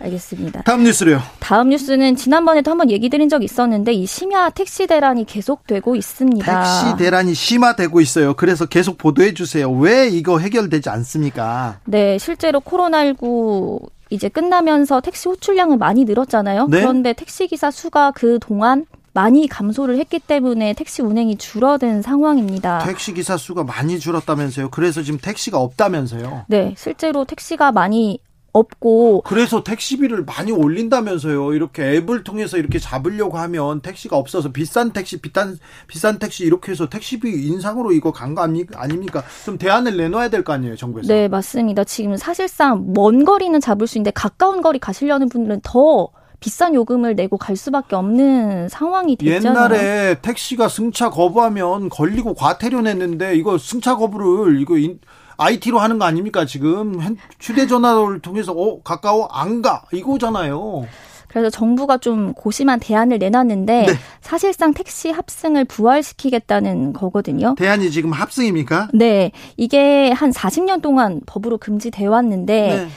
알겠습니다. 0.00 0.62
다음 0.62 0.84
뉴스로요. 0.84 1.20
다음 1.38 1.70
뉴스는 1.70 2.16
지난번에도 2.16 2.70
한번 2.70 2.90
얘기 2.90 3.08
드린 3.08 3.28
적 3.28 3.42
있었는데 3.42 3.92
이 3.92 4.06
심야 4.06 4.50
택시 4.50 4.86
대란이 4.86 5.24
계속되고 5.24 5.96
있습니다. 5.96 6.62
택시 6.62 6.96
대란이 6.98 7.34
심화되고 7.34 8.00
있어요. 8.00 8.34
그래서 8.34 8.66
계속 8.66 8.98
보도해 8.98 9.34
주세요. 9.34 9.70
왜 9.70 10.08
이거 10.08 10.38
해결되지 10.38 10.90
않습니까? 10.90 11.78
네, 11.84 12.18
실제로 12.18 12.60
코로나19 12.60 13.80
이제 14.10 14.28
끝나면서 14.28 15.00
택시 15.00 15.28
호출량은 15.28 15.78
많이 15.78 16.04
늘었잖아요. 16.04 16.68
네. 16.68 16.80
그런데 16.80 17.12
택시 17.12 17.46
기사 17.48 17.70
수가 17.70 18.12
그 18.12 18.38
동안 18.40 18.86
많이 19.16 19.48
감소를 19.48 19.98
했기 19.98 20.18
때문에 20.18 20.74
택시 20.74 21.00
운행이 21.00 21.38
줄어든 21.38 22.02
상황입니다. 22.02 22.80
택시 22.80 23.14
기사 23.14 23.38
수가 23.38 23.64
많이 23.64 23.98
줄었다면서요. 23.98 24.68
그래서 24.70 25.02
지금 25.02 25.18
택시가 25.18 25.58
없다면서요. 25.58 26.44
네, 26.48 26.74
실제로 26.76 27.24
택시가 27.24 27.72
많이 27.72 28.20
없고 28.58 29.22
그래서 29.26 29.62
택시비를 29.62 30.24
많이 30.24 30.52
올린다면서요. 30.52 31.52
이렇게 31.54 31.96
앱을 31.96 32.24
통해서 32.24 32.56
이렇게 32.56 32.78
잡으려고 32.78 33.38
하면 33.38 33.80
택시가 33.80 34.16
없어서 34.16 34.52
비싼 34.52 34.92
택시, 34.92 35.20
비싼 35.20 35.58
비싼 35.86 36.18
택시 36.18 36.44
이렇게 36.44 36.72
해서 36.72 36.88
택시비 36.88 37.46
인상으로 37.48 37.92
이거 37.92 38.12
간 38.12 38.34
거 38.34 38.42
아닙니까? 38.42 39.22
좀 39.44 39.56
대안을 39.58 39.96
내놔야 39.96 40.28
될 40.28 40.42
거 40.44 40.52
아니에요, 40.52 40.76
정부에서. 40.76 41.08
네, 41.12 41.28
맞습니다. 41.28 41.84
지금 41.84 42.16
사실상 42.16 42.92
먼 42.94 43.24
거리는 43.24 43.58
잡을 43.60 43.86
수 43.86 43.98
있는데 43.98 44.10
가까운 44.10 44.60
거리 44.62 44.78
가시려는 44.78 45.28
분들은 45.28 45.60
더 45.62 46.08
비싼 46.38 46.74
요금을 46.74 47.14
내고 47.16 47.38
갈 47.38 47.56
수밖에 47.56 47.96
없는 47.96 48.68
상황이 48.68 49.16
됐잖아요. 49.16 49.74
옛날에 49.74 50.16
택시가 50.20 50.68
승차 50.68 51.08
거부하면 51.08 51.88
걸리고 51.88 52.34
과태료 52.34 52.82
냈는데 52.82 53.36
이거 53.36 53.56
승차 53.58 53.96
거부를 53.96 54.60
이거 54.60 54.76
인- 54.76 55.00
IT로 55.36 55.78
하는 55.78 55.98
거 55.98 56.04
아닙니까 56.04 56.44
지금 56.46 57.00
핸- 57.00 57.16
휴대전화를 57.40 58.20
통해서 58.20 58.52
어 58.52 58.80
가까워 58.82 59.26
안 59.26 59.62
가 59.62 59.82
이거잖아요. 59.92 60.86
그래서 61.28 61.50
정부가 61.50 61.98
좀 61.98 62.32
고심한 62.32 62.80
대안을 62.80 63.18
내놨는데 63.18 63.86
네. 63.86 63.92
사실상 64.22 64.72
택시 64.72 65.10
합승을 65.10 65.64
부활시키겠다는 65.66 66.92
거거든요. 66.92 67.54
대안이 67.58 67.90
지금 67.90 68.12
합승입니까? 68.12 68.88
네, 68.94 69.32
이게 69.56 70.10
한 70.12 70.30
40년 70.30 70.80
동안 70.80 71.20
법으로 71.26 71.58
금지돼 71.58 72.06
왔는데 72.06 72.76
네. 72.76 72.88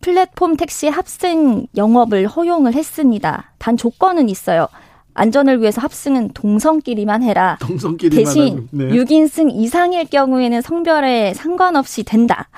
플랫폼 0.00 0.56
택시 0.56 0.88
합승 0.88 1.66
영업을 1.76 2.26
허용을 2.26 2.74
했습니다. 2.74 3.52
단 3.58 3.76
조건은 3.76 4.28
있어요. 4.28 4.68
안전을 5.18 5.60
위해서 5.60 5.80
합승은 5.80 6.30
동성끼리만 6.34 7.22
해라. 7.22 7.56
동성끼리만 7.60 8.24
대신 8.24 8.68
네. 8.70 8.88
6인승 8.88 9.50
이상일 9.52 10.06
경우에는 10.06 10.62
성별에 10.62 11.34
상관없이 11.34 12.04
된다. 12.04 12.48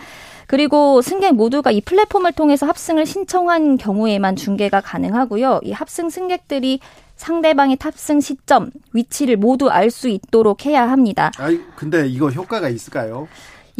그리고 0.47 1.01
승객 1.01 1.35
모두가 1.37 1.71
이 1.71 1.81
플랫폼을 1.81 2.33
통해서 2.33 2.67
합승을 2.67 3.07
신청한 3.07 3.77
경우에만 3.79 4.35
중계가 4.37 4.81
가능하고요. 4.81 5.61
이 5.63 5.73
합승 5.73 6.11
승객들이 6.11 6.81
상대방의 7.17 7.77
탑승 7.77 8.21
시점, 8.21 8.71
위치를 8.95 9.37
모두 9.37 9.69
알 9.69 9.91
수 9.91 10.09
있도록 10.09 10.65
해야 10.65 10.91
합니다. 10.91 11.31
아이 11.39 11.61
근데 11.77 12.09
이거 12.09 12.31
효과가 12.31 12.69
있을까요? 12.71 13.29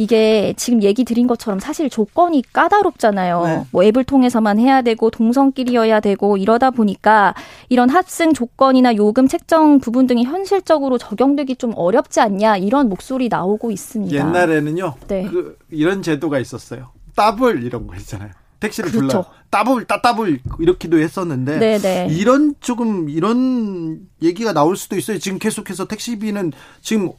이게 0.01 0.55
지금 0.57 0.83
얘기 0.83 1.05
드린 1.05 1.27
것처럼 1.27 1.61
사실 1.61 1.91
조건이 1.91 2.43
까다롭잖아요. 2.55 3.43
네. 3.45 3.65
뭐 3.71 3.85
앱을 3.85 4.05
통해서만 4.05 4.59
해야 4.59 4.81
되고 4.81 5.11
동성끼리여야 5.11 6.01
되고 6.01 6.39
이러다 6.39 6.71
보니까 6.71 7.35
이런 7.69 7.91
합승 7.91 8.33
조건이나 8.33 8.97
요금 8.97 9.29
책정 9.29 9.79
부분 9.79 10.07
등이 10.07 10.25
현실적으로 10.25 10.97
적용되기 10.97 11.57
좀 11.57 11.75
어렵지 11.77 12.19
않냐 12.19 12.57
이런 12.57 12.89
목소리 12.89 13.29
나오고 13.29 13.71
있습니다. 13.71 14.17
옛날에는요. 14.17 14.95
네. 15.07 15.29
그 15.31 15.59
이런 15.71 16.01
제도가 16.01 16.39
있었어요. 16.39 16.93
더블 17.15 17.63
이런 17.63 17.87
거 17.87 17.95
있잖아요. 17.97 18.31
택시를 18.59 18.91
그렇죠. 18.91 19.07
불러 19.07 19.25
더블 19.51 19.85
따더블 19.85 20.41
이렇게도 20.61 20.99
했었는데 20.99 21.59
네네. 21.59 22.15
이런 22.15 22.55
조금 22.61 23.11
이런 23.11 24.01
얘기가 24.23 24.55
나올 24.55 24.79
수도 24.79 24.97
있어요. 24.97 25.19
지금 25.19 25.39
계속해서 25.39 25.89
택시비는 25.89 26.53
지금 26.81 27.11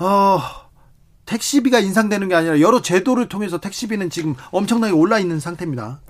어 0.00 0.65
택시비가 1.26 1.80
인상되는 1.80 2.28
게 2.28 2.34
아니라 2.34 2.60
여러 2.60 2.80
제도를 2.80 3.28
통해서 3.28 3.58
택시비는 3.58 4.10
지금 4.10 4.34
엄청나게 4.50 4.92
올라 4.92 5.18
있는 5.18 5.40
상태입니다. 5.40 6.00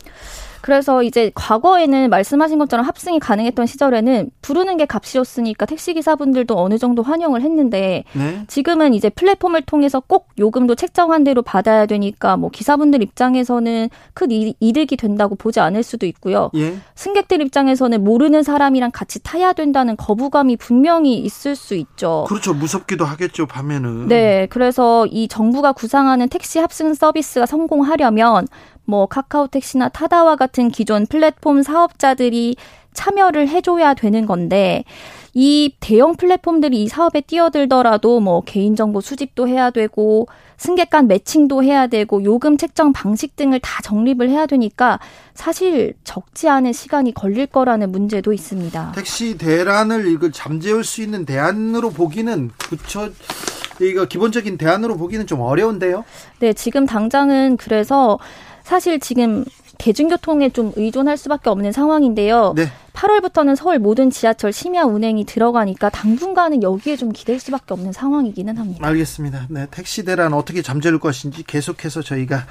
그래서 0.67 1.05
이제 1.05 1.31
과거에는 1.37 2.11
말씀하신 2.11 2.59
것처럼 2.59 2.85
합승이 2.85 3.21
가능했던 3.21 3.67
시절에는 3.67 4.31
부르는 4.43 4.77
게 4.79 4.85
값이었으니까 4.85 5.65
택시기사분들도 5.65 6.59
어느 6.59 6.77
정도 6.77 7.05
환영을 7.05 7.41
했는데 7.43 8.03
네. 8.15 8.43
지금은 8.49 8.93
이제 8.93 9.09
플랫폼을 9.09 9.63
통해서 9.63 10.01
꼭 10.01 10.27
요금도 10.41 10.75
책정한 10.75 11.23
대로 11.23 11.43
받아야 11.43 11.87
되니까 11.87 12.37
뭐 12.37 12.51
기사분들 12.51 13.01
입장에서는 13.01 13.91
큰 14.13 14.31
이- 14.33 14.57
이득이 14.59 14.97
된다고 14.97 15.37
보지 15.37 15.61
않을 15.61 15.85
수도 15.85 16.05
있고요. 16.07 16.51
예. 16.57 16.75
승객들 16.97 17.41
입장에서는 17.43 18.03
모르는 18.03 18.43
사람이랑 18.43 18.91
같이 18.93 19.23
타야 19.23 19.53
된다는 19.53 19.97
거부감이 19.97 20.57
분명히 20.57 21.15
있을 21.19 21.55
수 21.55 21.77
있죠. 21.77 22.25
그렇죠. 22.27 22.53
무섭기도 22.53 23.05
하겠죠. 23.05 23.47
밤에는. 23.47 24.09
네, 24.09 24.49
그래서 24.51 25.07
이 25.07 25.29
정부가 25.29 25.71
구상하는 25.75 26.29
택시 26.29 26.59
합승 26.59 26.93
서비스가 26.95 27.47
성공하려면 27.47 28.49
뭐 28.87 29.07
카카오 29.07 29.49
택시나 29.49 29.89
타다와 29.89 30.37
같은 30.37 30.71
기존 30.71 31.07
플랫폼 31.07 31.63
사업자들이 31.63 32.57
참여를 32.95 33.49
해줘야 33.49 33.95
되는 33.95 34.25
건데 34.27 34.85
이 35.35 35.75
대형 35.81 36.17
플랫폼들이 36.17 36.83
이 36.83 36.89
사업에 36.89 37.21
뛰어들더라도 37.21 38.21
뭐 38.21 38.41
개인정보 38.41 39.03
수집도 39.03 39.47
해야 39.47 39.69
되고 39.71 40.27
승객 40.57 40.89
간 40.89 41.07
매칭도 41.09 41.63
해야 41.63 41.89
되고 41.89 42.25
요금 42.25 42.57
책정 42.57 42.95
방식 42.95 43.37
등을 43.37 43.61
다 43.61 43.83
정립을 43.83 44.31
해야 44.31 44.47
되니까 44.47 44.99
사실 45.35 45.93
적지 46.05 46.49
않은 46.49 46.73
시간이 46.73 47.13
걸릴 47.13 47.47
거라는 47.47 47.93
문제도 47.93 48.33
있습니다. 48.33 48.93
택시 48.95 49.37
대란을 49.37 50.07
이걸 50.07 50.33
잠재울 50.33 50.83
수 50.83 51.03
있는 51.03 51.27
대안으로 51.27 51.91
보기는 51.91 52.51
그쵸 52.57 53.11
이거 53.83 54.07
기본적인 54.07 54.57
대안으로 54.57 54.97
보기는 54.97 55.27
좀 55.27 55.41
어려운데요. 55.41 56.07
네, 56.39 56.55
지금 56.55 56.87
당장은 56.87 57.59
그래서 57.59 58.19
사실 58.67 58.99
지금 58.99 59.45
대중교통에 59.79 60.49
좀 60.49 60.73
의존할 60.75 61.17
수밖에 61.17 61.51
없는 61.51 61.71
상황인데요. 61.71 62.53
네. 62.57 62.67
8월부터는 62.95 63.55
서울 63.55 63.79
모든 63.79 64.11
지하철 64.11 64.53
심야 64.53 64.83
운행이 64.83 65.25
들어가니까 65.25 65.89
당분간은 65.89 66.65
여기에 66.65 66.97
좀 66.97 67.13
기댈 67.13 67.39
수밖에 67.39 67.75
없는 67.75 67.93
상황이기는 67.93 68.57
합니다. 68.57 68.85
알겠습니다. 68.85 69.47
네, 69.51 69.69
택시 69.71 70.05
대란 70.05 70.33
어떻게 70.33 70.63
잠재울 70.63 70.99
것인지 70.99 71.45
계속해서 71.45 72.03
저희가 72.03 72.47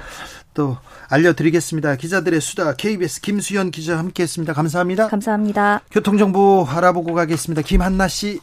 또 0.54 0.78
알려드리겠습니다. 1.10 1.96
기자들의 1.96 2.40
수다 2.40 2.74
KBS 2.76 3.20
김수현 3.20 3.70
기자 3.70 3.98
함께했습니다. 3.98 4.54
감사합니다. 4.54 5.08
감사합니다. 5.08 5.82
교통정보 5.90 6.66
알아보고 6.66 7.12
가겠습니다. 7.12 7.60
김한나 7.60 8.08
씨. 8.08 8.40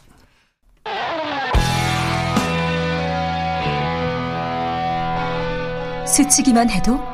스치기만 6.06 6.70
해도 6.70 7.13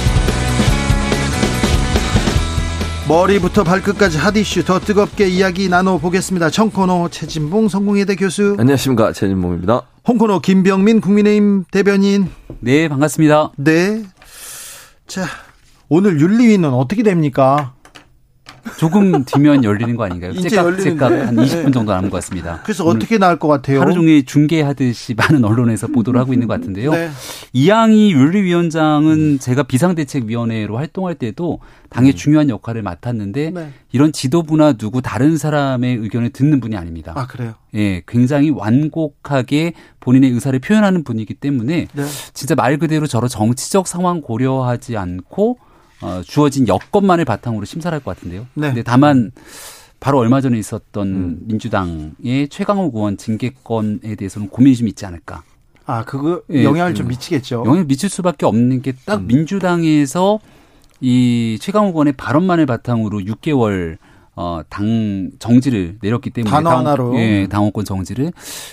머리부터 3.11 3.65
발끝까지 3.65 4.17
핫 4.17 4.37
이슈 4.37 4.63
더 4.63 4.79
뜨겁게 4.79 5.27
이야기 5.27 5.67
나눠보겠습니다 5.67 6.49
청코노 6.49 7.09
최진봉 7.09 7.67
성공회대 7.67 8.15
교수 8.15 8.55
안녕하십니까 8.57 9.11
최진봉입니다. 9.11 9.81
홍코노 10.07 10.39
김병민 10.39 11.01
국민의힘 11.01 11.65
대변인 11.69 12.29
네 12.61 12.87
반갑습니다. 12.87 13.51
네. 13.57 14.03
자 15.07 15.25
오늘 15.89 16.21
윤리위는 16.21 16.73
어떻게 16.73 17.03
됩니까? 17.03 17.73
조금 18.77 19.23
뒤면 19.25 19.63
열리는 19.63 19.95
거 19.95 20.03
아닌가요? 20.03 20.31
이제 20.31 20.49
째깍. 20.49 20.79
째깍 20.79 21.11
한 21.11 21.35
20분 21.35 21.65
네. 21.65 21.71
정도 21.71 21.93
남은 21.93 22.09
것 22.09 22.17
같습니다. 22.17 22.59
그래서 22.63 22.85
오늘 22.85 22.97
어떻게 22.97 23.17
나올 23.17 23.37
것 23.37 23.47
같아요? 23.47 23.81
하루 23.81 23.93
종일 23.93 24.25
중계하듯이 24.25 25.13
많은 25.15 25.43
언론에서 25.43 25.87
보도를 25.87 26.19
하고 26.19 26.33
있는 26.33 26.47
것 26.47 26.59
같은데요. 26.59 26.91
네. 26.91 27.09
이양희 27.53 28.13
윤리위원장은 28.13 29.39
제가 29.39 29.63
비상대책위원회로 29.63 30.77
활동할 30.77 31.15
때도 31.15 31.59
당의 31.89 32.15
중요한 32.15 32.49
역할을 32.49 32.81
맡았는데 32.81 33.47
음. 33.49 33.53
네. 33.53 33.73
이런 33.91 34.11
지도부나 34.13 34.73
누구 34.73 35.01
다른 35.01 35.37
사람의 35.37 35.97
의견을 35.97 36.29
듣는 36.29 36.59
분이 36.59 36.77
아닙니다. 36.77 37.13
아 37.15 37.27
그래요? 37.27 37.53
예, 37.75 38.01
굉장히 38.07 38.49
완곡하게 38.49 39.73
본인의 39.99 40.31
의사를 40.31 40.57
표현하는 40.59 41.03
분이기 41.03 41.33
때문에 41.33 41.87
네. 41.91 42.03
진짜 42.33 42.55
말 42.55 42.77
그대로 42.77 43.07
저런 43.07 43.29
정치적 43.29 43.87
상황 43.87 44.21
고려하지 44.21 44.97
않고 44.97 45.57
어, 46.01 46.21
주어진 46.23 46.67
여건만을 46.67 47.25
바탕으로 47.25 47.65
심사를 47.65 47.95
할것 47.95 48.17
같은데요. 48.17 48.47
네. 48.53 48.67
근데 48.67 48.83
다만 48.83 49.31
바로 49.99 50.17
얼마 50.17 50.41
전에 50.41 50.57
있었던 50.57 51.39
민주당의 51.47 52.49
최강욱 52.49 52.95
의원 52.95 53.17
징계권에 53.17 54.15
대해서는 54.15 54.49
고민이 54.49 54.75
좀 54.75 54.87
있지 54.87 55.05
않을까. 55.05 55.43
아 55.85 56.03
그거 56.05 56.41
예, 56.51 56.63
영향을 56.63 56.93
그좀 56.93 57.07
미치겠죠. 57.07 57.63
영향을 57.65 57.85
미칠 57.85 58.09
수밖에 58.09 58.45
없는 58.45 58.81
게 58.81 58.91
음. 58.91 58.97
딱 59.05 59.23
민주당에서 59.23 60.39
이 61.01 61.57
최강욱 61.59 61.95
의원의 61.95 62.13
발언만을 62.13 62.65
바탕으로 62.65 63.19
6개월 63.19 63.97
어, 64.35 64.61
당 64.69 65.29
정지를 65.39 65.97
내렸기 66.01 66.29
때문에 66.29 66.49
단어 66.49 66.69
당- 66.69 66.79
하나로. 66.79 67.15
예, 67.19 67.47
당원권 67.49 67.83
정지를 67.83 68.31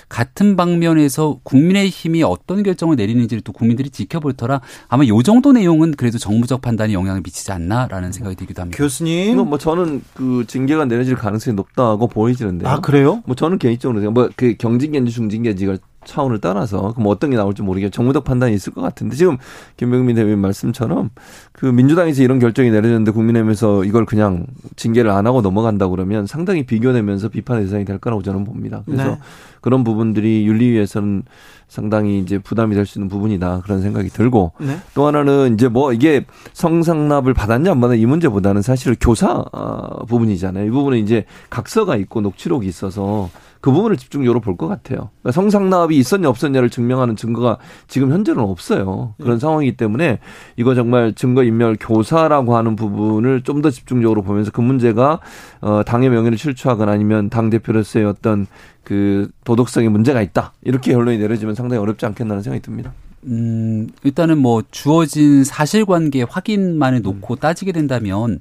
같은 0.09 0.55
방면에서 0.57 1.41
국민의힘이 1.43 2.23
어떤 2.23 2.63
결정을 2.63 2.95
내리는지를 2.97 3.41
또 3.43 3.53
국민들이 3.53 3.91
지켜볼 3.91 4.35
터라 4.35 4.61
아마 4.89 5.05
요 5.07 5.23
정도 5.23 5.53
내용은 5.53 5.93
그래도 5.97 6.17
정무적 6.19 6.63
판단에 6.63 6.93
영향을 6.93 7.23
미치지 7.23 7.51
않나라는 7.53 8.13
생각이 8.13 8.37
들기도 8.37 8.63
합니다. 8.63 8.77
교수님. 8.79 9.33
이건 9.35 9.49
뭐 9.49 9.59
저는 9.59 10.03
그 10.15 10.45
징계가 10.47 10.85
내려질 10.85 11.17
가능성이 11.17 11.57
높다고 11.57 12.07
보이지는데요. 12.07 12.69
아 12.69 12.81
그래요? 12.81 13.23
뭐 13.27 13.35
저는 13.35 13.59
개인적으로 13.59 14.11
뭐그 14.13 14.55
경징계인지 14.59 15.11
중징계인지가 15.13 15.77
차원을 16.09 16.41
떠나서 16.41 16.95
그럼 16.95 17.07
어떤 17.09 17.31
게 17.31 17.37
나올지 17.37 17.63
모르겠 17.63 17.93
정무적 17.93 18.25
판단이 18.25 18.55
있을 18.55 18.73
것 18.73 18.81
같은데 18.81 19.15
지금 19.15 19.37
김병민 19.77 20.17
대변인 20.17 20.39
말씀처럼 20.39 21.11
그 21.53 21.67
민주당에서 21.67 22.23
이런 22.23 22.39
결정이 22.39 22.71
내려졌는데 22.71 23.11
국민의힘에서 23.11 23.85
이걸 23.85 24.07
그냥 24.07 24.47
징계를 24.77 25.11
안 25.11 25.27
하고 25.27 25.43
넘어간다 25.43 25.87
그러면 25.89 26.27
상당히 26.27 26.65
비교되면서 26.65 27.29
비판 27.29 27.61
대상이 27.61 27.85
될 27.85 27.99
거라고 27.99 28.23
저는 28.23 28.45
봅니다. 28.45 28.83
그래서 28.87 29.05
네. 29.05 29.19
그런 29.61 29.85
부분들이 29.85 30.47
윤리위에서는 30.47 31.25
상당히 31.69 32.19
이제 32.21 32.39
부담이 32.39 32.75
될 32.75 32.87
수 32.87 32.99
있는 32.99 33.09
부분이다 33.09 33.61
그런 33.65 33.83
생각이 33.83 34.09
들고 34.09 34.53
네. 34.61 34.79
또 34.95 35.07
하나는 35.07 35.55
이제 35.55 35.69
뭐 35.69 35.93
이게 35.93 36.25
성상납을 36.55 37.35
받았냐 37.35 37.73
안 37.73 37.81
받았냐 37.81 38.01
이 38.01 38.07
문제보다는 38.07 38.63
사실 38.63 38.97
교사 38.99 39.45
아, 39.53 40.05
부분이잖아요. 40.09 40.67
이 40.67 40.71
부분은 40.71 40.99
이제 40.99 41.27
각서가 41.51 41.97
있고 41.97 42.23
녹취록이 42.23 42.67
있어서 42.67 43.29
그 43.61 43.71
부분을 43.73 43.97
집중적으로 43.97 44.41
볼 44.41 44.57
것 44.57 44.67
같아요. 44.69 45.11
그러니까 45.23 45.33
성상납이 45.33 45.97
있었냐 45.97 46.29
없었냐를 46.29 46.71
증명하는 46.71 47.17
증거가 47.17 47.59
지금 47.87 48.13
현재는 48.13 48.41
없어요. 48.43 49.15
그런 49.21 49.39
상황이기 49.39 49.77
때문에 49.77 50.19
이거 50.57 50.75
정말 50.75 51.13
증거 51.13 51.43
인멸 51.45 51.77
교사라고 51.81 52.57
하는 52.57 52.77
부분을 52.77 53.43
좀 53.43 53.59
더 53.63 53.71
집중적으로 53.71 54.23
보면서 54.23 54.51
그 54.53 54.61
문제가 54.61 55.19
어 55.61 55.83
당의 55.85 56.11
명예를 56.11 56.39
실추하거나 56.39 56.93
아니면 56.93 57.29
당 57.31 57.51
대표로서의 57.51 58.05
어떤 58.05 58.47
그 58.85 59.29
도덕성에 59.45 59.89
문제가 59.89 60.23
있다 60.23 60.53
이렇게 60.63 60.93
결론이 60.93 61.19
내려지면 61.19 61.55
상당히 61.57 61.81
어렵지 61.83 62.07
않겠나는 62.07 62.43
생각이 62.43 62.63
듭니다. 62.63 62.93
음, 63.25 63.89
일단은 64.05 64.39
뭐 64.39 64.63
주어진 64.71 65.43
사실관계 65.43 66.23
확인만을 66.23 67.03
놓고 67.03 67.37
따지게 67.37 67.73
된다면 67.73 68.39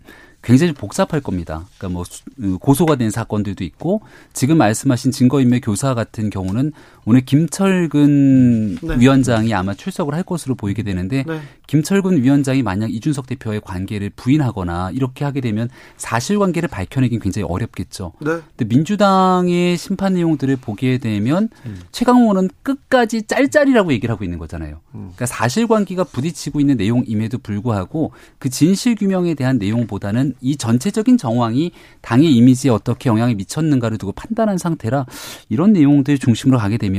굉장히 0.47 0.71
복잡할 0.71 1.19
겁니다. 1.19 1.65
그러니까 1.77 1.89
뭐 1.93 2.03
수- 2.05 2.23
음, 2.39 2.57
고소가 2.57 2.95
된 2.95 3.09
사건들도 3.11 3.65
있고 3.65 4.01
지금 4.31 4.57
말씀하신 4.57 5.11
증거인멸 5.11 5.59
교사 5.61 5.93
같은 5.93 6.29
경우는 6.29 6.71
오늘 7.09 7.21
김철근 7.21 8.79
네. 8.81 8.99
위원장이 8.99 9.53
아마 9.53 9.73
출석을 9.73 10.13
할 10.13 10.23
것으로 10.23 10.55
보이게 10.55 10.83
되는데 10.83 11.23
네. 11.25 11.39
김철근 11.67 12.21
위원장이 12.21 12.63
만약 12.63 12.93
이준석 12.93 13.27
대표의 13.27 13.61
관계를 13.61 14.09
부인하거나 14.09 14.91
이렇게 14.91 15.23
하게 15.23 15.39
되면 15.39 15.69
사실관계를 15.95 16.67
밝혀내긴 16.67 17.21
굉장히 17.21 17.47
어렵겠죠. 17.49 18.11
네. 18.19 18.39
근데 18.57 18.65
민주당의 18.65 19.77
심판 19.77 20.15
내용들을 20.15 20.57
보게 20.57 20.97
되면 20.97 21.47
최강호 21.93 22.23
의원은 22.23 22.49
끝까지 22.61 23.23
짤짤이라고 23.23 23.93
얘기를 23.93 24.11
하고 24.11 24.25
있는 24.25 24.37
거잖아요. 24.37 24.81
그러니까 24.91 25.25
사실관계가 25.25 26.03
부딪히고 26.05 26.59
있는 26.59 26.75
내용임에도 26.75 27.37
불구하고 27.37 28.11
그 28.37 28.49
진실 28.49 28.95
규명에 28.95 29.33
대한 29.33 29.59
내용보다는 29.59 30.33
이 30.41 30.57
전체적인 30.57 31.17
정황이 31.17 31.71
당의 32.01 32.33
이미지에 32.33 32.69
어떻게 32.69 33.09
영향을 33.09 33.35
미쳤는가를 33.35 33.97
두고 33.97 34.11
판단한 34.11 34.57
상태라 34.57 35.05
이런 35.47 35.71
내용들 35.71 36.17
중심으로 36.17 36.57
가게 36.57 36.77
되면 36.77 36.96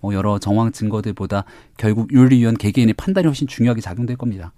뭐 0.00 0.14
여러 0.14 0.38
정황 0.38 0.72
증거들보다 0.72 1.44
결국 1.76 2.12
윤리위원 2.12 2.56
개개인의 2.56 2.94
판단이 2.94 3.26
훨씬 3.26 3.46
중요하게 3.46 3.80
작용될 3.80 4.16
겁니다. 4.16 4.52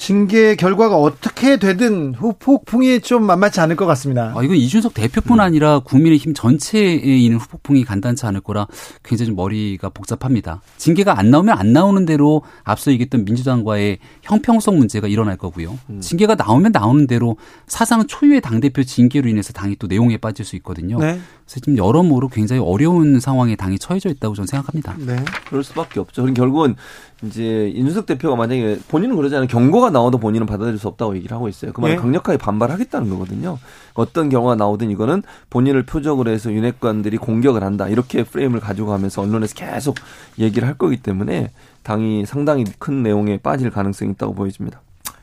징계 0.00 0.56
결과가 0.56 0.96
어떻게 0.96 1.58
되든 1.58 2.14
후폭풍이 2.14 3.00
좀 3.00 3.22
만만치 3.24 3.60
않을 3.60 3.76
것 3.76 3.84
같습니다. 3.84 4.32
아, 4.34 4.42
이건 4.42 4.56
이준석 4.56 4.94
대표뿐 4.94 5.40
아니라 5.40 5.80
국민의힘 5.80 6.32
전체에 6.32 6.94
있는 6.94 7.38
후폭풍이 7.38 7.84
간단치 7.84 8.24
않을 8.24 8.40
거라 8.40 8.66
굉장히 9.04 9.26
좀 9.26 9.36
머리가 9.36 9.90
복잡합니다. 9.90 10.62
징계가 10.78 11.18
안 11.18 11.30
나오면 11.30 11.56
안 11.56 11.74
나오는 11.74 12.06
대로 12.06 12.42
앞서 12.64 12.90
얘기했던 12.92 13.26
민주당과의 13.26 13.98
형평성 14.22 14.78
문제가 14.78 15.06
일어날 15.06 15.36
거고요. 15.36 15.78
징계가 16.00 16.34
나오면 16.34 16.72
나오는 16.72 17.06
대로 17.06 17.36
사상 17.66 18.06
초유의 18.06 18.40
당대표 18.40 18.82
징계로 18.82 19.28
인해서 19.28 19.52
당이 19.52 19.76
또 19.78 19.86
내용에 19.86 20.16
빠질 20.16 20.46
수 20.46 20.56
있거든요. 20.56 20.98
네. 20.98 21.20
그래서 21.44 21.60
지금 21.60 21.76
여러모로 21.76 22.28
굉장히 22.28 22.62
어려운 22.62 23.20
상황에 23.20 23.54
당이 23.54 23.78
처해져 23.78 24.08
있다고 24.08 24.34
저는 24.34 24.46
생각합니다. 24.46 24.96
네. 24.98 25.22
그럴 25.48 25.62
수밖에 25.62 26.00
없죠. 26.00 26.22
그럼 26.22 26.32
결국은 26.32 26.76
이제 27.22 27.68
이준석 27.74 28.06
대표가 28.06 28.34
만약에 28.36 28.78
본인은 28.88 29.16
그러잖아요. 29.16 29.46
경고가 29.46 29.90
나와도 29.90 30.18
본인은 30.18 30.46
받아들일 30.46 30.78
수 30.78 30.88
없다고 30.88 31.16
얘기를 31.16 31.34
하고 31.36 31.48
있어요. 31.48 31.72
그 31.72 31.80
말은 31.80 31.96
예. 31.96 31.98
강력하게 32.00 32.38
반발하겠다는 32.38 33.10
거거든요. 33.10 33.58
어떤 33.94 34.28
경우가 34.30 34.54
나오든 34.54 34.90
이거는 34.90 35.22
본인을 35.50 35.84
표적으로 35.84 36.30
해서 36.30 36.52
윤핵관들이 36.52 37.18
공격을 37.18 37.62
한다. 37.62 37.88
이렇게 37.88 38.24
프레임을 38.24 38.60
가지고 38.60 38.88
가면서 38.88 39.22
언론에서 39.22 39.54
계속 39.54 39.96
얘기를 40.38 40.66
할 40.66 40.78
거기 40.78 40.96
때문에 40.96 41.50
당이 41.82 42.24
상당히 42.26 42.64
큰 42.78 43.02
내용에 43.02 43.38
빠질 43.38 43.70
가능성이 43.70 44.12
있다고 44.12 44.34
보여집니다. 44.34 44.80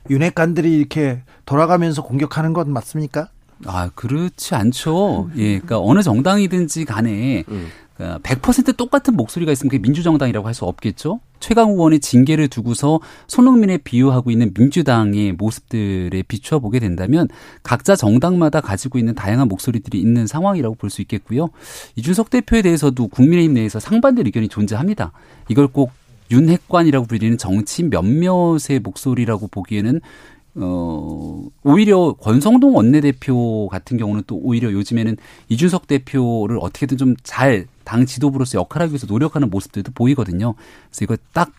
윤핵관들이 0.09 0.77
이렇게 0.77 1.23
돌아가면서 1.45 2.03
공격하는 2.03 2.53
건 2.53 2.71
맞습니까? 2.71 3.29
아, 3.65 3.89
그렇지 3.95 4.53
않죠. 4.53 5.29
예, 5.35 5.59
그러니까 5.59 5.79
어느 5.79 6.03
정당이든지 6.03 6.85
간에 6.85 7.43
음. 7.49 7.67
그러니까 7.95 8.19
100% 8.19 8.77
똑같은 8.77 9.15
목소리가 9.15 9.51
있으면 9.51 9.69
그게 9.69 9.81
민주정당이라고 9.81 10.45
할 10.47 10.53
수 10.53 10.65
없겠죠. 10.65 11.19
최강 11.39 11.69
의원의 11.71 11.99
징계를 11.99 12.47
두고서 12.47 12.99
손흥민에 13.27 13.77
비유하고 13.77 14.31
있는 14.31 14.51
민주당의 14.57 15.33
모습들에 15.33 16.23
비추어 16.27 16.59
보게 16.59 16.79
된다면 16.79 17.27
각자 17.63 17.95
정당마다 17.95 18.61
가지고 18.61 18.99
있는 18.99 19.13
다양한 19.15 19.47
목소리들이 19.47 19.99
있는 19.99 20.27
상황이라고 20.27 20.75
볼 20.75 20.87
수 20.89 21.01
있겠고요. 21.01 21.49
이준석 21.97 22.29
대표에 22.29 22.61
대해서도 22.61 23.07
국민의힘 23.07 23.53
내에서 23.53 23.79
상반된 23.79 24.25
의견이 24.25 24.47
존재합니다. 24.47 25.11
이걸 25.49 25.67
꼭 25.67 25.91
윤핵관이라고 26.31 27.05
불리는 27.05 27.37
정치인 27.37 27.89
몇몇의 27.89 28.79
목소리라고 28.81 29.47
보기에는 29.47 30.01
어, 30.59 31.43
오히려 31.63 32.13
권성동 32.13 32.75
원내대표 32.75 33.67
같은 33.69 33.97
경우는 33.97 34.23
또 34.27 34.37
오히려 34.41 34.71
요즘에는 34.71 35.17
이준석 35.49 35.87
대표를 35.87 36.57
어떻게든 36.61 36.97
좀 36.97 37.15
잘 37.23 37.67
당 37.87 38.05
지도부로서 38.05 38.59
역할하기 38.59 38.91
위해서 38.91 39.07
노력하는 39.07 39.49
모습들도 39.49 39.93
보이거든요. 39.95 40.55
그래서 40.89 41.05
이거 41.05 41.15
딱 41.31 41.51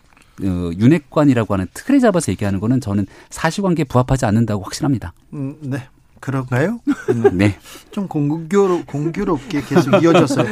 어, 0.43 0.71
윤핵관이라고 0.77 1.55
하는 1.55 1.65
틀에 1.73 1.97
잡아서 1.97 2.31
얘기하는 2.31 2.59
거는 2.59 2.81
저는 2.81 3.07
사실관계에 3.31 3.85
부합하지 3.85 4.25
않는다고 4.25 4.63
확신합니다. 4.63 5.13
음, 5.33 5.57
네. 5.61 5.87
그런가요? 6.19 6.81
네. 7.33 7.57
좀 7.89 8.07
공교로, 8.07 8.83
공교롭게 8.85 9.61
계속 9.61 10.03
이어졌어요. 10.03 10.45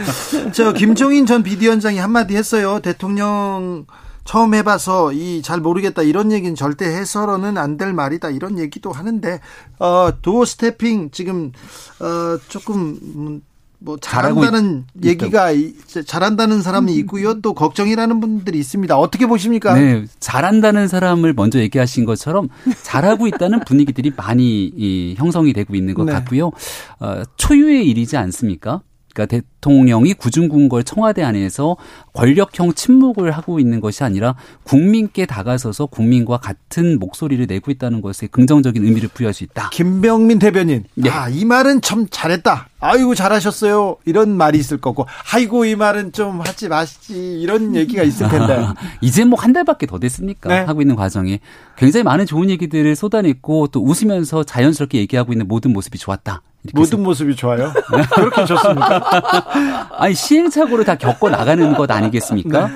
저, 0.52 0.74
김종인 0.74 1.28
전 1.28 1.44
비대위원장이 1.44 2.00
한마디 2.00 2.36
했어요. 2.36 2.80
대통령 2.82 3.86
처음 4.28 4.54
해봐서 4.54 5.14
이 5.14 5.42
잘 5.42 5.60
모르겠다 5.62 6.02
이런 6.04 6.32
얘기는 6.32 6.54
절대 6.56 6.86
해서는 6.86 7.58
안 7.58 7.78
될 7.78 7.94
말이다 7.94 8.30
이런 8.32 8.60
얘기도 8.60 8.92
하는데 8.92 9.40
어 9.80 10.10
도어 10.22 10.46
스태핑 10.46 11.10
지금 11.12 11.52
어 12.00 12.38
조금 12.50 12.98
음, 13.16 13.42
뭐 13.80 13.96
잘한다는 14.02 14.86
얘기가 15.04 15.52
이- 15.52 15.76
잘한다는 16.06 16.64
사람이 16.64 16.94
있고요 16.96 17.40
또 17.42 17.54
걱정이라는 17.54 18.20
분들이 18.20 18.58
있습니다 18.58 18.98
어떻게 18.98 19.28
보십니까? 19.28 19.76
네, 19.76 20.06
잘한다는 20.20 20.88
사람을 20.88 21.34
먼저 21.34 21.60
얘기하신 21.60 22.06
것처럼 22.06 22.50
잘하고 22.84 23.28
있다는 23.28 23.60
분위기들이 23.66 24.12
많이 24.18 24.66
이, 24.76 25.14
형성이 25.18 25.54
되고 25.54 25.76
있는 25.76 25.94
것 25.94 26.06
네. 26.06 26.12
같고요. 26.14 26.48
어, 27.00 27.22
초유의 27.38 27.88
일이지 27.88 28.18
않습니까? 28.18 28.82
그러니까 29.18 29.26
대통령이 29.26 30.14
구중궁궐 30.14 30.84
청와대 30.84 31.24
안에서 31.24 31.76
권력형 32.14 32.74
침묵을 32.74 33.32
하고 33.32 33.60
있는 33.60 33.82
것이 33.82 34.04
아니라 34.04 34.36
국민께 34.64 35.26
다가서서 35.26 35.88
국민과 35.88 36.38
같은 36.38 37.00
목소리를 37.00 37.48
내고 37.48 37.72
있다는 37.72 38.02
것에 38.02 38.28
긍정적인 38.28 38.84
의미를 38.84 39.10
부여할 39.10 39.34
수 39.34 39.44
있다. 39.44 39.72
김병민 39.72 40.38
대변인 40.38 40.84
네. 40.94 41.10
아이 41.10 41.46
말은 41.46 41.82
참 41.82 42.06
잘했다 42.10 42.68
아이고 42.80 43.16
잘하셨어요 43.16 43.98
이런 44.06 44.38
말이 44.38 44.60
있을 44.60 44.78
거고 44.78 45.08
아이고 45.34 45.66
이 45.66 45.76
말은 45.76 46.12
좀 46.12 46.42
하지 46.42 46.68
마시지 46.70 47.42
이런 47.42 47.76
얘기가 47.76 48.04
있을 48.04 48.30
텐데 48.30 48.68
이제 49.02 49.26
뭐 49.26 49.38
한 49.38 49.54
달밖에 49.54 49.86
더 49.86 49.98
됐습니까? 49.98 50.50
네. 50.50 50.60
하고 50.60 50.82
있는 50.82 50.96
과정에 50.96 51.40
굉장히 51.78 52.04
많은 52.04 52.26
좋은 52.26 52.50
얘기들을 52.50 52.96
쏟아냈고 52.96 53.68
또 53.68 53.82
웃으면서 53.84 54.44
자연스럽게 54.44 54.98
얘기하고 55.00 55.32
있는 55.32 55.48
모든 55.48 55.72
모습이 55.74 55.98
좋았다. 55.98 56.42
모든 56.74 57.02
모습이 57.04 57.36
좋아요 57.36 57.72
그렇게 58.14 58.44
좋습니까? 58.46 59.90
아니 59.98 60.14
시행착오를 60.14 60.84
다 60.86 60.96
겪어 60.96 61.30
나가는 61.30 61.74
것 61.76 61.90
아니겠습니까? 61.90 62.70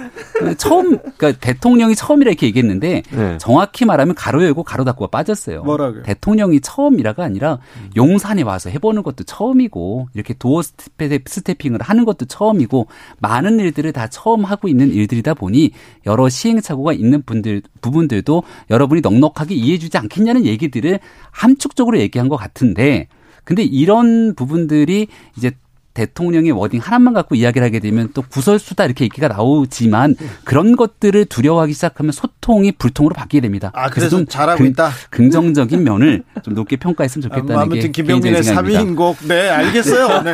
처음 0.58 0.98
그러니까 1.18 1.32
대통령이 1.40 1.96
처음이라 1.96 2.32
이렇게 2.32 2.48
얘기했는데 2.48 3.04
네. 3.12 3.38
정확히 3.38 3.86
말하면 3.86 4.16
가로 4.16 4.44
열고 4.44 4.64
가로 4.64 4.84
닫고가 4.86 5.10
빠졌어요. 5.10 5.64
뭐라고요? 5.64 6.04
대통령이 6.04 6.62
처음이라가 6.62 7.24
아니라 7.24 7.60
용산에 7.96 8.44
와서 8.44 8.70
해보는 8.70 9.04
것도 9.04 9.24
처음이고 9.26 10.08
이렇게 10.14 10.34
도어 10.36 10.62
스태- 10.62 11.20
스태핑을 11.26 11.82
하는 11.82 12.06
것도 12.06 12.26
처음이고 12.26 12.88
많은 13.20 13.60
일들을 13.60 13.92
다 13.94 14.08
처음 14.08 14.46
하고 14.46 14.68
있는 14.68 14.92
일들이다 14.94 15.34
보니 15.34 15.72
여러 16.06 16.30
시행착오가 16.30 16.94
있는 16.94 17.24
분들 17.24 17.62
부분들도 17.82 18.44
여러분이 18.70 19.02
넉넉하게 19.02 19.54
이해해주지 19.56 19.98
않겠냐는 19.98 20.46
얘기들을 20.46 21.00
함축적으로 21.32 22.00
얘기한 22.00 22.30
것 22.30 22.38
같은데 22.38 23.08
근데 23.44 23.64
이런 23.64 24.36
부분들이 24.36 25.08
이제 25.38 25.52
대통령의 25.94 26.52
워딩 26.52 26.80
하나만 26.82 27.14
갖고 27.14 27.36
이야기를 27.36 27.66
하게 27.66 27.80
되면 27.80 28.10
또 28.14 28.22
구설수다 28.22 28.86
이렇게 28.86 29.04
얘기가 29.06 29.28
나오지만 29.28 30.16
그런 30.44 30.76
것들을 30.76 31.26
두려워하기 31.26 31.74
시작하면 31.74 32.12
소통이 32.12 32.72
불통으로 32.74 33.14
바뀌게 33.14 33.42
됩니다. 33.42 33.72
아, 33.74 33.90
그래서 33.90 34.10
좀 34.10 34.26
잘하고 34.26 34.60
긍- 34.60 34.68
있다? 34.68 34.90
긍정적인 35.10 35.84
면을 35.84 36.24
좀 36.44 36.54
높게 36.54 36.78
평가했으면 36.78 37.24
좋겠다는 37.24 37.48
게 37.56 37.62
아무튼 37.62 37.92
김병민의 37.92 38.44
생각입니다. 38.44 38.84
3인곡 38.84 39.28
네 39.28 39.50
알겠어요 39.50 40.22
네. 40.24 40.32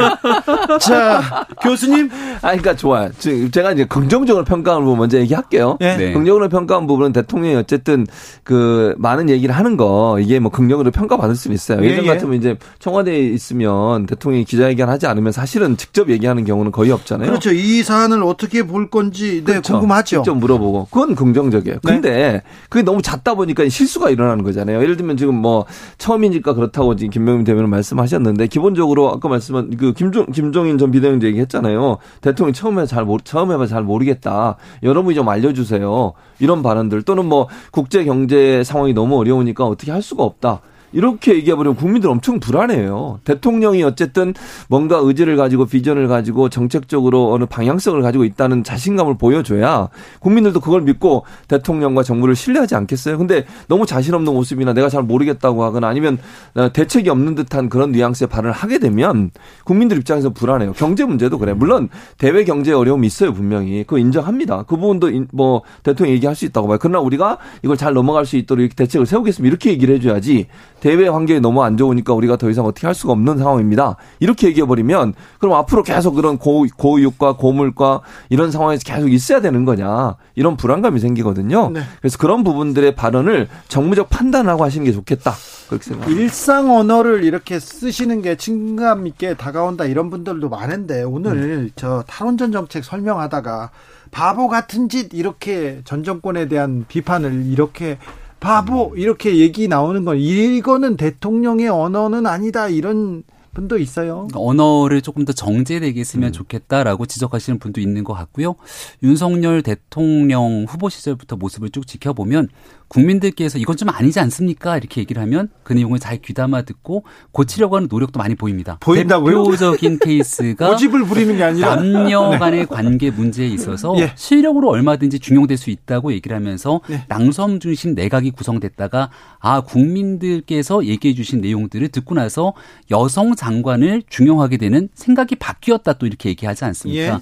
자 0.80 1.46
교수님 1.62 2.10
아, 2.42 2.50
그러니까 2.50 2.76
좋아요. 2.76 3.10
제가 3.52 3.72
이제 3.72 3.86
긍정적으로 3.86 4.46
평가하는 4.46 4.86
부분 4.86 5.00
먼저 5.00 5.18
얘기할게요. 5.20 5.78
예. 5.82 5.96
네. 5.98 6.06
긍정적으로 6.14 6.50
평가한 6.50 6.86
부분은 6.88 7.14
대통령이 7.14 7.56
어쨌든 7.56 8.06
그 8.44 8.94
많은 8.98 9.30
얘기를 9.30 9.56
하는 9.56 9.76
거 9.78 10.20
이게 10.20 10.40
뭐 10.40 10.52
긍정으로 10.52 10.92
평가받을 10.92 11.36
수는 11.36 11.56
있어요. 11.56 11.84
예, 11.84 11.90
예전 11.92 12.06
예. 12.06 12.08
같으면 12.10 12.36
이제 12.38 12.56
청와대에 12.80 13.20
있으면 13.30 14.06
대통령이 14.06 14.46
기자회견 14.46 14.88
하지 14.90 15.08
않으면 15.08 15.32
사실 15.32 15.47
은 15.56 15.78
직접 15.78 16.10
얘기하는 16.10 16.44
경우는 16.46 16.72
거의 16.72 16.92
없잖아요. 16.92 17.30
그렇죠 17.30 17.52
이 17.52 17.82
사안을 17.82 18.22
어떻게 18.24 18.64
볼 18.64 18.90
건지 18.90 19.44
네 19.46 19.54
그렇죠. 19.54 19.74
궁금하죠 19.74 20.18
직접 20.18 20.36
물어보고 20.36 20.88
그건 20.92 21.16
긍정적이에요. 21.16 21.80
네. 21.84 21.92
근데 21.92 22.42
그게 22.70 22.84
너무 22.84 23.02
잦다 23.02 23.34
보니까 23.34 23.68
실수가 23.68 24.10
일어나는 24.10 24.44
거잖아요. 24.44 24.82
예를 24.82 24.98
들면 24.98 25.18
지금 25.18 25.36
뭐 25.36 25.66
처음이니까 25.98 26.54
그렇다고 26.54 26.96
지금 26.96 27.12
김명민 27.12 27.46
대변인 27.46 27.70
말씀하셨는데 27.70 28.48
기본적으로 28.48 29.10
아까 29.10 29.30
말씀한 29.30 29.78
그 29.78 29.94
김종 29.94 30.26
김종인 30.28 30.78
전 30.78 30.92
비대위원장 30.92 31.30
얘기했잖아요. 31.30 31.98
대통령 32.22 32.54
처음에 32.54 32.86
잘 32.86 33.06
모르 33.06 33.24
처음 33.24 33.52
해봐 33.52 33.68
잘 33.68 33.84
모르겠다. 33.84 34.58
여러분이 34.84 35.16
좀 35.16 35.28
알려주세요. 35.30 36.14
이런 36.40 36.62
발언들 36.62 37.04
또는 37.04 37.26
뭐 37.26 37.48
국제 37.72 38.04
경제 38.04 38.64
상황이 38.64 38.94
너무 38.94 39.18
어려우니까 39.18 39.66
어떻게 39.66 39.92
할 39.92 40.02
수가 40.02 40.24
없다. 40.24 40.62
이렇게 40.94 41.36
얘기해버리면 41.36 41.76
국민들 41.76 42.10
엄청 42.10 42.40
불안해요. 42.40 43.20
대통령이 43.26 43.84
어쨌든 43.84 44.34
뭔가 44.70 44.98
의지를 44.98 45.36
가지고 45.36 45.66
비전을 45.66 46.08
가지고 46.08 46.50
정책적으로 46.50 47.34
어느 47.34 47.46
방향성을 47.46 48.02
가지고 48.02 48.24
있다는 48.24 48.64
자신감을 48.64 49.18
보여줘야 49.18 49.90
국민들도 50.20 50.60
그걸 50.62 50.82
믿고 50.82 51.26
대통령과 51.48 52.04
정부를 52.04 52.36
신뢰하지 52.36 52.76
않겠어요? 52.76 53.18
근데 53.18 53.46
너무 53.68 53.86
자신 53.86 54.14
없는 54.14 54.34
모습이나 54.34 54.74
내가 54.74 54.90
잘 54.90 55.04
모르겠다고 55.04 55.64
하거나 55.64 55.88
아니면 55.88 56.18
어, 56.56 56.72
대책이 56.72 57.10
없는 57.10 57.36
듯한 57.36 57.70
그런 57.70 57.92
뉘앙스의 57.92 58.30
발언을 58.30 58.54
하게 58.54 58.80
되면 58.80 59.32
국민들 59.66 59.98
입장에서 59.98 60.30
불안해요. 60.30 60.74
경제 60.74 61.04
문제도 61.06 61.38
그래. 61.38 61.54
물론 61.54 61.90
대외 62.18 62.44
경제 62.44 62.72
어려움이 62.74 63.06
있어요, 63.08 63.34
분명히. 63.34 63.84
그거 63.84 63.98
인정합니다. 63.98 64.64
그 64.64 64.78
부분도 64.78 65.10
인- 65.10 65.28
뭐 65.34 65.62
대통령 65.84 66.16
얘기할 66.16 66.36
수 66.36 66.46
있다고 66.46 66.68
봐요. 66.68 66.78
그러나 66.82 67.00
우리가 67.00 67.38
이걸 67.64 67.76
잘 67.78 67.94
넘어갈 67.94 68.26
수 68.26 68.38
있도록 68.38 68.62
이렇게 68.62 68.76
대책을 68.76 69.06
세우겠습니다. 69.06 69.48
이렇게 69.50 69.72
얘기를 69.72 69.96
해줘야지 69.96 70.48
대외 70.80 71.08
환경이 71.08 71.40
너무 71.40 71.64
안 71.64 71.78
좋으니까 71.78 72.14
우리가 72.14 72.38
더 72.38 72.50
이상 72.50 72.66
어떻게 72.66 72.88
할 72.88 72.94
수가 72.94 73.14
없는 73.14 73.38
상황입니다. 73.38 73.98
이렇게 74.20 74.48
얘기해버리면 74.48 75.14
그럼 75.40 75.56
앞으로 75.56 75.84
계속 75.84 76.14
그런 76.14 76.38
고, 76.38 76.66
고육과 76.78 77.38
고물과 77.38 78.02
이런 78.30 78.52
상황에서 78.52 78.84
계속 78.86 79.12
있어야 79.12 79.42
되는 79.42 79.66
거냐. 79.66 80.16
이런 80.36 80.56
불안감이 80.56 81.00
생기거든요. 81.00 81.72
네. 81.72 81.82
그래서 82.00 82.18
그런 82.18 82.44
부분들의 82.44 82.96
발언을 82.96 83.48
정무적 83.68 84.10
판단하고 84.10 84.64
하시는 84.64 84.86
게 84.86 84.92
좋겠다. 84.92 85.34
그렇게 85.68 85.86
생각합니다. 85.86 86.22
일상 86.22 86.76
언어를 86.76 87.24
이렇게 87.24 87.60
쓰시는 87.60 88.22
게 88.22 88.36
친감 88.36 89.08
있게 89.08 89.34
다가온다 89.34 89.86
이런 89.86 90.10
분들도 90.10 90.48
많은데 90.50 91.04
오늘 91.04 91.32
음. 91.32 91.70
저 91.76 92.04
탈원전 92.08 92.52
정책 92.52 92.84
설명하다가 92.84 93.72
바보 94.12 94.48
같은 94.48 94.90
짓 94.90 95.14
이렇게 95.14 95.82
전 95.84 96.04
정권에 96.04 96.48
대한 96.48 96.86
비판을 96.88 97.46
이렇게 97.48 97.98
바보 98.40 98.94
이렇게 98.96 99.38
얘기 99.38 99.68
나오는 99.68 100.06
건 100.06 100.18
이거는 100.18 100.98
대통령의 100.98 101.70
언어는 101.70 102.26
아니다 102.26 102.70
이런 102.70 103.24
분도 103.58 103.80
있어요. 103.80 104.28
그러니까 104.30 104.40
언어를 104.40 105.02
조금 105.02 105.26
더 105.26 105.34
정제되게 105.34 106.02
음. 106.02 106.04
쓰면 106.04 106.32
좋겠다라고 106.32 107.08
지적하시는 107.08 107.58
분도 107.58 107.82
있는 107.82 108.04
것 108.04 108.14
같고요. 108.14 108.56
윤석열 109.02 109.64
대통령 109.64 110.66
후보 110.70 110.90
시절부터 110.90 111.38
모습을 111.38 111.72
쭉 111.72 111.88
지켜보면 111.88 112.50
국민들께서 112.88 113.58
이건 113.58 113.76
좀 113.76 113.90
아니지 113.90 114.20
않습니까? 114.20 114.78
이렇게 114.78 115.02
얘기를 115.02 115.22
하면 115.22 115.50
그 115.64 115.74
내용을 115.74 116.00
잘 116.00 116.18
귀담아 116.18 116.64
듣고 116.64 117.04
고치려고 117.32 117.76
하는 117.76 117.88
노력도 117.90 118.18
많이 118.18 118.36
보입니다. 118.36 118.78
보인다고요? 118.80 119.44
대표적인 119.44 120.00
케이스가 120.04 120.70
고집을 120.70 121.06
부리는 121.06 121.36
게 121.36 121.44
아니라 121.44 121.76
남녀 121.76 122.30
네. 122.30 122.38
간의 122.38 122.66
관계 122.68 123.12
문제에 123.12 123.48
있어서 123.48 123.94
예. 124.00 124.14
실력으로 124.16 124.70
얼마든지 124.70 125.20
중용될 125.20 125.58
수 125.58 125.70
있다고 125.70 126.14
얘기를 126.14 126.36
하면서 126.36 126.82
네. 126.88 127.04
낭섬 127.08 127.60
중심 127.60 127.94
내각이 127.94 128.32
구성됐다가 128.32 129.10
아 129.40 129.62
국민들께서 129.62 130.86
얘기해 130.86 131.14
주신 131.14 131.42
내용들을 131.42 131.90
듣고 131.90 132.16
나서 132.16 132.54
여성 132.92 133.36
장관을 133.36 134.04
중용하게 134.10 134.58
되는 134.58 134.90
생각이 134.94 135.36
바뀌었다 135.36 135.94
또 135.94 136.06
이렇게 136.06 136.30
얘기하지 136.30 136.66
않습니까? 136.66 137.16
예. 137.16 137.20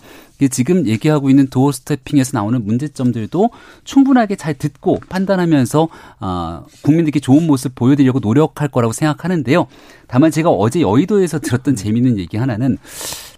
지금 0.50 0.86
얘기하고 0.86 1.30
있는 1.30 1.48
도어 1.48 1.72
스태핑에서 1.72 2.38
나오는 2.38 2.64
문제점들도 2.66 3.50
충분하게 3.84 4.36
잘 4.36 4.54
듣고 4.54 5.00
판단하면서 5.10 5.88
아, 6.20 6.64
국민들께 6.82 7.20
좋은 7.20 7.48
모습 7.48 7.76
보여드리려고 7.76 8.20
노력할 8.20 8.68
거라고 8.68 8.94
생각하는데요. 8.94 9.68
다만 10.08 10.32
제가 10.32 10.50
어제 10.50 10.82
여의도에서 10.82 11.40
들었던 11.40 11.76
재미있는 11.76 12.18
얘기 12.18 12.38
하나는 12.38 12.78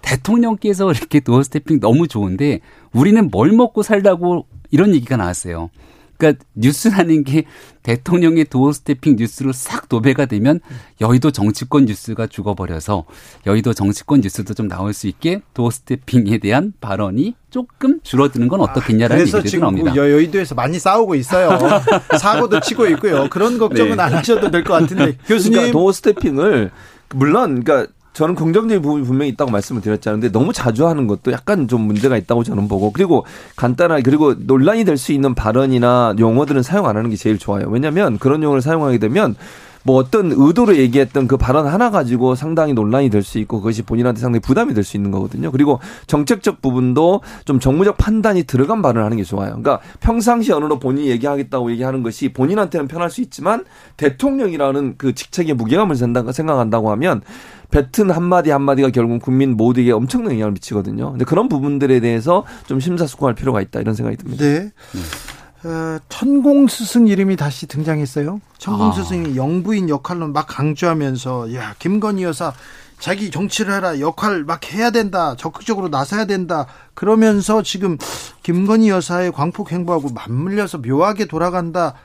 대통령께서 0.01 0.91
이렇게 0.91 1.19
도어 1.19 1.43
스태핑 1.43 1.79
너무 1.79 2.07
좋은데 2.07 2.61
우리는 2.93 3.29
뭘 3.29 3.51
먹고 3.51 3.83
살라고 3.83 4.45
이런 4.71 4.95
얘기가 4.95 5.17
나왔어요. 5.17 5.69
그러니까 6.17 6.43
뉴스라는 6.55 7.23
게 7.23 7.43
대통령의 7.83 8.45
doorstepping 8.45 9.15
뉴스로 9.17 9.51
싹 9.53 9.87
도배가 9.87 10.25
되면 10.25 10.59
여의도 10.99 11.31
정치권 11.31 11.85
뉴스가 11.85 12.27
죽어버려서 12.27 13.05
여의도 13.45 13.73
정치권 13.73 14.21
뉴스도 14.21 14.53
좀 14.53 14.67
나올 14.67 14.93
수 14.93 15.07
있게 15.07 15.41
doorstepping에 15.53 16.39
대한 16.39 16.73
발언이 16.81 17.35
조금 17.49 17.99
줄어드는 18.03 18.47
건 18.47 18.59
어떻겠냐라는 18.61 19.23
그래서 19.23 19.37
얘기도 19.37 19.49
지금 19.49 19.61
나옵니다. 19.61 19.95
여- 19.95 20.11
여의도에서 20.11 20.55
많이 20.55 20.79
싸우고 20.79 21.15
있어요. 21.15 21.57
사고도 22.19 22.59
치고 22.59 22.87
있고요. 22.87 23.29
그런 23.29 23.57
걱정은 23.57 23.95
네. 23.97 24.03
안 24.03 24.13
하셔도 24.13 24.51
될 24.51 24.63
것 24.63 24.73
같은데 24.73 25.17
교수님 25.27 25.53
그러니까 25.53 25.71
도어 25.71 25.91
스태핑을 25.91 26.71
물론 27.13 27.63
그러니까 27.63 27.91
저는 28.17 28.33
긍정적인 28.33 28.81
부분이 28.81 29.03
분명히 29.05 29.29
있다고 29.29 29.51
말씀을 29.51 29.79
드렸잖아요. 29.83 30.19
근데 30.19 30.31
너무 30.31 30.51
자주 30.51 30.87
하는 30.87 31.05
것도 31.05 31.31
약간 31.31 31.67
좀 31.67 31.81
문제가 31.81 32.17
있다고 32.17 32.43
저는 32.43 32.67
보고 32.67 32.91
그리고 32.91 33.27
간단하게 33.55 34.01
그리고 34.01 34.33
논란이 34.33 34.85
될 34.85 34.97
수 34.97 35.11
있는 35.11 35.35
발언이나 35.35 36.15
용어들은 36.17 36.63
사용 36.63 36.87
안 36.87 36.97
하는 36.97 37.11
게 37.11 37.15
제일 37.15 37.37
좋아요. 37.37 37.67
왜냐하면 37.69 38.17
그런 38.17 38.41
용어를 38.41 38.63
사용하게 38.63 38.97
되면 38.97 39.35
뭐 39.83 39.97
어떤 39.97 40.33
의도로 40.35 40.75
얘기했던 40.77 41.27
그 41.27 41.37
발언 41.37 41.67
하나 41.67 41.91
가지고 41.91 42.33
상당히 42.33 42.73
논란이 42.73 43.09
될 43.11 43.21
수 43.21 43.37
있고 43.37 43.59
그것이 43.59 43.83
본인한테 43.83 44.19
상당히 44.19 44.41
부담이 44.41 44.73
될 44.73 44.83
수 44.83 44.97
있는 44.97 45.11
거거든요. 45.11 45.51
그리고 45.51 45.79
정책적 46.07 46.59
부분도 46.61 47.21
좀 47.45 47.59
정무적 47.59 47.97
판단이 47.97 48.43
들어간 48.43 48.81
발언을 48.81 49.05
하는 49.05 49.17
게 49.17 49.23
좋아요. 49.23 49.49
그러니까 49.49 49.79
평상시 49.99 50.51
언어로 50.51 50.79
본인이 50.79 51.09
얘기하겠다고 51.11 51.69
얘기하는 51.71 52.01
것이 52.01 52.33
본인한테는 52.33 52.87
편할 52.87 53.11
수 53.11 53.21
있지만 53.21 53.63
대통령이라는 53.97 54.95
그 54.97 55.13
직책에 55.13 55.53
무게감을 55.53 55.95
생각- 55.95 56.33
생각한다고 56.33 56.89
하면 56.91 57.21
뱉은 57.71 58.11
한마디 58.11 58.49
한마디가 58.49 58.89
결국 58.91 59.21
국민 59.21 59.57
모두에게 59.57 59.91
엄청난 59.91 60.33
영향을 60.33 60.53
미치거든요. 60.53 61.11
근데 61.11 61.25
그런 61.25 61.49
부분들에 61.49 61.99
대해서 61.99 62.45
좀 62.65 62.79
심사숙고할 62.79 63.35
필요가 63.35 63.61
있다 63.61 63.79
이런 63.79 63.93
생각이 63.93 64.17
듭니다. 64.17 64.43
네. 64.43 64.71
어, 65.63 65.97
천공 66.07 66.67
스승 66.67 67.07
이름이 67.07 67.35
다시 67.35 67.67
등장했어요. 67.67 68.39
천공 68.57 68.89
아. 68.89 68.91
스승이 68.93 69.35
영부인 69.35 69.89
역할로 69.89 70.27
막 70.27 70.45
강조하면서 70.47 71.53
야 71.55 71.75
김건희 71.79 72.23
여사 72.23 72.53
자기 72.99 73.29
정치를 73.29 73.73
해라 73.73 73.99
역할 73.99 74.43
막 74.43 74.73
해야 74.73 74.89
된다 74.89 75.35
적극적으로 75.35 75.87
나서야 75.89 76.25
된다 76.25 76.65
그러면서 76.93 77.61
지금 77.61 77.97
김건희 78.43 78.89
여사의 78.89 79.31
광폭 79.31 79.71
행보하고 79.71 80.09
맞물려서 80.09 80.79
묘하게 80.79 81.25
돌아간다 81.25 81.95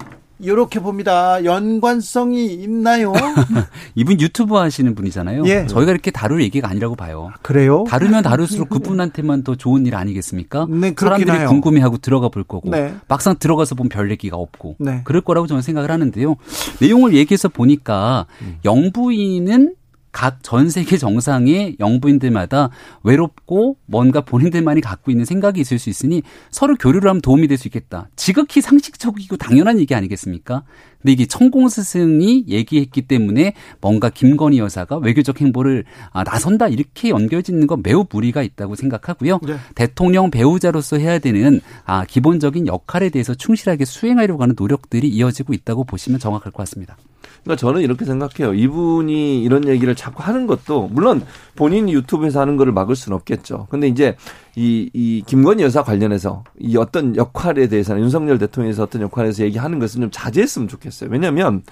이렇게 0.43 0.81
봅니다. 0.81 1.45
연관성이 1.45 2.47
있나요? 2.53 3.13
이분 3.95 4.21
유튜브 4.21 4.57
하시는 4.57 4.93
분이잖아요. 4.95 5.45
예. 5.47 5.67
저희가 5.67 5.93
이렇게 5.93 6.11
다룰 6.11 6.43
얘기가 6.43 6.69
아니라고 6.69 6.97
봐요. 6.97 7.31
그래요? 7.43 7.85
다루면 7.89 8.25
다룰수록 8.25 8.69
그분한테만 8.71 9.45
더 9.45 9.55
좋은 9.55 9.87
일 9.87 9.95
아니겠습니까? 9.95 10.67
네, 10.69 10.95
사람들이 10.99 11.31
해요. 11.39 11.49
궁금해하고 11.49 11.99
들어가 11.99 12.29
볼 12.29 12.43
거고 12.43 12.71
네. 12.71 12.93
막상 13.07 13.37
들어가서 13.39 13.77
보면 13.77 13.89
별 13.89 14.11
얘기가 14.11 14.37
없고 14.37 14.77
네. 14.81 15.03
그럴 15.05 15.23
거라고 15.23 15.47
저는 15.47 15.63
생각을 15.63 15.91
하는데요. 15.93 16.35
내용을 16.81 17.15
얘기해서 17.15 17.49
보니까 17.49 18.27
음. 18.43 18.59
영부인은 18.65 19.75
각 20.13 20.39
전 20.43 20.69
세계 20.71 20.99
정상의 20.99 21.77
영부인들마다 21.81 22.71
외롭고 23.03 23.77
뭔가 23.87 24.21
본인들만이 24.21 24.81
갖고 24.81 25.11
있는 25.11 25.25
생각이 25.25 25.61
있을 25.61 25.79
수 25.79 25.89
있으니 25.91 26.23
서로 26.51 26.75
교류를 26.77 27.09
하면 27.09 27.21
도움이 27.23 27.49
될 27.49 27.57
수 27.59 27.69
있겠다. 27.69 28.09
지극히 28.17 28.61
상식적이고 28.61 29.37
당연한 29.37 29.79
얘기 29.79 29.95
아니겠습니까? 29.95 30.65
근데 31.03 31.13
이게 31.13 31.27
천공 31.27 31.69
스승이 31.69 32.45
얘기했기 32.49 33.03
때문에 33.03 33.55
뭔가 33.81 34.09
김건희 34.09 34.59
여사가 34.59 34.99
외교적 34.99 35.41
행보를 35.41 35.85
아, 36.13 36.23
나선다 36.23 36.69
이렇게 36.69 37.11
연결짓는 37.11 37.67
건 37.67 37.83
매우 37.83 38.07
무리가 38.09 38.43
있다고 38.43 38.77
생각하고요. 38.77 39.41
네. 39.43 39.57
대통령 39.75 40.31
배우자로서 40.31 40.99
해야 40.99 41.19
되는 41.19 41.61
아, 41.85 42.05
기본적인 42.05 42.69
역할에 42.69 43.11
대해서 43.11 43.35
충실하게 43.35 43.85
수행하려고 43.85 44.43
하는 44.43 44.55
노력들이 44.57 45.09
이어지고 45.09 45.53
있다고 45.53 45.85
보시면 45.85 46.21
정확할 46.21 46.53
것 46.53 46.59
같습니다. 46.59 46.97
그러니까 47.43 47.57
저는 47.57 47.81
이렇게 47.81 48.05
생각해요. 48.05 48.55
이분이 48.55 49.43
이런 49.43 49.67
얘기를 49.67 49.95
자꾸 49.97 50.23
하는 50.23 50.47
것도 50.47 50.89
물론 50.93 51.23
본인이 51.57 51.93
유튜브에서 51.93 52.41
하는 52.41 52.57
거를 52.57 52.73
막을 52.73 52.95
수는 52.95 53.17
없겠죠. 53.17 53.67
근데 53.69 53.89
이제 53.89 54.17
이, 54.55 54.91
이 54.93 55.23
김건희 55.27 55.63
여사 55.63 55.83
관련해서 55.83 56.45
이 56.59 56.77
어떤 56.77 57.17
역할에 57.17 57.69
대해서는 57.69 58.03
윤석열 58.03 58.39
대통령에서 58.39 58.83
어떤 58.83 59.03
역할에 59.03 59.27
대해서 59.27 59.45
얘기하는 59.45 59.79
것은 59.79 60.01
좀 60.03 60.11
자제했으면 60.11 60.69
좋겠어요. 60.69 61.11
왜냐하면 61.11 61.63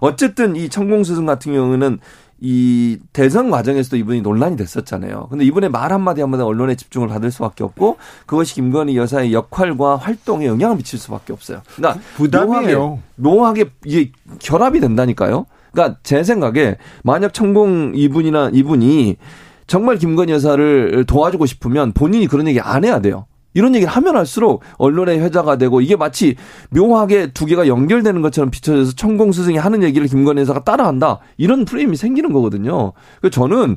어쨌든 0.00 0.56
이 0.56 0.68
천공스승 0.68 1.26
같은 1.26 1.52
경우는 1.52 1.98
이 2.42 2.98
대선 3.12 3.50
과정에서도 3.50 3.96
이분이 3.98 4.22
논란이 4.22 4.56
됐었잖아요. 4.56 5.26
근데 5.28 5.44
이분의 5.44 5.70
말 5.70 5.92
한마디 5.92 6.22
한마디 6.22 6.42
언론에 6.42 6.74
집중을 6.74 7.08
받을 7.08 7.30
수밖에 7.30 7.62
없고 7.62 7.98
그것이 8.24 8.54
김건희 8.54 8.96
여사의 8.96 9.34
역할과 9.34 9.96
활동에 9.96 10.46
영향을 10.46 10.76
미칠 10.76 10.98
수밖에 10.98 11.34
없어요. 11.34 11.60
그러니까 11.76 12.00
부담이에요. 12.16 13.00
묘하게, 13.16 13.64
묘하게 13.64 13.70
이게 13.84 14.12
결합이 14.38 14.80
된다니까요. 14.80 15.44
그러니까 15.72 15.98
제 16.02 16.24
생각에 16.24 16.78
만약 17.04 17.34
천공 17.34 17.92
이분이나 17.94 18.50
이분이 18.54 19.18
정말 19.70 19.98
김건희 19.98 20.32
여사를 20.32 21.04
도와주고 21.06 21.46
싶으면 21.46 21.92
본인이 21.92 22.26
그런 22.26 22.48
얘기 22.48 22.58
안 22.58 22.84
해야 22.84 22.98
돼요. 23.00 23.26
이런 23.54 23.72
얘기를 23.76 23.92
하면 23.92 24.16
할수록 24.16 24.64
언론의 24.78 25.20
회자가 25.20 25.58
되고 25.58 25.80
이게 25.80 25.94
마치 25.94 26.34
묘하게 26.70 27.32
두 27.32 27.46
개가 27.46 27.68
연결되는 27.68 28.20
것처럼 28.20 28.50
비춰져서 28.50 28.96
천공 28.96 29.30
스승이 29.30 29.58
하는 29.58 29.84
얘기를 29.84 30.08
김건희 30.08 30.40
여사가 30.40 30.64
따라한다. 30.64 31.20
이런 31.36 31.64
프레임이 31.64 31.96
생기는 31.96 32.32
거거든요. 32.32 32.94
그래서 33.20 33.32
저는 33.32 33.76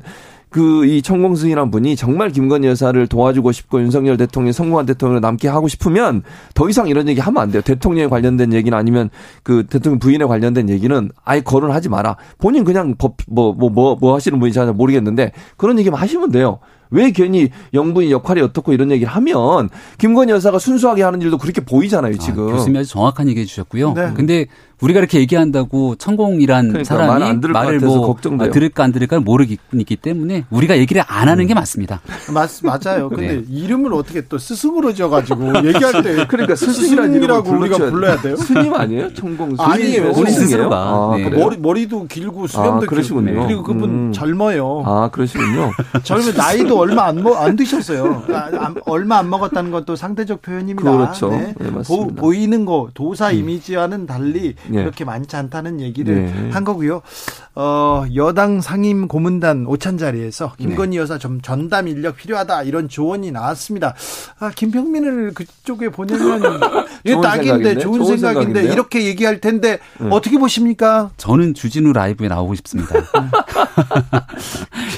그이 0.54 1.02
천공승이란 1.02 1.72
분이 1.72 1.96
정말 1.96 2.30
김건희 2.30 2.68
여사를 2.68 3.04
도와주고 3.08 3.50
싶고 3.50 3.80
윤석열 3.80 4.16
대통령 4.16 4.52
성공한 4.52 4.86
대통령을 4.86 5.20
남게 5.20 5.48
하고 5.48 5.66
싶으면 5.66 6.22
더 6.54 6.68
이상 6.68 6.86
이런 6.86 7.08
얘기 7.08 7.20
하면 7.20 7.42
안 7.42 7.50
돼요. 7.50 7.60
대통령에 7.60 8.06
관련된 8.08 8.52
얘기는 8.52 8.78
아니면 8.78 9.10
그 9.42 9.66
대통령 9.66 9.98
부인에 9.98 10.24
관련된 10.26 10.68
얘기는 10.68 11.10
아예 11.24 11.40
거론하지 11.40 11.88
마라. 11.88 12.18
본인 12.38 12.62
그냥 12.62 12.94
법 12.96 13.16
뭐 13.28 13.52
뭐 13.56 13.68
뭐 13.68 13.96
뭐 14.00 14.14
하시는 14.14 14.38
분인지 14.38 14.54
잘 14.54 14.72
모르겠는데 14.72 15.32
그런 15.56 15.76
얘기만 15.80 16.00
하시면 16.00 16.30
돼요. 16.30 16.60
왜 16.90 17.10
괜히 17.10 17.48
영부인 17.72 18.10
역할이 18.12 18.40
어떻고 18.40 18.72
이런 18.72 18.92
얘기를 18.92 19.12
하면 19.12 19.68
김건희 19.98 20.30
여사가 20.34 20.60
순수하게 20.60 21.02
하는 21.02 21.20
일도 21.20 21.38
그렇게 21.38 21.64
보이잖아요 21.64 22.16
지금. 22.18 22.48
아, 22.48 22.52
교수님이 22.52 22.78
아주 22.78 22.90
정확한 22.90 23.28
얘기 23.28 23.40
해주셨고요. 23.40 23.94
네. 23.94 24.12
근데 24.14 24.46
우리가 24.84 24.98
이렇게 25.00 25.18
얘기한다고 25.18 25.96
천공이란 25.96 26.68
그러니까 26.68 26.84
사람이 26.84 27.38
말을 27.48 27.80
뭐 27.80 28.06
걱정돼요. 28.06 28.48
아, 28.48 28.52
들을까 28.52 28.84
안 28.84 28.92
들을까 28.92 29.18
모르기 29.20 29.56
때문에 30.00 30.44
우리가 30.50 30.76
얘기를 30.78 31.02
안 31.06 31.28
하는 31.28 31.46
게 31.46 31.54
맞습니다. 31.54 32.00
맞, 32.32 32.50
맞아요. 32.62 33.08
근데 33.08 33.36
네. 33.36 33.44
이름을 33.48 33.94
어떻게 33.94 34.20
또 34.28 34.36
스승으로 34.36 34.92
지어가지고 34.92 35.64
얘기할 35.66 36.02
때 36.02 36.26
그러니까 36.26 36.54
스승이라는 36.54 37.12
스승이라고 37.14 37.50
우리가 37.50 37.78
불러야 37.78 38.20
돼요? 38.20 38.36
스님 38.36 38.74
아니에요? 38.74 39.14
천공 39.14 39.56
스님. 39.56 39.60
아니에요. 39.60 40.02
본인 40.12 40.26
스승이에요? 40.26 40.46
스스로가. 40.48 40.76
아, 40.76 41.14
네. 41.16 41.30
머리 41.30 41.56
머리도 41.56 42.06
길고 42.06 42.46
수염도 42.46 42.84
아, 42.84 42.86
그러시군요. 42.86 43.32
길고 43.32 43.46
그리고 43.46 43.62
그분 43.62 43.90
음. 44.08 44.12
젊어요. 44.12 44.82
아 44.84 45.08
그러시군요. 45.10 45.70
젊은 46.04 46.34
나이도 46.34 46.78
얼마 46.78 47.06
안, 47.06 47.22
먹, 47.22 47.36
안 47.36 47.56
드셨어요. 47.56 48.22
아, 48.30 48.50
안- 48.58 48.74
얼마 48.84 49.18
안 49.18 49.30
먹었다는 49.30 49.70
것도 49.70 49.96
상대적 49.96 50.42
표현입니다. 50.42 50.90
그렇죠. 50.90 51.30
네, 51.30 51.54
맞습니다. 51.70 52.20
보, 52.20 52.34
이는거 52.34 52.88
도사 52.92 53.30
이미지와는 53.30 54.06
달리 54.06 54.54
네. 54.74 54.82
그렇게 54.82 55.04
많지 55.04 55.36
않다는 55.36 55.80
얘기를 55.80 56.26
네. 56.26 56.50
한 56.50 56.64
거고요. 56.64 57.02
어, 57.54 58.04
여당 58.14 58.60
상임 58.60 59.06
고문단 59.06 59.66
오찬 59.66 59.98
자리에서 59.98 60.54
김건희 60.58 60.96
여사 60.96 61.18
좀 61.18 61.40
전담 61.40 61.88
인력 61.88 62.16
필요하다 62.16 62.64
이런 62.64 62.88
조언이 62.88 63.30
나왔습니다. 63.30 63.94
아, 64.40 64.50
김병민을 64.50 65.34
그쪽에 65.34 65.90
보내면 65.90 66.42
이게 67.04 67.12
좋은 67.12 67.22
딱인데? 67.22 67.78
좋은, 67.78 67.98
좋은 67.98 68.16
생각인데 68.16 68.18
생각인데요? 68.18 68.72
이렇게 68.72 69.04
얘기할 69.06 69.40
텐데 69.40 69.78
네. 70.00 70.08
어떻게 70.10 70.38
보십니까? 70.38 71.10
저는 71.16 71.54
주진우 71.54 71.92
라이브에 71.92 72.28
나오고 72.28 72.54
싶습니다. 72.56 72.94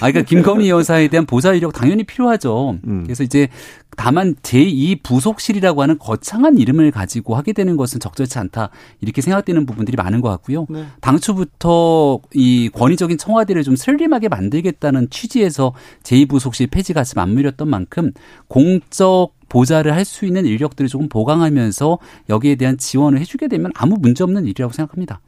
아, 0.01 0.11
그러니까 0.11 0.23
김건희 0.23 0.71
여사에 0.71 1.09
대한 1.09 1.27
보좌 1.27 1.53
인력 1.53 1.73
당연히 1.73 2.05
필요하죠. 2.05 2.79
음. 2.87 3.03
그래서 3.05 3.23
이제 3.23 3.49
다만 3.97 4.35
제2 4.37 5.03
부속실이라고 5.03 5.83
하는 5.83 5.99
거창한 5.99 6.59
이름을 6.59 6.91
가지고 6.91 7.35
하게 7.35 7.53
되는 7.53 7.77
것은 7.77 7.99
적절치 7.99 8.39
않다 8.39 8.71
이렇게 9.01 9.23
생각되는 9.23 9.67
부분들이 9.67 9.97
많은 9.97 10.21
것 10.21 10.29
같고요. 10.29 10.67
네. 10.69 10.87
당초부터 11.01 12.21
이 12.35 12.71
권위적인 12.73 13.19
청와대를 13.19 13.63
좀 13.63 13.75
슬림하게 13.75 14.29
만들겠다는 14.29 15.09
취지에서 15.11 15.73
제2부속실 16.03 16.71
폐지가 16.71 17.01
같이 17.01 17.15
맞물렸던 17.17 17.69
만큼 17.69 18.13
공적 18.49 19.35
보좌를 19.49 19.95
할 19.95 20.07
수 20.07 20.25
있는 20.25 20.47
인력들을 20.47 20.89
조금 20.89 21.09
보강하면서 21.09 21.99
여기에 22.29 22.55
대한 22.57 22.79
지원을 22.79 23.19
해주게 23.21 23.49
되면 23.49 23.73
아무 23.75 23.97
문제 23.99 24.23
없는 24.23 24.47
일이라고 24.47 24.73
생각합니다. 24.73 25.21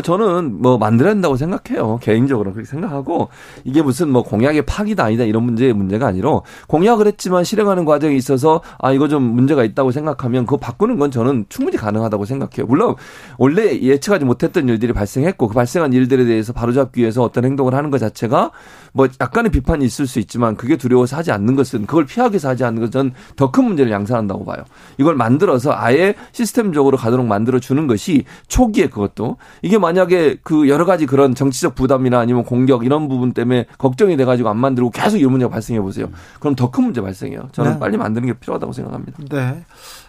저는 0.00 0.60
뭐 0.60 0.78
만들어야 0.78 1.12
된다고 1.12 1.36
생각해요. 1.36 1.98
개인적으로 2.02 2.52
그렇게 2.52 2.68
생각하고 2.68 3.28
이게 3.64 3.82
무슨 3.82 4.10
뭐 4.10 4.22
공약의 4.22 4.62
파기다 4.62 5.04
아니다 5.04 5.24
이런 5.24 5.44
문제의 5.44 5.72
문제가 5.72 6.06
아니라 6.06 6.40
공약을 6.66 7.06
했지만 7.06 7.44
실행하는 7.44 7.84
과정에 7.84 8.14
있어서 8.16 8.62
아 8.78 8.92
이거 8.92 9.08
좀 9.08 9.22
문제가 9.22 9.64
있다고 9.64 9.90
생각하면 9.92 10.46
그거 10.46 10.56
바꾸는 10.56 10.98
건 10.98 11.10
저는 11.10 11.46
충분히 11.48 11.76
가능하다고 11.76 12.24
생각해요. 12.24 12.66
물론 12.66 12.94
원래 13.38 13.78
예측하지 13.80 14.24
못했던 14.24 14.68
일들이 14.68 14.92
발생했고 14.92 15.48
그 15.48 15.54
발생한 15.54 15.92
일들에 15.92 16.24
대해서 16.24 16.52
바로잡기 16.52 17.00
위해서 17.00 17.22
어떤 17.22 17.44
행동을 17.44 17.74
하는 17.74 17.90
것 17.90 17.98
자체가 17.98 18.50
뭐 18.92 19.08
약간의 19.20 19.50
비판이 19.52 19.84
있을 19.84 20.06
수 20.06 20.18
있지만 20.18 20.56
그게 20.56 20.76
두려워서 20.76 21.16
하지 21.16 21.32
않는 21.32 21.54
것은 21.56 21.86
그걸 21.86 22.04
피하기 22.06 22.32
위해서 22.34 22.48
하지 22.48 22.64
않는 22.64 22.80
것은 22.80 23.12
더 23.36 23.52
큰 23.52 23.64
문제를 23.64 23.92
양산한다고 23.92 24.44
봐요. 24.44 24.64
이걸 24.98 25.14
만들어서 25.14 25.72
아예 25.76 26.14
시스템적으로 26.32 26.96
가도록 26.96 27.26
만들어 27.26 27.60
주는 27.60 27.86
것이 27.86 28.24
초기에 28.48 28.88
그것도 28.88 29.36
이게 29.60 29.78
만약에 29.82 30.38
그 30.42 30.68
여러 30.70 30.86
가지 30.86 31.04
그런 31.04 31.34
정치적 31.34 31.74
부담이나 31.74 32.18
아니면 32.18 32.44
공격 32.44 32.86
이런 32.86 33.08
부분 33.08 33.32
때문에 33.34 33.66
걱정이 33.76 34.16
돼가지고 34.16 34.48
안 34.48 34.56
만들고 34.56 34.90
계속 34.90 35.18
이런 35.18 35.32
문제가 35.32 35.50
발생해 35.50 35.80
보세요. 35.82 36.08
그럼 36.40 36.54
더 36.56 36.70
큰 36.70 36.84
문제 36.84 37.02
발생해요. 37.02 37.50
저는 37.52 37.72
네. 37.74 37.78
빨리 37.78 37.98
만드는 37.98 38.26
게 38.26 38.32
필요하다고 38.32 38.72
생각합니다. 38.72 39.18
네. 39.30 39.62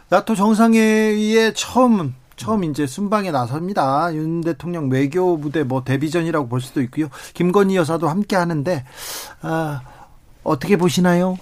나토 0.10 0.36
정상회의에 0.36 1.52
처음 1.54 2.14
처음 2.36 2.64
이제 2.64 2.88
순방에 2.88 3.32
나섭니다. 3.32 4.14
윤 4.16 4.42
대통령 4.42 4.90
외교 4.90 5.36
무대 5.38 5.64
뭐 5.64 5.84
데뷔전이라고 5.84 6.48
볼 6.48 6.62
수도 6.62 6.82
있고요. 6.82 7.08
김건희 7.34 7.76
여사도 7.76 8.08
함께 8.08 8.36
하는데 8.36 8.86
아, 9.42 9.82
어떻게 10.44 10.78
보시나요? 10.78 11.38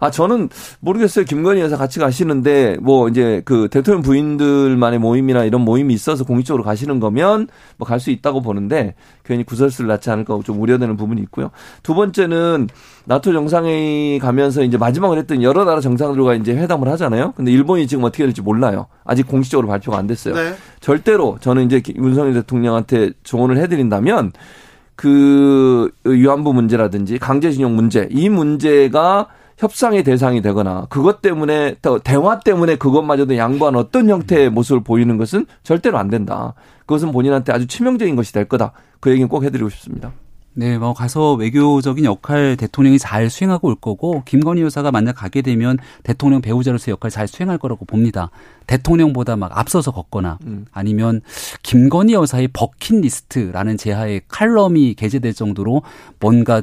아, 0.00 0.10
저는 0.10 0.48
모르겠어요. 0.80 1.24
김건희 1.24 1.60
여사 1.60 1.76
같이 1.76 1.98
가시는데, 1.98 2.76
뭐, 2.80 3.08
이제 3.08 3.42
그 3.44 3.68
대통령 3.70 4.02
부인들만의 4.02 4.98
모임이나 4.98 5.44
이런 5.44 5.62
모임이 5.62 5.92
있어서 5.94 6.24
공식적으로 6.24 6.62
가시는 6.64 7.00
거면 7.00 7.48
뭐 7.76 7.86
갈 7.88 7.98
수 8.00 8.10
있다고 8.10 8.42
보는데, 8.42 8.94
괜히 9.24 9.44
구설수를 9.44 9.88
낳지 9.88 10.10
않을까 10.10 10.38
좀 10.44 10.60
우려되는 10.60 10.96
부분이 10.96 11.20
있고요. 11.22 11.50
두 11.82 11.94
번째는 11.94 12.68
나토 13.04 13.32
정상회의 13.32 14.18
가면서 14.18 14.62
이제 14.62 14.78
마지막으로 14.78 15.18
했던 15.18 15.42
여러 15.42 15.64
나라 15.64 15.80
정상들과 15.80 16.34
이제 16.34 16.52
회담을 16.54 16.88
하잖아요. 16.88 17.32
근데 17.36 17.50
일본이 17.50 17.86
지금 17.86 18.04
어떻게 18.04 18.24
될지 18.24 18.40
몰라요. 18.40 18.86
아직 19.04 19.26
공식적으로 19.26 19.68
발표가 19.68 19.98
안 19.98 20.06
됐어요. 20.06 20.34
네. 20.34 20.54
절대로 20.80 21.38
저는 21.40 21.66
이제 21.66 21.82
윤석열 21.96 22.34
대통령한테 22.34 23.10
조언을 23.24 23.58
해드린다면, 23.58 24.32
그 24.94 25.90
위안부 26.04 26.52
문제라든지 26.52 27.18
강제징용 27.18 27.76
문제 27.76 28.08
이 28.10 28.28
문제가 28.28 29.28
협상의 29.58 30.04
대상이 30.04 30.40
되거나 30.40 30.86
그것 30.88 31.20
때문에 31.20 31.76
또 31.82 31.98
대화 31.98 32.40
때문에 32.40 32.76
그것마저도 32.76 33.36
양보한 33.36 33.76
어떤 33.76 34.08
형태의 34.08 34.50
모습을 34.50 34.82
보이는 34.82 35.16
것은 35.18 35.46
절대로 35.62 35.98
안 35.98 36.08
된다. 36.08 36.54
그것은 36.80 37.12
본인한테 37.12 37.52
아주 37.52 37.66
치명적인 37.66 38.16
것이 38.16 38.32
될 38.32 38.46
거다. 38.46 38.72
그 39.00 39.10
얘기는 39.10 39.28
꼭 39.28 39.44
해드리고 39.44 39.68
싶습니다. 39.68 40.12
네, 40.54 40.76
뭐 40.76 40.92
가서 40.92 41.34
외교적인 41.34 42.04
역할 42.04 42.56
대통령이 42.56 42.98
잘 42.98 43.30
수행하고 43.30 43.68
올 43.68 43.76
거고 43.76 44.24
김건희 44.24 44.62
여사가 44.62 44.90
만약 44.90 45.12
가게 45.12 45.40
되면 45.40 45.78
대통령 46.02 46.40
배우자로서의 46.40 46.94
역할 46.94 47.12
잘 47.12 47.28
수행할 47.28 47.58
거라고 47.58 47.84
봅니다. 47.84 48.30
대통령보다 48.66 49.36
막 49.36 49.56
앞서서 49.56 49.92
걷거나 49.92 50.38
음. 50.46 50.66
아니면 50.72 51.20
김건희 51.62 52.14
여사의 52.14 52.48
버킷리스트라는 52.48 53.76
제하의 53.76 54.22
칼럼이 54.26 54.94
게재될 54.94 55.32
정도로 55.32 55.82
뭔가 56.18 56.56
어, 56.58 56.62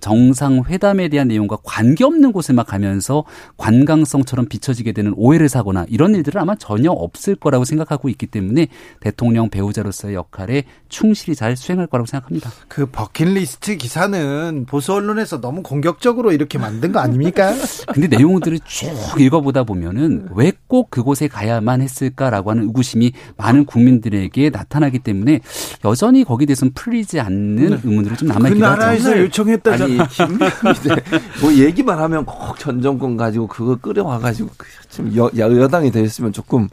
정상회담에 0.00 1.08
대한 1.08 1.28
내용과 1.28 1.58
관계없는 1.64 2.32
곳에 2.32 2.52
막 2.52 2.66
가면서 2.66 3.24
관광성처럼 3.56 4.46
비춰지게 4.46 4.92
되는 4.92 5.12
오해를 5.16 5.48
사거나 5.48 5.86
이런 5.88 6.14
일들은 6.14 6.40
아마 6.40 6.54
전혀 6.54 6.90
없을 6.90 7.34
거라고 7.34 7.64
생각하고 7.64 8.08
있기 8.08 8.26
때문에 8.26 8.68
대통령 9.00 9.48
배우자로서의 9.50 10.14
역할에 10.14 10.64
충실히 10.88 11.34
잘 11.34 11.56
수행할 11.56 11.86
거라고 11.86 12.06
생각합니다. 12.06 12.50
그 12.68 12.86
버킷리스트 12.86 13.76
기사는 13.76 14.66
보수 14.68 14.92
언론에서 14.94 15.40
너무 15.40 15.62
공격적으로 15.62 16.32
이렇게 16.32 16.58
만든 16.58 16.92
거 16.92 17.00
아닙니까? 17.00 17.52
근데 17.92 18.06
내용들을 18.08 18.60
쭉 18.64 18.90
읽어보다 19.18 19.64
보면은 19.64 20.28
왜 20.34 20.52
꼭 20.70 20.88
그곳에 20.90 21.26
가야만 21.26 21.82
했을까라고 21.82 22.50
하는 22.52 22.62
의구심이 22.64 23.12
많은 23.36 23.64
국민들에게 23.64 24.50
나타나기 24.50 25.00
때문에 25.00 25.40
여전히 25.84 26.22
거기에 26.22 26.46
대해서는 26.46 26.72
풀리지 26.74 27.18
않는 27.18 27.80
의문들이 27.84 28.16
좀그 28.16 28.32
남아있기도 28.32 28.66
하죠. 28.66 28.80
나라에서 28.80 29.18
요청 29.18 29.48
했다잖아. 29.64 29.84
아니 29.84 30.08
김병민데 30.08 31.02
뭐 31.40 31.52
얘기만 31.52 31.98
하면 31.98 32.24
꼭 32.24 32.58
전 32.58 32.82
정권 32.82 33.16
가지고 33.16 33.46
그거 33.46 33.76
끌어와가지고 33.76 34.50
그좀 34.56 35.16
여, 35.16 35.26
야- 35.38 35.50
여당이 35.50 35.90
됐으면 35.90 36.32
조금 36.32 36.68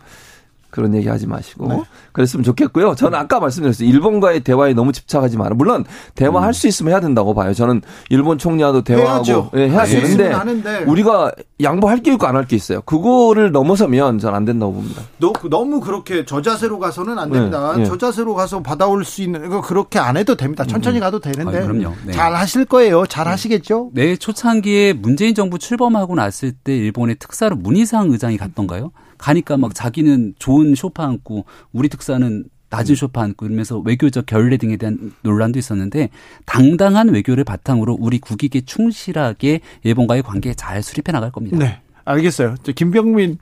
그런 0.70 0.94
얘기 0.96 1.08
하지 1.08 1.28
마시고 1.28 1.68
네. 1.68 1.82
그랬으면 2.12 2.44
좋겠고요. 2.44 2.96
저는 2.96 3.18
아까 3.18 3.40
말씀드렸어요. 3.40 3.88
일본과의 3.88 4.42
대화에 4.42 4.74
너무 4.74 4.92
집착하지 4.92 5.38
마라. 5.38 5.56
물론 5.56 5.86
대화할 6.16 6.54
수 6.54 6.68
있으면 6.68 6.92
해야 6.92 7.00
된다고 7.00 7.34
봐요. 7.34 7.54
저는 7.54 7.82
일본 8.10 8.38
총리와도 8.38 8.84
대화하고 8.84 9.16
해야죠. 9.18 9.52
예, 9.56 9.70
해야 9.70 9.86
되는데. 9.86 10.84
우리가 10.86 11.32
양보할 11.62 12.00
게 12.04 12.12
있고 12.14 12.28
안 12.28 12.36
할 12.36 12.46
게 12.46 12.56
있어요. 12.56 12.82
그거를 12.82 13.52
넘어서면 13.52 14.20
전 14.20 14.36
안 14.36 14.46
된다고 14.46 14.74
봅니다. 14.74 15.02
너, 15.20 15.34
너무 15.50 15.80
그렇게 15.80 16.26
저자세로 16.26 16.78
가서는 16.80 17.18
안 17.18 17.32
됩니다. 17.32 17.74
네, 17.76 17.80
네. 17.84 17.86
저자세로 17.86 18.36
가서 18.36 18.62
받아올 18.62 19.04
수 19.06 19.22
있는 19.24 19.46
이거 19.46 19.62
그렇게 19.62 19.98
안 20.00 20.18
해도 20.18 20.36
됩니다. 20.36 20.64
천천히 20.66 21.00
가도 21.00 21.20
되는데 21.20 21.60
아, 21.60 21.62
그럼요. 21.68 21.94
네. 22.06 22.12
잘 22.12 22.36
하실 22.36 22.66
거예요. 22.66 23.06
잘 23.08 23.28
하시겠죠? 23.28 23.90
네, 23.94 24.16
초창기에 24.16 24.94
문재인 24.94 25.34
정부 25.34 25.58
출범하고 25.58 26.16
났을 26.16 26.52
때 26.52 26.76
일본의 26.78 27.16
특사로 27.20 27.56
문희상 27.56 28.12
의장이 28.12 28.38
갔던가요? 28.38 28.92
가니까 29.18 29.58
막 29.58 29.74
자기는 29.74 30.36
좋은 30.40 30.76
쇼파 30.76 31.06
앉고 31.06 31.46
우리 31.74 31.90
특사는 31.90 32.46
낮은 32.70 32.96
쇼파 32.96 33.22
앉고 33.22 33.46
이러면서 33.46 33.80
외교적 33.80 34.26
결례 34.26 34.58
등에 34.58 34.78
대한 34.78 35.14
논란도 35.22 35.58
있었는데 35.58 36.10
당당한 36.46 37.10
외교를 37.10 37.44
바탕으로 37.44 37.98
우리 38.00 38.20
국익에 38.20 38.62
충실하게 38.62 39.62
일본과의 39.84 40.24
관계 40.24 40.54
잘 40.54 40.84
수립해 40.84 41.12
나갈 41.12 41.32
겁니다. 41.32 41.58
네. 41.58 41.80
알겠어요. 42.08 42.56
저 42.64 42.72
김병민 42.72 43.38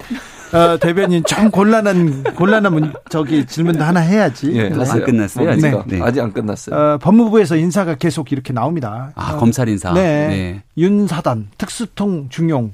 어, 0.54 0.80
대변인 0.80 1.24
좀 1.24 1.52
곤란한 1.52 2.24
곤란한 2.24 2.74
문, 2.74 2.94
저기 3.10 3.46
질문도 3.46 3.84
하나 3.84 4.00
해야지. 4.00 4.52
예, 4.54 4.70
네. 4.70 4.76
안 4.76 5.04
끝났어요, 5.04 5.46
뭡니까? 5.46 5.80
아직? 5.80 5.88
네. 5.88 6.02
아직 6.02 6.22
안 6.22 6.34
끝났어요. 6.34 6.76
어, 6.76 6.98
법무부에서 6.98 7.58
인사가 7.58 7.96
계속 7.96 8.32
이렇게 8.32 8.54
나옵니다. 8.54 9.12
아, 9.14 9.34
어, 9.34 9.38
검찰 9.38 9.70
인사. 9.70 9.94
네. 9.94 10.28
네. 10.28 10.64
윤사단, 10.78 11.50
특수통 11.60 12.30
중용, 12.30 12.74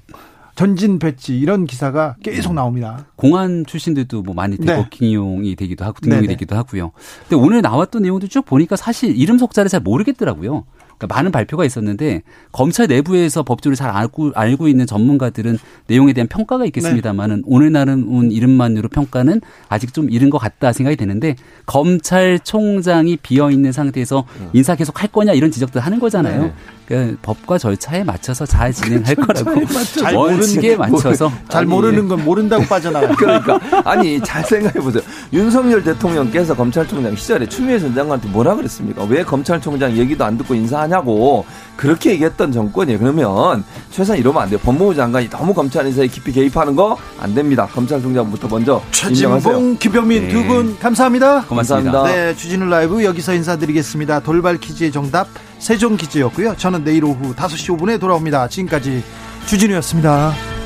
전진 0.56 1.00
배치 1.00 1.38
이런 1.38 1.66
기사가 1.66 2.16
계속 2.24 2.54
나옵니다. 2.54 3.06
공안 3.16 3.66
출신들도 3.66 4.22
뭐 4.24 4.34
많이 4.34 4.58
네. 4.58 4.66
대거 4.66 4.88
기용이 4.90 5.56
되기도 5.56 5.86
하고 5.86 6.00
등용이 6.02 6.22
네네. 6.22 6.34
되기도 6.34 6.56
하고요. 6.56 6.92
근데 7.28 7.36
오늘 7.36 7.62
나왔던 7.62 8.02
내용도 8.04 8.28
쭉 8.28 8.46
보니까 8.46 8.76
사실 8.76 9.16
이름 9.16 9.38
속자를 9.38 9.70
잘 9.70 9.80
모르겠더라고요. 9.80 10.66
그러니까 11.02 11.16
많은 11.16 11.32
발표가 11.32 11.66
있었는데 11.66 12.22
검찰 12.52 12.86
내부에서 12.88 13.42
법조를 13.44 13.76
잘 13.76 13.90
알고 13.90 14.32
알고 14.36 14.68
있는 14.68 14.86
전문가들은 14.86 15.58
내용에 15.88 16.14
대한 16.14 16.28
평가가 16.28 16.66
있겠습니다만은 16.66 17.44
오늘 17.48 17.72
나온 17.72 18.32
이름만으로 18.32 18.88
평가는 18.90 19.42
아직 19.68 19.94
좀 19.94 20.10
이른 20.12 20.30
것 20.30 20.38
같다 20.38 20.72
생각이 20.74 20.96
되는데 20.96 21.36
검찰총장이 21.66 23.18
비어 23.18 23.50
있는 23.50 23.72
상태에서 23.72 24.26
인사 24.54 24.76
계속 24.76 25.02
할 25.02 25.10
거냐 25.12 25.34
이런 25.34 25.50
지적들 25.52 25.82
하는 25.82 26.00
거잖아요. 26.00 26.44
네. 26.44 26.54
그러니까 26.88 27.18
법과 27.22 27.58
절차에 27.58 28.04
맞춰서 28.04 28.46
잘 28.46 28.74
진행할 28.74 29.16
거라고 29.16 29.66
잘 29.66 30.14
모르는- 30.14 30.78
맞춰서 30.78 31.32
잘 31.48 31.66
모르는 31.66 32.08
건 32.10 32.24
모른다고 32.26 32.66
빠져나가요. 32.66 33.16
그러니까 33.16 33.60
아니 33.86 34.20
잘 34.22 34.44
생각해 34.44 34.74
보세요. 34.80 35.02
윤석열 35.32 35.84
대통령께서 35.84 36.54
검찰총장 36.56 37.16
시절에 37.16 37.48
추미애 37.48 37.80
전 37.80 37.96
장관한테 37.96 38.28
뭐라 38.30 38.56
그랬습니까? 38.56 39.06
왜 39.06 39.24
검찰총장 39.24 39.96
얘기도 39.96 40.26
안 40.26 40.38
듣고 40.38 40.54
인사하냐 40.54 40.91
고 41.00 41.46
그렇게 41.78 42.12
얘기했던 42.12 42.52
정권이에요. 42.52 43.00
그러면 43.00 43.64
최소한 43.92 44.20
이러면 44.20 44.44
안 44.44 44.50
돼요. 44.50 44.60
법무부 44.62 44.94
장관이 44.94 45.30
너무 45.30 45.54
검찰 45.54 45.88
인사에 45.88 46.08
깊이 46.08 46.32
개입하는 46.32 46.76
거 46.76 46.98
안 47.22 47.36
됩니다. 47.36 47.68
검찰 47.72 48.02
총장부터 48.02 48.48
먼저 48.48 48.82
인정하세요. 49.08 49.40
최진봉, 49.54 49.78
김병민 49.78 50.24
네. 50.24 50.30
두분 50.30 50.78
감사합니다. 50.80 51.44
고맙습니다. 51.44 51.92
감사합니다. 51.92 52.04
네, 52.26 52.36
주진우 52.36 52.66
라이브 52.66 53.04
여기서 53.04 53.34
인사드리겠습니다. 53.36 54.22
돌발 54.22 54.58
퀴즈의 54.58 54.92
정답 54.92 55.28
세종 55.60 55.98
퀴즈였고요. 55.98 56.56
저는 56.58 56.84
내일 56.84 57.06
오후 57.06 57.36
5시 57.36 57.78
5분에 57.78 58.00
돌아옵니다. 58.00 58.48
지금까지 58.48 59.04
주진우였습니다. 59.46 60.61